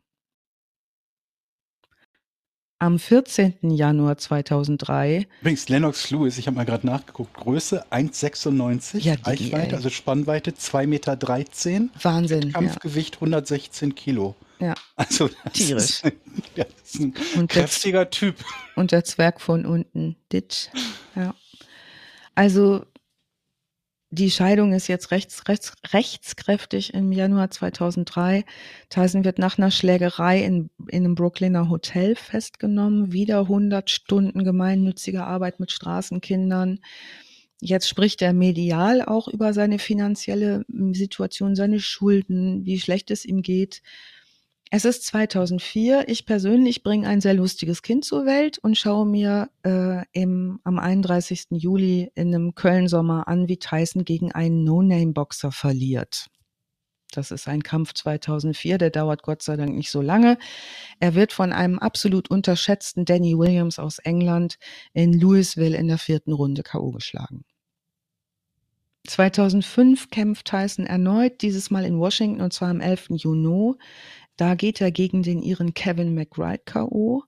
Am 2.80 2.98
14. 2.98 3.70
Januar 3.70 4.18
2003, 4.18 5.26
Übrigens, 5.40 5.68
Lennox 5.68 6.10
Lewis, 6.10 6.36
ich 6.38 6.46
habe 6.46 6.56
mal 6.56 6.64
gerade 6.64 6.86
nachgeguckt, 6.86 7.34
Größe 7.34 7.86
1,96, 7.90 8.98
Ja, 8.98 9.14
Reichweite, 9.22 9.68
ey. 9.70 9.74
also 9.74 9.90
Spannweite 9.90 10.51
2,13 10.51 10.86
Meter, 10.86 11.18
Wahnsinn. 12.02 12.42
Ja. 12.46 12.51
Kampfgewicht 12.52 13.14
116 13.16 13.94
Kilo. 13.94 14.34
Ja. 14.59 14.74
Also 14.96 15.30
Tierisch. 15.52 16.02
Ist, 16.02 16.05
ja, 16.56 16.64
das 16.64 16.94
ist 16.94 17.01
ein 17.01 17.14
Und 17.36 17.55
der, 17.55 17.62
kräftiger 17.62 18.10
Typ. 18.10 18.36
und 18.76 18.92
der 18.92 19.05
Zwerg 19.05 19.40
von 19.40 19.64
unten, 19.66 20.16
Ditch. 20.32 20.68
Ja. 21.14 21.34
Also 22.34 22.84
die 24.15 24.31
Scheidung 24.31 24.73
ist 24.73 24.89
jetzt 24.89 25.11
rechts, 25.11 25.47
rechts, 25.49 25.73
rechtskräftig 25.93 26.95
im 26.95 27.12
Januar 27.12 27.51
2003. 27.51 28.45
Tyson 28.89 29.24
wird 29.24 29.39
nach 29.39 29.59
einer 29.59 29.70
Schlägerei 29.70 30.43
in, 30.43 30.70
in 30.89 31.05
einem 31.05 31.15
Brooklyner 31.15 31.69
Hotel 31.69 32.15
festgenommen. 32.15 33.12
Wieder 33.12 33.41
100 33.41 33.91
Stunden 33.91 34.45
gemeinnützige 34.45 35.24
Arbeit 35.24 35.61
mit 35.61 35.70
Straßenkindern. 35.73 36.81
Jetzt 37.61 37.89
spricht 37.89 38.23
er 38.23 38.32
medial 38.32 39.03
auch 39.03 39.28
über 39.28 39.53
seine 39.53 39.78
finanzielle 39.78 40.65
Situation, 40.93 41.57
seine 41.57 41.81
Schulden, 41.81 42.65
wie 42.65 42.78
schlecht 42.78 43.11
es 43.11 43.24
ihm 43.24 43.43
geht. 43.43 43.82
Es 44.76 44.84
ist 44.84 45.05
2004. 45.05 46.09
Ich 46.09 46.26
persönlich 46.26 46.82
bringe 46.82 47.06
ein 47.06 47.20
sehr 47.20 47.34
lustiges 47.34 47.80
Kind 47.80 48.05
zur 48.05 48.26
Welt 48.26 48.59
und 48.59 48.76
schaue 48.76 49.06
mir 49.06 49.48
äh, 49.64 50.02
im, 50.10 50.59
am 50.64 50.80
31. 50.80 51.46
Juli 51.51 52.10
in 52.16 52.34
einem 52.34 52.56
Köln-Sommer 52.56 53.28
an, 53.28 53.46
wie 53.46 53.59
Tyson 53.59 54.05
gegen 54.05 54.32
einen 54.32 54.64
No-Name-Boxer 54.64 55.52
verliert. 55.52 56.26
Das 57.12 57.30
ist 57.30 57.46
ein 57.46 57.62
Kampf 57.62 57.94
2004, 57.94 58.78
der 58.78 58.90
dauert 58.90 59.22
Gott 59.22 59.42
sei 59.42 59.55
Dank 59.55 59.76
nicht 59.76 59.92
so 59.92 60.02
lange. 60.02 60.38
Er 60.98 61.14
wird 61.14 61.32
von 61.32 61.52
einem 61.52 61.78
absolut 61.78 62.28
unterschätzten 62.28 63.05
Danny 63.05 63.38
Williams 63.38 63.78
aus 63.78 64.01
England 64.01 64.59
in 64.92 65.12
Louisville 65.12 65.76
in 65.76 65.86
der 65.86 65.98
vierten 65.98 66.32
Runde 66.32 66.64
K.O. 66.64 66.90
geschlagen. 66.90 67.44
2005 69.06 70.09
kämpft 70.10 70.46
Tyson 70.46 70.86
erneut, 70.86 71.42
dieses 71.42 71.70
Mal 71.70 71.84
in 71.84 71.98
Washington 71.98 72.40
und 72.40 72.52
zwar 72.52 72.70
am 72.70 72.80
11. 72.80 73.10
Juni. 73.10 73.74
Da 74.36 74.55
geht 74.55 74.81
er 74.81 74.90
gegen 74.90 75.23
den 75.23 75.43
Iren 75.43 75.74
Kevin 75.74 76.15
McBride 76.15 76.62
K.O. 76.65 77.23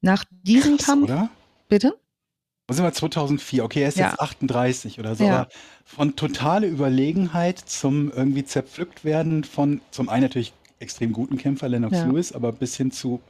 Nach 0.00 0.24
diesem 0.30 0.76
Krass, 0.76 0.86
Kampf, 0.86 1.04
oder? 1.04 1.30
bitte? 1.68 1.98
Wo 2.66 2.74
sind 2.74 2.84
wir? 2.84 2.92
2004. 2.92 3.64
Okay, 3.64 3.82
er 3.82 3.88
ist 3.88 3.98
Ja. 3.98 4.10
jetzt 4.10 4.20
38 4.20 4.98
oder 4.98 5.14
so. 5.14 5.24
Ja. 5.24 5.40
Aber 5.40 5.48
von 5.84 6.16
totale 6.16 6.66
Überlegenheit 6.66 7.58
zum 7.58 8.10
irgendwie 8.12 8.44
zerpflückt 8.44 9.04
werden 9.04 9.44
von 9.44 9.80
zum 9.90 10.08
einen 10.08 10.22
natürlich 10.22 10.52
extrem 10.78 11.12
guten 11.12 11.36
Kämpfer 11.38 11.68
Lennox 11.68 11.96
Ja. 11.96 12.04
Lewis, 12.06 12.32
aber 12.32 12.52
bis 12.52 12.76
hin 12.76 12.90
zu 12.92 13.20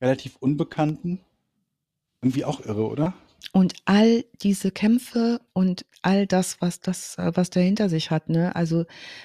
relativ 0.00 0.36
unbekannten. 0.40 1.20
Irgendwie 2.22 2.44
auch 2.44 2.60
irre, 2.64 2.86
oder? 2.88 3.14
Und 3.52 3.74
all 3.84 4.24
diese 4.42 4.70
Kämpfe 4.70 5.40
und 5.52 5.84
all 6.02 6.26
das, 6.26 6.60
was 6.60 6.80
das, 6.80 7.16
was 7.18 7.50
der 7.50 7.62
hinter 7.62 7.88
sich 7.88 8.10
hat, 8.10 8.28
ne? 8.28 8.54
Also 8.56 8.84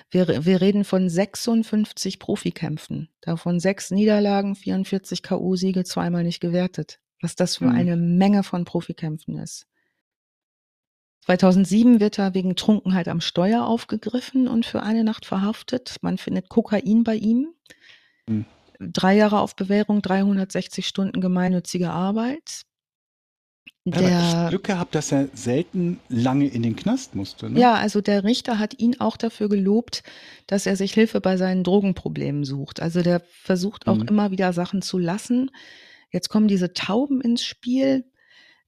wir, 0.09 0.45
wir 0.45 0.61
reden 0.61 0.83
von 0.83 1.09
56 1.09 2.19
Profikämpfen, 2.19 3.09
davon 3.21 3.59
sechs 3.59 3.91
Niederlagen, 3.91 4.55
44 4.55 5.21
K.O.-Siege, 5.23 5.83
zweimal 5.85 6.23
nicht 6.23 6.39
gewertet. 6.39 6.99
Was 7.21 7.35
das 7.35 7.57
für 7.57 7.65
Mhm. 7.65 7.75
eine 7.75 7.97
Menge 7.97 8.43
von 8.43 8.63
Profikämpfen 8.65 9.37
ist. 9.39 9.65
2007 11.25 11.99
wird 11.99 12.19
er 12.19 12.33
wegen 12.33 12.55
Trunkenheit 12.55 13.07
am 13.07 13.21
Steuer 13.21 13.65
aufgegriffen 13.65 14.47
und 14.47 14.65
für 14.65 14.83
eine 14.83 15.03
Nacht 15.03 15.25
verhaftet. 15.25 15.97
Man 16.01 16.17
findet 16.17 16.47
Kokain 16.47 17.03
bei 17.03 17.15
ihm. 17.15 17.53
Mhm. 18.27 18.45
Drei 18.79 19.15
Jahre 19.15 19.39
auf 19.41 19.55
Bewährung, 19.55 20.01
360 20.01 20.87
Stunden 20.87 21.19
gemeinnützige 21.19 21.89
Arbeit. 21.89 22.61
Er 23.93 24.43
echt 24.43 24.49
Glück 24.49 24.63
gehabt, 24.65 24.95
dass 24.95 25.11
er 25.11 25.29
selten 25.33 25.99
lange 26.09 26.47
in 26.47 26.63
den 26.63 26.75
Knast 26.75 27.15
musste. 27.15 27.49
Ne? 27.49 27.59
Ja, 27.59 27.75
also 27.75 28.01
der 28.01 28.23
Richter 28.23 28.59
hat 28.59 28.79
ihn 28.79 28.99
auch 28.99 29.17
dafür 29.17 29.49
gelobt, 29.49 30.03
dass 30.47 30.65
er 30.65 30.75
sich 30.75 30.93
Hilfe 30.93 31.21
bei 31.21 31.37
seinen 31.37 31.63
Drogenproblemen 31.63 32.43
sucht. 32.43 32.81
Also 32.81 33.01
der 33.01 33.21
versucht 33.29 33.87
auch 33.87 33.97
Mhm. 33.97 34.07
immer 34.07 34.31
wieder 34.31 34.53
Sachen 34.53 34.81
zu 34.81 34.97
lassen. 34.97 35.51
Jetzt 36.11 36.29
kommen 36.29 36.47
diese 36.47 36.73
Tauben 36.73 37.21
ins 37.21 37.43
Spiel. 37.43 38.05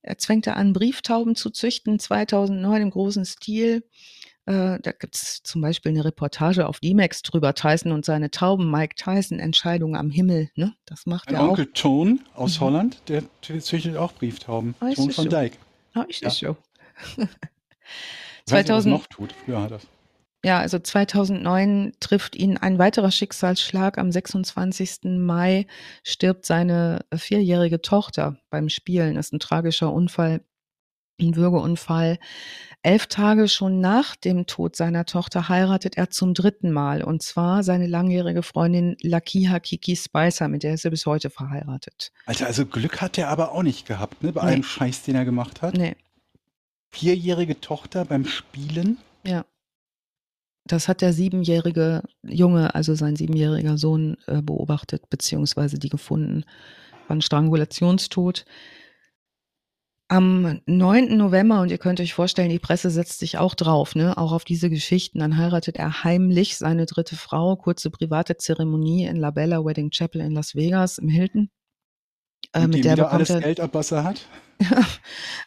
Jetzt 0.05 0.25
fängt 0.25 0.47
er 0.47 0.55
an, 0.55 0.73
Brieftauben 0.73 1.35
zu 1.35 1.49
züchten, 1.49 1.99
2009 1.99 2.81
im 2.83 2.89
großen 2.89 3.25
Stil. 3.25 3.83
Äh, 4.49 4.79
da 4.81 4.91
gibt's 4.93 5.43
zum 5.43 5.61
Beispiel 5.61 5.91
eine 5.91 6.03
Reportage 6.03 6.67
auf 6.67 6.79
D-Max 6.79 7.21
drüber, 7.21 7.53
Tyson 7.53 7.91
und 7.91 8.03
seine 8.03 8.31
Tauben, 8.31 8.71
Mike 8.71 8.95
Tyson, 8.95 9.37
Entscheidung 9.39 9.95
am 9.95 10.09
Himmel. 10.09 10.49
Ne? 10.55 10.73
Das 10.87 11.05
macht 11.05 11.27
Mein 11.27 11.35
er 11.35 11.43
auch. 11.43 11.49
Onkel 11.49 11.67
Ton 11.67 12.21
aus 12.33 12.55
Mhm. 12.59 12.63
Holland, 12.65 13.01
der 13.09 13.23
züchtet 13.61 13.95
auch 13.95 14.11
Brieftauben. 14.13 14.73
Ah, 14.79 14.89
Ton 14.91 15.05
das 15.07 15.15
von 15.15 15.25
so? 15.25 15.29
Dijk. 15.29 15.53
Ah, 15.93 16.05
das 16.21 16.37
so. 16.39 16.57
Ich 18.47 18.53
was 18.53 18.61
er 18.61 18.65
2000 18.65 18.95
noch 18.95 19.05
tut. 19.05 19.31
Früher 19.33 19.61
hat 19.61 19.71
er 19.71 19.79
Ja, 20.43 20.57
also 20.59 20.79
2009 20.79 21.93
trifft 21.99 22.35
ihn 22.35 22.57
ein 22.57 22.79
weiterer 22.79 23.11
Schicksalsschlag. 23.11 23.99
Am 23.99 24.11
26. 24.11 25.19
Mai 25.19 25.67
stirbt 26.03 26.45
seine 26.47 27.05
vierjährige 27.13 27.81
Tochter 27.83 28.39
beim 28.49 28.69
Spielen. 28.69 29.13
Das 29.15 29.27
ist 29.27 29.33
ein 29.33 29.39
tragischer 29.39 29.93
Unfall. 29.93 30.41
Ein 31.21 31.35
Würgeunfall. 31.35 32.17
Elf 32.81 33.07
Tage 33.07 33.47
schon 33.49 33.81
nach 33.81 34.15
dem 34.15 34.45
Tod 34.45 34.75
seiner 34.75 35.05
Tochter 35.05 35.49
heiratet 35.49 35.97
er 35.97 36.09
zum 36.09 36.33
dritten 36.33 36.71
Mal. 36.71 37.03
Und 37.03 37.21
zwar 37.23 37.63
seine 37.63 37.87
langjährige 37.87 38.41
Freundin 38.41 38.95
Lakiha 39.01 39.59
Kiki 39.59 39.95
Spicer, 39.97 40.47
mit 40.47 40.63
der 40.63 40.73
ist 40.75 40.85
er 40.85 40.91
bis 40.91 41.05
heute 41.05 41.29
verheiratet. 41.29 42.11
Alter, 42.25 42.47
also 42.47 42.65
Glück 42.65 43.01
hat 43.01 43.17
er 43.17 43.27
aber 43.29 43.51
auch 43.51 43.63
nicht 43.63 43.85
gehabt, 43.85 44.23
ne? 44.23 44.31
Bei 44.31 44.41
Nee. 44.43 44.47
allem 44.51 44.63
Scheiß, 44.63 45.03
den 45.03 45.15
er 45.15 45.25
gemacht 45.25 45.61
hat. 45.61 45.75
Nee, 45.77 45.95
Vierjährige 46.91 47.59
Tochter 47.61 48.05
beim 48.05 48.25
Spielen. 48.25 48.97
ja. 49.23 49.45
Das 50.65 50.87
hat 50.87 51.01
der 51.01 51.13
siebenjährige 51.13 52.03
Junge, 52.23 52.75
also 52.75 52.93
sein 52.93 53.15
siebenjähriger 53.15 53.79
Sohn, 53.79 54.17
äh, 54.27 54.39
beobachtet, 54.43 55.09
beziehungsweise 55.09 55.79
die 55.79 55.89
gefunden. 55.89 56.43
War 57.07 57.15
ein 57.17 57.21
Strangulationstod. 57.23 58.45
Am 60.11 60.59
9. 60.65 61.17
November, 61.17 61.61
und 61.61 61.69
ihr 61.69 61.77
könnt 61.77 62.01
euch 62.01 62.15
vorstellen, 62.15 62.49
die 62.49 62.57
Presse 62.57 62.89
setzt 62.89 63.19
sich 63.19 63.37
auch 63.37 63.53
drauf, 63.53 63.93
ne? 63.93 64.17
auch 64.17 64.31
auf 64.31 64.43
diese 64.43 64.71
Geschichten. 64.71 65.19
Dann 65.19 65.37
heiratet 65.37 65.77
er 65.77 66.03
heimlich 66.03 66.57
seine 66.57 66.87
dritte 66.87 67.15
Frau, 67.15 67.55
kurze 67.55 67.91
private 67.91 68.35
Zeremonie 68.35 69.05
in 69.05 69.17
La 69.17 69.29
Bella 69.29 69.63
Wedding 69.63 69.91
Chapel 69.91 70.21
in 70.21 70.31
Las 70.31 70.55
Vegas 70.55 70.97
im 70.97 71.09
Hilton. 71.09 71.51
Äh, 72.53 72.65
mit 72.65 72.85
der 72.85 72.93
wieder 72.93 73.11
alles 73.11 73.29
er, 73.29 73.41
Geld 73.41 73.59
ab, 73.59 73.69
was 73.73 73.91
er 73.91 74.03
hat. 74.03 74.25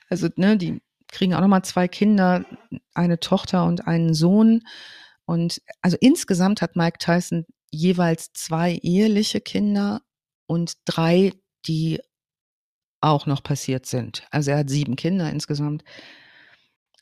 also 0.09 0.29
ne, 0.37 0.57
die 0.57 0.81
kriegen 1.09 1.35
auch 1.35 1.41
nochmal 1.41 1.65
zwei 1.65 1.89
Kinder, 1.89 2.45
eine 2.95 3.19
Tochter 3.19 3.65
und 3.65 3.89
einen 3.89 4.15
Sohn. 4.15 4.63
Und 5.25 5.61
also 5.81 5.97
insgesamt 6.01 6.63
hat 6.63 6.77
Mike 6.77 6.99
Tyson 6.99 7.47
jeweils 7.73 8.33
zwei 8.33 8.79
eheliche 8.83 9.41
Kinder 9.41 10.03
und 10.47 10.75
drei, 10.85 11.33
die 11.67 12.01
auch 13.03 13.27
noch 13.27 13.43
passiert 13.43 13.87
sind. 13.87 14.25
Also 14.31 14.51
er 14.53 14.59
hat 14.59 14.71
sieben 14.71 14.97
Kinder 14.97 15.31
insgesamt. 15.31 15.83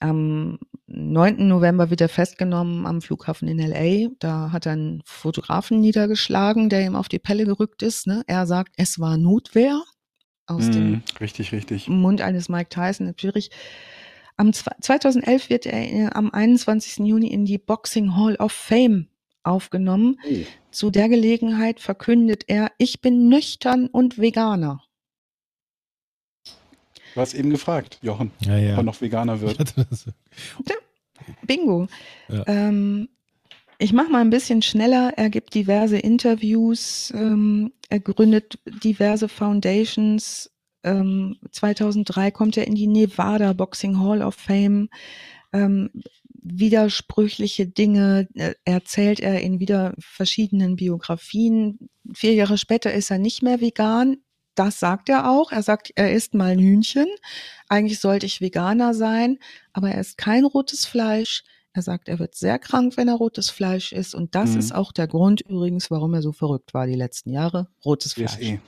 Am 0.03 0.59
9. 0.87 1.47
November 1.47 1.91
wird 1.91 2.01
er 2.01 2.09
festgenommen 2.09 2.87
am 2.87 3.03
Flughafen 3.03 3.49
in 3.49 3.59
LA. 3.59 4.09
Da 4.19 4.51
hat 4.51 4.65
er 4.67 4.73
einen 4.73 5.03
Fotografen 5.05 5.79
niedergeschlagen, 5.81 6.71
der 6.71 6.85
ihm 6.87 6.97
auf 6.97 7.09
die 7.09 7.19
Pelle 7.19 7.45
gerückt 7.45 7.83
ist. 7.83 8.07
Ne? 8.07 8.23
Er 8.27 8.47
sagt, 8.47 8.73
es 8.79 8.99
war 8.99 9.19
Notwehr 9.19 9.83
aus 10.47 10.71
dem 10.71 10.91
Mhm, 10.91 11.03
richtig, 11.21 11.53
richtig. 11.53 11.87
Mund 11.89 12.23
eines 12.23 12.49
Mike 12.49 12.71
Tyson 12.71 13.07
natürlich. 13.07 13.51
Am 14.39 14.51
zwe- 14.53 14.81
2011 14.81 15.51
wird 15.51 15.67
er 15.67 15.93
äh, 15.93 16.07
am 16.15 16.31
21. 16.33 17.07
Juni 17.07 17.27
in 17.29 17.45
die 17.45 17.59
Boxing 17.59 18.17
Hall 18.17 18.37
of 18.37 18.53
Fame 18.53 19.07
aufgenommen. 19.43 20.17
Oh. 20.29 20.35
Zu 20.71 20.91
der 20.91 21.11
Gelegenheit 21.11 21.79
verkündet 21.79 22.45
er, 22.49 22.73
ich 22.79 23.03
bin 23.03 23.29
nüchtern 23.29 23.87
und 23.87 24.19
Veganer. 24.19 24.83
Du 27.15 27.21
hast 27.21 27.35
eben 27.35 27.51
gefragt, 27.51 27.99
Jochen, 28.03 28.31
Ja, 28.41 28.57
ja. 28.57 28.73
ob 28.73 28.79
er 28.79 28.83
noch 28.85 29.01
Veganer 29.01 29.41
wird. 29.41 29.75
Bingo. 31.47 31.87
Ja. 32.29 32.45
Ähm, 32.47 33.09
ich 33.79 33.93
mache 33.93 34.11
mal 34.11 34.21
ein 34.21 34.31
bisschen 34.31 34.63
schneller. 34.63 35.15
Er 35.17 35.31
gibt 35.31 35.55
diverse 35.55 35.99
Interviews, 35.99 37.13
ähm, 37.17 37.73
er 37.89 38.01
gründet 38.01 38.59
diverse 38.85 39.29
Foundations. 39.29 40.51
Ähm, 40.83 41.37
2003 41.51 42.31
kommt 42.31 42.57
er 42.57 42.67
in 42.67 42.75
die 42.75 42.87
Nevada 42.87 43.53
Boxing 43.53 43.99
Hall 43.99 44.23
of 44.23 44.35
Fame. 44.35 44.89
Ähm, 45.53 45.91
widersprüchliche 46.43 47.67
Dinge 47.67 48.29
äh, 48.35 48.55
erzählt 48.65 49.21
er 49.21 49.41
in 49.41 49.61
wieder 49.61 49.95
verschiedenen 49.99 50.77
Biografien. 50.77 51.91
Vier 52.15 52.35
Jahre 52.35 52.59
später 52.59 52.93
ist 52.93 53.11
er 53.11 53.19
nicht 53.19 53.43
mehr 53.43 53.61
vegan. 53.61 54.19
Das 54.55 54.81
sagt 54.81 55.09
er 55.09 55.31
auch. 55.31 55.53
Er 55.53 55.63
sagt, 55.63 55.93
er 55.95 56.13
isst 56.13 56.35
mal 56.35 56.51
ein 56.53 56.59
Hühnchen. 56.59 57.07
Eigentlich 57.69 58.01
sollte 58.01 58.27
ich 58.27 58.41
Veganer 58.41 58.95
sein, 58.95 59.39
aber 59.73 59.91
er 59.91 60.01
isst 60.01 60.19
kein 60.19 60.45
rotes 60.45 60.87
Fleisch. 60.87 61.45
Er 61.73 61.83
sagt, 61.83 62.09
er 62.09 62.19
wird 62.19 62.35
sehr 62.35 62.59
krank, 62.59 62.97
wenn 62.97 63.07
er 63.09 63.15
rotes 63.15 63.49
Fleisch 63.49 63.93
isst. 63.93 64.15
Und 64.15 64.35
das 64.35 64.51
Mhm. 64.51 64.59
ist 64.59 64.75
auch 64.75 64.91
der 64.93 65.07
Grund 65.07 65.41
übrigens, 65.43 65.91
warum 65.91 66.15
er 66.15 66.23
so 66.23 66.33
verrückt 66.33 66.75
war 66.75 66.87
die 66.87 66.97
letzten 66.97 67.31
Jahre. 67.33 67.69
Rotes 67.85 68.15
Fleisch. 68.15 68.37
BSE. 68.39 68.61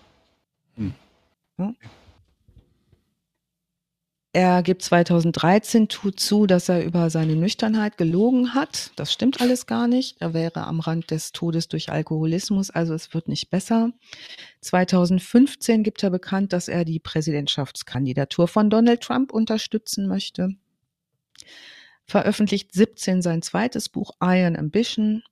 Er 4.35 4.63
gibt 4.63 4.81
2013 4.83 5.89
tu- 5.89 6.11
zu, 6.11 6.47
dass 6.47 6.71
er 6.71 6.83
über 6.85 7.11
seine 7.11 7.37
Nüchternheit 7.37 7.99
gelogen 7.99 8.55
hat. 8.55 8.91
Das 8.97 9.13
stimmt 9.13 9.43
alles 9.43 9.67
gar 9.67 9.87
nicht. 9.87 10.17
Er 10.23 10.33
wäre 10.33 10.67
am 10.67 10.81
Rand 10.81 11.11
des 11.11 11.33
Todes 11.33 11.69
durch 11.69 11.91
Alkoholismus, 11.91 12.71
also 12.71 12.95
es 12.95 13.13
wird 13.13 13.29
nicht 13.29 13.51
besser. 13.51 13.91
2015 14.63 15.83
gibt 15.83 16.03
er 16.03 16.09
bekannt, 16.09 16.55
dass 16.55 16.69
er 16.69 16.87
die 16.87 16.99
Präsidentschaftskandidatur 16.99 18.49
von 18.49 18.71
Donald 18.71 19.03
Trump 19.03 19.33
unterstützen 19.35 20.07
möchte. 20.09 20.55
Veröffentlicht 22.07 22.73
17 22.73 23.21
sein 23.21 23.43
zweites 23.43 23.91
Buch 23.91 24.13
Iron 24.23 24.57
Ambition. 24.57 25.23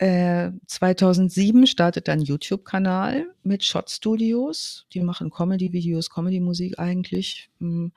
Äh, 0.00 0.52
2007 0.66 1.66
startet 1.66 2.08
er 2.08 2.14
einen 2.14 2.22
YouTube-Kanal 2.22 3.26
mit 3.42 3.64
Shot 3.64 3.90
Studios. 3.90 4.86
Die 4.94 5.02
machen 5.02 5.28
Comedy-Videos, 5.30 6.08
Comedy-Musik 6.08 6.78
eigentlich. 6.78 7.50
Mm, 7.58 7.88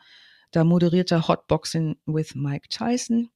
Da 0.51 0.65
moderiert 0.65 1.11
er 1.11 1.29
Hotboxing 1.29 1.95
with 2.05 2.35
Mike 2.35 2.67
Tyson. 2.69 3.29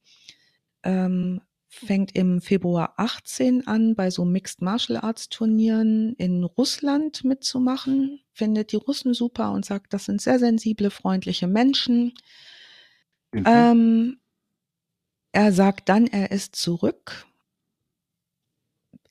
Ähm, 0.82 1.40
fängt 1.68 2.14
im 2.14 2.42
Februar 2.42 2.92
18 2.98 3.66
an, 3.66 3.94
bei 3.94 4.10
so 4.10 4.26
Mixed 4.26 4.60
Martial 4.60 4.98
Arts 4.98 5.30
Turnieren 5.30 6.14
in 6.18 6.44
Russland 6.44 7.24
mitzumachen. 7.24 8.20
Findet 8.32 8.72
die 8.72 8.76
Russen 8.76 9.14
super 9.14 9.52
und 9.52 9.64
sagt, 9.64 9.94
das 9.94 10.04
sind 10.04 10.20
sehr 10.20 10.38
sensible, 10.38 10.90
freundliche 10.90 11.46
Menschen. 11.46 12.12
Fall. 13.32 13.44
Ähm, 13.46 14.18
er 15.32 15.52
sagt 15.52 15.88
dann, 15.88 16.06
er 16.06 16.32
ist 16.32 16.54
zurück. 16.54 17.27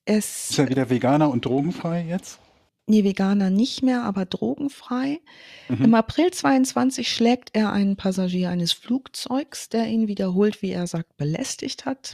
Es 0.09 0.51
Ist 0.51 0.59
er 0.59 0.69
wieder 0.69 0.89
Veganer 0.89 1.29
und 1.29 1.43
drogenfrei 1.45 2.05
jetzt? 2.07 2.39
nee, 2.87 3.03
Veganer 3.03 3.49
nicht 3.49 3.83
mehr, 3.83 4.03
aber 4.03 4.25
drogenfrei. 4.25 5.19
Mhm. 5.67 5.85
Im 5.85 5.93
April 5.93 6.31
22 6.31 7.11
schlägt 7.11 7.49
er 7.53 7.71
einen 7.71 7.97
Passagier 7.97 8.49
eines 8.49 8.71
Flugzeugs, 8.71 9.69
der 9.69 9.87
ihn 9.87 10.07
wiederholt, 10.07 10.61
wie 10.61 10.71
er 10.71 10.87
sagt, 10.87 11.17
belästigt 11.17 11.85
hat. 11.85 12.13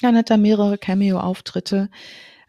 Dann 0.00 0.16
hat 0.16 0.30
er 0.30 0.38
mehrere 0.38 0.78
Cameo-Auftritte. 0.78 1.90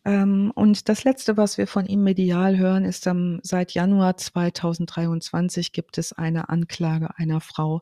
Ähm, 0.06 0.52
und 0.56 0.90
das 0.90 1.04
letzte, 1.04 1.38
was 1.38 1.58
wir 1.58 1.68
von 1.68 1.86
ihm 1.86 2.04
medial 2.04 2.58
hören, 2.58 2.86
ist 2.86 3.06
ähm, 3.08 3.40
seit 3.44 3.74
Januar 3.74 4.18
2023 4.18 5.72
gibt 5.74 5.98
es 5.98 6.14
eine 6.14 6.50
Anklage 6.50 7.18
einer 7.18 7.42
Frau, 7.42 7.82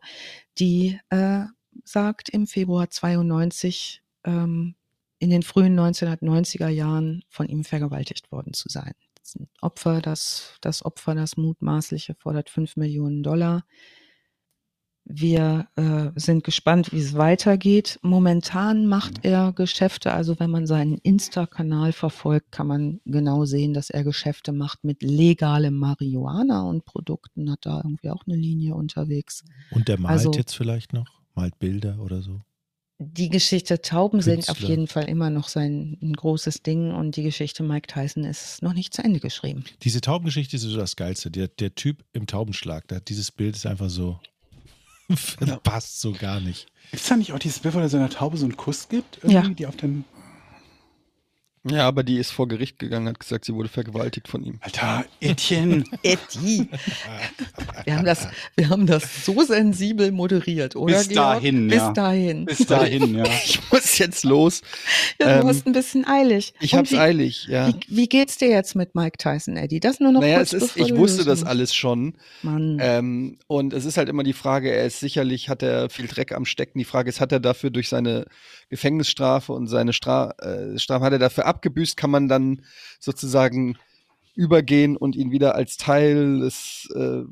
die 0.57 0.99
äh, 1.09 1.45
sagt, 1.83 2.29
im 2.29 2.47
Februar 2.47 2.89
92 2.89 4.01
ähm, 4.25 4.75
in 5.21 5.29
den 5.29 5.43
frühen 5.43 5.79
1990er 5.79 6.67
Jahren 6.67 7.23
von 7.29 7.47
ihm 7.47 7.63
vergewaltigt 7.63 8.31
worden 8.31 8.53
zu 8.53 8.69
sein. 8.69 8.93
Das 9.19 9.37
Opfer, 9.61 10.01
das, 10.01 10.55
das 10.61 10.83
Opfer, 10.83 11.13
das 11.13 11.37
mutmaßliche, 11.37 12.15
fordert 12.15 12.49
5 12.49 12.75
Millionen 12.75 13.21
Dollar. 13.21 13.63
Wir 15.05 15.67
äh, 15.75 16.09
sind 16.15 16.43
gespannt, 16.43 16.91
wie 16.91 16.99
es 16.99 17.15
weitergeht. 17.15 17.99
Momentan 18.01 18.87
macht 18.87 19.23
er 19.23 19.53
Geschäfte, 19.53 20.11
also 20.11 20.39
wenn 20.39 20.49
man 20.49 20.65
seinen 20.65 20.97
Insta-Kanal 20.97 21.91
verfolgt, 21.91 22.51
kann 22.51 22.65
man 22.65 22.99
genau 23.05 23.45
sehen, 23.45 23.75
dass 23.75 23.91
er 23.91 24.03
Geschäfte 24.03 24.51
macht 24.51 24.83
mit 24.83 25.03
legalem 25.03 25.75
Marihuana 25.75 26.63
und 26.63 26.85
Produkten, 26.85 27.51
hat 27.51 27.59
da 27.67 27.77
irgendwie 27.77 28.09
auch 28.09 28.23
eine 28.25 28.37
Linie 28.37 28.73
unterwegs. 28.73 29.43
Und 29.69 29.87
der 29.87 29.99
malt 29.99 30.13
Also- 30.13 30.31
jetzt 30.31 30.55
vielleicht 30.55 30.93
noch? 30.93 31.21
Malt 31.35 31.59
Bilder 31.59 31.99
oder 31.99 32.23
so? 32.23 32.41
Die 33.03 33.29
Geschichte 33.29 33.81
Tauben 33.81 34.21
sind 34.21 34.47
auf 34.47 34.59
jeden 34.59 34.85
Fall 34.85 35.09
immer 35.09 35.31
noch 35.31 35.47
sein 35.47 35.97
ein 36.03 36.13
großes 36.13 36.61
Ding 36.61 36.91
und 36.93 37.15
die 37.15 37.23
Geschichte 37.23 37.63
Mike 37.63 37.87
Tyson 37.87 38.23
ist 38.23 38.61
noch 38.61 38.73
nicht 38.73 38.93
zu 38.93 39.03
Ende 39.03 39.19
geschrieben. 39.19 39.63
Diese 39.81 40.01
Taubengeschichte 40.01 40.55
ist 40.55 40.61
so 40.61 40.77
das 40.77 40.95
Geilste. 40.95 41.31
Der, 41.31 41.47
der 41.47 41.73
Typ 41.73 42.03
im 42.13 42.27
Taubenschlag, 42.27 42.87
der, 42.89 42.99
dieses 42.99 43.31
Bild 43.31 43.55
ist 43.55 43.65
einfach 43.65 43.89
so. 43.89 44.19
passt 45.63 45.99
so 45.99 46.11
gar 46.11 46.39
nicht. 46.39 46.67
Gibt 46.91 47.01
es 47.01 47.09
da 47.09 47.17
nicht 47.17 47.33
auch 47.33 47.39
dieses 47.39 47.59
Bild, 47.59 47.73
wo 47.73 47.79
er 47.79 47.89
seiner 47.89 48.09
Taube 48.09 48.37
so 48.37 48.45
einen 48.45 48.55
Kuss 48.55 48.87
gibt? 48.87 49.19
Ja. 49.27 49.41
Die 49.41 49.65
auf 49.65 49.77
den. 49.77 50.05
Ja, 51.63 51.87
aber 51.87 52.01
die 52.01 52.17
ist 52.17 52.31
vor 52.31 52.47
Gericht 52.47 52.79
gegangen, 52.79 53.07
hat 53.07 53.19
gesagt, 53.19 53.45
sie 53.45 53.53
wurde 53.53 53.69
vergewaltigt 53.69 54.27
von 54.27 54.43
ihm. 54.43 54.57
Alter, 54.61 55.05
Etienne. 55.19 55.83
Eddie. 56.03 56.67
Wir 57.85 57.97
haben 57.97 58.05
das, 58.05 58.27
wir 58.55 58.69
haben 58.69 58.85
das 58.85 59.25
so 59.25 59.41
sensibel 59.41 60.11
moderiert, 60.11 60.75
oder? 60.75 60.97
Bis 60.97 61.09
dahin, 61.09 61.67
Bis 61.67 61.77
ja. 61.77 61.91
dahin. 61.93 62.45
Bis 62.45 62.65
dahin, 62.65 63.15
ja. 63.15 63.23
Ich 63.45 63.59
muss 63.71 63.97
jetzt 63.97 64.23
los. 64.23 64.61
Ja, 65.19 65.37
du 65.37 65.41
ähm, 65.41 65.47
hast 65.47 65.65
ein 65.65 65.73
bisschen 65.73 66.05
eilig. 66.05 66.53
Ich 66.59 66.73
Und 66.73 66.79
hab's 66.79 66.91
wie, 66.91 66.97
eilig, 66.97 67.47
ja. 67.47 67.69
Wie, 67.69 67.75
wie 67.87 68.07
geht's 68.07 68.37
dir 68.37 68.49
jetzt 68.49 68.75
mit 68.75 68.93
Mike 68.93 69.17
Tyson, 69.17 69.57
Eddie? 69.57 69.79
Das 69.79 69.99
nur 69.99 70.11
noch 70.11 70.21
Naja, 70.21 70.37
kurz, 70.37 70.53
es 70.53 70.63
ist, 70.63 70.73
bevor 70.75 70.87
ich 70.87 70.95
wusste 70.95 71.25
das 71.25 71.43
alles 71.43 71.73
schon. 71.73 72.13
Mann. 72.43 72.77
Ähm, 72.79 73.39
und 73.47 73.73
es 73.73 73.85
ist 73.85 73.97
halt 73.97 74.09
immer 74.09 74.23
die 74.23 74.33
Frage, 74.33 74.71
er 74.71 74.85
ist 74.85 74.99
sicherlich, 74.99 75.49
hat 75.49 75.63
er 75.63 75.89
viel 75.89 76.07
Dreck 76.07 76.33
am 76.33 76.45
Stecken. 76.45 76.77
Die 76.79 76.85
Frage 76.85 77.09
ist, 77.09 77.19
hat 77.19 77.31
er 77.31 77.39
dafür 77.39 77.69
durch 77.71 77.89
seine 77.89 78.25
Gefängnisstrafe 78.69 79.53
und 79.53 79.67
seine 79.67 79.93
Stra 79.93 80.31
äh, 80.39 80.77
Strafe, 80.79 81.05
hat 81.05 81.13
er 81.13 81.19
dafür 81.19 81.45
abgebüßt, 81.51 81.95
kann 81.95 82.11
man 82.11 82.27
dann 82.27 82.63
sozusagen 82.99 83.77
übergehen 84.35 84.97
und 84.97 85.15
ihn 85.15 85.31
wieder 85.31 85.55
als 85.55 85.77
Teil 85.77 86.39
des, 86.39 86.89
äh, 86.95 87.23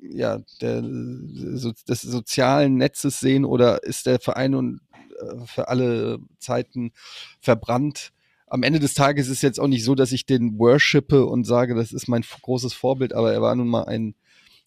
ja, 0.00 0.40
der, 0.60 0.82
so, 0.82 1.72
des 1.88 2.02
sozialen 2.02 2.76
Netzes 2.76 3.20
sehen 3.20 3.44
oder 3.44 3.82
ist 3.82 4.06
der 4.06 4.20
Verein 4.20 4.54
und 4.54 4.80
äh, 5.20 5.46
für 5.46 5.68
alle 5.68 6.18
Zeiten 6.38 6.92
verbrannt? 7.40 8.12
Am 8.46 8.62
Ende 8.62 8.78
des 8.78 8.94
Tages 8.94 9.26
ist 9.26 9.38
es 9.38 9.42
jetzt 9.42 9.58
auch 9.58 9.68
nicht 9.68 9.84
so, 9.84 9.94
dass 9.94 10.12
ich 10.12 10.26
den 10.26 10.58
worshipe 10.58 11.26
und 11.26 11.44
sage, 11.44 11.74
das 11.74 11.92
ist 11.92 12.08
mein 12.08 12.22
großes 12.42 12.74
Vorbild, 12.74 13.14
aber 13.14 13.32
er 13.32 13.42
war 13.42 13.54
nun 13.54 13.68
mal 13.68 13.84
ein 13.84 14.14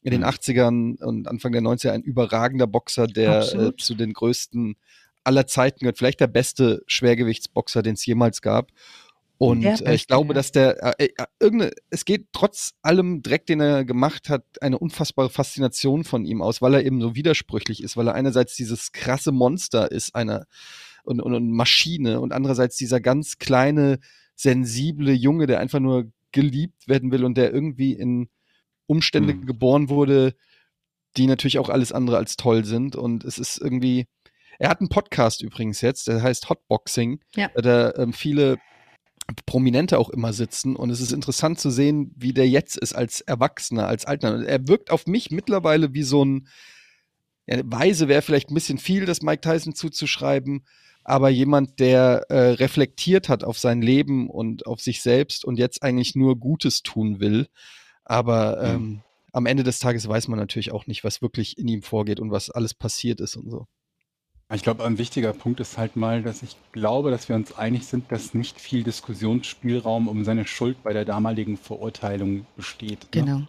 in 0.01 0.11
den 0.11 0.23
80ern 0.23 1.03
und 1.03 1.27
Anfang 1.27 1.51
der 1.51 1.61
90er 1.61 1.91
ein 1.91 2.01
überragender 2.01 2.67
Boxer, 2.67 3.07
der 3.07 3.41
äh, 3.53 3.75
zu 3.75 3.93
den 3.93 4.13
größten 4.13 4.77
aller 5.27 5.45
Zeiten 5.45 5.81
gehört. 5.81 5.97
Vielleicht 5.97 6.19
der 6.19 6.27
beste 6.27 6.81
Schwergewichtsboxer, 6.87 7.83
den 7.83 7.93
es 7.93 8.05
jemals 8.05 8.41
gab. 8.41 8.71
Und 9.39 9.63
äh, 9.63 9.93
ich 9.93 10.07
glaube, 10.07 10.33
dass 10.33 10.51
der, 10.51 10.99
äh, 10.99 11.05
äh, 11.05 11.25
irgendeine, 11.39 11.71
es 11.91 12.05
geht 12.05 12.27
trotz 12.33 12.73
allem 12.81 13.21
Dreck, 13.21 13.45
den 13.45 13.59
er 13.59 13.85
gemacht 13.85 14.29
hat, 14.29 14.43
eine 14.61 14.79
unfassbare 14.79 15.29
Faszination 15.29 16.03
von 16.03 16.25
ihm 16.25 16.41
aus, 16.41 16.59
weil 16.61 16.73
er 16.73 16.83
eben 16.83 17.01
so 17.01 17.13
widersprüchlich 17.13 17.83
ist, 17.83 17.97
weil 17.97 18.07
er 18.07 18.15
einerseits 18.15 18.55
dieses 18.55 18.93
krasse 18.93 19.31
Monster 19.31 19.91
ist, 19.91 20.15
einer 20.15 20.47
und, 21.03 21.21
und, 21.21 21.35
und 21.35 21.51
Maschine 21.51 22.19
und 22.19 22.33
andererseits 22.33 22.77
dieser 22.77 22.99
ganz 22.99 23.37
kleine, 23.37 23.99
sensible 24.35 25.13
Junge, 25.13 25.45
der 25.45 25.59
einfach 25.59 25.79
nur 25.79 26.11
geliebt 26.31 26.87
werden 26.87 27.11
will 27.11 27.23
und 27.23 27.37
der 27.37 27.53
irgendwie 27.53 27.93
in 27.93 28.29
Umstände 28.87 29.35
Mhm. 29.35 29.45
geboren 29.45 29.89
wurde, 29.89 30.33
die 31.15 31.27
natürlich 31.27 31.59
auch 31.59 31.69
alles 31.69 31.91
andere 31.91 32.17
als 32.17 32.37
toll 32.37 32.65
sind. 32.65 32.95
Und 32.95 33.23
es 33.23 33.37
ist 33.37 33.59
irgendwie, 33.59 34.07
er 34.59 34.69
hat 34.69 34.79
einen 34.79 34.89
Podcast 34.89 35.41
übrigens 35.41 35.81
jetzt, 35.81 36.07
der 36.07 36.21
heißt 36.21 36.49
Hotboxing, 36.49 37.19
Ja. 37.35 37.49
da 37.55 37.61
da 37.61 38.03
ähm, 38.03 38.13
viele 38.13 38.57
Prominente 39.45 39.99
auch 39.99 40.09
immer 40.09 40.31
sitzen 40.31 40.75
und 40.75 40.89
es 40.89 41.01
ist 41.01 41.11
interessant 41.11 41.59
zu 41.59 41.69
sehen, 41.69 42.13
wie 42.15 42.33
der 42.33 42.47
jetzt 42.47 42.77
ist 42.77 42.93
als 42.93 43.21
Erwachsener, 43.21 43.87
als 43.87 44.05
Alter. 44.05 44.45
Er 44.45 44.67
wirkt 44.67 44.89
auf 44.89 45.05
mich 45.05 45.31
mittlerweile 45.31 45.93
wie 45.93 46.03
so 46.03 46.23
ein, 46.23 46.47
ja, 47.45 47.59
weise 47.65 48.07
wäre 48.07 48.21
vielleicht 48.21 48.49
ein 48.49 48.53
bisschen 48.53 48.77
viel, 48.77 49.05
das 49.05 49.21
Mike 49.21 49.41
Tyson 49.41 49.75
zuzuschreiben, 49.75 50.65
aber 51.03 51.29
jemand, 51.29 51.79
der 51.79 52.25
äh, 52.29 52.51
reflektiert 52.51 53.27
hat 53.29 53.43
auf 53.43 53.59
sein 53.59 53.81
Leben 53.81 54.29
und 54.29 54.65
auf 54.65 54.79
sich 54.81 55.01
selbst 55.01 55.43
und 55.45 55.57
jetzt 55.57 55.83
eigentlich 55.83 56.15
nur 56.15 56.37
Gutes 56.37 56.83
tun 56.83 57.19
will. 57.19 57.47
Aber 58.05 58.61
ähm, 58.63 59.01
am 59.33 59.45
Ende 59.45 59.63
des 59.63 59.79
Tages 59.79 60.07
weiß 60.07 60.29
man 60.29 60.39
natürlich 60.39 60.71
auch 60.71 60.87
nicht, 60.87 61.03
was 61.03 61.21
wirklich 61.21 61.57
in 61.57 61.67
ihm 61.67 61.81
vorgeht 61.81 62.19
und 62.21 62.31
was 62.31 62.49
alles 62.49 62.73
passiert 62.73 63.19
ist 63.19 63.35
und 63.35 63.49
so. 63.49 63.67
Ich 64.53 64.63
glaube, 64.63 64.85
ein 64.85 64.97
wichtiger 64.97 65.33
Punkt 65.33 65.59
ist 65.59 65.77
halt 65.77 65.97
mal, 65.97 66.23
dass 66.23 66.41
ich 66.41 66.55
glaube, 66.71 67.11
dass 67.11 67.27
wir 67.27 67.35
uns 67.35 67.57
einig 67.57 67.85
sind, 67.85 68.09
dass 68.11 68.33
nicht 68.33 68.61
viel 68.61 68.83
Diskussionsspielraum 68.83 70.07
um 70.07 70.23
seine 70.23 70.47
Schuld 70.47 70.81
bei 70.83 70.93
der 70.93 71.03
damaligen 71.03 71.57
Verurteilung 71.57 72.45
besteht. 72.55 73.01
Ne? 73.03 73.07
Genau. 73.11 73.41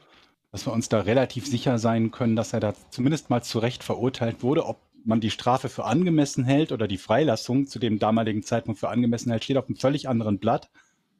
Dass 0.50 0.66
wir 0.66 0.72
uns 0.72 0.88
da 0.88 1.00
relativ 1.00 1.46
sicher 1.46 1.78
sein 1.78 2.10
können, 2.10 2.34
dass 2.34 2.52
er 2.52 2.58
da 2.58 2.74
zumindest 2.90 3.30
mal 3.30 3.42
zu 3.42 3.60
Recht 3.60 3.84
verurteilt 3.84 4.42
wurde. 4.42 4.66
Ob 4.66 4.80
man 5.04 5.20
die 5.20 5.30
Strafe 5.30 5.68
für 5.68 5.84
angemessen 5.84 6.44
hält 6.44 6.72
oder 6.72 6.88
die 6.88 6.98
Freilassung 6.98 7.68
zu 7.68 7.78
dem 7.78 8.00
damaligen 8.00 8.42
Zeitpunkt 8.42 8.80
für 8.80 8.88
angemessen 8.88 9.30
hält, 9.30 9.44
steht 9.44 9.56
auf 9.56 9.68
einem 9.68 9.76
völlig 9.76 10.08
anderen 10.08 10.40
Blatt. 10.40 10.68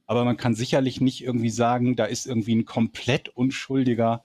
Aber 0.07 0.25
man 0.25 0.37
kann 0.37 0.57
sicherlich 0.57 1.01
nicht 1.01 1.23
irgendwie 1.23 1.51
sagen, 1.51 1.95
da 1.95 2.07
ist 2.07 2.27
irgendwie 2.27 2.57
ein 2.57 2.65
komplett 2.65 3.29
Unschuldiger 3.29 4.25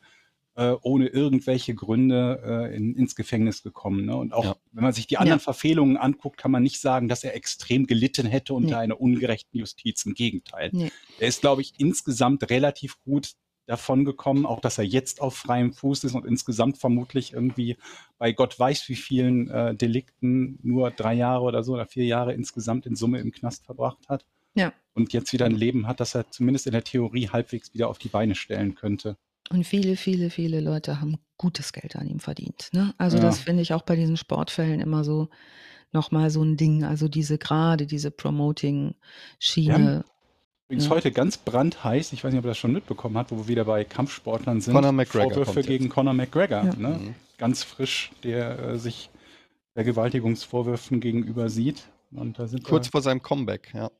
äh, 0.56 0.76
ohne 0.82 1.08
irgendwelche 1.08 1.74
Gründe 1.76 2.42
äh, 2.72 2.76
in, 2.76 2.96
ins 2.96 3.16
Gefängnis 3.16 3.64
gekommen. 3.64 4.06
Ne? 4.06 4.16
Und 4.16 4.34
auch 4.34 4.44
Ja. 4.46 4.56
wenn 4.72 4.84
man 4.84 4.94
sich 4.94 5.08
die 5.08 5.18
anderen 5.18 5.40
Ja. 5.40 5.44
Verfehlungen 5.44 5.98
anguckt, 5.98 6.38
kann 6.38 6.52
man 6.52 6.62
nicht 6.64 6.80
sagen, 6.80 7.08
dass 7.08 7.24
er 7.24 7.36
extrem 7.36 7.88
gelitten 7.88 8.28
hätte 8.28 8.54
unter 8.54 8.70
Nee. 8.78 8.84
einer 8.84 9.02
ungerechten 9.02 9.58
Justiz. 9.60 10.06
Im 10.06 10.14
Gegenteil. 10.14 10.70
Nee. 10.74 10.92
Er 11.20 11.28
ist, 11.28 11.42
glaube 11.42 11.62
ich, 11.62 11.74
insgesamt 11.80 12.50
relativ 12.50 13.02
gut 13.04 13.32
davon 13.66 14.04
gekommen, 14.04 14.46
auch 14.46 14.60
dass 14.60 14.78
er 14.78 14.84
jetzt 14.84 15.22
auf 15.22 15.36
freiem 15.38 15.72
Fuß 15.72 16.04
ist 16.04 16.16
und 16.16 16.26
insgesamt 16.26 16.78
vermutlich 16.78 17.32
irgendwie 17.32 17.78
bei 18.18 18.34
Gott 18.34 18.60
weiß 18.60 18.90
wie 18.90 18.96
vielen 18.96 19.50
äh, 19.50 19.74
Delikten 19.74 20.60
nur 20.64 20.92
drei 20.92 21.14
Jahre 21.14 21.44
oder 21.46 21.64
so 21.64 21.74
oder 21.74 21.86
vier 21.86 22.04
Jahre 22.06 22.34
insgesamt 22.34 22.86
in 22.86 22.96
Summe 22.98 23.20
im 23.22 23.32
Knast 23.32 23.66
verbracht 23.66 24.10
hat. 24.10 24.26
Ja. 24.54 24.74
Und 24.94 25.14
jetzt 25.14 25.32
wieder 25.34 25.46
ein 25.46 25.56
Leben 25.56 25.88
hat, 25.88 26.00
das 26.02 26.14
er 26.14 26.30
zumindest 26.30 26.68
in 26.68 26.74
der 26.74 26.84
Theorie 26.84 27.30
halbwegs 27.30 27.74
wieder 27.74 27.88
auf 27.88 27.98
die 27.98 28.10
Beine 28.10 28.36
stellen 28.36 28.76
könnte. 28.76 29.18
Und 29.50 29.66
viele, 29.66 29.96
viele, 29.98 30.30
viele 30.30 30.60
Leute 30.62 31.00
haben 31.02 31.18
gutes 31.38 31.74
Geld 31.74 31.96
an 31.96 32.08
ihm 32.08 32.20
verdient. 32.20 32.70
Ne? 32.74 32.94
Also 32.98 33.18
Ja. 33.18 33.24
das 33.24 33.40
finde 33.40 33.62
ich 33.62 33.74
auch 33.74 33.82
bei 33.82 33.96
diesen 33.96 34.18
Sportfällen 34.18 34.80
immer 34.80 35.04
so 35.04 35.30
nochmal 35.92 36.30
so 36.30 36.42
ein 36.44 36.58
Ding. 36.58 36.84
Also 36.84 37.08
diese 37.08 37.38
gerade 37.38 37.86
diese 37.86 38.10
Promoting-Schiene. 38.12 40.06
Übrigens 40.68 40.86
Ja. 40.86 40.92
heute 40.92 41.12
ganz 41.12 41.38
brandheiß, 41.38 42.14
ich 42.14 42.24
weiß 42.24 42.32
nicht, 42.32 42.40
ob 42.40 42.46
ihr 42.46 42.50
das 42.50 42.58
schon 42.58 42.72
mitbekommen 42.74 43.18
habt, 43.18 43.32
wo 43.32 43.38
wir 43.38 43.48
wieder 43.48 43.66
bei 43.66 43.84
Kampfsportlern 43.84 44.62
sind. 44.62 44.74
Conor 44.74 44.92
McGregor 44.92 45.32
Vorwürfe 45.32 45.54
kommt 45.54 45.68
gegen 45.68 45.84
jetzt. 45.86 45.94
Conor 45.94 46.14
McGregor. 46.14 46.64
Ja. 46.64 46.76
Ne? 46.76 46.90
Mhm. 47.00 47.16
Ganz 47.38 47.64
frisch, 47.64 48.12
der 48.24 48.58
äh, 48.60 48.78
sich 48.80 49.10
Vergewaltigungsvorwürfen 49.74 51.00
gegenüber 51.00 51.50
sieht. 51.50 51.84
Und 52.12 52.40
da 52.40 52.48
sind, 52.48 52.64
Kurz 52.64 52.88
wir, 52.88 52.92
vor 52.92 53.02
seinem 53.02 53.22
Comeback, 53.22 53.72
ja. 53.74 53.92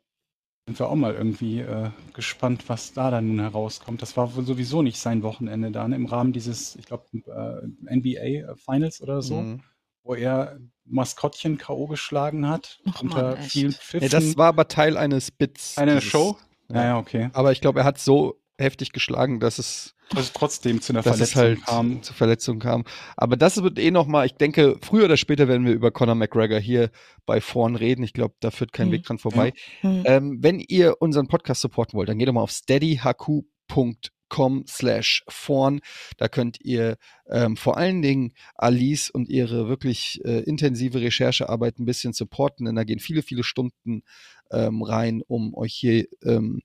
Sind 0.66 0.80
wir 0.80 0.90
auch 0.90 0.96
mal 0.96 1.14
irgendwie 1.14 1.60
äh, 1.60 1.90
gespannt, 2.14 2.64
was 2.70 2.94
da 2.94 3.12
dann 3.12 3.28
nun 3.28 3.40
herauskommt. 3.42 4.02
Das 4.02 4.16
war 4.16 4.34
wohl 4.36 4.46
sowieso 4.46 4.82
nicht 4.82 4.98
sein 4.98 5.22
Wochenende 5.22 5.72
da, 5.72 5.88
ne? 5.88 5.96
im 5.96 6.06
Rahmen 6.06 6.32
dieses, 6.32 6.76
ich 6.78 6.86
glaube, 6.86 7.06
äh, 7.14 7.94
NBA 7.96 8.56
Finals 8.56 9.02
oder 9.02 9.22
so, 9.22 9.42
Mhm. 9.42 9.62
wo 10.04 10.16
er 10.16 10.60
Maskottchen 10.86 11.58
K.O. 11.58 11.88
geschlagen 11.88 12.48
hat. 12.48 12.80
Mann, 12.86 12.96
unter 13.02 13.38
echt. 13.38 13.52
vielen 13.52 13.72
Pfiffen. 13.74 14.10
das 14.10 14.38
war 14.38 14.48
aber 14.48 14.68
Teil 14.70 14.96
eines 14.96 15.32
Bits. 15.32 15.78
eine 15.78 15.96
dieses- 15.96 16.06
Show? 16.06 16.38
Ja. 16.70 16.76
Naja, 16.76 16.98
okay. 16.98 17.30
Aber 17.34 17.52
ich 17.52 17.60
glaube, 17.60 17.80
er 17.82 17.86
hat 17.86 18.00
so 18.00 18.40
heftig 18.60 18.92
geschlagen, 18.92 19.40
dass 19.40 19.58
es, 19.60 19.96
es 20.16 20.32
trotzdem 20.34 20.82
zu 20.82 20.94
einer 20.94 21.02
Verletzung 21.04 21.42
halt 21.42 21.66
kam. 21.66 22.04
zu 22.04 22.14
Verletzungen 22.14 22.60
kam. 22.60 22.84
Aber 23.18 23.36
das 23.38 23.62
wird 23.64 23.80
eh 23.80 23.90
nochmal, 23.92 24.26
ich 24.28 24.34
denke, 24.36 24.78
früher 24.82 25.06
oder 25.06 25.18
später 25.18 25.48
werden 25.48 25.66
wir 25.66 25.74
über 25.74 25.92
Conor 25.92 26.16
McGregor 26.16 26.60
hier 26.60 26.92
bei 27.26 27.42
Vorn 27.42 27.76
reden. 27.76 28.04
Ich 28.04 28.14
glaube, 28.14 28.36
da 28.40 28.52
führt 28.52 28.72
kein 28.74 28.90
Mhm. 28.90 28.92
Weg 28.92 29.04
dran 29.04 29.18
vorbei. 29.18 29.54
Hm. 29.82 30.04
Ähm, 30.06 30.38
wenn 30.42 30.60
ihr 30.60 31.02
unseren 31.02 31.28
Podcast 31.28 31.62
supporten 31.62 31.98
wollt, 31.98 32.10
dann 32.10 32.20
geht 32.20 32.28
doch 32.28 32.34
mal 32.34 32.42
auf 32.42 32.52
steadyhq.com 32.52 34.64
slash 34.68 35.24
vorn. 35.28 35.80
Da 36.18 36.28
könnt 36.28 36.58
ihr 36.62 36.98
ähm, 37.30 37.58
vor 37.58 37.78
allen 37.78 38.02
Dingen 38.02 38.34
Alice 38.56 39.10
und 39.10 39.30
ihre 39.30 39.68
wirklich 39.68 40.22
äh, 40.26 40.42
intensive 40.42 41.02
Recherchearbeit 41.02 41.80
ein 41.80 41.86
bisschen 41.86 42.14
supporten, 42.14 42.66
denn 42.66 42.76
da 42.76 42.84
gehen 42.84 43.00
viele, 43.00 43.22
viele 43.22 43.44
Stunden 43.44 44.04
ähm, 44.52 44.82
rein, 44.84 45.22
um 45.28 45.54
euch 45.56 45.74
hier 45.74 46.06
ähm, 46.24 46.62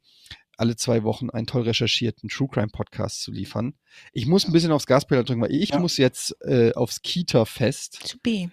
alle 0.58 0.76
zwei 0.76 1.02
Wochen 1.04 1.30
einen 1.30 1.46
toll 1.46 1.62
recherchierten 1.62 2.28
True 2.28 2.48
Crime 2.50 2.68
Podcast 2.68 3.22
zu 3.22 3.30
liefern. 3.32 3.74
Ich 4.12 4.26
muss 4.26 4.44
ein 4.46 4.52
bisschen 4.52 4.72
aufs 4.72 4.86
Gaspedal 4.86 5.24
drücken, 5.24 5.40
weil 5.42 5.52
ich 5.54 5.70
Ja. 5.70 5.78
muss 5.78 5.96
jetzt 5.96 6.36
äh, 6.42 6.72
aufs 6.74 7.00
Kita-Fest. 7.02 8.00
Zu 8.04 8.18
B. 8.18 8.48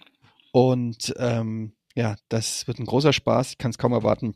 Und 0.52 1.14
ähm, 1.18 1.72
ja, 1.94 2.16
das 2.28 2.66
wird 2.66 2.78
ein 2.78 2.86
großer 2.86 3.12
Spaß. 3.12 3.50
Ich 3.52 3.58
kann 3.58 3.70
es 3.70 3.78
kaum 3.78 3.92
erwarten. 3.92 4.34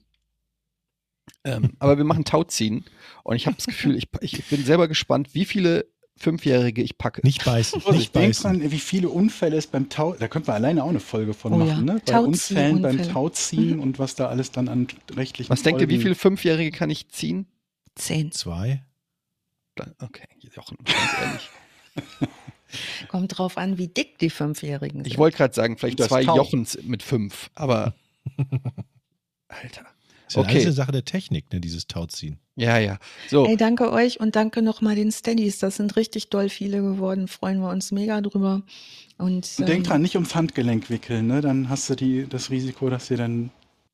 Ähm, 1.44 1.74
aber 1.78 1.96
wir 1.96 2.04
machen 2.04 2.24
Tauziehen. 2.24 2.84
Und 3.24 3.36
ich 3.36 3.46
habe 3.46 3.56
das 3.56 3.66
Gefühl, 3.66 3.96
ich, 3.96 4.08
ich 4.20 4.44
bin 4.46 4.64
selber 4.64 4.88
gespannt, 4.88 5.34
wie 5.34 5.44
viele 5.44 5.86
Fünfjährige 6.16 6.82
ich 6.82 6.98
packe. 6.98 7.22
Nicht 7.24 7.44
beißen, 7.46 7.80
Also 7.86 7.92
ich 7.92 7.98
nicht 7.98 8.14
denke 8.14 8.28
beißen. 8.30 8.60
dran, 8.60 8.70
wie 8.72 8.78
viele 8.78 9.08
Unfälle 9.08 9.56
es 9.56 9.66
beim 9.66 9.88
Tau, 9.88 10.14
da 10.18 10.28
könnten 10.28 10.48
wir 10.48 10.54
alleine 10.54 10.84
auch 10.84 10.90
eine 10.90 11.00
Folge 11.00 11.32
von 11.32 11.52
Oh 11.54 11.58
machen, 11.58 11.70
ja. 11.86 11.94
ne? 11.94 12.02
Bei 12.04 12.12
Tauziehen, 12.12 12.26
Unfällen, 12.26 12.82
beim 12.82 12.90
Unfälle. 12.96 13.12
Tauziehen 13.12 13.76
Mhm. 13.76 13.82
und 13.82 13.98
was 13.98 14.16
da 14.16 14.28
alles 14.28 14.50
dann 14.50 14.68
an 14.68 14.88
rechtlichen 15.14 15.48
Was 15.50 15.62
denkt 15.62 15.80
ihr, 15.80 15.88
wie 15.88 15.94
Folgen- 15.94 16.02
viele 16.02 16.14
Fünfjährige 16.16 16.76
kann 16.76 16.90
ich 16.90 17.08
ziehen? 17.08 17.46
Zehn. 18.00 18.32
Zwei. 18.32 18.84
Okay, 19.98 20.24
Jochen, 20.54 20.76
ganz 20.84 20.98
ehrlich. 21.20 21.50
Kommt 23.08 23.36
drauf 23.38 23.56
an, 23.56 23.78
wie 23.78 23.88
dick 23.88 24.18
die 24.18 24.30
Fünfjährigen 24.30 25.02
sind. 25.04 25.06
Ich 25.12 25.18
wollte 25.18 25.36
gerade 25.38 25.54
sagen, 25.54 25.76
vielleicht 25.78 26.00
Das 26.00 26.08
zwei 26.08 26.24
Tau. 26.24 26.36
Jochens 26.36 26.78
mit 26.82 27.02
fünf, 27.02 27.50
aber 27.54 27.94
Alter. 29.48 29.86
Ist 30.28 30.36
ja 30.36 30.42
Okay. 30.42 30.60
eine 30.60 30.72
Sache 30.72 30.92
der 30.92 31.04
Technik, 31.04 31.52
ne, 31.52 31.60
dieses 31.60 31.88
Tauziehen. 31.88 32.38
Ja, 32.54 32.78
ja. 32.78 32.98
So, 33.28 33.46
Ey, 33.46 33.56
danke 33.56 33.90
euch 33.90 34.20
und 34.20 34.36
danke 34.36 34.62
nochmal 34.62 34.94
den 34.94 35.10
Steadies. 35.10 35.58
Das 35.58 35.76
sind 35.76 35.96
richtig 35.96 36.28
doll 36.30 36.48
viele 36.48 36.82
geworden. 36.82 37.26
Freuen 37.26 37.60
wir 37.60 37.70
uns 37.70 37.90
mega 37.90 38.20
drüber. 38.20 38.62
Und, 39.18 39.48
Und 39.58 39.68
denk 39.68 39.70
ähm, 39.78 39.82
dran, 39.84 40.02
nicht 40.02 40.14
ums 40.14 40.34
Handgelenk 40.34 40.88
wickeln, 40.90 41.26
ne? 41.26 41.40
Dann 41.40 41.68
hast 41.68 41.90
du 41.90 41.96
die, 41.96 42.26
das 42.28 42.50
Risiko, 42.50 42.88
dass 42.90 43.08
dir 43.08 43.16
dann 43.16 43.50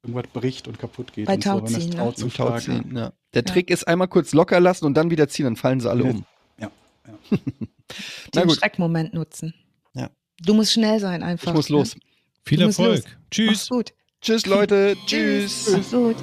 irgendwas 0.09 0.27
bricht 0.33 0.69
und 0.69 0.79
kaputt 0.79 1.13
geht. 1.13 1.27
Bei 1.27 1.35
und 1.35 1.43
so, 1.43 1.51
Tauziehen, 1.61 1.91
ne? 1.91 1.97
Tau 1.97 2.13
Tauziehen, 2.13 2.97
ja. 2.97 3.13
Der 3.35 3.43
Ja. 3.43 3.53
Trick 3.53 3.71
ist 3.71 3.87
einmal 3.87 4.09
kurz 4.09 4.33
locker 4.33 4.61
lassen 4.61 4.85
und 4.87 4.95
dann 4.95 5.11
wieder 5.11 5.29
ziehen, 5.29 5.45
dann 5.45 5.57
fallen 5.57 5.81
sie 5.81 5.91
alle 5.91 6.05
um. 6.05 6.25
Ja, 6.59 6.71
ja. 7.07 7.39
Den 8.35 8.47
gut. 8.49 8.57
Schreckmoment 8.59 9.15
nutzen. 9.15 9.55
Ja. 9.95 10.11
Du 10.45 10.55
musst 10.55 10.73
schnell 10.73 11.01
sein 11.01 11.23
einfach. 11.23 11.49
Ich 11.49 11.55
muss 11.55 11.71
ne? 11.71 11.77
los. 11.77 11.97
Viel 12.45 12.59
Du 12.59 12.67
musst 12.67 12.79
Erfolg. 12.79 13.05
los. 13.05 13.13
Tschüss. 13.31 13.47
Mach's 13.49 13.69
gut. 13.69 13.95
Tschüss, 14.21 14.47
Leute. 14.47 14.97
Tschüss. 15.07 15.69
Mach's 15.73 15.91
gut. 15.91 16.17